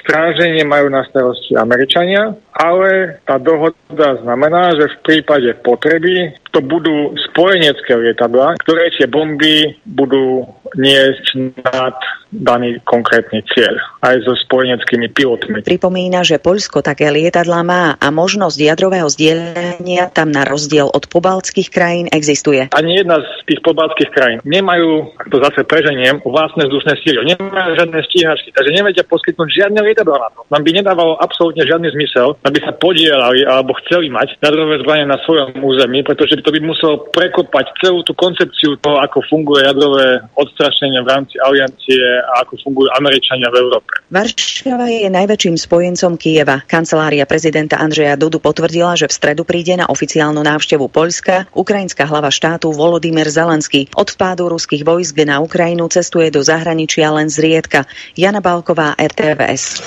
stráženie 0.00 0.64
majú 0.64 0.88
na 0.88 1.04
starosti 1.04 1.52
Američania, 1.52 2.32
ale 2.56 3.20
tá 3.28 3.36
dohoda 3.36 4.16
znamená, 4.24 4.72
že 4.80 4.88
v 4.88 4.98
prípade 5.04 5.52
potreby 5.60 6.32
to 6.52 6.64
budú 6.64 7.12
spojenecké 7.32 7.92
lietadla, 7.96 8.56
ktoré 8.64 8.92
tie 8.96 9.08
bomby 9.08 9.76
budú 9.84 10.48
niesť 10.76 11.52
nad 11.60 11.96
daný 12.32 12.80
konkrétny 12.88 13.44
cieľ, 13.52 13.76
aj 14.00 14.24
so 14.24 14.32
spojeneckými 14.32 15.12
pilotmi. 15.12 15.60
Pripomína, 15.60 16.24
že 16.24 16.40
Poľsko 16.40 16.80
také 16.80 17.12
lietadlá 17.12 17.60
má 17.60 17.84
a 18.00 18.08
možnosť 18.08 18.56
jadrového 18.56 19.04
zdieľania 19.12 20.08
tam 20.08 20.32
na 20.32 20.48
rozdiel 20.48 20.88
od 20.88 21.04
pobaltských 21.12 21.68
krajín 21.68 22.06
existuje. 22.08 22.72
Ani 22.72 23.04
jedna 23.04 23.20
z 23.20 23.28
tých 23.44 23.60
pobaltských 23.60 24.10
krajín 24.12 24.38
nemajú, 24.48 25.12
ak 25.20 25.28
to 25.28 25.44
zase 25.44 25.60
preženiem, 25.68 26.24
vlastné 26.24 26.72
vzdušné 26.72 27.01
Oni 27.10 27.32
Nemajú 27.42 27.74
žiadne 27.74 28.00
stíhačky, 28.06 28.48
takže 28.54 28.70
nevedia 28.72 29.04
poskytnúť 29.04 29.48
žiadne 29.50 29.80
lietadlo 29.84 30.16
na 30.16 30.32
to. 30.32 30.40
Nám 30.48 30.62
by 30.64 30.70
nedávalo 30.72 31.20
absolútne 31.20 31.68
žiadny 31.68 31.92
zmysel, 31.92 32.32
aby 32.48 32.58
sa 32.64 32.72
podielali 32.72 33.44
alebo 33.44 33.76
chceli 33.84 34.08
mať 34.08 34.40
jadrové 34.40 34.80
zbranie 34.80 35.04
na 35.04 35.20
svojom 35.20 35.52
území, 35.60 36.00
pretože 36.00 36.40
to 36.40 36.48
by 36.48 36.64
muselo 36.64 37.12
prekopať 37.12 37.66
celú 37.84 38.00
tú 38.08 38.16
koncepciu 38.16 38.80
toho, 38.80 39.04
ako 39.04 39.20
funguje 39.28 39.68
jadrové 39.68 40.24
odstrašenie 40.38 41.04
v 41.04 41.10
rámci 41.12 41.36
aliancie 41.42 42.00
a 42.24 42.46
ako 42.46 42.56
fungujú 42.62 42.88
Američania 42.96 43.52
v 43.52 43.56
Európe. 43.58 43.90
Varšava 44.08 44.86
je 44.88 45.08
najväčším 45.12 45.56
spojencom 45.60 46.16
Kieva. 46.16 46.64
Kancelária 46.64 47.28
prezidenta 47.28 47.82
Andreja 47.82 48.16
Dudu 48.16 48.40
potvrdila, 48.40 48.96
že 48.96 49.10
v 49.10 49.16
stredu 49.18 49.42
príde 49.44 49.76
na 49.76 49.90
oficiálnu 49.90 50.40
návštevu 50.40 50.88
Poľska 50.88 51.50
ukrajinská 51.52 52.08
hlava 52.08 52.32
štátu 52.32 52.72
Volodymyr 52.72 53.28
Zelenský. 53.28 53.92
Od 53.92 54.08
vpádu 54.08 54.48
ruských 54.48 54.86
vojsk 54.86 55.20
na 55.26 55.44
Ukrajinu 55.44 55.90
cestuje 55.92 56.32
do 56.32 56.40
zahraničia 56.40 56.81
len 56.88 57.28
zriedka. 57.28 57.84
Jana 58.14 58.40
Balková, 58.40 58.94
RTVS. 58.96 59.82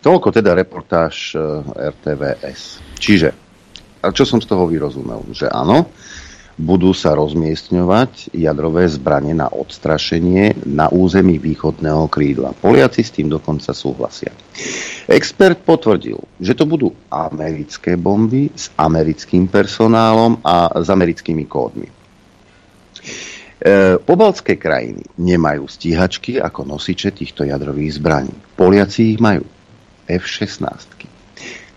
Toľko 0.00 0.32
teda 0.32 0.56
reportáž 0.56 1.36
e, 1.36 1.40
RTVS. 1.92 2.80
Čiže, 2.96 3.28
a 4.00 4.08
čo 4.16 4.24
som 4.24 4.40
z 4.40 4.48
toho 4.48 4.64
vyrozumel? 4.64 5.20
Že 5.28 5.52
áno, 5.52 5.92
budú 6.60 6.92
sa 6.92 7.16
rozmiestňovať 7.16 8.36
jadrové 8.36 8.84
zbranie 8.88 9.32
na 9.32 9.48
odstrašenie 9.48 10.68
na 10.68 10.92
území 10.92 11.40
východného 11.40 12.08
krídla. 12.12 12.52
Poliaci 12.56 13.00
s 13.00 13.12
tým 13.16 13.32
dokonca 13.32 13.72
súhlasia. 13.72 14.32
Expert 15.08 15.64
potvrdil, 15.64 16.20
že 16.36 16.52
to 16.52 16.68
budú 16.68 16.92
americké 17.08 17.96
bomby 17.96 18.52
s 18.52 18.68
americkým 18.76 19.48
personálom 19.48 20.40
a 20.44 20.68
s 20.80 20.88
americkými 20.92 21.48
kódmi. 21.48 21.99
E, 23.60 24.00
pobaltské 24.00 24.56
krajiny 24.56 25.04
nemajú 25.20 25.68
stíhačky 25.68 26.40
ako 26.40 26.64
nosiče 26.64 27.12
týchto 27.12 27.44
jadrových 27.44 28.00
zbraní. 28.00 28.32
Poliaci 28.56 29.12
ich 29.12 29.20
majú. 29.20 29.44
F-16. 30.08 30.96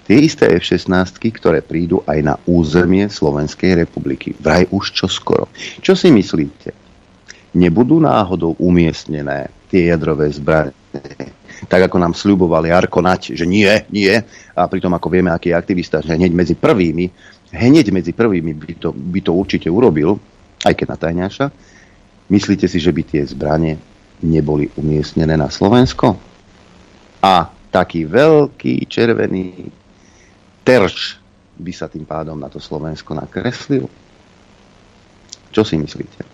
Tie 0.04 0.18
isté 0.20 0.48
F-16, 0.60 1.20
ktoré 1.36 1.60
prídu 1.60 2.00
aj 2.08 2.20
na 2.24 2.36
územie 2.48 3.12
Slovenskej 3.12 3.84
republiky. 3.84 4.32
Vraj 4.36 4.68
už 4.72 4.96
čo 4.96 5.08
skoro. 5.12 5.52
Čo 5.84 5.96
si 5.96 6.08
myslíte? 6.12 6.72
Nebudú 7.56 8.00
náhodou 8.00 8.56
umiestnené 8.64 9.52
tie 9.68 9.92
jadrové 9.92 10.32
zbranie? 10.32 10.76
Tak 11.64 11.88
ako 11.88 11.96
nám 11.96 12.12
sľuboval 12.12 12.68
Jarko 12.68 13.00
Nať, 13.00 13.40
že 13.40 13.48
nie, 13.48 13.72
nie. 13.88 14.12
A 14.52 14.62
pritom 14.68 14.92
ako 14.92 15.08
vieme, 15.08 15.32
aký 15.32 15.56
je 15.56 15.60
aktivista, 15.60 16.04
že 16.04 16.12
hneď 16.12 16.36
medzi 16.36 16.56
prvými, 16.60 17.08
hneď 17.56 17.88
medzi 17.96 18.12
prvými 18.12 18.52
by 18.52 18.74
to, 18.76 18.90
by 18.92 19.20
to 19.24 19.32
určite 19.32 19.72
urobil, 19.72 20.20
aj 20.64 20.74
keď 20.74 20.88
natajňaša. 20.96 21.46
Myslíte 22.32 22.66
si, 22.72 22.80
že 22.80 22.96
by 22.96 23.02
tie 23.04 23.22
zbranie 23.28 23.78
neboli 24.24 24.72
umiestnené 24.80 25.36
na 25.36 25.52
Slovensko? 25.52 26.16
A 27.24 27.52
taký 27.72 28.08
veľký 28.08 28.88
červený 28.88 29.72
terč 30.64 31.20
by 31.60 31.72
sa 31.76 31.92
tým 31.92 32.08
pádom 32.08 32.40
na 32.40 32.48
to 32.48 32.58
Slovensko 32.58 33.14
nakreslil? 33.14 33.88
Čo 35.54 35.62
si 35.62 35.78
myslíte? 35.78 36.26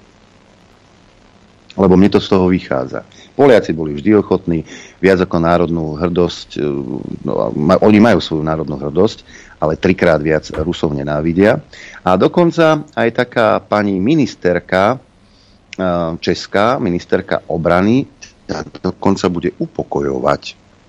Lebo 1.80 1.95
mne 1.95 2.11
to 2.11 2.19
z 2.19 2.31
toho 2.31 2.49
vychádza. 2.49 3.06
Poliaci 3.39 3.72
boli 3.72 3.95
vždy 3.95 4.19
ochotní 4.19 4.68
viac 4.99 5.23
ako 5.23 5.38
národnú 5.39 5.95
hrdosť, 5.95 6.60
e, 6.60 6.65
no, 7.23 7.34
oni 7.80 7.99
majú 8.03 8.19
svoju 8.19 8.43
národnú 8.43 8.76
hrdosť, 8.76 9.23
ale 9.60 9.76
trikrát 9.76 10.23
viac 10.23 10.48
Rusov 10.56 10.95
nenávidia. 10.95 11.60
A 12.02 12.15
dokonca 12.15 12.88
aj 12.95 13.10
taká 13.11 13.60
pani 13.60 13.99
ministerka, 13.99 14.95
e, 14.95 14.98
česká 16.23 16.80
ministerka 16.80 17.44
obrany, 17.52 18.07
dokonca 18.81 19.30
bude 19.30 19.53
upokojovať, 19.60 20.41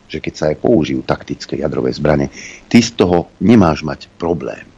že 0.09 0.19
keď 0.23 0.35
sa 0.35 0.45
aj 0.55 0.57
použijú 0.63 1.05
taktické 1.05 1.61
jadrové 1.61 1.93
zbranie, 1.93 2.33
ty 2.71 2.81
z 2.81 2.97
toho 2.97 3.29
nemáš 3.43 3.85
mať 3.85 4.09
problém 4.17 4.70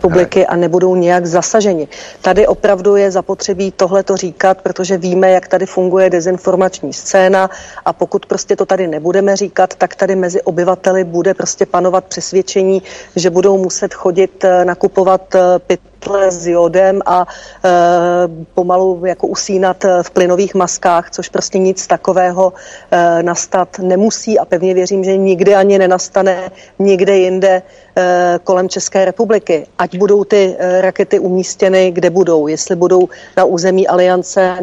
republiky 0.00 0.46
a 0.46 0.56
nebudou 0.56 0.96
nějak 0.96 1.26
zasaženi. 1.26 1.88
Tady 2.22 2.46
opravdu 2.46 2.96
je 2.96 3.10
zapotřebí 3.10 3.72
tohle 3.76 4.02
to 4.02 4.16
říkat, 4.16 4.62
protože 4.62 4.96
víme, 4.96 5.30
jak 5.30 5.48
tady 5.48 5.66
funguje 5.66 6.10
dezinformační 6.10 6.92
scéna 6.92 7.50
a 7.84 7.92
pokud 7.92 8.26
prostě 8.26 8.56
to 8.56 8.66
tady 8.66 8.86
nebudeme 8.88 9.36
říkat, 9.36 9.74
tak 9.74 9.94
tady 9.94 10.16
mezi 10.16 10.42
obyvateli 10.42 11.04
bude 11.04 11.34
prostě 11.34 11.66
panovat 11.66 12.04
přesvědčení, 12.04 12.82
že 13.16 13.30
budou 13.30 13.58
muset 13.58 13.94
chodit 13.94 14.44
eh, 14.44 14.64
nakupovat 14.64 15.34
eh, 15.34 15.58
pytle 16.00 16.30
s 16.32 16.46
jodem 16.46 17.00
a 17.06 17.26
e, 17.64 17.68
pomalu 18.54 19.02
jako 19.04 19.26
usínat 19.26 19.84
v 20.02 20.10
plynových 20.10 20.54
maskách, 20.54 21.10
což 21.10 21.28
prostě 21.28 21.58
nic 21.58 21.86
takového 21.86 22.52
e, 22.90 23.22
nastat 23.22 23.78
nemusí 23.78 24.38
a 24.38 24.44
pevně 24.44 24.74
věřím, 24.74 25.04
že 25.04 25.16
nikdy 25.16 25.54
ani 25.54 25.78
nenastane 25.78 26.50
nikde 26.78 27.16
jinde 27.16 27.62
kolem 28.44 28.68
České 28.68 29.04
republiky. 29.04 29.66
Ať 29.78 29.98
budou 29.98 30.24
ty 30.24 30.56
e, 30.58 30.80
rakety 30.80 31.18
umístěny, 31.18 31.90
kde 31.90 32.10
budou, 32.10 32.46
jestli 32.46 32.76
budou 32.76 33.08
na 33.36 33.44
území 33.44 33.88
aliance 33.88 34.56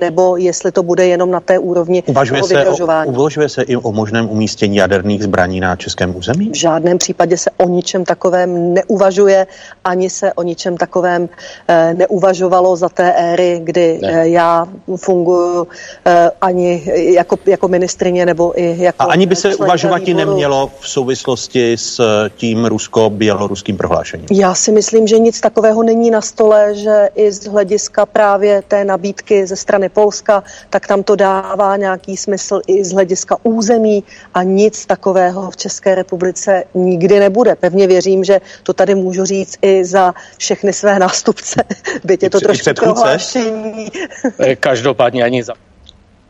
nebo 0.00 0.36
jestli 0.36 0.72
to 0.72 0.82
bude 0.82 1.06
jenom 1.06 1.30
na 1.30 1.40
té 1.40 1.58
úrovni 1.58 2.02
Uvažuje 2.06 2.42
se, 2.42 2.66
o, 2.66 2.76
uvažuje 3.04 3.48
se 3.48 3.62
i 3.62 3.76
o 3.76 3.92
možném 3.92 4.30
umístění 4.30 4.76
jaderných 4.76 5.22
zbraní 5.22 5.60
na 5.60 5.76
českém 5.76 6.16
území? 6.16 6.50
V 6.50 6.56
žádném 6.56 6.98
případě 6.98 7.36
se 7.36 7.50
o 7.56 7.68
ničem 7.68 8.04
takovém 8.04 8.74
neuvažuje, 8.74 9.46
ani 9.84 10.10
se 10.10 10.32
o 10.32 10.42
ničem 10.42 10.76
takovém 10.76 11.28
eh, 11.68 11.94
neuvažovalo 11.94 12.76
za 12.76 12.88
té 12.88 13.12
éry, 13.12 13.60
kdy 13.64 13.98
Ne. 14.02 14.08
eh, 14.12 14.28
já 14.28 14.68
funguji 14.96 15.66
eh, 16.06 16.30
ani 16.40 16.82
jako, 16.96 17.36
jako 17.46 17.68
ministrině 17.68 18.26
nebo 18.26 18.60
i 18.60 18.76
jako 18.82 19.02
A 19.02 19.04
ani 19.04 19.26
by 19.26 19.36
se 19.36 19.56
uvažovat 19.56 19.98
výboru. 20.02 20.26
nemělo 20.30 20.70
v 20.80 20.88
souvislosti 20.88 21.72
s 21.76 22.00
tím 22.36 22.64
rusko-běloruským 22.66 23.76
prohlášením. 23.76 24.26
Já 24.32 24.54
si 24.54 24.72
myslím, 24.72 25.06
že 25.06 25.18
nic 25.18 25.40
takového 25.40 25.82
není 25.82 26.10
na 26.10 26.20
stole, 26.20 26.74
že 26.74 27.08
i 27.14 27.32
z 27.32 27.46
hlediska 27.46 28.06
právě 28.06 28.62
té 28.68 28.84
nabídky 28.84 29.46
ze 29.46 29.56
strany 29.56 29.79
Polska, 29.88 30.42
tak 30.70 30.86
tam 30.86 31.02
to 31.02 31.16
dává 31.16 31.76
nějaký 31.76 32.16
smysl 32.16 32.60
i 32.66 32.84
z 32.84 32.92
hlediska 32.92 33.36
území 33.42 34.04
a 34.34 34.42
nic 34.42 34.86
takového 34.86 35.50
v 35.50 35.56
České 35.56 35.94
republice 35.94 36.64
nikdy 36.74 37.20
nebude. 37.20 37.56
Pevně 37.56 37.86
věřím, 37.86 38.24
že 38.24 38.40
to 38.62 38.72
tady 38.72 38.94
můžu 38.94 39.24
říct 39.24 39.58
i 39.62 39.84
za 39.84 40.14
všechny 40.38 40.72
své 40.72 40.98
nástupce, 40.98 41.64
byť 42.04 42.22
je 42.22 42.30
to 42.30 42.40
trošku 42.40 42.74
prohlášení. 42.74 43.90
Každopádne 44.60 45.22
ani 45.22 45.42
za... 45.42 45.54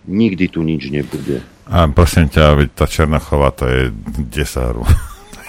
Nikdy 0.09 0.48
tu 0.48 0.62
nič 0.62 0.90
nebude. 0.90 1.44
A 1.70 1.86
prosím 1.86 2.27
ťa, 2.27 2.59
veď 2.59 2.68
tá 2.74 2.86
Černochová, 2.90 3.55
to 3.55 3.70
je 3.70 3.94
10 3.94 4.74
rú. 4.74 4.82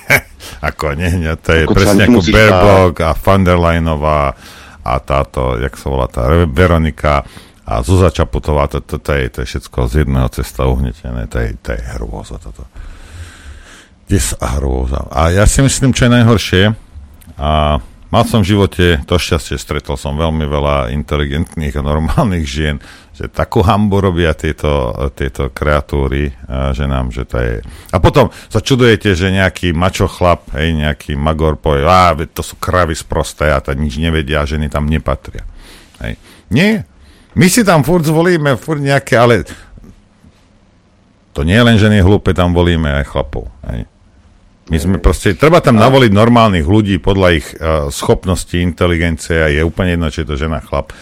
ako 0.70 0.94
nie, 0.94 1.10
nie, 1.18 1.34
to 1.42 1.50
je 1.56 1.64
Ako 1.66 1.74
presne 1.74 2.04
ako 2.06 2.22
Baerbock 2.30 2.96
a 3.02 3.12
van 3.18 3.42
der 3.42 3.58
Leyenová 3.58 4.38
a 4.82 4.94
táto, 5.02 5.58
jak 5.58 5.74
sa 5.78 5.88
volá 5.90 6.08
tá 6.10 6.26
Veronika 6.50 7.26
a 7.72 7.80
Zuzá 7.80 8.12
Čaputová, 8.12 8.68
to, 8.68 8.84
to, 8.84 9.00
to, 9.00 9.12
je, 9.16 9.24
to 9.32 9.38
je 9.44 9.48
všetko 9.56 9.80
z 9.88 9.94
jedného 10.04 10.28
cesta 10.28 10.68
uhnetené, 10.68 11.32
to 11.32 11.40
je, 11.40 11.56
to 11.64 11.72
je 11.72 11.82
hrôza 11.96 12.36
toto. 12.36 12.68
Des 14.12 14.36
a 14.44 14.60
hrôza. 14.60 15.08
A 15.08 15.32
ja 15.32 15.48
si 15.48 15.64
myslím, 15.64 15.96
čo 15.96 16.12
je 16.12 16.16
najhoršie, 16.20 16.64
a 17.40 17.80
mal 18.12 18.24
som 18.28 18.44
v 18.44 18.52
živote 18.52 19.00
to 19.08 19.16
šťastie, 19.16 19.56
stretol 19.56 19.96
som 19.96 20.20
veľmi 20.20 20.44
veľa 20.44 20.92
inteligentných 20.92 21.80
a 21.80 21.88
normálnych 21.88 22.44
žien, 22.44 22.84
že 23.16 23.32
takú 23.32 23.64
hambu 23.64 24.04
robia 24.04 24.36
tieto, 24.36 24.92
tieto 25.16 25.48
kreatúry 25.48 26.36
a 26.52 26.76
ženám, 26.76 27.16
že 27.16 27.24
to 27.24 27.38
je... 27.40 27.56
A 27.96 28.04
potom 28.04 28.36
sa 28.52 28.60
čudujete, 28.60 29.16
že 29.16 29.32
nejaký 29.32 29.72
mačo 29.72 30.12
chlap, 30.12 30.52
hej, 30.60 30.76
nejaký 30.76 31.16
magor 31.16 31.56
povie, 31.56 31.88
a 31.88 32.12
to 32.28 32.44
sú 32.44 32.60
kravy 32.60 33.00
sprosté 33.00 33.48
a 33.48 33.64
to 33.64 33.72
nič 33.72 33.96
nevedia, 33.96 34.44
ženy 34.44 34.68
tam 34.68 34.92
nepatria. 34.92 35.48
Hej. 36.04 36.20
Nie. 36.52 36.91
My 37.36 37.48
si 37.48 37.64
tam 37.64 37.88
furt 37.88 38.04
zvolíme, 38.04 38.60
furt 38.60 38.84
nejaké, 38.84 39.16
ale 39.16 39.48
to 41.32 41.48
nie 41.48 41.56
je 41.56 41.64
len 41.64 41.78
ženy 41.80 42.04
hlúpe, 42.04 42.36
tam 42.36 42.52
volíme 42.52 42.92
aj 43.02 43.06
chlapov. 43.08 43.48
Hej. 43.72 43.88
My 44.72 44.78
sme 44.80 44.98
proste, 45.04 45.36
treba 45.36 45.60
tam 45.60 45.80
navoliť 45.80 46.12
normálnych 46.12 46.68
ľudí 46.68 47.00
podľa 47.00 47.30
ich 47.36 47.48
uh, 47.56 47.88
schopností, 47.92 48.64
inteligencie 48.64 49.36
a 49.40 49.52
je 49.52 49.64
úplne 49.64 49.96
jedno, 49.96 50.08
či 50.12 50.24
je 50.24 50.30
to 50.32 50.40
žena, 50.40 50.64
chlap. 50.64 50.96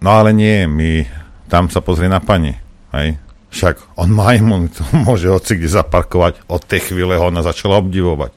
No 0.00 0.16
ale 0.16 0.36
nie, 0.36 0.68
my, 0.68 1.08
tam 1.48 1.72
sa 1.72 1.80
pozrie 1.80 2.08
na 2.08 2.20
pani, 2.20 2.56
hej. 2.92 3.20
Však 3.52 3.96
on 3.96 4.12
má 4.12 4.36
imunitu, 4.36 4.84
môže 5.08 5.28
hoci 5.32 5.56
kde 5.56 5.68
zaparkovať, 5.76 6.44
od 6.48 6.60
tej 6.64 6.92
chvíle 6.92 7.16
ho 7.16 7.28
ona 7.28 7.40
začala 7.44 7.80
obdivovať. 7.80 8.32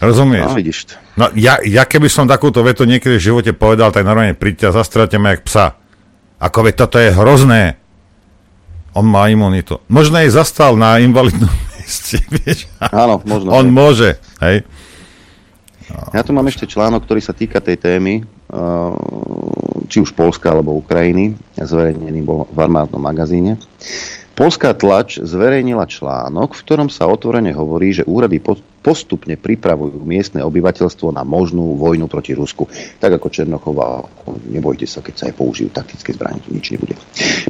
Rozumieš? 0.00 0.48
No, 0.48 0.56
vidíš 0.56 0.78
to. 0.88 0.94
No 1.20 1.28
ja, 1.36 1.60
ja 1.60 1.84
keby 1.84 2.08
som 2.08 2.24
takúto 2.24 2.64
vetu 2.64 2.88
niekedy 2.88 3.20
v 3.20 3.26
živote 3.32 3.52
povedal, 3.52 3.92
tak 3.92 4.08
normálne 4.08 4.32
príďte 4.32 4.72
a 4.72 4.76
zastrate 4.80 5.20
ma 5.20 5.36
jak 5.36 5.44
psa. 5.44 5.76
Ako 6.40 6.64
veď 6.64 6.74
toto 6.88 6.96
je 6.96 7.12
hrozné. 7.12 7.76
On 8.96 9.04
má 9.04 9.28
imunitu. 9.28 9.78
Možno 9.92 10.18
jej 10.18 10.32
zastal 10.32 10.74
na 10.74 10.96
invalidnom 10.98 11.52
mieste, 11.76 12.24
vieš. 12.32 12.64
Áno, 12.80 13.20
možno. 13.22 13.52
On 13.52 13.68
môže, 13.68 14.16
hej. 14.40 14.64
Ja 16.14 16.22
tu 16.22 16.30
mám 16.30 16.46
ešte 16.46 16.70
článok, 16.70 17.02
ktorý 17.02 17.20
sa 17.20 17.34
týka 17.34 17.58
tej 17.58 17.76
témy, 17.76 18.22
uh, 18.22 18.94
či 19.90 19.98
už 19.98 20.14
Polska 20.14 20.54
alebo 20.54 20.78
Ukrajiny, 20.78 21.34
zverejnený 21.58 22.22
bol 22.22 22.46
v 22.46 22.58
armádnom 22.62 23.02
magazíne. 23.02 23.58
Polská 24.38 24.72
tlač 24.72 25.18
zverejnila 25.20 25.84
článok, 25.84 26.54
v 26.56 26.62
ktorom 26.64 26.88
sa 26.88 27.10
otvorene 27.10 27.50
hovorí, 27.52 27.92
že 27.92 28.06
úrady 28.06 28.38
po- 28.38 28.62
postupne 28.80 29.36
pripravujú 29.36 30.00
miestne 30.02 30.40
obyvateľstvo 30.40 31.12
na 31.12 31.22
možnú 31.22 31.76
vojnu 31.76 32.08
proti 32.08 32.32
Rusku. 32.32 32.64
Tak 32.96 33.20
ako 33.20 33.28
Černochová, 33.28 34.00
nebojte 34.48 34.88
sa, 34.88 35.04
keď 35.04 35.14
sa 35.14 35.24
aj 35.28 35.34
použijú 35.36 35.68
taktické 35.68 36.16
zbranie, 36.16 36.40
nič 36.48 36.72
nebude. 36.72 36.96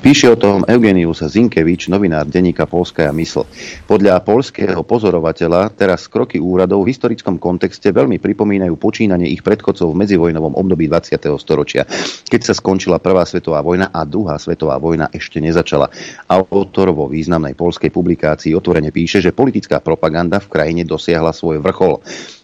Píše 0.03 0.27
o 0.35 0.37
tom 0.37 0.67
Eugenius 0.67 1.23
Zinkevič, 1.23 1.87
novinár 1.87 2.27
denníka 2.27 2.67
Polskaja 2.67 3.15
mysl. 3.15 3.47
Podľa 3.87 4.27
polského 4.27 4.83
pozorovateľa 4.83 5.71
teraz 5.73 6.11
kroky 6.11 6.43
úradov 6.43 6.83
v 6.83 6.91
historickom 6.93 7.39
kontexte 7.39 7.95
veľmi 7.95 8.19
pripomínajú 8.19 8.75
počínanie 8.75 9.31
ich 9.31 9.47
predchodcov 9.47 9.87
v 9.87 9.99
medzivojnovom 10.03 10.59
období 10.59 10.91
20. 10.91 11.15
storočia, 11.39 11.87
keď 12.27 12.41
sa 12.43 12.55
skončila 12.59 12.99
Prvá 12.99 13.23
svetová 13.23 13.63
vojna 13.63 13.95
a 13.95 14.03
Druhá 14.03 14.35
svetová 14.37 14.83
vojna 14.83 15.07
ešte 15.15 15.39
nezačala. 15.39 15.87
Autor 16.27 16.91
vo 16.91 17.07
významnej 17.07 17.55
polskej 17.55 17.95
publikácii 17.95 18.51
otvorene 18.59 18.91
píše, 18.91 19.23
že 19.23 19.31
politická 19.31 19.79
propaganda 19.79 20.43
v 20.43 20.51
krajine 20.51 20.83
dosiahla 20.83 21.20
svoj 21.29 21.61
vrchol. 21.61 22.01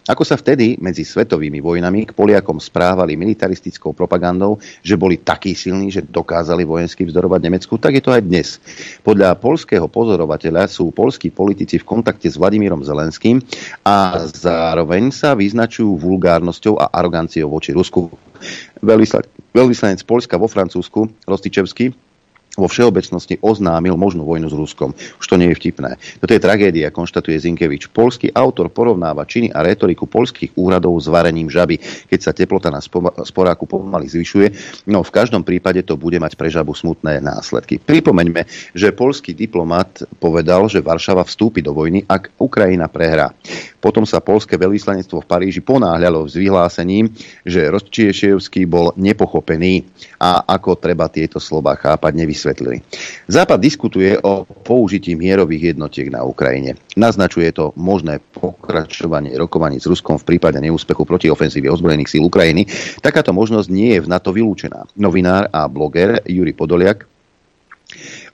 Ako 0.07 0.23
sa 0.23 0.39
vtedy 0.39 0.79
medzi 0.79 1.03
svetovými 1.03 1.59
vojnami 1.59 2.07
k 2.07 2.15
Poliakom 2.15 2.63
správali 2.63 3.19
militaristickou 3.19 3.91
propagandou, 3.91 4.55
že 4.79 4.95
boli 4.95 5.19
takí 5.19 5.51
silní, 5.51 5.91
že 5.91 5.99
dokázali 5.99 6.63
vojensky 6.63 7.03
vzdorovať 7.03 7.43
Nemecku, 7.43 7.75
tak 7.75 7.99
je 7.99 8.03
to 8.05 8.15
aj 8.15 8.23
dnes. 8.23 8.55
Podľa 9.03 9.35
polského 9.35 9.83
pozorovateľa 9.91 10.71
sú 10.71 10.95
polskí 10.95 11.27
politici 11.27 11.75
v 11.75 11.87
kontakte 11.89 12.31
s 12.31 12.39
Vladimírom 12.39 12.87
Zelenským 12.87 13.43
a 13.83 14.15
zároveň 14.31 15.11
sa 15.11 15.35
vyznačujú 15.35 15.99
vulgárnosťou 15.99 16.79
a 16.79 16.87
aroganciou 16.87 17.51
voči 17.51 17.75
Rusku. 17.75 18.07
Veľvysla- 18.79 19.27
Veľvyslanec 19.51 20.07
Polska 20.07 20.39
vo 20.39 20.47
Francúzsku, 20.47 21.27
Rostičevský, 21.27 22.06
vo 22.57 22.65
všeobecnosti 22.65 23.37
oznámil 23.45 23.93
možnú 23.93 24.25
vojnu 24.25 24.49
s 24.49 24.55
Ruskom. 24.57 24.97
Už 24.97 25.25
to 25.29 25.37
nie 25.37 25.53
je 25.53 25.57
vtipné. 25.61 26.01
Toto 26.17 26.33
je 26.33 26.41
tragédia, 26.41 26.89
konštatuje 26.89 27.37
Zinkevič. 27.37 27.93
Polský 27.93 28.33
autor 28.33 28.73
porovnáva 28.73 29.29
činy 29.29 29.53
a 29.53 29.61
retoriku 29.61 30.09
polských 30.09 30.57
úradov 30.57 30.97
s 30.97 31.07
varením 31.07 31.47
žaby, 31.53 31.77
keď 32.09 32.19
sa 32.19 32.31
teplota 32.33 32.73
na 32.73 32.81
spo- 32.81 33.13
sporáku 33.21 33.69
pomaly 33.69 34.09
zvyšuje. 34.09 34.47
No 34.89 35.05
v 35.05 35.13
každom 35.13 35.45
prípade 35.45 35.85
to 35.85 35.93
bude 35.93 36.17
mať 36.17 36.33
pre 36.33 36.49
žabu 36.49 36.73
smutné 36.73 37.21
následky. 37.21 37.77
Pripomeňme, 37.77 38.73
že 38.73 38.89
polský 38.91 39.37
diplomat 39.37 40.09
povedal, 40.17 40.65
že 40.65 40.81
Varšava 40.81 41.21
vstúpi 41.21 41.61
do 41.61 41.77
vojny, 41.77 42.09
ak 42.09 42.41
Ukrajina 42.41 42.89
prehrá. 42.89 43.29
Potom 43.77 44.03
sa 44.09 44.17
polské 44.17 44.57
veľvyslanectvo 44.57 45.21
v 45.21 45.29
Paríži 45.29 45.61
ponáhľalo 45.61 46.25
s 46.25 46.33
vyhlásením, 46.33 47.13
že 47.45 47.69
Rozčieševský 47.69 48.65
bol 48.65 48.89
nepochopený 48.97 49.85
a 50.17 50.41
ako 50.45 50.77
treba 50.81 51.05
tieto 51.07 51.37
slova 51.37 51.77
chápať, 51.77 52.13
nevysvetlili. 52.17 52.81
Západ 53.29 53.59
diskutuje 53.61 54.17
o 54.21 54.43
použití 54.43 55.13
mierových 55.13 55.77
jednotiek 55.77 56.09
na 56.09 56.25
Ukrajine. 56.25 56.75
Naznačuje 56.97 57.53
to 57.53 57.71
možné 57.77 58.17
pokračovanie 58.33 59.37
rokovaní 59.37 59.77
s 59.77 59.85
Ruskom 59.85 60.17
v 60.17 60.35
prípade 60.35 60.57
neúspechu 60.57 61.05
proti 61.05 61.29
ofenzíve 61.29 61.69
ozbrojených 61.69 62.17
síl 62.17 62.25
Ukrajiny. 62.25 62.65
Takáto 62.99 63.29
možnosť 63.29 63.69
nie 63.69 63.93
je 63.93 64.03
v 64.03 64.09
NATO 64.09 64.33
vylúčená. 64.33 64.89
Novinár 64.97 65.53
a 65.53 65.69
bloger 65.69 66.25
Juri 66.25 66.57
Podoliak 66.57 67.16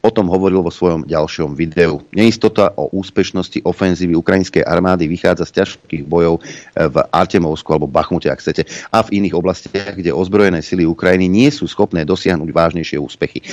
O 0.03 0.11
tom 0.11 0.27
hovoril 0.27 0.59
vo 0.59 0.67
svojom 0.67 1.07
ďalšom 1.07 1.55
videu. 1.55 2.03
Neistota 2.11 2.75
o 2.75 2.91
úspešnosti 2.91 3.63
ofenzívy 3.63 4.19
ukrajinskej 4.19 4.59
armády 4.67 5.07
vychádza 5.07 5.47
z 5.47 5.63
ťažkých 5.63 6.03
bojov 6.03 6.43
v 6.75 6.95
Artemovsku 7.07 7.71
alebo 7.71 7.87
Bachmute, 7.87 8.27
ak 8.27 8.43
chcete, 8.43 8.67
a 8.91 8.99
v 8.99 9.23
iných 9.23 9.31
oblastiach, 9.31 9.95
kde 9.95 10.11
ozbrojené 10.11 10.59
sily 10.59 10.83
Ukrajiny 10.83 11.31
nie 11.31 11.47
sú 11.55 11.71
schopné 11.71 12.03
dosiahnuť 12.03 12.49
vážnejšie 12.51 12.99
úspechy. 12.99 13.47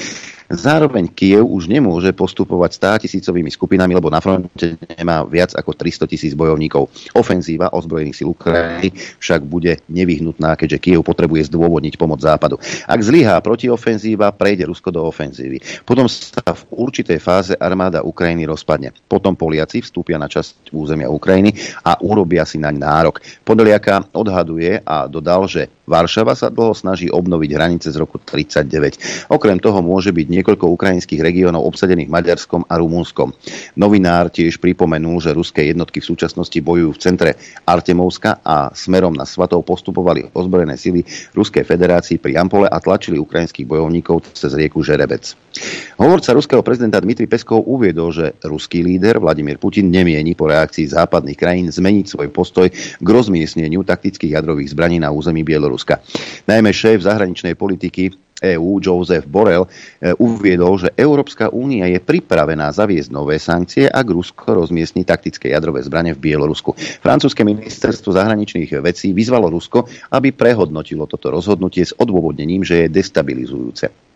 Zároveň 0.50 1.06
Kiev 1.14 1.46
už 1.46 1.70
nemôže 1.70 2.10
postupovať 2.10 2.70
stá 2.74 2.98
tisícovými 2.98 3.54
skupinami, 3.54 3.94
lebo 3.94 4.10
na 4.10 4.18
fronte 4.18 4.74
nemá 4.98 5.22
viac 5.22 5.54
ako 5.54 5.78
300 5.78 6.10
tisíc 6.10 6.34
bojovníkov. 6.34 6.90
Ofenzíva 7.14 7.70
ozbrojených 7.70 8.18
síl 8.18 8.34
Ukrajiny 8.34 8.90
však 9.22 9.46
bude 9.46 9.78
nevyhnutná, 9.86 10.58
keďže 10.58 10.82
Kiev 10.82 11.06
potrebuje 11.06 11.46
zdôvodniť 11.46 11.94
pomoc 11.94 12.18
západu. 12.18 12.58
Ak 12.90 12.98
zlyhá 12.98 13.38
protiofenzíva, 13.38 14.34
prejde 14.34 14.66
Rusko 14.66 14.90
do 14.90 15.06
ofenzívy. 15.06 15.86
Potom 15.86 16.10
sa 16.10 16.42
v 16.42 16.62
určitej 16.74 17.22
fáze 17.22 17.54
armáda 17.54 18.02
Ukrajiny 18.02 18.42
rozpadne. 18.50 18.90
Potom 19.06 19.38
Poliaci 19.38 19.86
vstúpia 19.86 20.18
na 20.18 20.26
časť 20.26 20.74
územia 20.74 21.06
Ukrajiny 21.06 21.54
a 21.86 21.94
urobia 22.02 22.42
si 22.42 22.58
naň 22.58 22.74
nárok. 22.74 23.22
Podoliaka 23.46 24.02
odhaduje 24.10 24.82
a 24.82 25.06
dodal, 25.06 25.46
že 25.46 25.70
Varšava 25.90 26.38
sa 26.38 26.54
dlho 26.54 26.70
snaží 26.70 27.10
obnoviť 27.10 27.50
hranice 27.50 27.90
z 27.90 27.98
roku 27.98 28.22
1939. 28.22 29.26
Okrem 29.34 29.58
toho 29.58 29.82
môže 29.82 30.14
byť 30.14 30.26
niekoľko 30.40 30.72
ukrajinských 30.72 31.20
regiónov 31.20 31.68
obsadených 31.68 32.08
Maďarskom 32.08 32.64
a 32.64 32.80
Rumunskom. 32.80 33.36
Novinár 33.76 34.32
tiež 34.32 34.56
pripomenul, 34.56 35.20
že 35.20 35.36
ruské 35.36 35.68
jednotky 35.68 36.00
v 36.00 36.08
súčasnosti 36.08 36.56
bojujú 36.56 36.96
v 36.96 37.02
centre 37.04 37.30
Artemovska 37.68 38.40
a 38.40 38.72
smerom 38.72 39.12
na 39.12 39.28
Svatov 39.28 39.68
postupovali 39.68 40.32
ozbrojené 40.32 40.80
sily 40.80 41.04
Ruskej 41.36 41.68
federácii 41.68 42.16
pri 42.16 42.40
Ampole 42.40 42.66
a 42.72 42.80
tlačili 42.80 43.20
ukrajinských 43.20 43.68
bojovníkov 43.68 44.32
cez 44.32 44.56
rieku 44.56 44.80
Žerebec. 44.80 45.36
Hovorca 46.00 46.32
ruského 46.32 46.62
prezidenta 46.64 47.02
Dmitry 47.02 47.28
Peskov 47.28 47.68
uviedol, 47.68 48.14
že 48.14 48.26
ruský 48.46 48.80
líder 48.80 49.20
Vladimír 49.20 49.60
Putin 49.60 49.92
nemieni 49.92 50.32
po 50.32 50.48
reakcii 50.48 50.88
západných 50.88 51.36
krajín 51.36 51.68
zmeniť 51.68 52.06
svoj 52.06 52.28
postoj 52.32 52.72
k 52.72 53.06
rozmiestneniu 53.06 53.84
taktických 53.84 54.40
jadrových 54.40 54.72
zbraní 54.72 55.02
na 55.02 55.12
území 55.12 55.44
Bieloruska. 55.44 56.00
Najmä 56.48 56.70
šéf 56.72 57.04
zahraničnej 57.04 57.58
politiky 57.58 58.29
EÚ 58.40 58.80
Joseph 58.80 59.28
Borrell 59.28 59.68
e, 59.68 60.16
uviedol, 60.16 60.80
že 60.80 60.96
Európska 60.96 61.52
únia 61.52 61.86
je 61.86 62.00
pripravená 62.00 62.72
zaviesť 62.72 63.12
nové 63.12 63.36
sankcie, 63.36 63.86
ak 63.86 64.06
Rusko 64.08 64.56
rozmiestni 64.64 65.04
taktické 65.04 65.52
jadrové 65.52 65.84
zbranie 65.84 66.16
v 66.16 66.32
Bielorusku. 66.32 66.74
Francúzske 66.76 67.44
ministerstvo 67.46 68.10
zahraničných 68.10 68.80
vecí 68.80 69.12
vyzvalo 69.12 69.52
Rusko, 69.52 69.86
aby 70.16 70.32
prehodnotilo 70.32 71.04
toto 71.04 71.30
rozhodnutie 71.30 71.84
s 71.84 71.94
odôvodnením, 71.94 72.64
že 72.64 72.88
je 72.88 72.92
destabilizujúce. 72.92 74.09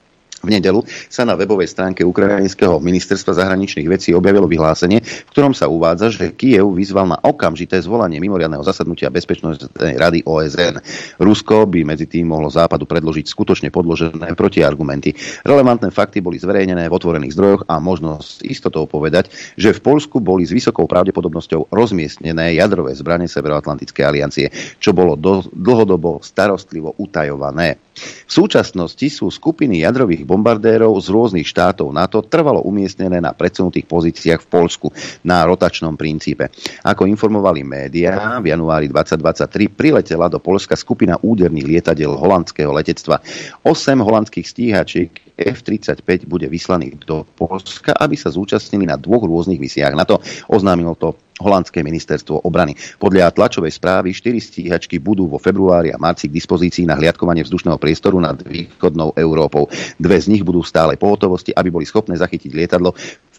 V 0.44 0.52
nedelu 0.52 0.84
sa 1.08 1.24
na 1.24 1.38
webovej 1.38 1.72
stránke 1.72 2.04
Ukrajinského 2.04 2.76
ministerstva 2.82 3.32
zahraničných 3.32 3.88
vecí 3.88 4.12
objavilo 4.12 4.44
vyhlásenie, 4.44 5.00
v 5.00 5.30
ktorom 5.32 5.56
sa 5.56 5.72
uvádza, 5.72 6.12
že 6.12 6.36
Kiev 6.36 6.68
vyzval 6.74 7.08
na 7.08 7.18
okamžité 7.22 7.80
zvolanie 7.80 8.20
mimoriadného 8.20 8.60
zasadnutia 8.60 9.08
Bezpečnostnej 9.08 9.96
rady 9.96 10.20
OSN. 10.28 10.84
Rusko 11.16 11.64
by 11.64 11.88
medzi 11.88 12.04
tým 12.04 12.28
mohlo 12.28 12.52
Západu 12.52 12.84
predložiť 12.84 13.24
skutočne 13.24 13.72
podložené 13.72 14.36
protiargumenty. 14.36 15.16
Relevantné 15.48 15.88
fakty 15.88 16.20
boli 16.20 16.36
zverejnené 16.36 16.92
v 16.92 16.96
otvorených 16.96 17.32
zdrojoch 17.32 17.62
a 17.64 17.80
možno 17.80 18.20
s 18.20 18.44
istotou 18.44 18.84
povedať, 18.84 19.32
že 19.56 19.72
v 19.72 19.80
Polsku 19.80 20.20
boli 20.20 20.44
s 20.44 20.52
vysokou 20.52 20.84
pravdepodobnosťou 20.84 21.72
rozmiestnené 21.72 22.58
jadrové 22.60 22.92
zbranie 22.92 23.32
Severoatlantickej 23.32 24.04
aliancie, 24.04 24.52
čo 24.76 24.92
bolo 24.92 25.16
do, 25.16 25.40
dlhodobo 25.56 26.20
starostlivo 26.20 26.92
utajované. 27.00 27.80
V 27.94 28.32
súčasnosti 28.32 29.06
sú 29.06 29.30
skupiny 29.30 29.86
jadrových 29.86 30.26
bombardérov 30.34 30.98
z 30.98 31.08
rôznych 31.14 31.46
štátov 31.46 31.94
NATO 31.94 32.18
trvalo 32.26 32.66
umiestnené 32.66 33.22
na 33.22 33.30
predsunutých 33.30 33.86
pozíciách 33.86 34.42
v 34.42 34.50
Polsku 34.50 34.86
na 35.22 35.46
rotačnom 35.46 35.94
princípe. 35.94 36.50
Ako 36.82 37.06
informovali 37.06 37.62
médiá, 37.62 38.42
v 38.42 38.50
januári 38.50 38.90
2023 38.90 39.70
priletela 39.70 40.26
do 40.26 40.42
Polska 40.42 40.74
skupina 40.74 41.14
úderných 41.22 41.66
lietadiel 41.70 42.18
holandského 42.18 42.74
letectva. 42.74 43.22
8 43.62 44.02
holandských 44.02 44.46
stíhačiek 44.46 45.23
F-35 45.34 46.30
bude 46.30 46.46
vyslaný 46.46 46.94
do 47.02 47.26
Polska, 47.34 47.90
aby 47.98 48.14
sa 48.14 48.30
zúčastnili 48.30 48.86
na 48.86 48.94
dvoch 48.94 49.26
rôznych 49.26 49.58
misiách 49.58 49.98
NATO. 49.98 50.22
Oznámilo 50.46 50.94
to 50.94 51.18
holandské 51.42 51.82
ministerstvo 51.82 52.46
obrany. 52.46 52.78
Podľa 53.02 53.34
tlačovej 53.34 53.74
správy 53.74 54.14
4 54.14 54.38
stíhačky 54.38 55.02
budú 55.02 55.26
vo 55.26 55.42
februári 55.42 55.90
a 55.90 55.98
marci 55.98 56.30
k 56.30 56.36
dispozícii 56.38 56.86
na 56.86 56.94
hliadkovanie 56.94 57.42
vzdušného 57.42 57.78
priestoru 57.82 58.22
nad 58.22 58.38
východnou 58.38 59.18
Európou. 59.18 59.66
Dve 59.98 60.22
z 60.22 60.30
nich 60.30 60.46
budú 60.46 60.62
v 60.62 60.70
stálej 60.70 60.98
pohotovosti, 61.02 61.50
aby 61.50 61.74
boli 61.74 61.82
schopné 61.82 62.14
zachytiť 62.14 62.50
lietadlo 62.54 62.94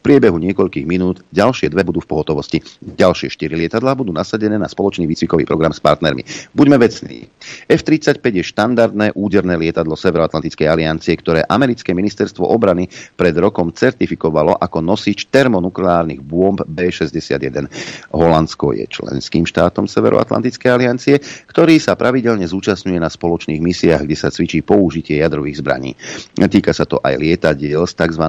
priebehu 0.06 0.38
niekoľkých 0.38 0.86
minút 0.86 1.26
ďalšie 1.34 1.74
dve 1.74 1.82
budú 1.82 2.06
v 2.06 2.14
pohotovosti. 2.14 2.62
Ďalšie 2.86 3.34
štyri 3.34 3.58
lietadlá 3.58 3.98
budú 3.98 4.14
nasadené 4.14 4.62
na 4.62 4.70
spoločný 4.70 5.10
výcvikový 5.10 5.50
program 5.50 5.74
s 5.74 5.82
partnermi. 5.82 6.22
Buďme 6.54 6.78
vecní. 6.78 7.26
F-35 7.66 8.22
je 8.22 8.44
štandardné 8.46 9.18
úderné 9.18 9.58
lietadlo 9.58 9.98
Severoatlantickej 9.98 10.70
aliancie, 10.70 11.18
ktoré 11.18 11.42
americké 11.50 11.98
ministerstvo 11.98 12.46
obrany 12.46 12.86
pred 13.18 13.34
rokom 13.34 13.74
certifikovalo 13.74 14.54
ako 14.62 14.86
nosič 14.86 15.26
termonukleárnych 15.34 16.22
bomb 16.22 16.62
B-61. 16.70 17.66
Holandsko 18.14 18.78
je 18.78 18.86
členským 18.86 19.50
štátom 19.50 19.90
Severoatlantickej 19.90 20.70
aliancie, 20.70 21.18
ktorý 21.50 21.82
sa 21.82 21.98
pravidelne 21.98 22.46
zúčastňuje 22.46 23.02
na 23.02 23.10
spoločných 23.10 23.58
misiách, 23.58 24.06
kde 24.06 24.18
sa 24.20 24.30
cvičí 24.30 24.62
použitie 24.62 25.26
jadrových 25.26 25.66
zbraní. 25.66 25.98
Týka 26.38 26.78
sa 26.78 26.86
to 26.86 27.02
aj 27.02 27.18
lietadiel 27.18 27.90
z 27.90 27.94
tzv 27.98 28.26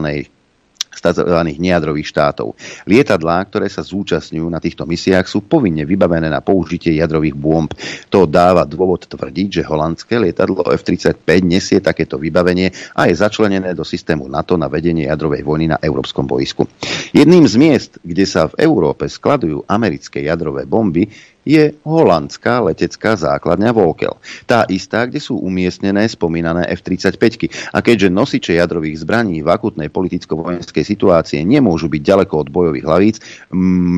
tzv. 1.01 1.39
nejadrových 1.57 2.09
štátov. 2.11 2.57
Lietadlá, 2.89 3.45
ktoré 3.47 3.67
sa 3.69 3.85
zúčastňujú 3.85 4.47
na 4.47 4.61
týchto 4.63 4.89
misiách, 4.89 5.27
sú 5.29 5.45
povinne 5.45 5.85
vybavené 5.85 6.29
na 6.29 6.41
použitie 6.41 6.97
jadrových 6.97 7.37
bomb. 7.37 7.71
To 8.11 8.25
dáva 8.25 8.65
dôvod 8.65 9.07
tvrdiť, 9.07 9.63
že 9.63 9.69
holandské 9.69 10.19
lietadlo 10.21 10.67
F-35 10.67 11.29
nesie 11.45 11.79
takéto 11.83 12.21
vybavenie 12.21 12.73
a 12.97 13.09
je 13.09 13.15
začlenené 13.17 13.73
do 13.73 13.85
systému 13.85 14.27
NATO 14.27 14.59
na 14.59 14.67
vedenie 14.67 15.07
jadrovej 15.07 15.43
vojny 15.47 15.67
na 15.73 15.79
európskom 15.81 16.25
boisku. 16.25 16.67
Jedným 17.15 17.47
z 17.47 17.55
miest, 17.57 17.93
kde 18.03 18.25
sa 18.27 18.51
v 18.51 18.59
Európe 18.65 19.07
skladujú 19.07 19.65
americké 19.71 20.25
jadrové 20.27 20.67
bomby, 20.67 21.09
je 21.47 21.71
holandská 21.87 22.59
letecká 22.67 23.15
základňa 23.15 23.71
Volkel. 23.71 24.13
Tá 24.51 24.67
istá, 24.67 25.07
kde 25.07 25.23
sú 25.23 25.39
umiestnené 25.39 26.11
spomínané 26.11 26.67
F-35. 26.75 27.49
A 27.71 27.79
keďže 27.79 28.11
nosiče 28.11 28.53
jadrových 28.59 29.07
zbraní 29.07 29.47
v 29.47 29.49
akutnej 29.55 29.89
politicko-vojenskej 29.89 30.83
situácie 30.83 31.47
nemôžu 31.47 31.87
byť 31.87 32.03
ďaleko 32.03 32.35
od 32.43 32.49
bojových 32.51 32.85
hlavíc, 32.85 33.17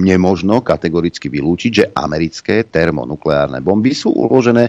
nemožno 0.05 0.61
kategoricky 0.61 1.33
vylúčiť, 1.33 1.73
že 1.73 1.85
americké 1.97 2.69
termonukleárne 2.69 3.65
bomby 3.65 3.97
sú 3.97 4.13
uložené 4.13 4.69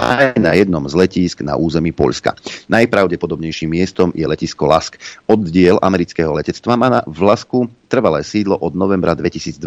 aj 0.00 0.40
na 0.40 0.56
jednom 0.56 0.80
z 0.88 0.96
letísk 0.96 1.44
na 1.44 1.60
území 1.60 1.92
Polska. 1.92 2.32
Najpravdepodobnejším 2.72 3.76
miestom 3.76 4.08
je 4.16 4.24
letisko 4.24 4.64
Lask. 4.64 4.96
Oddiel 5.28 5.76
amerického 5.84 6.32
letectva 6.32 6.80
má 6.80 6.88
na 6.88 7.00
Vlasku 7.04 7.68
trvalé 7.90 8.22
sídlo 8.22 8.56
od 8.56 8.72
novembra 8.72 9.12
2012. 9.18 9.60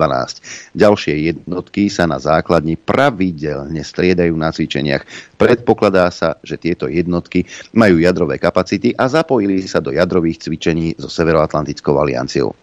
Ďalšie 0.73 1.13
jednotky 1.29 1.91
sa 1.91 2.07
na 2.07 2.17
základni 2.17 2.79
pravidelne 2.79 3.83
striedajú 3.83 4.33
na 4.33 4.49
cvičeniach. 4.49 5.03
Predpokladá 5.35 6.07
sa, 6.09 6.39
že 6.41 6.55
tieto 6.55 6.87
jednotky 6.87 7.43
majú 7.75 7.99
jadrové 7.99 8.39
kapacity 8.39 8.95
a 8.95 9.11
zapojili 9.11 9.67
sa 9.67 9.83
do 9.83 9.91
jadrových 9.91 10.49
cvičení 10.49 10.95
so 10.95 11.11
Severoatlantickou 11.11 11.99
alianciou. 11.99 12.55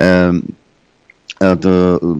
Ehm, 0.00 0.63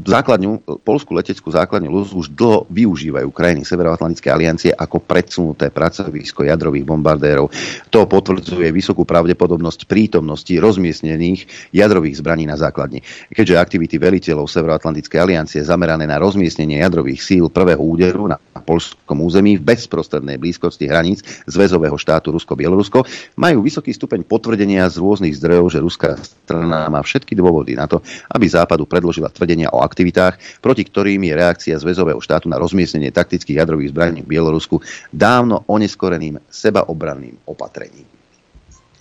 základňu, 0.05 0.83
polskú 0.85 1.17
leteckú 1.17 1.49
základňu 1.49 1.89
LUS 1.89 2.11
už 2.13 2.27
dlho 2.33 2.69
využívajú 2.69 3.29
krajiny 3.31 3.63
Severoatlantickej 3.65 4.33
aliancie 4.33 4.71
ako 4.75 5.01
predsunuté 5.01 5.73
pracovisko 5.73 6.45
jadrových 6.45 6.85
bombardérov. 6.85 7.49
To 7.89 8.05
potvrdzuje 8.05 8.69
vysokú 8.75 9.07
pravdepodobnosť 9.07 9.87
prítomnosti 9.89 10.53
rozmiestnených 10.57 11.71
jadrových 11.71 12.21
zbraní 12.21 12.45
na 12.45 12.59
základni. 12.59 13.01
Keďže 13.31 13.61
aktivity 13.61 13.97
veliteľov 13.97 14.51
Severoatlantickej 14.51 15.21
aliancie 15.21 15.61
zamerané 15.65 16.05
na 16.05 16.21
rozmiestnenie 16.21 16.83
jadrových 16.83 17.21
síl 17.23 17.47
prvého 17.49 17.81
úderu 17.81 18.27
na 18.27 18.37
polskom 18.65 19.21
území 19.21 19.61
v 19.61 19.67
bezprostrednej 19.67 20.41
blízkosti 20.41 20.89
hraníc 20.89 21.21
zväzového 21.47 21.95
štátu 22.01 22.33
Rusko-Bielorusko 22.35 23.05
majú 23.39 23.61
vysoký 23.61 23.93
stupeň 23.93 24.25
potvrdenia 24.25 24.89
z 24.91 24.99
rôznych 24.99 25.37
zdrojov, 25.37 25.67
že 25.71 25.85
ruská 25.85 26.17
strana 26.19 26.89
má 26.89 27.05
všetky 27.05 27.37
dôvody 27.37 27.77
na 27.77 27.87
to, 27.87 28.01
aby 28.33 28.49
západu 28.49 28.89
predložila 28.89 29.14
predložila 29.15 29.31
tvrdenia 29.31 29.69
o 29.71 29.79
aktivitách, 29.79 30.59
proti 30.59 30.83
ktorým 30.83 31.23
je 31.23 31.39
reakcia 31.39 31.79
zväzového 31.79 32.19
štátu 32.19 32.51
na 32.51 32.59
rozmiestnenie 32.59 33.15
taktických 33.15 33.63
jadrových 33.63 33.95
zbraní 33.95 34.27
v 34.27 34.35
Bielorusku 34.35 34.83
dávno 35.15 35.63
oneskoreným 35.71 36.43
sebaobranným 36.51 37.47
opatrením. 37.47 38.11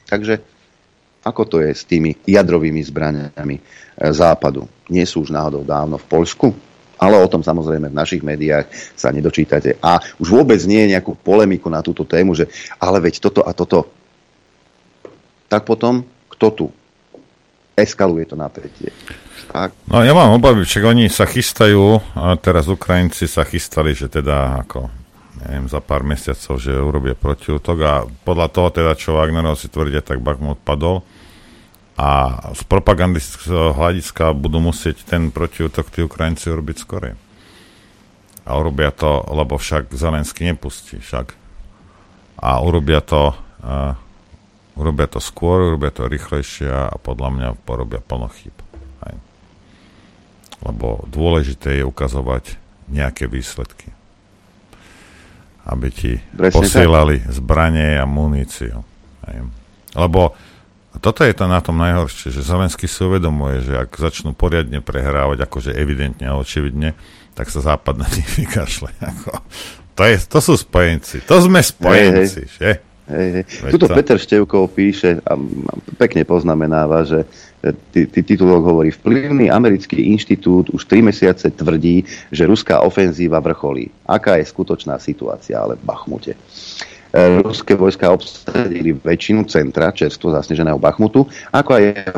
Takže 0.06 0.38
ako 1.26 1.42
to 1.50 1.58
je 1.66 1.72
s 1.74 1.90
tými 1.90 2.14
jadrovými 2.30 2.84
zbraniami 2.86 3.56
e, 3.58 3.62
západu? 4.14 4.70
Nie 4.94 5.10
sú 5.10 5.26
už 5.26 5.34
náhodou 5.34 5.66
dávno 5.66 5.98
v 5.98 6.06
Poľsku? 6.06 6.48
Ale 7.00 7.18
o 7.18 7.32
tom 7.32 7.42
samozrejme 7.42 7.90
v 7.90 8.00
našich 8.00 8.22
médiách 8.22 8.70
sa 8.94 9.10
nedočítate. 9.10 9.82
A 9.82 9.98
už 10.22 10.30
vôbec 10.30 10.62
nie 10.70 10.86
je 10.86 10.94
nejakú 10.94 11.18
polemiku 11.18 11.74
na 11.74 11.82
túto 11.82 12.06
tému, 12.06 12.38
že 12.38 12.46
ale 12.78 13.02
veď 13.02 13.24
toto 13.24 13.42
a 13.42 13.52
toto. 13.56 13.90
Tak 15.50 15.66
potom, 15.66 16.06
kto 16.30 16.48
tu? 16.54 16.66
Eskaluje 17.74 18.30
to 18.30 18.38
napätie. 18.38 18.94
No 19.90 20.02
ja 20.06 20.14
mám 20.16 20.38
obavy, 20.38 20.64
však 20.64 20.84
oni 20.88 21.12
sa 21.12 21.28
chystajú, 21.28 22.00
a 22.16 22.38
teraz 22.40 22.70
Ukrajinci 22.72 23.28
sa 23.28 23.44
chystali, 23.44 23.98
že 23.98 24.08
teda 24.08 24.64
ako 24.64 24.90
neviem, 25.44 25.68
za 25.68 25.84
pár 25.84 26.08
mesiacov, 26.08 26.56
že 26.62 26.72
urobia 26.72 27.16
protiútok 27.18 27.78
a 27.84 27.94
podľa 28.24 28.48
toho 28.54 28.70
teda, 28.72 28.92
čo 28.96 29.20
Wagnerovci 29.20 29.68
tvrdia, 29.68 30.00
tak 30.00 30.24
Bakhmut 30.24 30.62
padol 30.64 31.04
a 31.94 32.42
z 32.58 32.62
propagandického 32.66 33.78
hľadiska 33.78 34.34
budú 34.34 34.58
musieť 34.58 35.06
ten 35.06 35.30
protiútok 35.30 35.94
tí 35.94 36.02
Ukrajinci 36.02 36.50
urobiť 36.50 36.78
skorej. 36.82 37.14
A 38.44 38.50
urobia 38.58 38.90
to, 38.90 39.24
lebo 39.30 39.56
však 39.62 39.94
Zelensky 39.94 40.44
nepustí 40.44 41.00
však. 41.00 41.38
A 42.42 42.60
urobia 42.60 43.00
to, 43.00 43.38
uh, 43.62 43.94
urobia 44.76 45.06
to 45.06 45.22
skôr, 45.22 45.70
urobia 45.70 45.94
to 45.94 46.10
rýchlejšie 46.10 46.68
a 46.68 46.98
podľa 46.98 47.30
mňa 47.30 47.50
porobia 47.64 48.02
plno 48.02 48.28
chyb. 48.28 48.63
Lebo 50.64 51.04
dôležité 51.12 51.80
je 51.80 51.84
ukazovať 51.84 52.56
nejaké 52.88 53.28
výsledky. 53.28 53.92
Aby 55.64 55.88
ti 55.92 56.12
Presne 56.36 56.60
posielali 56.60 57.16
tak. 57.24 57.32
zbranie 57.36 58.00
a 58.00 58.08
muníciu. 58.08 58.84
Lebo 59.96 60.36
a 60.94 61.02
toto 61.02 61.26
je 61.26 61.34
to 61.34 61.50
na 61.50 61.58
tom 61.58 61.82
najhoršie, 61.82 62.30
že 62.30 62.46
Zelensky 62.46 62.86
si 62.86 63.02
uvedomuje, 63.02 63.66
že 63.66 63.74
ak 63.82 63.98
začnú 63.98 64.38
poriadne 64.38 64.78
prehrávať, 64.78 65.42
akože 65.42 65.72
evidentne 65.74 66.30
a 66.30 66.38
očividne, 66.38 66.94
tak 67.34 67.50
sa 67.50 67.66
západ 67.66 67.98
na 67.98 68.08
nich 68.14 68.30
vykašle. 68.38 68.94
Ako, 69.02 69.42
to, 69.98 70.04
je, 70.06 70.18
to 70.30 70.38
sú 70.38 70.54
spojenci. 70.54 71.26
To 71.26 71.42
sme 71.42 71.66
spojenci, 71.66 72.46
hej, 72.46 72.54
že? 72.62 72.70
Hej, 73.14 73.30
hej. 73.30 73.44
Tuto 73.70 73.86
to... 73.86 73.94
Peter 73.94 74.18
Števkov 74.18 74.74
píše 74.74 75.22
a 75.22 75.38
pekne 76.02 76.26
poznamenáva, 76.26 77.06
že 77.06 77.30
e, 77.62 78.10
titulok 78.10 78.66
hovorí, 78.66 78.90
vplyvný 78.90 79.54
americký 79.54 80.10
inštitút 80.10 80.74
už 80.74 80.82
3 80.90 81.14
mesiace 81.14 81.54
tvrdí, 81.54 82.02
že 82.34 82.50
ruská 82.50 82.82
ofenzíva 82.82 83.38
vrcholí. 83.38 83.94
Aká 84.10 84.42
je 84.42 84.50
skutočná 84.50 84.98
situácia 84.98 85.62
ale 85.62 85.78
v 85.78 85.86
Bachmute? 85.86 86.34
ruské 87.14 87.78
vojska 87.78 88.10
obsadili 88.10 88.98
väčšinu 88.98 89.46
centra 89.46 89.94
čerstvo 89.94 90.34
zasneženého 90.34 90.82
Bachmutu, 90.82 91.30
ako 91.54 91.78
aj 91.78 92.10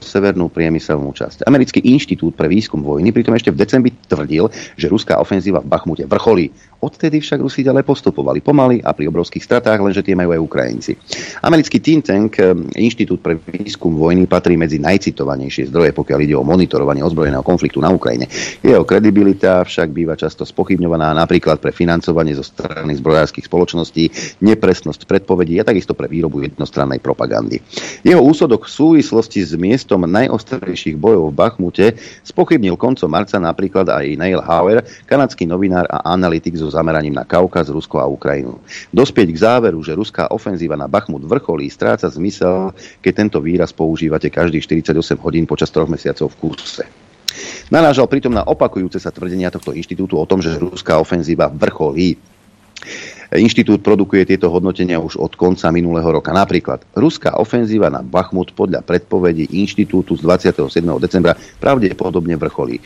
severnú 0.00 0.48
priemyselnú 0.48 1.12
časť. 1.12 1.44
Americký 1.44 1.84
inštitút 1.84 2.32
pre 2.32 2.48
výskum 2.48 2.80
vojny 2.80 3.12
pritom 3.12 3.36
ešte 3.36 3.52
v 3.52 3.60
decembri 3.60 3.92
tvrdil, 4.08 4.48
že 4.80 4.88
ruská 4.88 5.20
ofenzíva 5.20 5.60
v 5.60 5.68
Bachmute 5.68 6.08
vrcholí. 6.08 6.48
Odtedy 6.78 7.18
však 7.18 7.42
Rusi 7.42 7.66
ďalej 7.66 7.82
postupovali 7.82 8.38
pomaly 8.38 8.78
a 8.78 8.94
pri 8.94 9.10
obrovských 9.10 9.42
stratách, 9.42 9.82
lenže 9.82 10.06
tie 10.06 10.14
majú 10.14 10.30
aj 10.30 10.38
Ukrajinci. 10.38 10.94
Americký 11.42 11.82
think 11.82 12.06
tank 12.06 12.38
eh, 12.38 12.54
Inštitút 12.78 13.18
pre 13.18 13.34
výskum 13.34 13.98
vojny 13.98 14.30
patrí 14.30 14.54
medzi 14.54 14.78
najcitovanejšie 14.78 15.74
zdroje, 15.74 15.90
pokiaľ 15.90 16.18
ide 16.22 16.38
o 16.38 16.46
monitorovanie 16.46 17.02
ozbrojeného 17.02 17.42
konfliktu 17.42 17.82
na 17.82 17.90
Ukrajine. 17.90 18.30
Jeho 18.62 18.86
kredibilita 18.86 19.66
však 19.66 19.90
býva 19.90 20.14
často 20.14 20.46
spochybňovaná 20.46 21.10
napríklad 21.18 21.58
pre 21.58 21.74
financovanie 21.74 22.38
zo 22.38 22.46
strany 22.46 22.94
zbrojárskych 22.94 23.50
spoločností, 23.50 24.38
nepresnosť 24.38 25.02
predpovedí 25.02 25.58
a 25.58 25.66
takisto 25.66 25.98
pre 25.98 26.06
výrobu 26.06 26.46
jednostrannej 26.46 27.02
propagandy. 27.02 27.58
Jeho 28.06 28.22
úsodok 28.22 28.70
v 28.70 28.74
súvislosti 28.78 29.42
s 29.42 29.58
miestom 29.58 30.06
najostrejších 30.06 30.94
bojov 30.94 31.34
v 31.34 31.36
Bachmute 31.42 31.86
spochybnil 32.22 32.78
koncom 32.78 33.10
marca 33.10 33.42
napríklad 33.42 33.90
aj 33.90 34.14
Neil 34.14 34.38
Hauer, 34.38 34.86
kanadský 35.10 35.42
novinár 35.42 35.90
a 35.90 36.14
analytik 36.14 36.54
zo 36.54 36.67
zameraním 36.70 37.16
na 37.16 37.24
Kaukaz, 37.24 37.68
Rusko 37.68 38.00
a 38.00 38.06
Ukrajinu. 38.06 38.60
Dospieť 38.94 39.28
k 39.34 39.42
záveru, 39.42 39.80
že 39.82 39.96
ruská 39.96 40.28
ofenzíva 40.30 40.76
na 40.76 40.86
Bachmut 40.86 41.24
vrcholí, 41.24 41.68
stráca 41.68 42.08
zmysel, 42.08 42.72
keď 43.00 43.12
tento 43.14 43.38
výraz 43.42 43.74
používate 43.74 44.28
každých 44.28 44.64
48 44.86 44.94
hodín 45.20 45.44
počas 45.44 45.72
troch 45.72 45.88
mesiacov 45.88 46.32
v 46.32 46.38
kurse. 46.38 46.84
Narážal 47.68 48.08
pritom 48.08 48.32
na 48.32 48.44
opakujúce 48.44 48.96
sa 48.96 49.12
tvrdenia 49.12 49.52
tohto 49.52 49.76
inštitútu 49.76 50.16
o 50.16 50.24
tom, 50.24 50.40
že 50.40 50.56
ruská 50.56 50.96
ofenzíva 50.96 51.52
vrcholí. 51.52 52.16
Inštitút 53.28 53.84
produkuje 53.84 54.24
tieto 54.24 54.48
hodnotenia 54.48 54.96
už 54.96 55.20
od 55.20 55.36
konca 55.36 55.68
minulého 55.68 56.08
roka. 56.08 56.32
Napríklad, 56.32 56.80
ruská 56.96 57.36
ofenzíva 57.36 57.92
na 57.92 58.00
Bachmut 58.00 58.56
podľa 58.56 58.80
predpovedí 58.80 59.52
inštitútu 59.52 60.16
z 60.16 60.24
27. 60.24 60.64
decembra 60.96 61.36
pravdepodobne 61.60 62.40
vrcholí. 62.40 62.80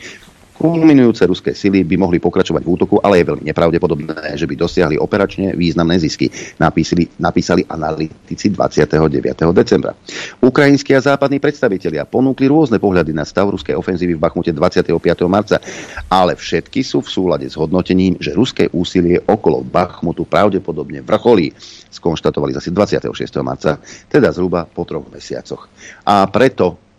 Kulminujúce 0.53 1.25
ruské 1.25 1.57
sily 1.57 1.81
by 1.81 1.97
mohli 1.97 2.21
pokračovať 2.21 2.61
v 2.61 2.69
útoku, 2.69 2.95
ale 3.01 3.19
je 3.19 3.29
veľmi 3.33 3.43
nepravdepodobné, 3.49 4.37
že 4.37 4.45
by 4.45 4.53
dosiahli 4.53 5.01
operačne 5.01 5.57
významné 5.57 5.97
zisky, 5.97 6.29
napísali, 6.61 7.09
napísali 7.17 7.65
analytici 7.65 8.53
29. 8.53 9.49
decembra. 9.49 9.97
Ukrajinskí 10.45 10.93
a 10.93 11.01
západní 11.01 11.41
predstavitelia 11.41 12.05
ponúkli 12.05 12.45
rôzne 12.45 12.77
pohľady 12.77 13.17
na 13.17 13.25
stav 13.25 13.49
ruskej 13.49 13.73
ofenzívy 13.73 14.13
v 14.13 14.21
Bachmute 14.21 14.53
25. 14.53 14.93
marca, 15.25 15.57
ale 16.05 16.37
všetky 16.37 16.85
sú 16.85 17.01
v 17.01 17.09
súlade 17.09 17.49
s 17.49 17.57
hodnotením, 17.57 18.21
že 18.21 18.37
ruské 18.37 18.69
úsilie 18.69 19.25
okolo 19.25 19.65
Bachmutu 19.65 20.29
pravdepodobne 20.29 21.01
vrcholí, 21.01 21.49
skonštatovali 21.89 22.53
zase 22.53 22.69
26. 22.69 23.09
marca, 23.41 23.81
teda 24.05 24.29
zhruba 24.29 24.69
po 24.69 24.85
troch 24.85 25.09
mesiacoch. 25.09 25.65
A 26.05 26.29
preto 26.29 26.92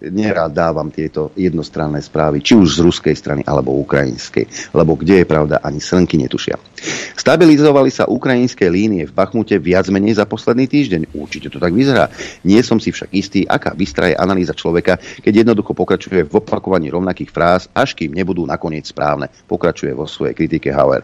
nerád 0.00 0.52
dávam 0.52 0.92
tieto 0.92 1.32
jednostranné 1.34 2.04
správy, 2.04 2.44
či 2.44 2.52
už 2.52 2.76
z 2.76 2.84
ruskej 2.84 3.16
strany 3.16 3.42
alebo 3.44 3.76
ukrajinskej, 3.80 4.72
lebo 4.76 4.96
kde 4.96 5.24
je 5.24 5.26
pravda, 5.26 5.56
ani 5.64 5.80
slnky 5.80 6.20
netušia. 6.20 6.60
Stabilizovali 7.16 7.88
sa 7.88 8.04
ukrajinské 8.04 8.68
línie 8.68 9.08
v 9.08 9.14
Bachmute 9.16 9.56
viac 9.56 9.88
menej 9.88 10.20
za 10.20 10.28
posledný 10.28 10.68
týždeň. 10.68 11.16
Určite 11.16 11.48
to 11.48 11.58
tak 11.58 11.72
vyzerá. 11.72 12.12
Nie 12.44 12.60
som 12.60 12.76
si 12.76 12.92
však 12.92 13.10
istý, 13.16 13.40
aká 13.48 13.72
vystraje 13.72 14.12
analýza 14.14 14.52
človeka, 14.52 15.00
keď 15.24 15.46
jednoducho 15.46 15.72
pokračuje 15.72 16.28
v 16.28 16.32
opakovaní 16.36 16.92
rovnakých 16.92 17.30
fráz, 17.32 17.62
až 17.72 17.96
kým 17.96 18.12
nebudú 18.12 18.44
nakoniec 18.44 18.84
správne. 18.84 19.32
Pokračuje 19.48 19.96
vo 19.96 20.04
svojej 20.04 20.36
kritike 20.36 20.68
Hauer. 20.70 21.02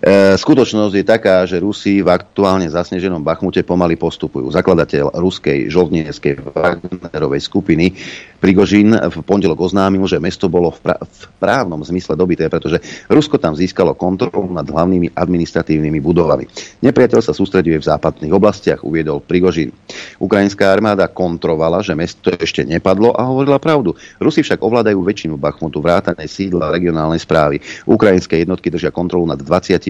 E, 0.00 0.32
skutočnosť 0.40 0.94
je 0.96 1.04
taká, 1.04 1.44
že 1.44 1.60
Rusi 1.60 2.00
v 2.00 2.08
aktuálne 2.08 2.64
zasneženom 2.72 3.20
Bachmute 3.20 3.60
pomaly 3.60 4.00
postupujú. 4.00 4.48
Zakladateľ 4.48 5.12
ruskej 5.12 5.68
žoldnieckej 5.68 6.40
Wagnerovej 6.56 7.40
skupiny 7.44 7.92
Prigožin 8.40 8.96
v 8.96 9.16
pondelok 9.20 9.60
oznámil, 9.68 10.00
že 10.08 10.16
mesto 10.16 10.48
bolo 10.48 10.72
v, 10.72 10.80
pra- 10.80 11.00
v 11.04 11.22
právnom 11.36 11.84
zmysle 11.84 12.16
dobité, 12.16 12.48
pretože 12.48 12.80
Rusko 13.12 13.36
tam 13.36 13.52
získalo 13.52 13.92
kontrolu 13.92 14.48
nad 14.48 14.64
hlavnými 14.64 15.12
administratívnymi 15.12 16.00
budovami. 16.00 16.48
Nepriateľ 16.80 17.20
sa 17.20 17.36
sústreduje 17.36 17.76
v 17.76 17.84
západných 17.84 18.32
oblastiach, 18.32 18.80
uviedol 18.80 19.20
Prigožin. 19.20 19.68
Ukrajinská 20.16 20.72
armáda 20.72 21.12
kontrovala, 21.12 21.84
že 21.84 21.92
mesto 21.92 22.32
ešte 22.32 22.64
nepadlo 22.64 23.12
a 23.12 23.28
hovorila 23.28 23.60
pravdu. 23.60 23.92
Rusi 24.16 24.40
však 24.40 24.64
ovládajú 24.64 24.96
väčšinu 24.96 25.36
Bachmutu, 25.36 25.84
vrátane 25.84 26.24
sídla 26.24 26.72
regionálnej 26.72 27.20
správy. 27.20 27.60
Ukrajinské 27.84 28.40
jednotky 28.40 28.72
držia 28.72 28.88
kontrolu 28.88 29.28
nad 29.28 29.36
20 29.36 29.89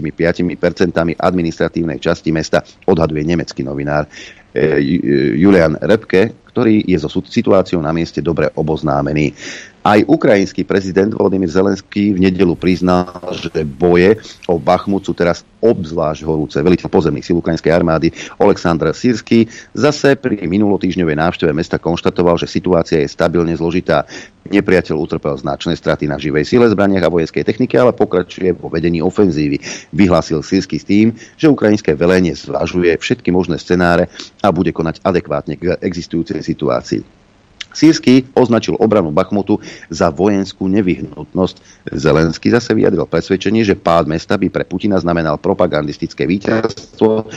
administratívnej 1.15 2.01
časti 2.01 2.33
mesta, 2.33 2.65
odhaduje 2.89 3.21
nemecký 3.21 3.61
novinár 3.61 4.09
eh, 4.51 4.81
Julian 5.37 5.77
Repke, 5.77 6.41
ktorý 6.51 6.83
je 6.83 6.97
so 6.99 7.07
situáciou 7.07 7.79
na 7.79 7.95
mieste 7.95 8.19
dobre 8.19 8.51
oboznámený. 8.51 9.31
Aj 9.81 9.97
ukrajinský 10.05 10.61
prezident 10.61 11.09
Volodymyr 11.09 11.49
Zelenský 11.49 12.13
v 12.13 12.29
nedelu 12.29 12.53
priznal, 12.53 13.17
že 13.33 13.65
boje 13.65 14.13
o 14.45 14.61
Bachmut 14.61 15.01
sú 15.01 15.17
teraz 15.17 15.41
obzvlášť 15.57 16.21
horúce. 16.21 16.61
Veliteľ 16.61 16.85
pozemných 16.85 17.25
síl 17.25 17.41
ukrajinskej 17.41 17.73
armády 17.73 18.13
Oleksandr 18.37 18.93
Sírsky 18.93 19.49
zase 19.73 20.13
pri 20.21 20.37
minulotýždňovej 20.45 21.17
návšteve 21.17 21.49
mesta 21.57 21.81
konštatoval, 21.81 22.37
že 22.37 22.45
situácia 22.45 23.01
je 23.01 23.09
stabilne 23.09 23.57
zložitá. 23.57 24.05
Nepriateľ 24.45 25.01
utrpel 25.01 25.33
značné 25.41 25.73
straty 25.73 26.05
na 26.05 26.21
živej 26.21 26.45
sile, 26.45 26.69
zbraniach 26.69 27.09
a 27.09 27.13
vojenskej 27.13 27.41
technike, 27.41 27.73
ale 27.73 27.97
pokračuje 27.97 28.53
vo 28.53 28.69
vedení 28.69 29.01
ofenzívy. 29.01 29.57
Vyhlásil 29.97 30.45
Sírsky 30.45 30.77
s 30.77 30.85
tým, 30.85 31.17
že 31.41 31.49
ukrajinské 31.49 31.97
velenie 31.97 32.37
zvažuje 32.37 32.93
všetky 33.01 33.33
možné 33.33 33.57
scenáre 33.57 34.13
a 34.45 34.53
bude 34.53 34.69
konať 34.69 35.01
adekvátne 35.01 35.57
k 35.57 35.73
existujúcej 35.81 36.45
situácii. 36.45 37.20
Sírsky 37.71 38.27
označil 38.35 38.75
obranu 38.75 39.15
Bachmutu 39.15 39.63
za 39.87 40.11
vojenskú 40.11 40.67
nevyhnutnosť. 40.67 41.87
Zelenský 41.95 42.51
zase 42.51 42.75
vyjadril 42.75 43.07
presvedčenie, 43.07 43.63
že 43.63 43.79
pád 43.79 44.11
mesta 44.11 44.35
by 44.35 44.51
pre 44.51 44.67
Putina 44.67 44.99
znamenal 44.99 45.39
propagandistické 45.39 46.27
víťazstvo, 46.27 47.31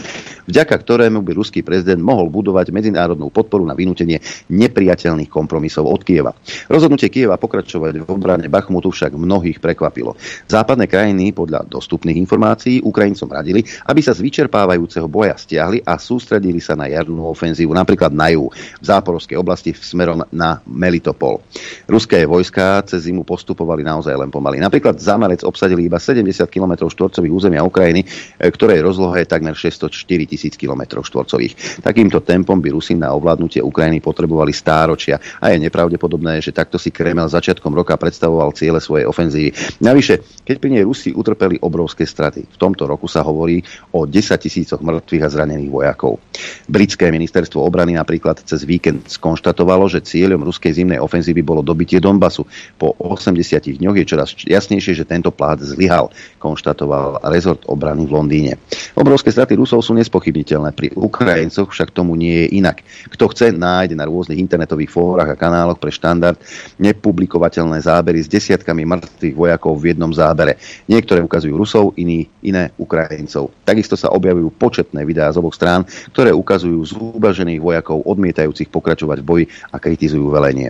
vďaka 0.50 0.74
ktorému 0.74 1.22
by 1.22 1.32
ruský 1.38 1.62
prezident 1.62 2.02
mohol 2.02 2.28
budovať 2.34 2.74
medzinárodnú 2.74 3.30
podporu 3.30 3.62
na 3.62 3.78
vynútenie 3.78 4.18
nepriateľných 4.50 5.30
kompromisov 5.30 5.86
od 5.86 6.02
Kieva. 6.02 6.34
Rozhodnutie 6.66 7.08
Kieva 7.14 7.38
pokračovať 7.38 8.02
v 8.02 8.08
obrane 8.10 8.50
Bachmutu 8.50 8.90
však 8.90 9.14
mnohých 9.14 9.62
prekvapilo. 9.62 10.18
Západné 10.50 10.90
krajiny 10.90 11.30
podľa 11.30 11.62
dostupných 11.70 12.18
informácií 12.18 12.82
Ukrajincom 12.82 13.30
radili, 13.30 13.62
aby 13.86 14.00
sa 14.02 14.10
z 14.10 14.26
vyčerpávajúceho 14.26 15.06
boja 15.06 15.38
stiahli 15.38 15.86
a 15.86 15.94
sústredili 15.94 16.58
sa 16.58 16.74
na 16.74 16.90
jarnú 16.90 17.30
ofenzívu, 17.30 17.70
napríklad 17.70 18.10
na 18.10 18.34
juhu, 18.34 18.50
v 18.52 18.84
záporovskej 18.84 19.38
oblasti 19.38 19.70
smerom 19.72 20.23
na 20.32 20.62
Melitopol. 20.64 21.42
Ruské 21.84 22.24
vojská 22.24 22.80
cez 22.88 23.10
zimu 23.10 23.26
postupovali 23.26 23.84
naozaj 23.84 24.14
len 24.16 24.30
pomaly. 24.32 24.62
Napríklad 24.62 24.96
Zamalec 24.96 25.44
obsadili 25.44 25.88
iba 25.88 26.00
70 26.00 26.48
km 26.48 26.88
štvorcových 26.88 27.32
územia 27.32 27.66
Ukrajiny, 27.66 28.04
e, 28.04 28.48
ktorej 28.48 28.80
rozloha 28.80 29.20
je 29.20 29.28
takmer 29.28 29.52
604 29.52 29.90
tisíc 30.24 30.54
km 30.56 31.04
štvorcových. 31.04 31.84
Takýmto 31.84 32.24
tempom 32.24 32.60
by 32.60 32.68
Rusi 32.72 32.96
na 32.96 33.12
ovládnutie 33.12 33.60
Ukrajiny 33.60 34.00
potrebovali 34.00 34.54
stáročia 34.54 35.20
a 35.42 35.52
je 35.52 35.58
nepravdepodobné, 35.60 36.40
že 36.40 36.54
takto 36.54 36.80
si 36.80 36.88
Kreml 36.88 37.26
začiatkom 37.28 37.74
roka 37.74 37.98
predstavoval 37.98 38.56
ciele 38.56 38.78
svojej 38.78 39.04
ofenzívy. 39.08 39.80
Navyše, 39.82 40.44
keď 40.46 40.56
pri 40.60 40.70
nej 40.70 40.84
Rusi 40.86 41.10
utrpeli 41.10 41.58
obrovské 41.60 42.06
straty. 42.06 42.46
V 42.46 42.56
tomto 42.60 42.86
roku 42.86 43.10
sa 43.10 43.24
hovorí 43.24 43.64
o 43.90 44.06
10 44.06 44.36
tisícoch 44.38 44.80
mŕtvych 44.84 45.24
a 45.24 45.32
zranených 45.32 45.72
vojakov. 45.72 46.20
Britské 46.68 47.08
ministerstvo 47.08 47.64
obrany 47.64 47.96
napríklad 47.96 48.44
cez 48.44 48.62
víkend 48.68 49.08
skonštatovalo, 49.08 49.88
že 49.88 50.04
cieľom 50.14 50.46
ruskej 50.46 50.70
zimnej 50.78 51.02
ofenzívy 51.02 51.42
bolo 51.42 51.58
dobitie 51.66 51.98
Donbasu. 51.98 52.46
Po 52.78 52.94
80 53.02 53.82
dňoch 53.82 53.98
je 53.98 54.04
čoraz 54.06 54.30
jasnejšie, 54.38 55.02
že 55.02 55.02
tento 55.02 55.34
plát 55.34 55.58
zlyhal, 55.58 56.14
konštatoval 56.38 57.26
rezort 57.34 57.66
obrany 57.66 58.06
v 58.06 58.14
Londýne. 58.14 58.52
Obrovské 58.94 59.34
straty 59.34 59.58
Rusov 59.58 59.82
sú 59.82 59.90
nespochybniteľné, 59.98 60.70
pri 60.70 60.94
Ukrajincoch 60.94 61.74
však 61.74 61.90
tomu 61.90 62.14
nie 62.14 62.46
je 62.46 62.62
inak. 62.62 62.86
Kto 63.10 63.26
chce, 63.34 63.50
nájde 63.50 63.98
na 63.98 64.06
rôznych 64.06 64.38
internetových 64.38 64.94
fórach 64.94 65.34
a 65.34 65.40
kanáloch 65.40 65.82
pre 65.82 65.90
štandard 65.90 66.38
nepublikovateľné 66.78 67.82
zábery 67.82 68.22
s 68.22 68.30
desiatkami 68.30 68.86
mŕtvych 68.86 69.34
vojakov 69.34 69.74
v 69.82 69.90
jednom 69.90 70.14
zábere. 70.14 70.62
Niektoré 70.86 71.18
ukazujú 71.26 71.58
Rusov, 71.58 71.98
iní, 71.98 72.30
iné 72.46 72.70
Ukrajincov. 72.78 73.50
Takisto 73.66 73.98
sa 73.98 74.14
objavujú 74.14 74.54
početné 74.54 75.02
videá 75.02 75.32
z 75.34 75.42
oboch 75.42 75.56
strán, 75.56 75.82
ktoré 76.14 76.30
ukazujú 76.30 76.78
zúbažených 76.84 77.58
vojakov 77.58 78.04
odmietajúcich 78.04 78.68
pokračovať 78.68 79.18
v 79.24 79.26
boji 79.26 79.44
a 79.72 79.80
kritizujú 80.04 80.28
velenie. 80.28 80.68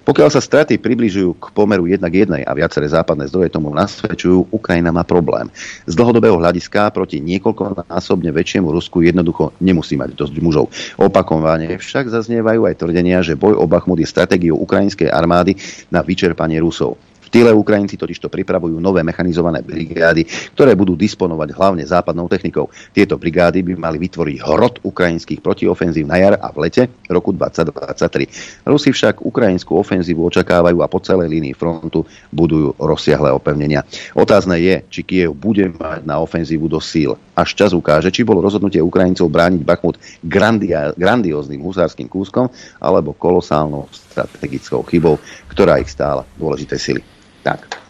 Pokiaľ 0.00 0.32
sa 0.32 0.40
straty 0.42 0.80
približujú 0.80 1.38
k 1.38 1.44
pomeru 1.52 1.86
1 1.86 2.02
k 2.06 2.24
1 2.24 2.46
a 2.46 2.52
viaceré 2.56 2.88
západné 2.88 3.28
zdroje 3.30 3.52
tomu 3.52 3.70
nasvedčujú, 3.74 4.48
Ukrajina 4.50 4.90
má 4.90 5.04
problém. 5.04 5.50
Z 5.86 5.94
dlhodobého 5.94 6.34
hľadiska 6.40 6.90
proti 6.90 7.20
niekoľkonásobne 7.20 8.30
väčšiemu 8.32 8.70
Rusku 8.70 9.04
jednoducho 9.04 9.54
nemusí 9.60 9.94
mať 10.00 10.16
dosť 10.16 10.34
mužov. 10.40 10.72
Opakovane 10.96 11.78
však 11.78 12.10
zaznievajú 12.10 12.64
aj 12.64 12.78
tvrdenia, 12.80 13.20
že 13.22 13.38
boj 13.38 13.58
o 13.58 13.68
Bachmut 13.68 14.00
je 14.00 14.08
stratégiou 14.08 14.56
ukrajinskej 14.58 15.12
armády 15.12 15.54
na 15.92 16.00
vyčerpanie 16.00 16.58
Rusov 16.58 17.09
tyle 17.30 17.54
Ukrajinci 17.54 17.94
totižto 17.94 18.26
pripravujú 18.26 18.76
nové 18.82 19.06
mechanizované 19.06 19.62
brigády, 19.62 20.26
ktoré 20.52 20.74
budú 20.74 20.98
disponovať 20.98 21.54
hlavne 21.54 21.86
západnou 21.86 22.26
technikou. 22.26 22.68
Tieto 22.90 23.14
brigády 23.16 23.62
by 23.62 23.78
mali 23.78 23.96
vytvoriť 24.02 24.36
hrot 24.42 24.74
ukrajinských 24.82 25.40
protiofenzív 25.40 26.04
na 26.04 26.18
jar 26.18 26.34
a 26.36 26.50
v 26.50 26.66
lete 26.66 26.82
roku 27.06 27.30
2023. 27.30 28.66
Rusi 28.66 28.90
však 28.90 29.22
ukrajinskú 29.22 29.78
ofenzívu 29.78 30.26
očakávajú 30.26 30.82
a 30.82 30.90
po 30.90 30.98
celej 30.98 31.30
línii 31.30 31.54
frontu 31.54 32.02
budujú 32.34 32.74
rozsiahle 32.76 33.30
opevnenia. 33.30 33.86
Otázne 34.18 34.58
je, 34.58 34.82
či 34.90 35.00
Kiev 35.06 35.32
bude 35.38 35.70
mať 35.70 36.02
na 36.02 36.18
ofenzívu 36.18 36.66
do 36.66 36.82
síl. 36.82 37.14
Až 37.38 37.54
čas 37.54 37.70
ukáže, 37.70 38.10
či 38.10 38.26
bolo 38.26 38.42
rozhodnutie 38.42 38.82
Ukrajincov 38.82 39.30
brániť 39.30 39.62
Bachmut 39.62 39.96
grandia, 40.20 40.90
grandióznym 40.98 41.62
husárským 41.62 42.10
kúskom 42.10 42.50
alebo 42.82 43.14
kolosálnou 43.14 43.86
strategickou 43.92 44.82
chybou, 44.84 45.16
ktorá 45.48 45.78
ich 45.78 45.92
stála 45.94 46.26
dôležité 46.36 46.76
sily. 46.76 47.19
Tak. 47.42 47.80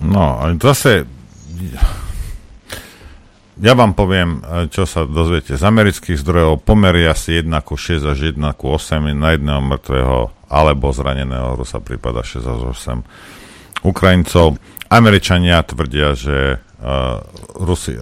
No, 0.00 0.38
zase 0.60 1.08
ja 3.56 3.72
vám 3.72 3.96
poviem, 3.96 4.44
čo 4.68 4.84
sa 4.84 5.08
dozviete 5.08 5.56
z 5.56 5.64
amerických 5.64 6.20
zdrojov. 6.20 6.60
Pomery 6.60 7.08
asi 7.08 7.40
1 7.40 7.48
ku 7.64 7.80
6 7.80 8.04
až 8.04 8.36
1 8.36 8.36
ku 8.52 8.68
8 8.76 9.16
na 9.16 9.32
jedného 9.32 9.64
mŕtvého 9.64 10.18
alebo 10.52 10.92
zraneného 10.92 11.56
Rusa 11.56 11.80
prípada 11.80 12.20
6 12.20 12.44
až 12.44 12.60
8 12.76 13.88
Ukrajincov. 13.88 14.60
Američania 14.92 15.64
tvrdia, 15.64 16.12
že 16.12 16.60
uh, 16.60 17.24
Rusi, 17.56 17.96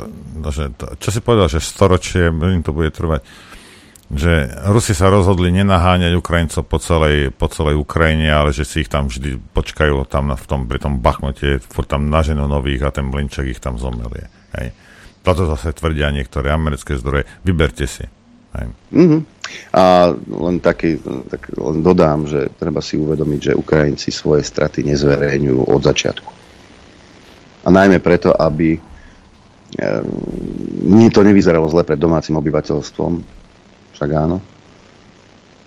že, 0.50 0.74
čo 0.98 1.08
si 1.14 1.20
povedal, 1.22 1.46
že 1.46 1.62
storočie 1.62 2.34
im 2.34 2.66
to 2.66 2.74
bude 2.74 2.90
trvať 2.90 3.22
že 4.12 4.52
Rusi 4.68 4.92
sa 4.92 5.08
rozhodli 5.08 5.48
nenaháňať 5.48 6.12
Ukrajincov 6.12 6.68
po 6.68 6.76
celej, 6.76 7.32
po 7.32 7.48
celej 7.48 7.80
Ukrajine, 7.80 8.28
ale 8.28 8.52
že 8.52 8.68
si 8.68 8.84
ich 8.84 8.92
tam 8.92 9.08
vždy 9.08 9.40
počkajú 9.56 10.04
tam 10.04 10.36
v 10.36 10.44
tom, 10.44 10.68
pri 10.68 10.76
tom 10.76 11.00
Bachmote, 11.00 11.56
furt 11.64 11.88
tam 11.88 12.12
naženú 12.12 12.44
nových 12.44 12.84
a 12.84 12.92
ten 12.92 13.08
Blinček 13.08 13.48
ich 13.48 13.62
tam 13.64 13.80
zomelie. 13.80 14.28
Hej. 14.52 14.76
Toto 15.24 15.48
zase 15.48 15.72
tvrdia 15.72 16.12
niektoré 16.12 16.52
americké 16.52 17.00
zdroje. 17.00 17.24
Vyberte 17.48 17.88
si. 17.88 18.04
Hej. 18.60 18.66
Mm-hmm. 18.92 19.20
A 19.72 20.12
len 20.12 20.56
taký, 20.60 21.00
tak 21.32 21.48
len 21.56 21.80
dodám, 21.80 22.28
že 22.28 22.52
treba 22.60 22.84
si 22.84 23.00
uvedomiť, 23.00 23.40
že 23.40 23.58
Ukrajinci 23.58 24.12
svoje 24.12 24.44
straty 24.44 24.84
nezverejňujú 24.84 25.60
od 25.64 25.80
začiatku. 25.80 26.32
A 27.64 27.68
najmä 27.72 28.04
preto, 28.04 28.36
aby 28.36 28.76
e, 28.76 28.80
to 31.08 31.20
nevyzeralo 31.24 31.64
zle 31.72 31.88
pred 31.88 31.96
domácim 31.96 32.36
obyvateľstvom, 32.36 33.43
však 33.94 34.10
áno. 34.14 34.38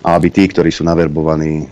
A 0.05 0.15
aby 0.15 0.29
tí, 0.29 0.45
ktorí 0.45 0.69
sú 0.69 0.85
naverbovaní, 0.85 1.67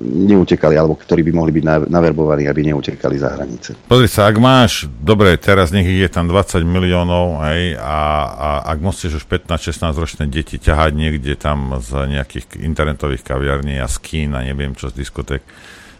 neutekali, 0.00 0.80
alebo 0.80 0.96
ktorí 0.96 1.20
by 1.28 1.32
mohli 1.36 1.52
byť 1.60 1.64
naverbovaní, 1.92 2.48
aby 2.48 2.72
neutekali 2.72 3.20
za 3.20 3.36
hranice. 3.36 3.76
Pozri 3.84 4.08
sa, 4.08 4.26
ak 4.32 4.36
máš, 4.40 4.88
dobre, 4.88 5.36
teraz 5.36 5.68
nech 5.70 5.84
je 5.84 6.08
tam 6.08 6.24
20 6.24 6.64
miliónov, 6.64 7.44
hej, 7.52 7.76
a, 7.76 7.98
a 8.24 8.48
ak 8.72 8.78
musíš 8.80 9.22
už 9.22 9.24
15-16 9.28 9.92
ročné 10.00 10.24
deti 10.26 10.56
ťahať 10.56 10.92
niekde 10.96 11.36
tam 11.36 11.76
z 11.78 12.08
nejakých 12.16 12.64
internetových 12.64 13.22
kaviarní 13.22 13.76
a 13.76 13.86
z 13.86 13.96
kín 14.00 14.32
a 14.32 14.40
neviem 14.40 14.72
čo 14.72 14.88
z 14.88 14.96
diskotek, 15.04 15.44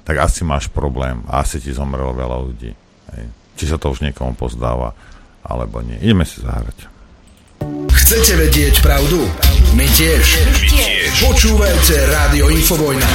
tak 0.09 0.17
asi 0.17 0.43
máš 0.49 0.73
problém 0.73 1.21
a 1.29 1.45
asi 1.45 1.61
ti 1.61 1.71
zomrelo 1.71 2.17
veľa 2.17 2.37
ľudí. 2.41 2.73
Hej. 3.15 3.25
Či 3.61 3.65
sa 3.69 3.77
to 3.77 3.93
už 3.93 4.01
niekomu 4.01 4.33
pozdáva, 4.33 4.97
alebo 5.45 5.85
nie. 5.85 6.01
Ideme 6.01 6.25
si 6.25 6.41
zahrať. 6.41 7.00
Chcete 8.11 8.33
vedieť 8.37 8.83
pravdu? 8.83 9.23
My 9.79 9.87
tiež. 9.87 10.25
My 10.43 10.67
tiež. 10.67 11.11
Počúvajte 11.23 11.95
Rádio 12.11 12.51
Infovojna. 12.51 13.07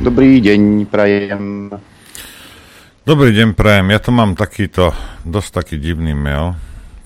Dobrý 0.00 0.40
deň, 0.40 0.88
prajem. 0.88 1.68
Dobrý 3.04 3.30
deň, 3.36 3.52
prajem. 3.52 3.92
Ja 3.92 4.00
tu 4.00 4.08
mám 4.16 4.32
takýto, 4.32 4.96
dosť 5.28 5.60
taký 5.60 5.76
divný 5.76 6.16
mail. 6.16 6.56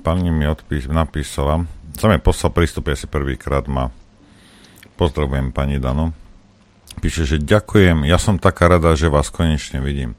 Pani 0.06 0.30
mi 0.30 0.46
odpís, 0.46 0.86
napísala. 0.86 1.66
Sa 1.98 2.06
mi 2.06 2.22
poslal 2.22 2.54
prístup, 2.54 2.90
ja 2.90 2.96
si 2.98 3.10
prvýkrát 3.10 3.66
ma. 3.66 3.90
Pozdravujem 4.94 5.50
pani 5.50 5.82
Danu. 5.82 6.14
Píše, 7.02 7.26
že 7.26 7.36
ďakujem, 7.42 8.06
ja 8.08 8.16
som 8.16 8.40
taká 8.40 8.68
rada, 8.70 8.94
že 8.96 9.12
vás 9.12 9.28
konečne 9.28 9.78
vidím. 9.82 10.14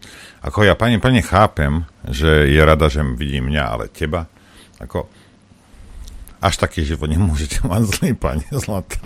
Ako 0.45 0.61
ja 0.61 0.77
pani 0.77 1.01
plne 1.01 1.25
chápem, 1.25 1.87
že 2.05 2.49
je 2.51 2.61
rada, 2.61 2.91
že 2.91 3.01
vidím 3.17 3.49
mňa, 3.49 3.63
ale 3.65 3.85
teba, 3.89 4.29
ako 4.77 5.09
až 6.45 6.61
taký 6.61 6.85
život 6.85 7.09
nemôžete 7.09 7.65
mať 7.65 7.81
zlý, 7.89 8.13
pani 8.13 8.45
Zlatá. 8.53 9.01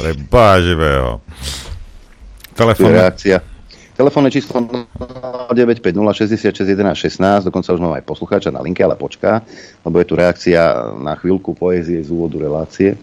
Preba 0.00 0.46
živého. 0.64 1.20
Telefón. 2.56 2.96
Reakcia. 2.96 3.44
Telefónne 3.94 4.26
číslo 4.26 4.58
950661116, 5.54 7.46
dokonca 7.46 7.68
už 7.70 7.78
mám 7.78 7.94
aj 7.94 8.02
poslucháča 8.02 8.50
na 8.50 8.58
linke, 8.58 8.82
ale 8.82 8.98
počká, 8.98 9.46
lebo 9.86 10.02
je 10.02 10.06
tu 10.08 10.18
reakcia 10.18 10.90
na 10.98 11.14
chvíľku 11.14 11.54
poézie 11.54 12.02
z 12.02 12.10
úvodu 12.10 12.42
relácie. 12.42 12.98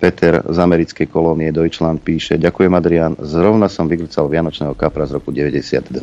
Peter 0.00 0.40
z 0.40 0.56
americkej 0.56 1.12
kolónie 1.12 1.52
Deutschland 1.52 2.00
píše, 2.00 2.40
ďakujem 2.40 2.72
Adrian, 2.72 3.12
zrovna 3.20 3.68
som 3.68 3.84
vygrcal 3.84 4.32
Vianočného 4.32 4.72
kapra 4.72 5.04
z 5.04 5.20
roku 5.20 5.28
92. 5.28 6.00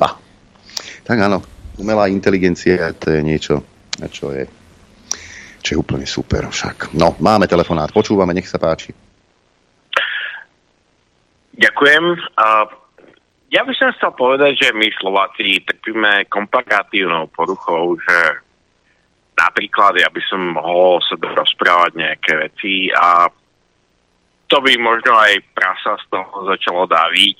Tak 1.01 1.17
áno, 1.17 1.41
umelá 1.81 2.05
inteligencia 2.05 2.93
to 2.93 3.09
je 3.09 3.25
niečo, 3.25 3.65
čo 4.13 4.29
je, 4.29 4.45
čo 5.65 5.69
je 5.73 5.77
úplne 5.81 6.05
super 6.05 6.45
však. 6.45 6.93
No, 6.93 7.17
máme 7.17 7.49
telefonát, 7.49 7.89
počúvame, 7.89 8.37
nech 8.37 8.45
sa 8.45 8.61
páči. 8.61 8.93
Ďakujem. 11.57 12.03
Uh, 12.37 12.69
ja 13.49 13.65
by 13.65 13.73
som 13.73 13.89
chcel 13.97 14.13
povedať, 14.13 14.61
že 14.61 14.77
my 14.77 14.93
Slováci 14.93 15.65
trpíme 15.65 16.29
komparatívnou 16.29 17.33
poruchou, 17.33 17.97
že 17.97 18.45
napríklad 19.33 19.97
ja 19.97 20.09
by 20.13 20.21
som 20.29 20.53
mohol 20.53 21.01
sebe 21.01 21.33
rozprávať 21.33 21.97
nejaké 21.97 22.31
veci 22.37 22.93
a 22.93 23.25
to 24.47 24.57
by 24.63 24.73
možno 24.79 25.11
aj 25.15 25.43
prasa 25.51 25.99
z 25.99 26.05
toho 26.11 26.47
začalo 26.47 26.87
dáviť. 26.87 27.37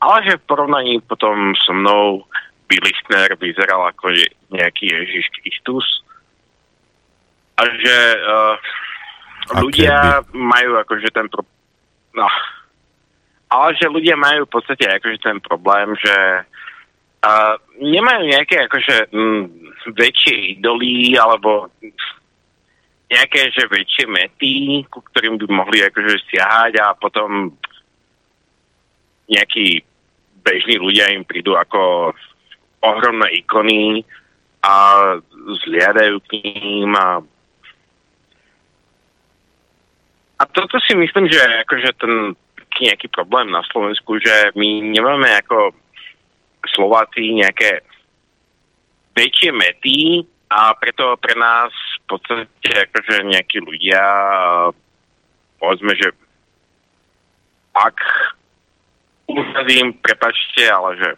Ale 0.00 0.16
že 0.24 0.40
v 0.40 0.46
porovnaní 0.48 0.94
potom 1.04 1.52
so 1.60 1.76
mnou 1.76 2.24
by 2.70 2.76
Lichtner 2.80 3.34
vyzeral 3.36 3.84
ako 3.90 4.14
nejaký 4.54 4.88
Ježiš 4.88 5.26
Kristus. 5.36 5.86
A 7.58 7.66
že 7.68 7.96
uh, 8.16 8.54
ľudia 9.60 10.24
by... 10.24 10.38
majú 10.38 10.80
akože 10.80 11.10
ten 11.12 11.26
pro... 11.28 11.44
no. 12.16 12.28
Ale 13.50 13.74
že 13.76 13.90
ľudia 13.90 14.14
majú 14.14 14.46
v 14.46 14.52
podstate 14.54 14.86
akože 14.86 15.18
ten 15.20 15.42
problém, 15.42 15.92
že 15.98 16.16
uh, 17.26 17.54
nemajú 17.82 18.22
nejaké 18.30 18.70
akože 18.70 19.10
m, 19.10 19.50
väčšie 19.90 20.56
idoly 20.56 21.18
alebo 21.18 21.68
nejaké 23.10 23.50
že 23.50 23.66
väčšie 23.66 24.06
mety, 24.06 24.86
ku 24.86 25.02
ktorým 25.02 25.34
by 25.42 25.46
mohli 25.50 25.82
akože 25.82 26.30
siahať 26.30 26.78
a 26.78 26.94
potom 26.94 27.50
nejakí 29.26 29.82
bežní 30.46 30.78
ľudia 30.78 31.10
im 31.12 31.26
prídu 31.26 31.58
ako 31.58 32.14
ohromné 32.80 33.42
ikony 33.42 34.06
a 34.62 34.74
zliadajú 35.66 36.22
k 36.24 36.30
ním 36.42 36.94
a 36.94 37.20
a 40.40 40.48
toto 40.48 40.80
si 40.80 40.96
myslím, 40.96 41.28
že 41.28 41.36
akože 41.68 41.90
ten 42.00 42.32
nejaký 42.80 43.12
problém 43.12 43.52
na 43.52 43.60
Slovensku, 43.68 44.16
že 44.24 44.56
my 44.56 44.80
nemáme 44.80 45.28
ako 45.44 45.76
Slováci 46.64 47.36
nejaké 47.36 47.84
väčšie 49.12 49.52
mety 49.52 50.24
a 50.48 50.72
preto 50.80 51.12
pre 51.20 51.36
nás 51.36 51.68
podstate 52.10 52.70
akože 52.90 53.22
nejakí 53.30 53.62
ľudia 53.62 54.02
povedzme, 55.60 55.92
že 55.94 56.08
ak 57.76 57.96
urazím, 59.28 59.94
prepačte, 60.00 60.66
ale 60.66 60.96
že 60.96 61.08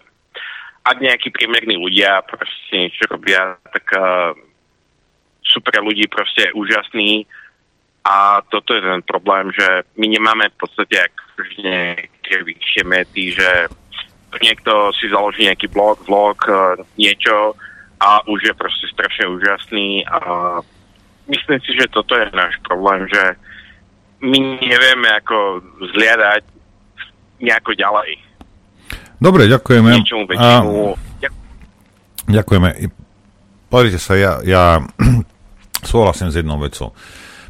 ak 0.82 0.98
nejakí 0.98 1.30
priemerní 1.30 1.78
ľudia 1.78 2.26
proste 2.26 2.74
niečo 2.74 3.06
robia, 3.08 3.54
tak 3.70 3.86
uh, 3.94 4.34
sú 5.46 5.62
pre 5.62 5.78
ľudí 5.78 6.10
proste 6.10 6.50
úžasní 6.52 7.24
a 8.02 8.42
toto 8.50 8.74
je 8.74 8.82
ten 8.82 9.02
problém, 9.06 9.54
že 9.54 9.86
my 9.94 10.10
nemáme 10.10 10.50
v 10.50 10.58
podstate 10.58 11.06
akože 11.06 11.62
nejaké 11.62 12.34
vyššie 12.42 12.82
mety, 12.82 13.30
že 13.38 13.70
niekto 14.42 14.90
si 14.98 15.06
založí 15.06 15.46
nejaký 15.46 15.70
blog, 15.70 16.02
vlog, 16.10 16.36
uh, 16.50 16.74
niečo 16.98 17.54
a 18.02 18.18
už 18.26 18.50
je 18.50 18.54
proste 18.58 18.90
strašne 18.90 19.30
úžasný 19.30 20.02
a 20.10 20.18
myslím 21.28 21.58
si, 21.62 21.70
že 21.78 21.90
toto 21.90 22.14
je 22.16 22.26
náš 22.34 22.56
problém, 22.66 23.06
že 23.10 23.36
my 24.22 24.38
nevieme 24.62 25.08
ako 25.18 25.62
zliadať 25.94 26.42
nejako 27.42 27.74
ďalej. 27.74 28.10
Dobre, 29.18 29.46
ďakujeme. 29.50 29.90
Niečomu 29.98 30.24
väčšiemu. 30.26 30.70
A... 30.94 31.30
Ďakujeme. 32.22 32.68
Pozrite 33.66 33.98
sa, 33.98 34.14
ja, 34.14 34.38
ja 34.46 34.82
súhlasím 35.90 36.30
s 36.30 36.38
jednou 36.38 36.58
vecou. 36.62 36.94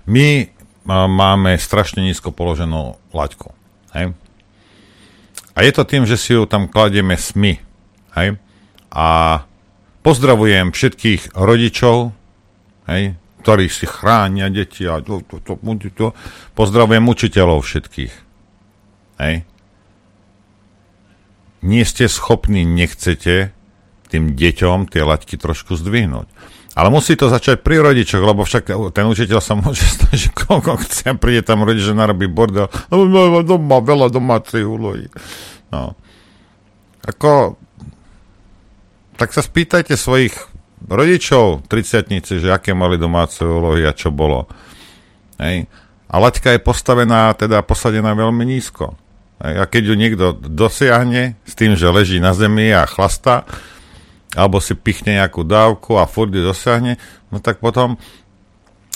My 0.09 0.49
máme 0.89 1.55
strašne 1.61 2.03
nízko 2.03 2.33
položenú 2.33 2.97
laťku. 3.13 3.53
Hej? 3.95 4.17
A 5.53 5.59
je 5.61 5.73
to 5.77 5.85
tým, 5.85 6.09
že 6.09 6.17
si 6.17 6.33
ju 6.33 6.49
tam 6.49 6.67
kladieme 6.67 7.15
smy. 7.21 7.61
Hej? 8.17 8.41
A 8.93 9.07
pozdravujem 10.01 10.73
všetkých 10.73 11.37
rodičov, 11.37 12.13
hej? 12.89 13.17
Ktorí 13.43 13.67
si 13.67 13.91
chránia 13.91 14.47
deti 14.55 14.87
a 14.87 15.03
to, 15.03 15.19
to, 15.27 15.43
to, 15.43 15.59
to. 15.91 16.07
Pozdravujem 16.55 17.03
učiteľov 17.03 17.67
všetkých. 17.67 18.15
Hej? 19.19 19.43
nie 21.63 21.83
ste 21.87 22.11
schopní, 22.11 22.67
nechcete 22.67 23.55
tým 24.11 24.37
deťom 24.37 24.93
tie 24.93 25.03
laťky 25.07 25.41
trošku 25.41 25.79
zdvihnúť. 25.79 26.29
Ale 26.73 26.89
musí 26.93 27.17
to 27.17 27.33
začať 27.33 27.65
pri 27.65 27.81
rodičoch, 27.81 28.21
lebo 28.21 28.45
však 28.45 28.69
ten 28.93 29.07
učiteľ 29.09 29.41
sa 29.41 29.57
môže 29.57 29.85
že 30.13 30.29
koľko 30.35 30.77
chce, 30.85 31.17
príde 31.17 31.47
tam 31.47 31.65
rodič, 31.65 31.87
že 31.87 31.97
narobí 31.97 32.29
bordel, 32.29 32.69
doma 33.47 33.81
veľa 33.81 34.13
domácich 34.13 34.67
úlohy. 34.67 35.09
No. 35.73 35.97
Ako, 37.09 37.57
tak 39.17 39.33
sa 39.33 39.41
spýtajte 39.41 39.97
svojich 39.97 40.37
rodičov, 40.89 41.67
triciatnici, 41.69 42.43
že 42.43 42.51
aké 42.51 42.75
mali 42.75 42.99
domáce 42.99 43.43
úlohy 43.43 43.87
a 43.87 43.93
čo 43.95 44.11
bolo. 44.11 44.49
Hej. 45.39 45.67
A 46.13 46.15
laťka 46.21 46.55
je 46.55 46.61
postavená, 46.61 47.33
teda 47.35 47.65
posadená 47.65 48.13
veľmi 48.13 48.45
nízko. 48.45 48.95
A 49.43 49.67
keď 49.67 49.83
ju 49.91 49.95
niekto 49.99 50.25
dosiahne 50.39 51.35
s 51.43 51.59
tým, 51.59 51.75
že 51.75 51.91
leží 51.91 52.23
na 52.23 52.31
zemi 52.31 52.71
a 52.71 52.87
chlasta, 52.87 53.43
alebo 54.33 54.63
si 54.63 54.79
pichne 54.79 55.19
nejakú 55.19 55.43
dávku 55.43 55.99
a 55.99 56.07
furt 56.07 56.31
ju 56.31 56.41
dosiahne, 56.41 56.97
no 57.29 57.43
tak 57.43 57.59
potom 57.59 57.99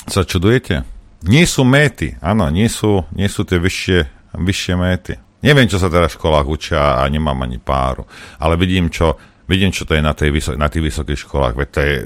sa 0.07 0.23
čudujete. 0.23 0.87
Nie 1.27 1.49
sú 1.51 1.67
méty, 1.67 2.15
áno, 2.23 2.47
nie 2.53 2.71
sú, 2.71 3.03
nie 3.11 3.27
sú 3.27 3.43
tie 3.43 3.59
vyššie, 3.59 4.33
vyššie 4.39 4.75
méty. 4.79 5.19
Neviem, 5.43 5.67
čo 5.67 5.83
sa 5.83 5.91
teraz 5.91 6.15
v 6.15 6.19
školách 6.23 6.47
učia 6.47 7.03
a 7.03 7.03
nemám 7.11 7.43
ani 7.43 7.59
páru, 7.59 8.07
ale 8.39 8.55
vidím, 8.57 8.89
čo, 8.89 9.19
vidím, 9.47 9.71
čo 9.73 9.87
to 9.87 9.95
je 9.95 10.03
na, 10.03 10.13
tej 10.13 10.31
vyso- 10.31 10.59
na 10.59 10.69
tých 10.69 10.91
vysokých 10.93 11.23
školách, 11.27 11.55
veď 11.55 11.69
to 11.71 11.81
je... 11.81 11.97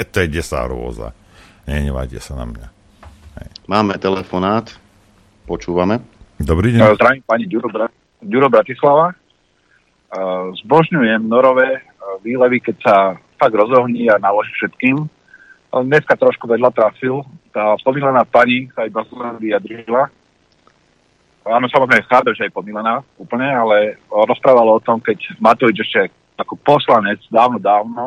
to 0.12 0.16
je 0.24 0.28
desá 0.28 0.66
rôza. 0.66 1.12
Nenevajte 1.68 2.18
sa 2.18 2.34
na 2.34 2.44
mňa. 2.48 2.66
Hej. 3.40 3.48
Máme 3.70 3.94
telefonát. 4.00 4.72
Počúvame. 5.46 6.02
Dobrý 6.40 6.72
deň. 6.74 6.96
Zdravím 6.96 7.22
pani 7.28 7.44
Ďuro, 7.46 7.68
Bra- 7.68 7.94
Ďuro 8.24 8.48
Bratislava. 8.48 9.12
Zbožňujem 10.64 11.22
norové 11.28 11.84
výlevy, 12.24 12.58
keď 12.58 12.76
sa 12.82 12.94
fakt 13.38 13.54
rozohní 13.54 14.10
a 14.10 14.18
naloží 14.18 14.50
všetkým. 14.58 15.06
Dneska 15.70 16.18
trošku 16.18 16.50
vedľa 16.50 16.74
trafil. 16.74 17.22
Tá 17.54 17.78
pomílená 17.86 18.26
pani 18.26 18.66
sa 18.74 18.86
iba 18.86 19.06
vyjadrila. 19.38 20.10
Áno, 21.46 21.66
samozrejme 21.72 22.04
chápem, 22.04 22.34
že 22.36 22.46
je 22.46 22.56
pomílená 22.56 23.00
úplne, 23.16 23.48
ale 23.48 23.96
rozprávalo 24.08 24.76
o 24.76 24.84
tom, 24.84 25.00
keď 25.00 25.40
Matovič 25.40 25.80
ešte 25.80 26.12
ako 26.36 26.56
poslanec 26.60 27.20
dávno, 27.32 27.60
dávno 27.60 28.04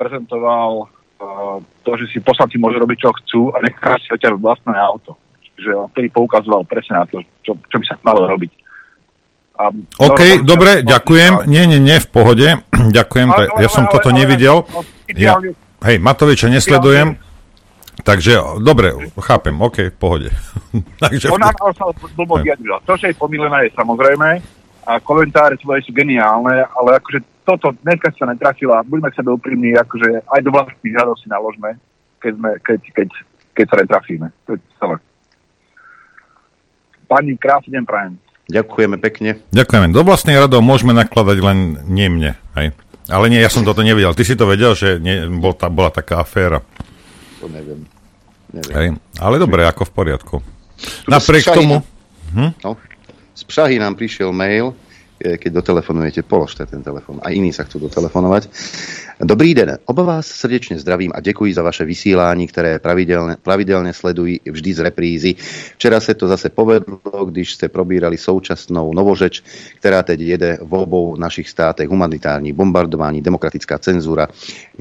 prezentoval 0.00 0.88
uh, 0.88 1.60
to, 1.84 1.90
že 2.00 2.16
si 2.16 2.18
poslanci 2.24 2.56
môžu 2.56 2.80
robiť, 2.80 2.98
čo 3.04 3.10
chcú 3.12 3.40
a 3.52 3.60
nechá 3.60 4.00
si 4.00 4.08
odtiaľ 4.08 4.40
vlastné 4.40 4.72
auto 4.76 5.20
že 5.60 5.70
on 5.76 5.88
vtedy 5.92 6.08
poukazoval 6.08 6.64
presne 6.64 6.96
na 6.96 7.04
to, 7.06 7.20
čo, 7.44 7.52
čo 7.68 7.76
by 7.76 7.84
sa 7.84 7.94
malo 8.00 8.24
robiť. 8.24 8.50
A 9.60 9.68
OK, 10.00 10.20
to, 10.40 10.44
dobre, 10.48 10.80
ďakujem. 10.80 11.44
Nie, 11.44 11.68
nie, 11.68 11.76
nie, 11.76 12.00
v 12.00 12.08
pohode. 12.08 12.48
ďakujem, 12.98 13.28
ale, 13.28 13.44
ja 13.60 13.68
som 13.68 13.84
ale, 13.86 13.92
toto 13.92 14.08
ale, 14.08 14.16
nevidel. 14.24 14.64
Ja, 15.12 15.36
hej, 15.84 16.00
Matoviča 16.00 16.48
nesledujem. 16.48 17.20
Takže, 18.00 18.60
dobre, 18.60 18.92
chápem, 19.20 19.54
OK, 19.56 19.92
v 19.92 19.96
pohode. 19.96 20.28
Takže 21.02 21.30
Ona 21.32 21.52
sa 21.74 21.84
blbo 22.16 22.40
vyjadrila. 22.40 22.80
To, 22.84 22.96
že 22.96 23.12
je 23.12 23.20
pomilená, 23.20 23.64
je 23.64 23.70
samozrejme 23.76 24.40
a 24.86 24.98
komentáre 24.98 25.60
tvoje 25.60 25.84
sú 25.84 25.92
geniálne, 25.92 26.64
ale 26.72 26.98
akože 26.98 27.44
toto 27.44 27.70
dneska 27.84 28.10
sa 28.16 28.30
netrafila, 28.30 28.82
buďme 28.82 29.12
k 29.12 29.18
sebe 29.20 29.30
úprimní, 29.34 29.76
akože 29.76 30.24
aj 30.24 30.40
do 30.40 30.50
vlastných 30.50 30.94
žiadov 30.96 31.14
si 31.20 31.26
naložme, 31.28 31.76
keď, 32.18 32.32
sme, 32.36 32.50
keď, 32.64 32.80
keď, 32.96 33.08
keď 33.54 33.66
sa 33.68 33.76
netrafíme. 33.84 34.26
To 34.48 34.56
je 34.56 34.58
celé. 34.80 34.96
Pani, 37.10 37.34
krásny 37.36 37.74
deň 37.74 37.84
prajem. 37.84 38.14
Ďakujeme 38.50 38.96
pekne. 38.98 39.30
Ďakujeme. 39.54 39.94
Do 39.94 40.02
vlastných 40.02 40.38
radov 40.38 40.62
môžeme 40.66 40.90
nakladať 40.90 41.38
len 41.38 41.58
nie 41.86 42.10
mne. 42.10 42.34
Hej. 42.58 42.74
Ale 43.10 43.26
nie, 43.30 43.42
ja 43.42 43.50
som 43.50 43.66
toto 43.66 43.82
nevedel. 43.82 44.14
Ty 44.14 44.22
si 44.26 44.38
to 44.38 44.46
vedel, 44.46 44.74
že 44.74 45.02
nie, 45.02 45.26
bol 45.26 45.54
tá, 45.54 45.70
bola 45.70 45.90
taká 45.90 46.22
aféra. 46.22 46.62
To 47.40 47.48
neviem. 47.48 47.80
neviem. 48.52 48.74
Hej. 48.76 48.88
Ale 49.16 49.36
dobre, 49.40 49.64
ako 49.64 49.88
v 49.88 49.92
poriadku. 49.92 50.36
Napriek 51.08 51.44
tomu... 51.48 51.80
Hm? 52.36 52.52
No, 52.62 52.76
z 53.34 53.42
Prahy 53.48 53.80
nám 53.80 53.96
prišiel 53.96 54.30
mail, 54.30 54.76
keď 55.20 55.52
dotelefonujete, 55.52 56.24
položte 56.24 56.64
ten 56.64 56.80
telefon. 56.80 57.20
A 57.20 57.28
iní 57.28 57.52
sa 57.52 57.68
chcú 57.68 57.84
dotelefonovať. 57.84 58.48
Dobrý 59.20 59.52
den, 59.52 59.76
oba 59.84 60.02
vás 60.02 60.26
srdečně 60.26 60.78
zdravím 60.78 61.12
a 61.14 61.20
děkuji 61.20 61.54
za 61.54 61.62
vaše 61.62 61.84
vysílání, 61.84 62.46
které 62.46 62.78
pravidelně, 62.78 63.36
pravidelně 63.42 63.92
sledují 63.92 64.40
vždy 64.50 64.74
z 64.74 64.78
reprízy. 64.80 65.34
Včera 65.76 66.00
se 66.00 66.14
to 66.14 66.28
zase 66.28 66.48
povedlo, 66.48 67.24
když 67.28 67.54
ste 67.54 67.68
probírali 67.68 68.16
současnou 68.16 68.94
novořeč, 68.94 69.42
která 69.76 70.02
teď 70.02 70.20
jede 70.20 70.58
v 70.62 70.74
obou 70.74 71.16
našich 71.16 71.48
státech 71.48 71.88
humanitární 71.88 72.52
bombardování, 72.52 73.22
demokratická 73.22 73.78
cenzúra, 73.78 74.28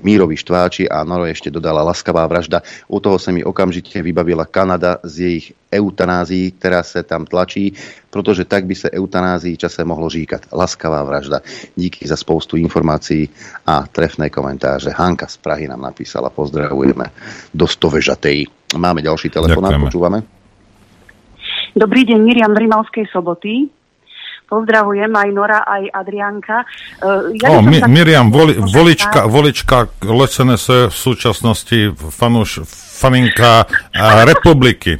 míroví 0.04 0.38
štváči 0.38 0.90
a 0.90 1.04
Noro 1.04 1.28
ešte 1.28 1.52
dodala 1.52 1.84
laskavá 1.84 2.24
vražda. 2.28 2.64
U 2.88 3.00
toho 3.00 3.20
se 3.20 3.32
mi 3.32 3.44
okamžite 3.44 4.02
vybavila 4.02 4.46
Kanada 4.46 4.98
z 5.04 5.20
jejich 5.20 5.54
eutanází, 5.74 6.52
která 6.52 6.84
se 6.84 7.04
tam 7.04 7.26
tlačí, 7.26 7.74
protože 8.10 8.46
tak 8.46 8.66
by 8.66 8.76
se 8.76 8.92
eutanázii 8.92 9.58
čase 9.58 9.86
mohlo 9.86 10.10
říkat 10.10 10.42
Laskavá 10.54 11.04
vražda. 11.04 11.40
Díky 11.76 12.08
za 12.08 12.18
spoustu 12.18 12.58
informácií 12.58 13.30
a 13.68 13.86
trefné 13.88 14.30
komentáře. 14.30 14.90
Hanka 14.96 15.28
z 15.28 15.38
Prahy 15.38 15.68
nám 15.68 15.82
napísala, 15.82 16.30
pozdravujeme 16.30 17.06
do 17.54 17.68
Stovežatej. 17.68 18.46
Máme 18.78 19.02
ďalší 19.02 19.30
telefonát, 19.30 19.72
Ďakujeme. 19.78 19.86
počúvame. 19.90 20.20
Dobrý 21.78 22.02
deň, 22.06 22.20
Miriam 22.22 22.54
z 22.54 22.60
Rimavskej 22.66 23.06
soboty. 23.14 23.70
Pozdravujem 24.50 25.14
aj 25.14 25.30
Nora, 25.30 25.62
aj 25.62 25.94
Adrianka. 25.94 26.66
Uh, 27.06 27.30
O, 27.46 27.62
by 27.62 27.62
som 27.62 27.66
Mi, 27.70 27.78
sa- 27.78 27.86
Miriam, 27.86 28.34
voli, 28.34 28.58
volička, 28.58 29.30
volička 29.30 29.78
LSNS 30.02 30.90
v 30.90 30.96
súčasnosti 30.96 31.94
fanuš, 31.94 32.66
faninka 32.98 33.70
republiky. 34.26 34.98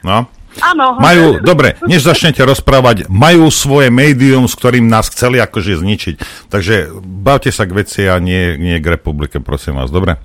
No. 0.00 0.37
Áno. 0.62 0.98
Majú, 0.98 1.38
dobre, 1.40 1.78
než 1.86 2.06
začnete 2.06 2.42
rozprávať, 2.42 3.06
majú 3.06 3.48
svoje 3.48 3.88
médium, 3.88 4.50
s 4.50 4.58
ktorým 4.58 4.90
nás 4.90 5.10
chceli 5.10 5.38
akože 5.38 5.78
zničiť. 5.78 6.14
Takže 6.50 6.98
bavte 7.02 7.50
sa 7.54 7.64
k 7.64 7.76
veci 7.76 8.02
a 8.10 8.18
nie, 8.18 8.58
nie 8.58 8.76
k 8.82 8.98
republike, 8.98 9.38
prosím 9.38 9.78
vás, 9.78 9.92
dobre? 9.92 10.18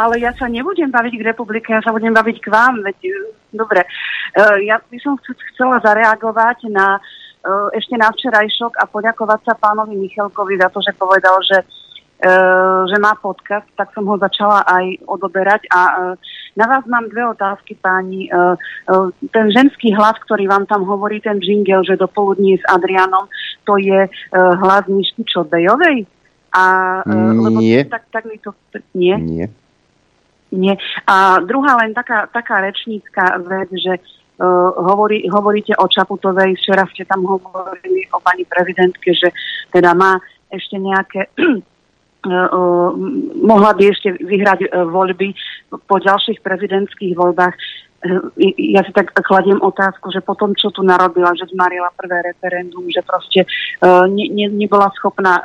Ale 0.00 0.16
ja 0.16 0.32
sa 0.32 0.48
nebudem 0.48 0.88
baviť 0.88 1.14
k 1.20 1.26
republike, 1.28 1.68
ja 1.76 1.84
sa 1.84 1.92
budem 1.92 2.16
baviť 2.16 2.36
k 2.40 2.48
vám. 2.48 2.80
Veď, 2.80 2.98
eh, 3.04 3.36
dobre, 3.52 3.84
uh, 3.84 4.56
ja 4.64 4.80
by 4.80 4.98
som 4.98 5.20
ch- 5.20 5.36
chcela 5.52 5.76
zareagovať 5.84 6.72
na 6.72 6.96
uh, 6.96 7.68
ešte 7.76 8.00
na 8.00 8.08
včerajšok 8.08 8.80
a 8.80 8.88
poďakovať 8.88 9.40
sa 9.44 9.54
pánovi 9.60 10.00
Michalkovi 10.00 10.56
za 10.56 10.72
to, 10.72 10.80
že 10.80 10.96
povedal, 10.96 11.36
že 11.44 11.60
že 12.20 12.96
má 13.00 13.16
podcast, 13.16 13.64
tak 13.80 13.96
som 13.96 14.04
ho 14.04 14.20
začala 14.20 14.60
aj 14.68 15.08
odoberať. 15.08 15.64
A 15.72 15.80
uh, 15.80 16.14
na 16.52 16.66
vás 16.68 16.84
mám 16.84 17.08
dve 17.08 17.24
otázky, 17.24 17.80
páni. 17.80 18.28
Uh, 18.28 18.60
ten 19.32 19.48
ženský 19.48 19.96
hlas, 19.96 20.20
ktorý 20.28 20.44
vám 20.44 20.68
tam 20.68 20.84
hovorí, 20.84 21.24
ten 21.24 21.40
jingle, 21.40 21.80
že 21.84 21.96
dopoludní 21.96 22.60
s 22.60 22.64
Adrianom, 22.68 23.24
to 23.64 23.80
je 23.80 24.04
hlas 24.34 24.84
Ništy 24.84 25.24
Čodbejovej? 25.24 26.04
A, 26.50 26.64
lebo 27.14 27.62
Nie. 27.62 27.86
tak, 27.86 28.10
tak 28.10 28.26
mi 28.26 28.34
to... 28.42 28.50
Nie? 28.90 29.16
Nie. 29.22 29.46
Nie. 30.50 30.74
A 31.06 31.38
druhá 31.38 31.78
len 31.78 31.94
taká, 31.94 32.26
taká 32.26 32.58
rečnícka 32.58 33.38
vec, 33.46 33.70
že 33.70 33.94
uh, 33.96 34.74
hovorí, 34.74 35.30
hovoríte 35.30 35.78
o 35.78 35.86
Čaputovej, 35.86 36.58
včera 36.58 36.82
ste 36.90 37.06
tam 37.06 37.22
hovorili 37.22 38.10
o 38.10 38.18
pani 38.18 38.42
prezidentke, 38.42 39.14
že 39.14 39.30
teda 39.70 39.94
má 39.94 40.18
ešte 40.50 40.74
nejaké 40.74 41.30
mohla 43.40 43.72
by 43.72 43.84
ešte 43.88 44.20
vyhrať 44.20 44.68
uh, 44.68 44.84
voľby 44.84 45.32
po 45.88 45.96
ďalších 45.96 46.44
prezidentských 46.44 47.16
voľbách. 47.16 47.54
I- 48.40 48.72
ja 48.72 48.80
si 48.80 48.96
tak 48.96 49.12
kladiem 49.12 49.60
otázku, 49.60 50.08
že 50.08 50.24
po 50.24 50.32
tom, 50.32 50.56
čo 50.56 50.72
tu 50.72 50.80
narobila, 50.80 51.36
že 51.36 51.52
zmarila 51.52 51.92
prvé 51.92 52.32
referendum, 52.32 52.88
že 52.88 53.04
proste 53.04 53.44
ne, 53.84 54.24
ne, 54.32 54.48
nebola 54.48 54.88
schopná, 54.96 55.36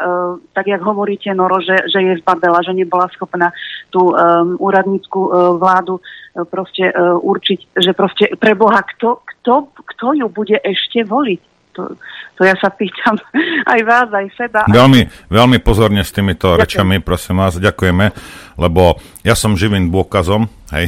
tak 0.55 0.71
jak 0.71 0.79
hovoríte, 0.79 1.35
Noro, 1.35 1.59
že, 1.59 1.75
že 1.91 1.99
je 1.99 2.23
zbabela, 2.23 2.63
že 2.63 2.71
nebola 2.71 3.11
schopná 3.11 3.51
tú 3.91 4.07
um, 4.07 4.55
úradnícku 4.55 5.19
uh, 5.19 5.59
vládu 5.59 5.99
proste 6.47 6.95
uh, 6.95 7.19
určiť, 7.19 7.75
že 7.75 7.91
proste 7.91 8.39
pre 8.39 8.55
Boha, 8.55 8.87
kto, 8.87 9.19
kto, 9.19 9.75
kto 9.75 10.07
ju 10.15 10.27
bude 10.31 10.55
ešte 10.63 11.03
voliť? 11.03 11.54
To, 11.75 11.91
to 12.39 12.41
ja 12.47 12.55
sa 12.55 12.71
pýtam 12.71 13.19
aj 13.73 13.81
vás, 13.83 14.07
aj 14.11 14.27
seba. 14.35 14.63
Veľmi, 14.67 15.07
veľmi 15.27 15.57
pozorne 15.59 16.01
s 16.01 16.15
týmito 16.15 16.55
Ďakujem. 16.55 16.61
rečami, 16.63 16.95
prosím 17.03 17.43
vás, 17.43 17.59
ďakujeme, 17.59 18.05
lebo 18.55 18.99
ja 19.27 19.35
som 19.35 19.59
živým 19.59 19.91
dôkazom, 19.91 20.47
hej. 20.71 20.87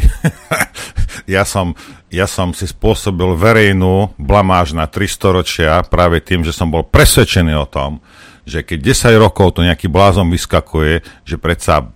ja, 1.36 1.44
som, 1.44 1.76
ja 2.08 2.26
som 2.26 2.56
si 2.56 2.66
spôsobil 2.68 3.36
verejnú 3.36 4.16
blamáž 4.16 4.72
na 4.72 4.88
300 4.88 5.38
ročia 5.38 5.72
práve 5.84 6.24
tým, 6.24 6.48
že 6.48 6.56
som 6.56 6.72
bol 6.72 6.88
presvedčený 6.88 7.54
o 7.60 7.68
tom, 7.68 8.00
že 8.48 8.64
keď 8.64 9.12
10 9.12 9.24
rokov 9.24 9.60
to 9.60 9.68
nejaký 9.68 9.92
blázon 9.92 10.32
vyskakuje, 10.32 11.04
že 11.28 11.36
predsa 11.36 11.92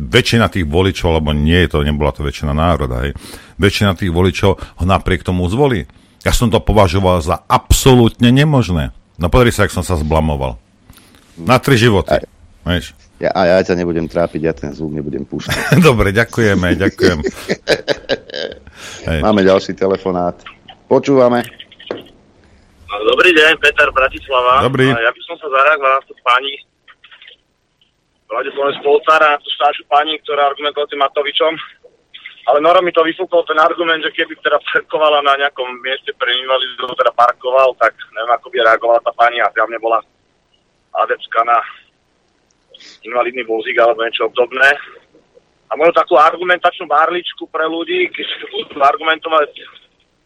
väčšina 0.00 0.48
tých 0.48 0.64
voličov, 0.64 1.12
alebo 1.12 1.36
nie 1.36 1.66
je 1.66 1.76
to, 1.76 1.84
nebola 1.84 2.14
to 2.14 2.24
väčšina 2.24 2.56
národa, 2.56 3.04
hej, 3.04 3.12
väčšina 3.60 3.92
tých 3.98 4.08
voličov 4.08 4.56
ho 4.56 4.84
napriek 4.86 5.26
tomu 5.26 5.44
zvolí. 5.50 5.84
Ja 6.20 6.32
som 6.36 6.52
to 6.52 6.60
považoval 6.60 7.24
za 7.24 7.40
absolútne 7.48 8.28
nemožné. 8.28 8.92
No 9.16 9.32
pozri 9.32 9.52
sa, 9.52 9.64
ak 9.64 9.72
som 9.72 9.84
sa 9.84 9.96
zblamoval. 9.96 10.60
Na 11.40 11.56
tri 11.56 11.80
životy. 11.80 12.20
Vieš? 12.64 12.92
Ja, 13.20 13.32
a 13.36 13.40
ja 13.44 13.60
ťa 13.60 13.76
nebudem 13.76 14.08
trápiť, 14.08 14.40
ja 14.40 14.52
ten 14.56 14.72
Zoom 14.72 14.96
nebudem 14.96 15.28
púšťať. 15.28 15.76
Dobre, 15.88 16.12
ďakujeme, 16.12 16.76
ďakujem. 16.76 17.18
Máme 19.24 19.44
ďalší 19.44 19.76
telefonát. 19.76 20.40
Počúvame. 20.88 21.44
Dobrý 22.90 23.30
deň, 23.36 23.60
Peter 23.60 23.88
Bratislava. 23.92 24.64
Dobrý. 24.64 24.88
A 24.92 24.98
ja 25.00 25.12
by 25.12 25.20
som 25.24 25.36
sa 25.36 25.48
zareagoval 25.52 26.00
na 26.00 26.02
tú 26.04 26.16
pani 26.24 26.52
pravdepodobne 28.30 28.74
spolcára, 28.78 29.36
na 29.36 29.38
tú 29.42 29.50
staršiu 29.52 29.84
pani, 29.90 30.14
ktorá 30.22 30.48
argumentovala 30.48 30.88
tým 30.88 31.00
Matovičom. 31.02 31.52
Ale 32.50 32.58
Noro 32.58 32.82
mi 32.82 32.90
to 32.90 33.06
vyfúkol 33.06 33.46
ten 33.46 33.62
argument, 33.62 34.02
že 34.02 34.10
keby 34.10 34.34
teda 34.42 34.58
parkovala 34.58 35.22
na 35.22 35.38
nejakom 35.38 35.70
mieste 35.86 36.10
pre 36.18 36.34
invalidov, 36.34 36.98
teda 36.98 37.14
parkoval, 37.14 37.78
tak 37.78 37.94
neviem, 38.10 38.34
ako 38.34 38.46
by 38.50 38.56
reagovala 38.66 39.00
tá 39.06 39.14
pani 39.14 39.38
a 39.38 39.54
zjavne 39.54 39.78
bola 39.78 40.02
adeptka 40.98 41.46
na 41.46 41.62
invalidný 43.06 43.46
vozík 43.46 43.78
alebo 43.78 44.02
niečo 44.02 44.26
obdobné. 44.26 44.66
A 45.70 45.78
možno 45.78 45.94
takú 45.94 46.18
argumentačnú 46.18 46.90
barličku 46.90 47.46
pre 47.54 47.70
ľudí, 47.70 48.10
keď 48.10 48.26
budú 48.50 48.82
argumentovať 48.82 49.50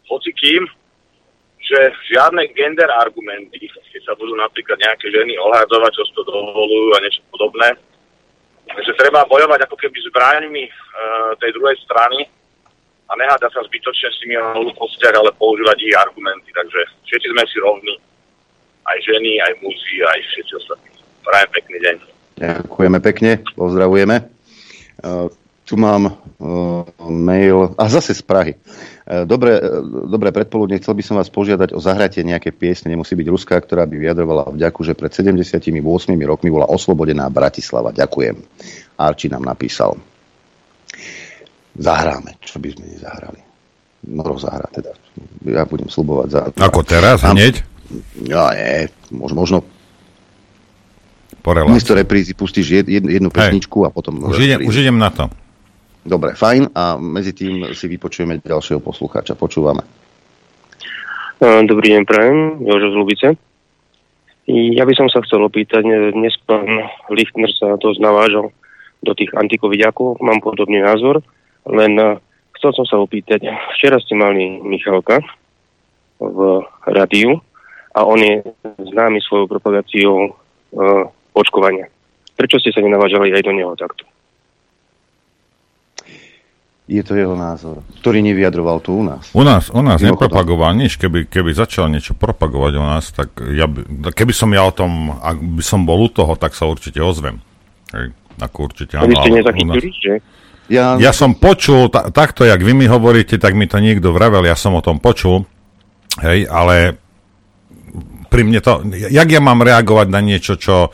hoci 0.09 0.33
že 1.65 1.79
žiadne 2.09 2.45
gender 2.57 2.89
argumenty, 2.89 3.69
keď 3.69 4.01
sa 4.01 4.13
budú 4.17 4.33
napríklad 4.37 4.77
nejaké 4.81 5.13
ženy 5.13 5.37
ohľadzovať, 5.37 5.91
čo 5.93 6.03
to 6.13 6.21
dovolujú 6.25 6.89
a 6.93 7.01
niečo 7.01 7.21
podobné, 7.33 7.73
že 8.65 8.93
treba 8.97 9.27
bojovať 9.29 9.69
ako 9.69 9.77
keby 9.77 9.97
zbraňmi 10.09 10.63
e, 10.65 10.71
tej 11.37 11.51
druhej 11.53 11.77
strany 11.85 12.25
a 13.05 13.13
nehádať 13.13 13.51
sa 13.53 13.61
zbytočne 13.61 14.09
s 14.09 14.19
o 14.25 14.65
hlúpostiach, 14.65 15.13
ale 15.13 15.29
používať 15.37 15.77
ich 15.85 15.93
argumenty. 15.93 16.49
Takže 16.49 16.79
všetci 17.05 17.27
sme 17.29 17.43
si 17.45 17.57
rovní. 17.61 17.95
Aj 18.85 18.97
ženy, 19.01 19.41
aj 19.41 19.53
muži, 19.61 20.01
aj 20.01 20.19
všetci 20.33 20.53
ostatní. 20.61 20.91
Prajem 21.21 21.49
pekný 21.53 21.77
deň. 21.81 21.95
Ďakujeme 22.35 22.99
pekne, 23.01 23.31
pozdravujeme. 23.57 24.29
Uh, 25.01 25.29
tu 25.65 25.77
mám 25.77 26.09
uh, 26.09 26.85
mail, 27.09 27.73
a 27.77 27.89
zase 27.89 28.13
z 28.13 28.21
Prahy. 28.25 28.53
Uh, 29.05 29.21
Dobre, 29.29 29.61
uh, 29.61 29.85
dobré 30.09 30.33
predpoludne, 30.33 30.81
chcel 30.81 30.97
by 30.97 31.03
som 31.05 31.15
vás 31.21 31.29
požiadať 31.29 31.77
o 31.77 31.79
zahratie 31.79 32.25
nejaké 32.25 32.49
piesne, 32.49 32.89
nemusí 32.89 33.13
byť 33.13 33.27
ruská, 33.29 33.61
ktorá 33.61 33.85
by 33.85 34.01
vyjadrovala 34.01 34.49
vďaku, 34.49 34.81
že 34.81 34.97
pred 34.97 35.13
78 35.13 35.77
rokmi 36.25 36.49
bola 36.49 36.65
oslobodená 36.65 37.29
Bratislava. 37.29 37.93
Ďakujem. 37.93 38.35
Arči 38.97 39.29
nám 39.29 39.45
napísal. 39.45 39.93
Zahráme, 41.77 42.41
čo 42.41 42.57
by 42.57 42.73
sme 42.73 42.85
nezahrali. 42.97 43.45
Noro 44.09 44.41
zahrá 44.41 44.65
teda. 44.73 44.97
Ja 45.45 45.69
budem 45.69 45.89
slubovať 45.89 46.27
za... 46.29 46.41
Ako 46.57 46.81
teraz, 46.81 47.21
Mám- 47.21 47.37
hneď? 47.37 47.61
Ja, 48.25 48.49
nie, 48.57 48.89
možno, 49.13 49.37
možno 49.45 49.57
Po 51.45 51.53
relácii. 51.53 51.77
Miesto 51.77 51.93
reprízy 51.93 52.33
pustíš 52.33 52.73
jed, 52.73 52.89
jed, 52.89 53.05
jednu 53.05 53.29
pesničku 53.29 53.85
a 53.85 53.93
potom... 53.93 54.33
Už 54.33 54.41
idem, 54.41 54.65
už 54.65 54.81
idem 54.81 54.97
na 54.97 55.13
to. 55.13 55.29
Dobre, 56.05 56.37
fajn. 56.37 56.69
A 56.77 57.01
medzi 57.01 57.33
tým 57.33 57.73
si 57.73 57.89
vypočujeme 57.89 58.37
ďalšieho 58.37 58.77
poslucháča. 58.77 59.33
Počúvame. 59.33 59.81
Dobrý 61.41 61.97
deň, 61.97 62.03
prajem, 62.07 62.63
Jožo 62.63 62.93
z 62.93 62.95
Lubice. 62.95 63.27
Ja 64.47 64.85
by 64.85 64.93
som 64.93 65.09
sa 65.09 65.19
chcel 65.25 65.41
opýtať, 65.41 65.83
dnes 66.13 66.37
pán 66.45 66.69
Lichtner 67.09 67.49
sa 67.51 67.75
dosť 67.81 67.99
navážal 67.99 68.53
do 69.03 69.11
tých 69.17 69.33
antikovidiakov, 69.33 70.21
mám 70.21 70.39
podobný 70.39 70.79
názor, 70.79 71.25
len 71.65 71.97
eh, 71.97 72.21
chcel 72.55 72.71
som 72.77 72.85
sa 72.85 73.01
opýtať, 73.01 73.41
včera 73.75 73.97
ste 73.99 74.13
mali 74.13 74.61
Michalka 74.61 75.19
v 76.21 76.63
rádiu 76.87 77.41
a 77.91 78.07
on 78.07 78.21
je 78.21 78.45
známy 78.95 79.19
svojou 79.19 79.47
propagáciou 79.51 80.31
uh, 80.31 81.03
očkovania. 81.35 81.87
Prečo 82.35 82.59
ste 82.59 82.71
sa 82.71 82.83
nenavážali 82.83 83.31
aj 83.31 83.43
do 83.43 83.51
neho 83.55 83.71
takto? 83.75 84.03
Je 86.85 87.01
to 87.01 87.17
jeho 87.17 87.33
názor, 87.33 87.81
ktorý 87.97 88.21
nevyjadroval 88.21 88.77
tu 88.77 88.93
u 88.93 89.01
nás. 89.01 89.33
U 89.33 89.41
nás, 89.41 89.73
u 89.73 89.81
nás 89.81 89.97
nepropagoval 90.05 90.77
nič. 90.77 91.01
Keby, 91.01 91.25
keby 91.25 91.49
začal 91.57 91.89
niečo 91.89 92.13
propagovať 92.13 92.73
u 92.77 92.83
nás, 92.85 93.09
tak 93.09 93.41
ja 93.41 93.65
by, 93.65 94.13
keby 94.13 94.29
som 94.29 94.53
ja 94.53 94.61
o 94.61 94.69
tom, 94.69 95.17
ak 95.17 95.33
by 95.41 95.63
som 95.65 95.89
bol 95.89 96.05
u 96.05 96.09
toho, 96.13 96.37
tak 96.37 96.53
sa 96.53 96.69
určite 96.69 97.01
ozvem. 97.01 97.41
Hej, 97.89 98.13
ako 98.37 98.69
určite 98.69 98.93
ste 98.93 99.01
ale 99.01 99.09
u 99.09 99.17
nás- 99.17 99.33
nezachytili, 99.33 99.89
že? 99.97 100.13
Ja, 100.69 100.97
Ja 100.97 101.09
som 101.13 101.33
počul, 101.33 101.89
ta, 101.89 102.09
takto, 102.13 102.45
jak 102.45 102.61
vy 102.61 102.73
mi 102.73 102.85
hovoríte, 102.85 103.37
tak 103.41 103.57
mi 103.57 103.65
to 103.65 103.81
niekto 103.81 104.13
vravel, 104.13 104.45
ja 104.45 104.57
som 104.57 104.73
o 104.73 104.81
tom 104.81 104.97
počul, 105.01 105.45
hej, 106.21 106.45
ale 106.49 106.97
pri 108.29 108.41
mne 108.45 108.61
to, 108.61 108.81
jak 108.93 109.29
ja 109.29 109.41
mám 109.41 109.61
reagovať 109.61 110.07
na 110.09 110.21
niečo, 110.25 110.57
čo, 110.57 110.89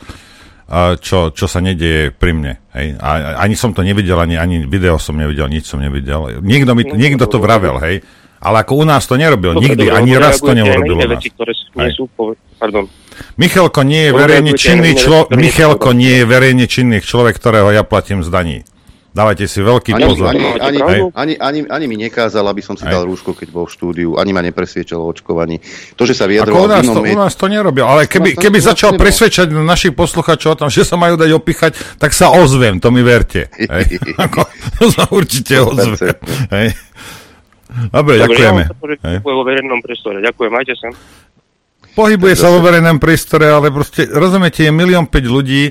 čo, 0.96 1.36
čo 1.36 1.44
sa 1.44 1.60
nedieje 1.60 2.16
pri 2.16 2.32
mne, 2.32 2.52
hej, 2.72 2.96
a, 2.96 3.36
ani 3.44 3.52
som 3.52 3.76
to 3.76 3.84
nevidel, 3.84 4.16
ani, 4.16 4.40
ani 4.40 4.64
video 4.64 4.96
som 4.96 5.20
nevidel, 5.20 5.52
nič 5.52 5.68
som 5.68 5.76
nevidel, 5.76 6.40
niekto, 6.40 6.72
mi, 6.72 6.88
niekto 6.88 7.28
to 7.28 7.36
vravel, 7.36 7.76
hej, 7.84 8.00
Ale 8.42 8.66
ako 8.66 8.82
u 8.82 8.84
nás 8.84 9.06
to 9.06 9.14
nerobil. 9.14 9.54
Dobre, 9.54 9.78
Nikdy. 9.78 9.86
Ani 9.94 10.18
raz 10.18 10.42
to 10.42 10.50
neurobil 10.50 10.98
u 10.98 11.06
nás. 11.06 11.14
veci, 11.14 11.30
ktoré 11.30 11.54
sú, 11.94 12.10
pardon. 12.58 12.90
Michalko 13.38 13.86
nie 13.86 14.10
je 14.10 14.12
verejne 14.18 14.52
činný 14.58 14.98
človek. 14.98 15.30
Michalko 15.38 15.94
nie 15.94 16.18
je 16.18 16.24
verejne 16.26 16.66
činný 16.66 16.98
človek, 16.98 17.38
ktorého 17.38 17.70
ja 17.70 17.86
platím 17.86 18.26
z 18.26 18.34
daní. 18.34 18.58
Dávajte 19.12 19.44
si 19.44 19.60
veľký 19.60 19.92
Ani, 19.92 20.04
pozor. 20.08 20.32
ani, 20.32 20.40
ani, 20.56 20.78
Hej. 20.80 21.00
ani, 21.12 21.34
ani, 21.36 21.58
ani 21.68 21.84
mi 21.84 22.00
nekázal, 22.00 22.48
aby 22.48 22.64
som 22.64 22.80
si 22.80 22.88
dal 22.88 23.04
rúško, 23.04 23.36
keď 23.36 23.52
bol 23.52 23.68
v 23.68 23.72
štúdiu, 23.76 24.16
ani 24.16 24.32
ma 24.32 24.40
nepresviečal 24.40 25.04
o 25.04 25.06
očkovaní. 25.12 25.60
To, 26.00 26.08
že 26.08 26.16
sa 26.16 26.24
Ako 26.24 26.32
vyjadroval 26.32 26.64
u 26.64 26.68
nás, 26.72 26.84
to, 26.88 27.00
u 27.04 27.16
nás 27.20 27.32
to 27.36 27.46
nerobil, 27.52 27.84
ale 27.84 28.08
keby, 28.08 28.40
keby 28.40 28.64
začal 28.64 28.96
presvedčať 28.96 29.52
našich 29.52 29.92
posluchačov 29.92 30.56
o 30.56 30.58
tom, 30.64 30.68
že 30.72 30.88
sa 30.88 30.96
majú 30.96 31.20
dať 31.20 31.28
opichať, 31.28 32.00
tak 32.00 32.16
sa 32.16 32.32
ozvem, 32.32 32.80
to 32.80 32.88
mi 32.88 33.04
verte. 33.04 33.52
Hej. 33.52 34.00
Ako, 34.24 34.48
to 34.80 34.84
sa 34.88 35.04
určite 35.12 35.60
ozvem. 35.60 36.16
Hej. 36.48 36.72
Dobre, 37.92 38.16
ďakujeme. 38.16 38.62
Ja 39.04 39.20
vo 39.20 39.44
verejnom 39.44 39.80
priestore. 39.84 40.24
Ďakujem, 40.24 40.50
majte 40.56 40.72
sa. 40.72 40.88
Pohybuje 41.92 42.32
sa 42.32 42.48
vo 42.48 42.64
verejnom 42.64 42.96
priestore, 42.96 43.52
ale 43.52 43.68
proste, 43.68 44.08
rozumiete, 44.08 44.64
je 44.64 44.72
milión 44.72 45.04
5 45.04 45.20
ľudí, 45.28 45.68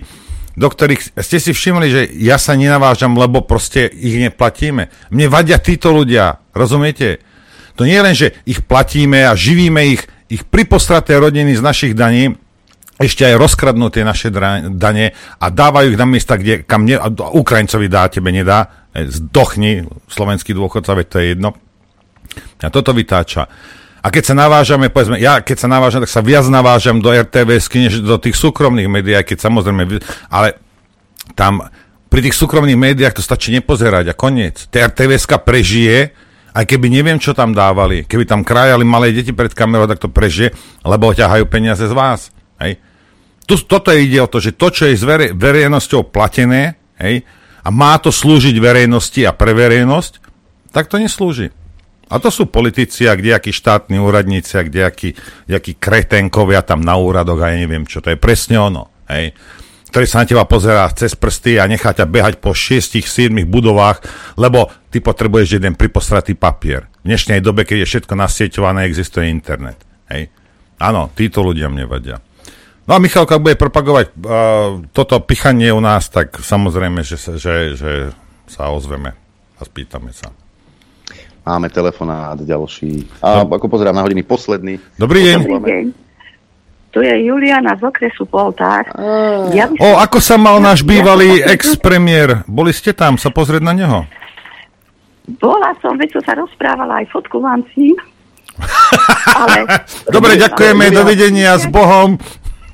do 0.56 0.68
ktorých 0.68 1.16
ste 1.16 1.38
si 1.40 1.52
všimli, 1.56 1.88
že 1.88 2.02
ja 2.20 2.36
sa 2.36 2.60
nenavážam, 2.60 3.16
lebo 3.16 3.44
proste 3.44 3.88
ich 3.88 4.20
neplatíme. 4.20 4.92
Mne 5.12 5.28
vadia 5.32 5.58
títo 5.60 5.96
ľudia, 5.96 6.44
rozumiete? 6.52 7.24
To 7.80 7.88
nie 7.88 7.96
je 7.96 8.06
len, 8.06 8.16
že 8.16 8.28
ich 8.44 8.62
platíme 8.68 9.24
a 9.24 9.34
živíme 9.34 9.82
ich, 9.96 10.04
ich 10.28 10.44
pripostraté 10.44 11.16
rodiny 11.16 11.56
z 11.56 11.64
našich 11.64 11.94
daní, 11.96 12.36
ešte 13.02 13.26
aj 13.26 13.36
rozkradnú 13.42 13.90
tie 13.90 14.06
naše 14.06 14.30
dane 14.30 15.18
a 15.42 15.46
dávajú 15.50 15.88
ich 15.90 16.00
na 16.00 16.06
miesta, 16.06 16.38
kde, 16.38 16.62
kam 16.62 16.86
ne, 16.86 17.02
Ukrajincovi 17.34 17.90
dá, 17.90 18.06
tebe 18.06 18.30
nedá. 18.30 18.86
E, 18.94 19.10
Zdochni, 19.10 19.82
slovenský 20.06 20.54
dôchodca, 20.54 20.94
veď 20.94 21.08
to 21.10 21.18
je 21.18 21.26
jedno. 21.34 21.50
A 22.62 22.70
toto 22.70 22.94
vytáča. 22.94 23.50
A 24.02 24.10
keď 24.10 24.34
sa 24.34 24.36
navážame, 24.36 24.90
povedzme, 24.90 25.22
ja 25.22 25.46
keď 25.46 25.58
sa 25.62 25.68
navážam, 25.70 26.02
tak 26.02 26.10
sa 26.10 26.26
viac 26.26 26.46
navážam 26.50 26.98
do 26.98 27.14
RTVS, 27.14 27.70
než 27.78 28.02
do 28.02 28.18
tých 28.18 28.34
súkromných 28.34 28.90
médií, 28.90 29.14
keď 29.22 29.46
samozrejme, 29.46 30.02
ale 30.34 30.58
tam 31.38 31.70
pri 32.12 32.20
tých 32.28 32.36
súkromných 32.36 32.76
médiách 32.76 33.22
to 33.22 33.24
stačí 33.24 33.54
nepozerať 33.56 34.12
a 34.12 34.18
koniec. 34.18 34.68
Tá 34.68 34.90
RTVS 34.90 35.30
prežije, 35.46 36.12
aj 36.52 36.66
keby 36.68 36.92
neviem, 36.92 37.22
čo 37.22 37.32
tam 37.32 37.56
dávali, 37.56 38.04
keby 38.04 38.28
tam 38.28 38.42
krajali 38.44 38.84
malé 38.84 39.16
deti 39.16 39.32
pred 39.32 39.54
kamerou, 39.56 39.88
tak 39.88 40.04
to 40.04 40.12
prežije, 40.12 40.52
lebo 40.84 41.16
ťahajú 41.16 41.48
peniaze 41.48 41.86
z 41.86 41.94
vás. 41.96 42.34
Hej. 42.60 42.82
Tu, 43.48 43.56
toto 43.64 43.96
ide 43.96 44.20
o 44.20 44.28
to, 44.28 44.44
že 44.44 44.58
to, 44.58 44.68
čo 44.74 44.92
je 44.92 45.00
s 45.00 45.06
verej, 45.08 45.32
verejnosťou 45.38 46.12
platené, 46.12 46.76
hej, 47.00 47.24
a 47.62 47.70
má 47.70 47.96
to 48.02 48.10
slúžiť 48.10 48.58
verejnosti 48.58 49.22
a 49.24 49.32
pre 49.32 49.54
verejnosť, 49.54 50.20
tak 50.74 50.90
to 50.90 50.98
neslúži. 50.98 51.54
A 52.12 52.20
to 52.20 52.28
sú 52.28 52.52
politici 52.52 53.08
a 53.08 53.16
kdejakí 53.16 53.56
štátni 53.56 53.96
úradníci 53.96 54.60
a 54.60 54.68
kdejakí, 54.68 55.16
kdejakí 55.48 55.80
kretenkovia 55.80 56.60
tam 56.62 56.84
na 56.84 57.00
úradoch 57.00 57.40
a 57.40 57.56
ja 57.56 57.58
neviem 57.64 57.88
čo. 57.88 58.04
To 58.04 58.12
je 58.12 58.20
presne 58.20 58.60
ono. 58.60 58.92
Hej 59.08 59.32
ktorý 59.92 60.08
sa 60.08 60.24
na 60.24 60.26
teba 60.26 60.48
pozerá 60.48 60.88
cez 60.96 61.20
prsty 61.20 61.60
a 61.60 61.68
nechá 61.68 61.92
ťa 61.92 62.08
behať 62.08 62.40
po 62.40 62.56
6-7 62.56 63.28
budovách, 63.44 64.00
lebo 64.40 64.72
ty 64.88 65.04
potrebuješ 65.04 65.60
jeden 65.60 65.76
pripostratý 65.76 66.32
papier. 66.32 66.88
V 67.04 67.12
dnešnej 67.12 67.44
dobe, 67.44 67.68
keď 67.68 67.84
je 67.84 67.90
všetko 67.92 68.16
nasieťované, 68.16 68.88
existuje 68.88 69.28
internet. 69.28 69.84
Hej. 70.08 70.32
Áno, 70.80 71.12
títo 71.12 71.44
ľudia 71.44 71.68
mne 71.68 71.92
vadia. 71.92 72.24
No 72.88 72.98
a 72.98 73.04
Michalka 73.04 73.36
bude 73.38 73.60
propagovať 73.60 74.16
uh, 74.16 74.80
toto 74.96 75.20
pichanie 75.28 75.76
u 75.76 75.84
nás, 75.84 76.08
tak 76.08 76.40
samozrejme, 76.40 77.04
že 77.04 77.20
že, 77.36 77.76
že 77.76 77.92
sa 78.48 78.72
ozveme 78.72 79.12
a 79.60 79.62
spýtame 79.62 80.16
sa. 80.16 80.32
Máme 81.42 81.74
telefonát 81.74 82.38
ďalší. 82.38 83.10
A 83.18 83.42
ako 83.42 83.66
pozerám 83.66 83.98
na 83.98 84.06
hodiny, 84.06 84.22
posledný. 84.22 84.78
Dobrý 84.94 85.26
deň. 85.26 85.38
Dobrý 85.42 85.58
deň. 85.66 85.86
Tu 86.92 87.00
je 87.02 87.16
Juliana 87.24 87.74
z 87.80 87.88
okresu 87.88 88.28
Poltár. 88.28 88.84
Ja 89.56 89.66
by 89.72 89.80
O, 89.80 89.96
ako 89.96 90.20
sa 90.20 90.36
mal 90.36 90.60
náš 90.60 90.84
bývalý 90.84 91.40
ex-premiér? 91.40 92.44
Boli 92.46 92.76
ste 92.76 92.92
tam 92.92 93.16
sa 93.16 93.32
pozrieť 93.32 93.64
na 93.64 93.74
neho? 93.74 94.00
Bola 95.40 95.72
som, 95.80 95.96
veď 95.96 96.20
som 96.20 96.24
sa 96.28 96.34
rozprávala, 96.36 97.00
aj 97.00 97.08
fotku 97.10 97.40
mám 97.40 97.64
s 97.64 97.74
ním. 97.80 97.96
Ale... 99.40 99.66
Dobre, 100.12 100.36
ďakujeme, 100.36 100.92
dovidenia 100.92 101.56
s 101.56 101.66
Bohom. 101.72 102.20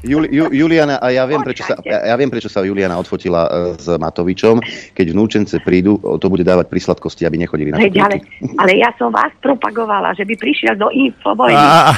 Juli, 0.06 0.30
Ju, 0.30 0.46
Juliana, 0.54 1.02
a 1.02 1.10
ja 1.10 1.26
viem, 1.26 1.42
prečo 1.42 1.66
sa, 1.66 1.74
ja 1.82 2.14
viem, 2.14 2.30
prečo 2.30 2.46
sa 2.46 2.62
Juliana 2.62 3.02
odfotila 3.02 3.42
e, 3.46 3.50
s 3.82 3.90
Matovičom. 3.90 4.62
Keď 4.94 5.06
vnúčence 5.10 5.58
prídu, 5.66 5.98
to 6.22 6.28
bude 6.30 6.46
dávať 6.46 6.70
pri 6.70 6.80
sladkosti, 6.86 7.26
aby 7.26 7.42
nechodili 7.42 7.74
na 7.74 7.82
Veď, 7.82 8.06
ale, 8.06 8.16
ale 8.62 8.72
ja 8.78 8.94
som 9.02 9.10
vás 9.10 9.34
propagovala, 9.42 10.14
že 10.14 10.22
by 10.22 10.38
prišiel 10.38 10.78
do 10.78 10.94
Infovojny. 10.94 11.58
Á. 11.58 11.98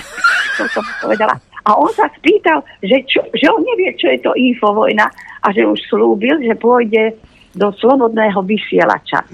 To 0.60 0.64
som 0.72 0.84
povedala. 1.04 1.36
A 1.68 1.76
on 1.76 1.92
sa 1.92 2.08
spýtal, 2.16 2.64
že, 2.80 3.04
čo, 3.04 3.20
že 3.36 3.52
on 3.52 3.60
nevie, 3.62 3.92
čo 4.00 4.08
je 4.08 4.20
to 4.24 4.32
Infovojna 4.32 5.06
a 5.44 5.48
že 5.52 5.68
už 5.68 5.80
slúbil, 5.92 6.40
že 6.40 6.56
pôjde 6.56 7.20
do 7.52 7.68
slobodného 7.76 8.40
vysielača. 8.46 9.26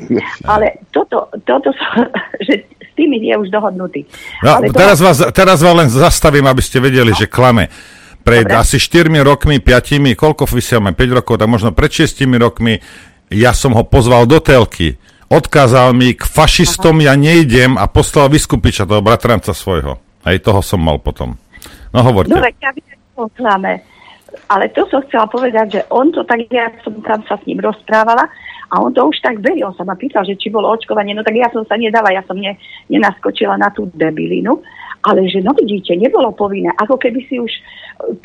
Ale 0.48 0.82
toto, 0.90 1.30
toto 1.46 1.70
že 2.48 2.66
s 2.82 2.92
tými 2.96 3.20
je 3.22 3.36
už 3.38 3.52
dohodnutý. 3.52 4.08
No, 4.42 4.58
Ale 4.58 4.72
to- 4.72 4.80
teraz, 4.80 4.98
vás, 5.04 5.18
teraz 5.36 5.60
vás 5.62 5.76
len 5.76 5.90
zastavím, 5.92 6.48
aby 6.48 6.64
ste 6.64 6.80
vedeli, 6.80 7.12
že 7.14 7.30
klame. 7.30 7.68
Pred 8.26 8.50
Dobre. 8.50 8.58
asi 8.58 8.82
4 8.82 9.06
rokmi, 9.22 9.62
5, 9.62 10.18
koľko 10.18 10.50
vysielame, 10.50 10.98
5 10.98 11.18
rokov, 11.22 11.38
tak 11.38 11.46
možno 11.46 11.70
pred 11.78 11.94
6 11.94 12.26
rokmi, 12.42 12.82
ja 13.30 13.54
som 13.54 13.78
ho 13.78 13.86
pozval 13.86 14.26
do 14.26 14.42
telky. 14.42 14.98
Odkázal 15.30 15.94
mi, 15.94 16.18
k 16.18 16.26
fašistom 16.26 17.06
ja 17.06 17.14
nejdem 17.14 17.78
a 17.78 17.86
poslal 17.86 18.30
vyskupiča 18.34 18.90
toho 18.90 19.06
bratranca 19.06 19.54
svojho. 19.54 20.02
Aj 20.26 20.38
toho 20.42 20.66
som 20.66 20.82
mal 20.82 20.98
potom. 20.98 21.38
No 21.94 22.02
hovorte. 22.02 22.34
Dobre, 22.34 22.54
ja 22.58 22.74
klame. 23.38 23.86
Ale 24.50 24.70
to 24.74 24.86
som 24.90 25.02
chcela 25.08 25.26
povedať, 25.30 25.80
že 25.80 25.82
on 25.90 26.12
to 26.12 26.26
tak, 26.28 26.46
ja 26.50 26.70
som 26.84 26.98
tam 27.06 27.22
sa 27.26 27.40
s 27.40 27.46
ním 27.48 27.62
rozprávala 27.62 28.26
a 28.70 28.74
on 28.82 28.92
to 28.92 29.06
už 29.06 29.18
tak 29.22 29.40
veril. 29.40 29.72
On 29.72 29.78
sa 29.78 29.88
ma 29.88 29.96
pýtal, 29.96 30.26
že 30.28 30.38
či 30.38 30.52
bolo 30.52 30.70
očkovanie, 30.74 31.16
no 31.16 31.24
tak 31.24 31.38
ja 31.38 31.50
som 31.54 31.64
sa 31.66 31.78
nedala, 31.78 32.12
ja 32.12 32.22
som 32.28 32.36
ne, 32.36 32.58
nenaskočila 32.92 33.56
na 33.56 33.72
tú 33.72 33.88
debilinu. 33.94 34.60
Ale 35.06 35.30
že 35.30 35.46
no 35.46 35.54
vidíte, 35.54 35.94
nebolo 35.94 36.34
povinné. 36.34 36.74
Ako 36.82 36.98
keby 36.98 37.22
si 37.30 37.38
už, 37.38 37.54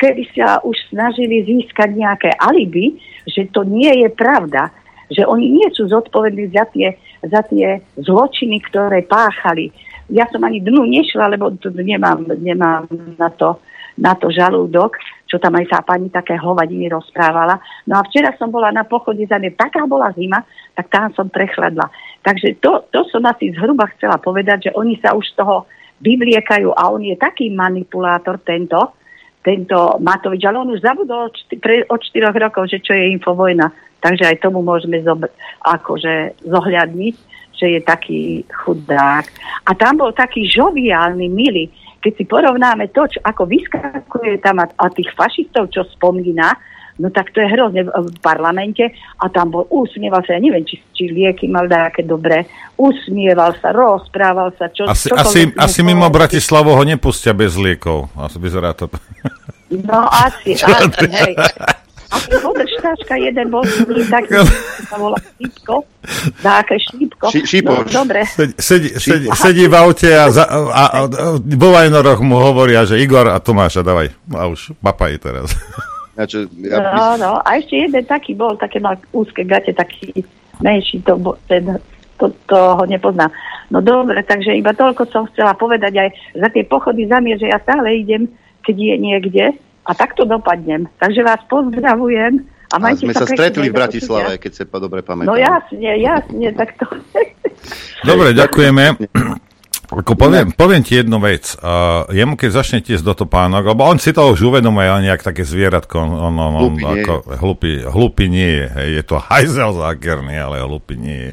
keby 0.01 0.25
sa 0.33 0.65
už 0.65 0.73
snažili 0.89 1.45
získať 1.45 1.93
nejaké 1.93 2.33
alibi, 2.41 2.97
že 3.29 3.53
to 3.53 3.69
nie 3.69 3.93
je 4.01 4.09
pravda. 4.09 4.73
Že 5.13 5.29
oni 5.29 5.47
nie 5.61 5.69
sú 5.77 5.93
zodpovední 5.93 6.49
za 6.57 6.65
tie, 6.73 6.97
za 7.21 7.45
tie 7.45 7.85
zločiny, 8.01 8.65
ktoré 8.65 9.05
páchali. 9.05 9.69
Ja 10.09 10.25
som 10.33 10.41
ani 10.41 10.65
dnu 10.65 10.89
nešla, 10.89 11.29
lebo 11.37 11.53
nemám, 11.77 12.25
nemám 12.41 12.89
na 13.21 13.29
to, 13.29 13.61
na 14.01 14.17
to 14.17 14.33
žalúdok, 14.33 14.97
čo 15.29 15.39
tam 15.39 15.55
aj 15.61 15.67
tá 15.71 15.79
pani 15.85 16.09
také 16.09 16.35
hovadiny 16.41 16.89
rozprávala. 16.91 17.61
No 17.87 18.01
a 18.01 18.07
včera 18.09 18.33
som 18.41 18.49
bola 18.51 18.73
na 18.73 18.89
pochode 18.89 19.23
za 19.29 19.37
mňa, 19.39 19.55
taká 19.55 19.85
bola 19.85 20.11
zima, 20.17 20.43
tak 20.75 20.89
tam 20.89 21.13
som 21.13 21.29
prechladla. 21.29 21.87
Takže 22.25 22.59
to, 22.59 22.89
to 22.91 23.05
som 23.13 23.23
asi 23.29 23.53
zhruba 23.55 23.87
chcela 23.95 24.17
povedať, 24.19 24.71
že 24.71 24.75
oni 24.75 24.99
sa 24.99 25.15
už 25.15 25.27
toho 25.37 25.69
vyvliekajú 26.01 26.73
a 26.73 26.83
on 26.91 27.05
je 27.05 27.17
taký 27.17 27.53
manipulátor 27.53 28.41
tento, 28.41 28.97
tento 29.45 30.01
Matovič, 30.01 30.43
ale 30.45 30.61
on 30.61 30.73
už 30.73 30.85
zabudol 30.85 31.29
od, 31.29 31.35
šty- 31.37 31.61
pre, 31.61 31.85
od 31.89 32.01
4 32.01 32.33
rokov, 32.33 32.73
že 32.73 32.81
čo 32.81 32.97
je 32.97 33.13
infovojna. 33.17 33.73
Takže 34.01 34.25
aj 34.33 34.41
tomu 34.41 34.65
môžeme 34.65 35.05
zob- 35.05 35.29
akože 35.61 36.41
zohľadniť, 36.49 37.15
že 37.53 37.67
je 37.77 37.81
taký 37.85 38.49
chudák. 38.49 39.29
A 39.69 39.71
tam 39.77 40.01
bol 40.01 40.17
taký 40.17 40.49
žoviálny, 40.49 41.29
milý. 41.29 41.69
Keď 42.01 42.13
si 42.17 42.25
porovnáme 42.25 42.89
to, 42.97 43.05
čo, 43.05 43.21
ako 43.21 43.45
vyskakuje 43.45 44.41
tam 44.41 44.65
a, 44.65 44.67
a 44.81 44.89
tých 44.89 45.13
fašistov, 45.13 45.69
čo 45.69 45.85
spomína, 45.85 46.57
no 47.01 47.09
tak 47.09 47.33
to 47.33 47.41
je 47.41 47.49
hrozne 47.49 47.89
v, 47.89 47.91
parlamente 48.21 48.85
a 49.17 49.25
tam 49.33 49.49
bol, 49.49 49.65
usmieval 49.73 50.21
sa, 50.29 50.37
ja 50.37 50.41
neviem, 50.45 50.63
či, 50.69 50.77
či 50.93 51.09
lieky 51.09 51.49
mal 51.49 51.65
nejaké 51.65 52.05
dobré, 52.05 52.45
usmieval 52.77 53.57
sa, 53.59 53.73
rozprával 53.73 54.53
sa, 54.61 54.69
čo... 54.69 54.85
Asi, 54.85 55.09
čokoľvek 55.09 55.25
asi, 55.25 55.41
asi 55.57 55.81
mimo 55.81 56.07
povedal. 56.07 56.17
Bratislavu 56.21 56.77
ho 56.77 56.83
nepustia 56.85 57.33
bez 57.33 57.57
liekov. 57.57 58.13
Asi 58.13 58.37
vyzerá 58.37 58.77
to... 58.77 58.93
No 59.73 60.05
asi, 60.13 60.61
asi, 60.61 61.07
hej. 61.09 61.35
A 62.11 62.19
ten 62.27 62.67
štáčka 62.67 63.15
jeden 63.23 63.55
bol 63.55 63.63
taký, 64.11 64.35
sa 64.91 64.99
volá 64.99 65.15
Šípko, 65.39 65.87
také 66.43 66.75
Šípko. 66.83 67.31
Ši-. 67.31 67.63
No, 67.63 67.87
dobre. 67.87 68.27
Sedí, 68.27 68.55
sedí, 68.59 68.91
sedí, 68.99 69.27
sedí 69.31 69.65
v 69.71 69.75
aute 69.79 70.11
a, 70.11 70.27
za, 70.27 70.43
a, 70.43 70.59
a, 70.67 70.83
a 71.07 71.25
vo 71.39 71.69
Vajnoroch 71.71 72.19
mu 72.19 72.43
hovoria, 72.43 72.83
že 72.83 72.99
Igor 72.99 73.31
a 73.31 73.39
Tomáša, 73.39 73.87
dávaj. 73.87 74.11
A 74.35 74.51
už 74.51 74.75
papaj 74.83 75.23
teraz. 75.23 75.55
Znači, 76.21 76.37
ja, 76.69 76.77
No, 76.93 77.17
no. 77.17 77.33
A 77.41 77.57
ešte 77.57 77.81
jeden 77.81 78.05
taký 78.05 78.37
bol, 78.37 78.61
také 78.61 78.77
mal 78.77 79.01
úzke 79.17 79.41
gate, 79.41 79.73
taký 79.73 80.13
menší, 80.61 81.01
to, 81.01 81.17
ten, 81.49 81.81
to, 82.21 82.29
to 82.45 82.59
ho 82.77 82.85
nepoznám. 82.85 83.33
No 83.73 83.81
dobre, 83.81 84.21
takže 84.21 84.53
iba 84.53 84.77
toľko 84.77 85.09
som 85.09 85.25
chcela 85.33 85.57
povedať 85.57 85.97
aj 85.97 86.09
za 86.37 86.49
tie 86.53 86.69
pochody 86.69 87.09
za 87.09 87.25
mňa, 87.25 87.35
že 87.41 87.49
ja 87.49 87.57
stále 87.65 88.05
idem, 88.05 88.29
keď 88.69 88.77
je 88.77 88.95
niekde 89.01 89.45
a 89.89 89.91
takto 89.97 90.29
dopadnem. 90.29 90.85
Takže 91.01 91.25
vás 91.25 91.41
pozdravujem 91.49 92.45
a 92.71 92.77
a 92.77 92.93
sme 92.93 93.17
sa 93.17 93.25
stretli 93.25 93.73
v 93.73 93.75
Bratislave, 93.75 94.37
keď 94.37 94.53
sa 94.53 94.65
dobre 94.77 95.01
pamätám. 95.01 95.33
No 95.33 95.41
jasne, 95.41 95.91
jasne, 96.05 96.53
tak 96.53 96.77
to... 96.77 96.85
Dobre, 98.11 98.37
ďakujeme. 98.37 98.85
Ako 99.91 100.15
poviem, 100.15 100.55
poviem 100.55 100.87
ti 100.87 100.95
jednu 100.95 101.19
vec. 101.19 101.59
Uh, 101.59 102.07
jemu, 102.15 102.39
keď 102.39 102.51
začne 102.63 102.79
tiesť 102.79 103.03
do 103.03 103.15
topánok, 103.27 103.75
lebo 103.75 103.83
on 103.83 103.99
si 103.99 104.15
to 104.15 104.23
už 104.31 104.39
uvedomuje, 104.47 104.87
on 104.87 105.03
nejak 105.03 105.27
také 105.27 105.43
zvieratko, 105.43 105.99
on, 105.99 106.13
on, 106.15 106.35
on, 106.39 106.53
Hlupý 106.63 106.83
nie 106.87 107.03
ako, 107.03 107.15
hlupý, 107.43 107.73
hlupý 107.91 108.25
nie 108.31 108.51
je. 108.55 108.67
Hej, 108.71 108.89
je 108.95 109.03
to 109.03 109.17
hajzel 109.19 109.71
zákerný, 109.75 110.35
ale 110.39 110.63
hlupý 110.63 110.95
nie 110.95 111.19
je. 111.31 111.33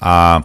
A, 0.00 0.40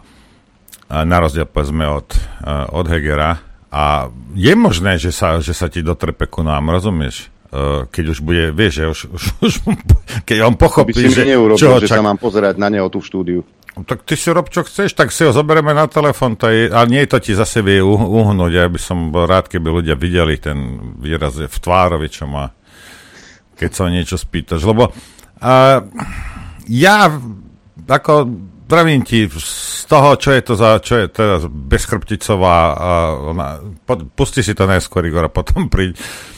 a 0.92 0.96
na 1.08 1.16
rozdiel 1.16 1.48
povedzme 1.48 1.88
od, 1.88 2.12
uh, 2.44 2.68
od 2.76 2.86
Hegera. 2.92 3.40
A 3.74 4.12
je 4.36 4.54
možné, 4.54 5.02
že 5.02 5.10
sa, 5.10 5.42
že 5.42 5.50
sa 5.50 5.66
ti 5.66 5.82
dotrpe 5.82 6.30
ku 6.30 6.46
nám, 6.46 6.70
rozumieš? 6.70 7.33
Uh, 7.54 7.86
keď 7.86 8.04
už 8.10 8.26
bude, 8.26 8.50
vieš, 8.50 8.82
že 8.82 8.84
už, 8.90 9.00
už, 9.14 9.22
už 9.46 9.54
keď 10.26 10.42
on 10.42 10.58
pochopí, 10.58 10.90
si 10.90 11.06
že 11.06 11.22
neurobil, 11.22 11.54
čo 11.54 11.70
ho 11.70 11.78
že 11.78 11.86
čak- 11.86 12.02
sa 12.02 12.10
mám 12.10 12.18
pozerať 12.18 12.58
na 12.58 12.66
neho 12.66 12.90
tu 12.90 12.98
v 12.98 13.06
štúdiu. 13.06 13.40
tak 13.86 14.02
ty 14.02 14.18
si 14.18 14.26
rob, 14.34 14.50
čo 14.50 14.66
chceš, 14.66 14.98
tak 14.98 15.14
si 15.14 15.22
ho 15.22 15.30
zoberieme 15.30 15.70
na 15.70 15.86
telefon, 15.86 16.34
to 16.34 16.50
je, 16.50 16.66
a 16.66 16.82
nie 16.90 17.06
to 17.06 17.22
ti 17.22 17.30
zase 17.30 17.62
vie 17.62 17.78
uh, 17.78 17.94
uhnúť. 17.94 18.50
Ja 18.58 18.66
by 18.66 18.80
som 18.82 19.14
bol 19.14 19.30
rád, 19.30 19.46
keby 19.46 19.70
ľudia 19.70 19.94
videli 19.94 20.34
ten 20.42 20.82
výraz 20.98 21.38
v 21.46 21.58
tvárovi, 21.62 22.10
čo 22.10 22.26
má, 22.26 22.50
keď 23.54 23.70
sa 23.70 23.86
niečo 23.86 24.18
spýtaš. 24.18 24.58
Lebo 24.66 24.90
uh, 24.90 25.78
ja, 26.66 26.98
ako 27.86 28.12
pravím 28.66 29.06
ti, 29.06 29.30
z 29.30 29.86
toho, 29.86 30.18
čo 30.18 30.34
je 30.34 30.42
to 30.42 30.58
za, 30.58 30.82
čo 30.82 30.98
je 30.98 31.06
teraz 31.06 31.46
bezchrbticová, 31.46 32.58
uh, 32.74 33.30
ona, 33.30 33.62
po, 33.86 33.94
pusti 34.10 34.42
si 34.42 34.58
to 34.58 34.66
najskôr, 34.66 35.06
Igor, 35.06 35.22
a 35.22 35.30
potom 35.30 35.70
príď, 35.70 35.94
uh, 35.94 36.34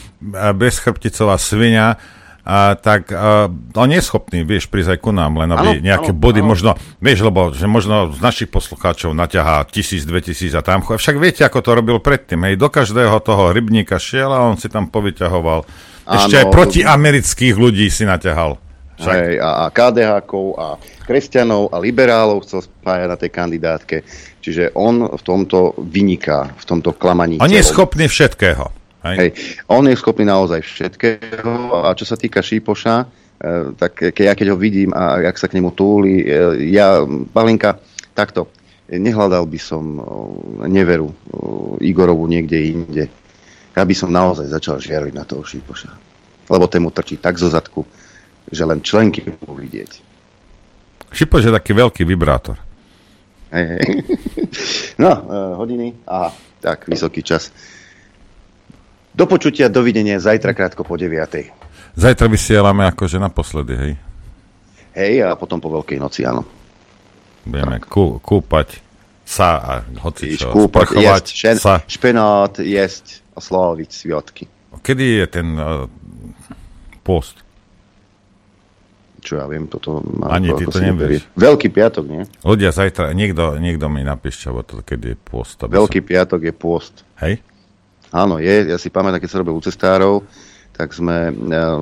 bezchrbticová 0.57 1.37
svinia, 1.37 2.01
a, 2.47 2.79
tak 2.79 3.11
a, 3.11 3.51
on 3.51 3.91
je 3.91 3.99
schopný, 3.99 4.47
vieš, 4.47 4.71
prísť 4.71 4.95
aj 4.95 5.01
ku 5.03 5.11
nám, 5.11 5.35
len 5.35 5.51
aby 5.51 5.83
Áno, 5.83 5.83
nejaké 5.83 6.15
áno, 6.15 6.23
body 6.23 6.47
áno. 6.47 6.49
možno, 6.55 6.71
vieš, 7.03 7.27
lebo 7.27 7.51
že 7.51 7.67
možno 7.67 8.15
z 8.15 8.23
našich 8.23 8.47
poslucháčov 8.55 9.19
naťahá 9.19 9.67
tisíc, 9.67 10.07
dve 10.07 10.23
tisíc 10.23 10.55
a 10.55 10.63
tam, 10.63 10.79
však 10.87 11.19
viete, 11.19 11.43
ako 11.43 11.59
to 11.59 11.71
robil 11.75 11.99
predtým, 11.99 12.47
hej, 12.47 12.55
do 12.55 12.71
každého 12.71 13.19
toho 13.19 13.51
rybníka 13.51 13.99
šiel 13.99 14.31
a 14.31 14.47
on 14.47 14.55
si 14.55 14.71
tam 14.71 14.87
povyťahoval. 14.87 15.67
Ešte 16.07 16.39
Áno, 16.39 16.43
aj 16.47 16.55
proti 16.55 16.81
amerických 16.87 17.59
ľudí 17.59 17.91
si 17.91 18.07
naťahal. 18.07 18.63
Však. 18.97 19.13
Hej, 19.13 19.35
a, 19.43 19.67
a 19.67 19.75
KDH-kov 19.75 20.47
a 20.57 20.67
kresťanov 21.05 21.75
a 21.75 21.77
liberálov 21.83 22.47
chcel 22.47 22.65
spájať 22.65 23.09
na 23.11 23.17
tej 23.19 23.31
kandidátke. 23.35 23.97
Čiže 24.41 24.73
on 24.79 25.19
v 25.19 25.23
tomto 25.27 25.75
vyniká, 25.83 26.55
v 26.55 26.65
tomto 26.65 26.95
klamaní. 26.95 27.43
On 27.43 27.51
je 27.51 27.61
schopný 27.61 28.07
všetkého. 28.07 28.86
Hej. 29.13 29.19
Hej. 29.19 29.31
On 29.71 29.85
je 29.87 29.95
schopný 29.95 30.27
naozaj 30.27 30.67
všetkého 30.67 31.87
a 31.87 31.95
čo 31.95 32.03
sa 32.03 32.19
týka 32.19 32.43
Šípoša, 32.43 32.97
e, 33.03 33.07
tak 33.79 34.11
ke, 34.11 34.23
ja 34.27 34.35
keď 34.35 34.55
ho 34.55 34.59
vidím 34.59 34.91
a 34.91 35.23
jak 35.23 35.37
sa 35.39 35.47
k 35.47 35.61
nemu 35.61 35.71
túli, 35.77 36.27
e, 36.27 36.67
ja, 36.75 37.07
Palinka, 37.07 37.79
takto, 38.17 38.51
e, 38.91 38.99
nehľadal 38.99 39.47
by 39.47 39.61
som 39.61 39.85
o, 39.99 40.05
neveru 40.67 41.13
Igorovu 41.79 42.27
niekde 42.27 42.59
inde. 42.73 43.05
Ja 43.77 43.85
by 43.85 43.95
som 43.95 44.09
naozaj 44.09 44.49
začal 44.49 44.81
žiariť 44.81 45.13
na 45.13 45.29
toho 45.29 45.45
Šípoša. 45.45 45.93
Lebo 46.49 46.71
tému 46.71 46.95
trčí 46.95 47.21
tak 47.21 47.37
zo 47.37 47.53
zadku, 47.53 47.85
že 48.49 48.63
len 48.65 48.81
členky 48.81 49.21
budú 49.21 49.59
vidieť. 49.59 50.07
Šipoš 51.13 51.51
je 51.51 51.53
taký 51.55 51.73
veľký 51.75 52.03
vibrátor. 52.07 52.59
Hej, 53.55 53.67
hej. 53.79 53.83
No, 54.97 55.13
e, 55.13 55.55
hodiny 55.61 55.93
a 56.09 56.33
tak, 56.65 56.89
vysoký 56.89 57.21
čas. 57.21 57.53
Do 59.17 59.25
počutia, 59.25 59.73
dovidenia, 59.73 60.21
zajtra 60.21 60.53
krátko 60.53 60.85
po 60.85 61.01
9. 61.01 61.17
Zajtra 61.97 62.29
vysielame 62.29 62.85
akože 62.93 63.17
naposledy, 63.17 63.73
hej. 63.73 63.93
Hej, 64.93 65.25
a 65.25 65.33
potom 65.41 65.57
po 65.57 65.73
Veľkej 65.73 65.97
noci, 65.97 66.29
áno. 66.29 66.45
Budeme 67.49 67.81
kú, 67.81 68.21
kúpať 68.21 68.85
sa 69.25 69.49
a 69.57 69.73
hoci 70.05 70.37
čo, 70.37 70.53
Kúpať, 70.53 71.01
jesť, 71.01 71.27
šen, 71.33 71.57
sa. 71.57 71.81
špenát, 71.89 72.61
jesť 72.61 73.25
a 73.33 73.41
sláviť 73.41 73.91
sviatky. 73.91 74.45
Kedy 74.85 75.25
je 75.25 75.27
ten 75.33 75.49
uh, 75.57 75.89
post? 77.01 77.41
Čo 79.25 79.41
ja 79.41 79.49
viem, 79.49 79.65
toto 79.65 80.05
má... 80.05 80.29
Ani 80.37 80.53
ty 80.53 80.69
to 80.69 80.77
nevieš. 80.77 80.93
neberie. 80.93 81.21
Veľký 81.35 81.73
piatok, 81.73 82.05
nie? 82.05 82.23
Ľudia 82.45 82.69
zajtra, 82.69 83.17
niekto, 83.17 83.57
niekto 83.57 83.89
mi 83.89 84.05
napíšte, 84.05 84.53
to, 84.69 84.85
kedy 84.85 85.17
je 85.17 85.19
post. 85.19 85.57
Veľký 85.65 86.05
piatok 86.05 86.45
je 86.45 86.53
pôst. 86.53 87.01
Hej? 87.25 87.41
Áno, 88.15 88.39
je. 88.39 88.71
Ja 88.71 88.79
si 88.79 88.93
pamätám, 88.93 89.23
keď 89.23 89.31
som 89.31 89.41
robil 89.43 89.57
u 89.59 89.63
cestárov, 89.63 90.23
tak 90.77 90.93
sme, 90.93 91.33
eh, 91.33 91.79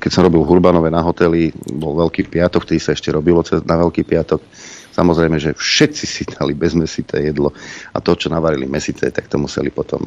keď 0.00 0.10
som 0.10 0.24
robil 0.24 0.40
v 0.40 0.48
Hurbanove 0.48 0.88
na 0.88 1.04
hoteli, 1.04 1.52
bol 1.76 1.92
Veľký 1.94 2.24
piatok, 2.24 2.64
vtedy 2.64 2.80
sa 2.80 2.96
ešte 2.96 3.12
robilo 3.12 3.44
na 3.68 3.76
Veľký 3.76 4.02
piatok. 4.08 4.40
Samozrejme, 4.96 5.38
že 5.38 5.54
všetci 5.54 6.04
si 6.08 6.22
dali 6.26 6.58
bezmesité 6.58 7.22
jedlo 7.22 7.54
a 7.94 8.02
to, 8.02 8.18
čo 8.18 8.32
navarili 8.32 8.66
mesité, 8.66 9.14
tak 9.14 9.30
to 9.30 9.38
museli 9.38 9.70
potom 9.70 10.02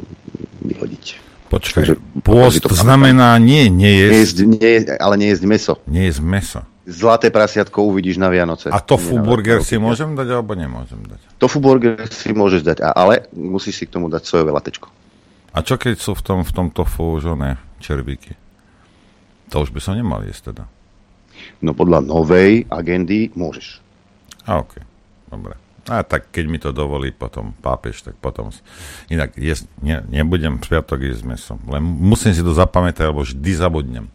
vyhodiť. 0.67 1.31
Počkaj, 1.47 1.83
Takže 1.83 1.95
pôst 2.23 2.63
to 2.63 2.75
znamená 2.75 3.35
nie, 3.39 3.67
nie 3.67 4.07
Nejesť, 4.07 4.37
nie, 4.47 4.75
ale 4.99 5.15
nejesť 5.19 5.43
meso. 5.47 5.73
Nie 5.87 6.07
jesť 6.11 6.23
meso. 6.23 6.59
Zlaté 6.87 7.27
prasiatko 7.31 7.87
uvidíš 7.87 8.19
na 8.19 8.27
Vianoce. 8.31 8.71
A 8.71 8.79
tofu 8.79 9.19
Nie 9.19 9.23
burger 9.23 9.59
si 9.63 9.75
môžem 9.79 10.15
dať, 10.15 10.27
alebo 10.31 10.55
nemôžem 10.55 10.99
dať? 11.07 11.19
Tofu 11.39 11.59
burger 11.59 12.07
si 12.07 12.31
môžeš 12.31 12.63
dať, 12.63 12.77
ale 12.83 13.27
musíš 13.35 13.79
si 13.79 13.85
k 13.87 13.95
tomu 13.95 14.11
dať 14.11 14.23
sojové 14.27 14.51
latečko. 14.51 14.91
A 15.51 15.63
čo 15.63 15.75
keď 15.75 15.99
sú 15.99 16.15
v 16.15 16.23
tom, 16.23 16.39
v 16.47 16.51
tom 16.51 16.67
tofu 16.71 17.19
červíky? 17.83 18.39
To 19.51 19.67
už 19.67 19.75
by 19.75 19.79
som 19.83 19.99
nemal 19.99 20.23
jesť 20.23 20.55
teda. 20.55 20.63
No 21.59 21.75
podľa 21.75 22.07
novej 22.07 22.63
agendy 22.71 23.35
môžeš. 23.35 23.83
A 24.47 24.63
ok, 24.63 24.79
dobre. 25.27 25.59
A 25.89 26.05
tak 26.05 26.29
keď 26.29 26.45
mi 26.45 26.61
to 26.61 26.69
dovolí 26.69 27.09
potom 27.09 27.57
pápež, 27.57 28.05
tak 28.05 28.15
potom... 28.21 28.53
Inak 29.09 29.33
jesť, 29.33 29.65
ne, 29.81 30.05
nebudem 30.07 30.61
v 30.61 30.65
piatok 30.69 31.03
jesť 31.03 31.23
meso. 31.25 31.53
Len 31.65 31.81
musím 31.81 32.37
si 32.37 32.45
to 32.45 32.53
zapamätať, 32.53 33.09
lebo 33.09 33.25
vždy 33.25 33.51
zabudnem. 33.57 34.05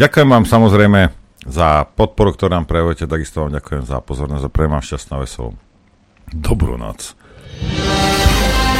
Ďakujem 0.00 0.28
vám 0.32 0.44
samozrejme 0.48 1.12
za 1.44 1.84
podporu, 1.92 2.32
ktorú 2.32 2.56
nám 2.56 2.66
prejavujete. 2.66 3.04
Takisto 3.04 3.44
vám 3.46 3.52
ďakujem 3.52 3.84
za 3.84 4.00
pozornosť 4.00 4.44
a 4.48 4.52
prejem 4.52 4.72
vám 4.72 4.84
šťastná 4.84 5.16
veselú. 5.20 5.52
Dobrú 6.32 6.80
noc. 6.80 7.12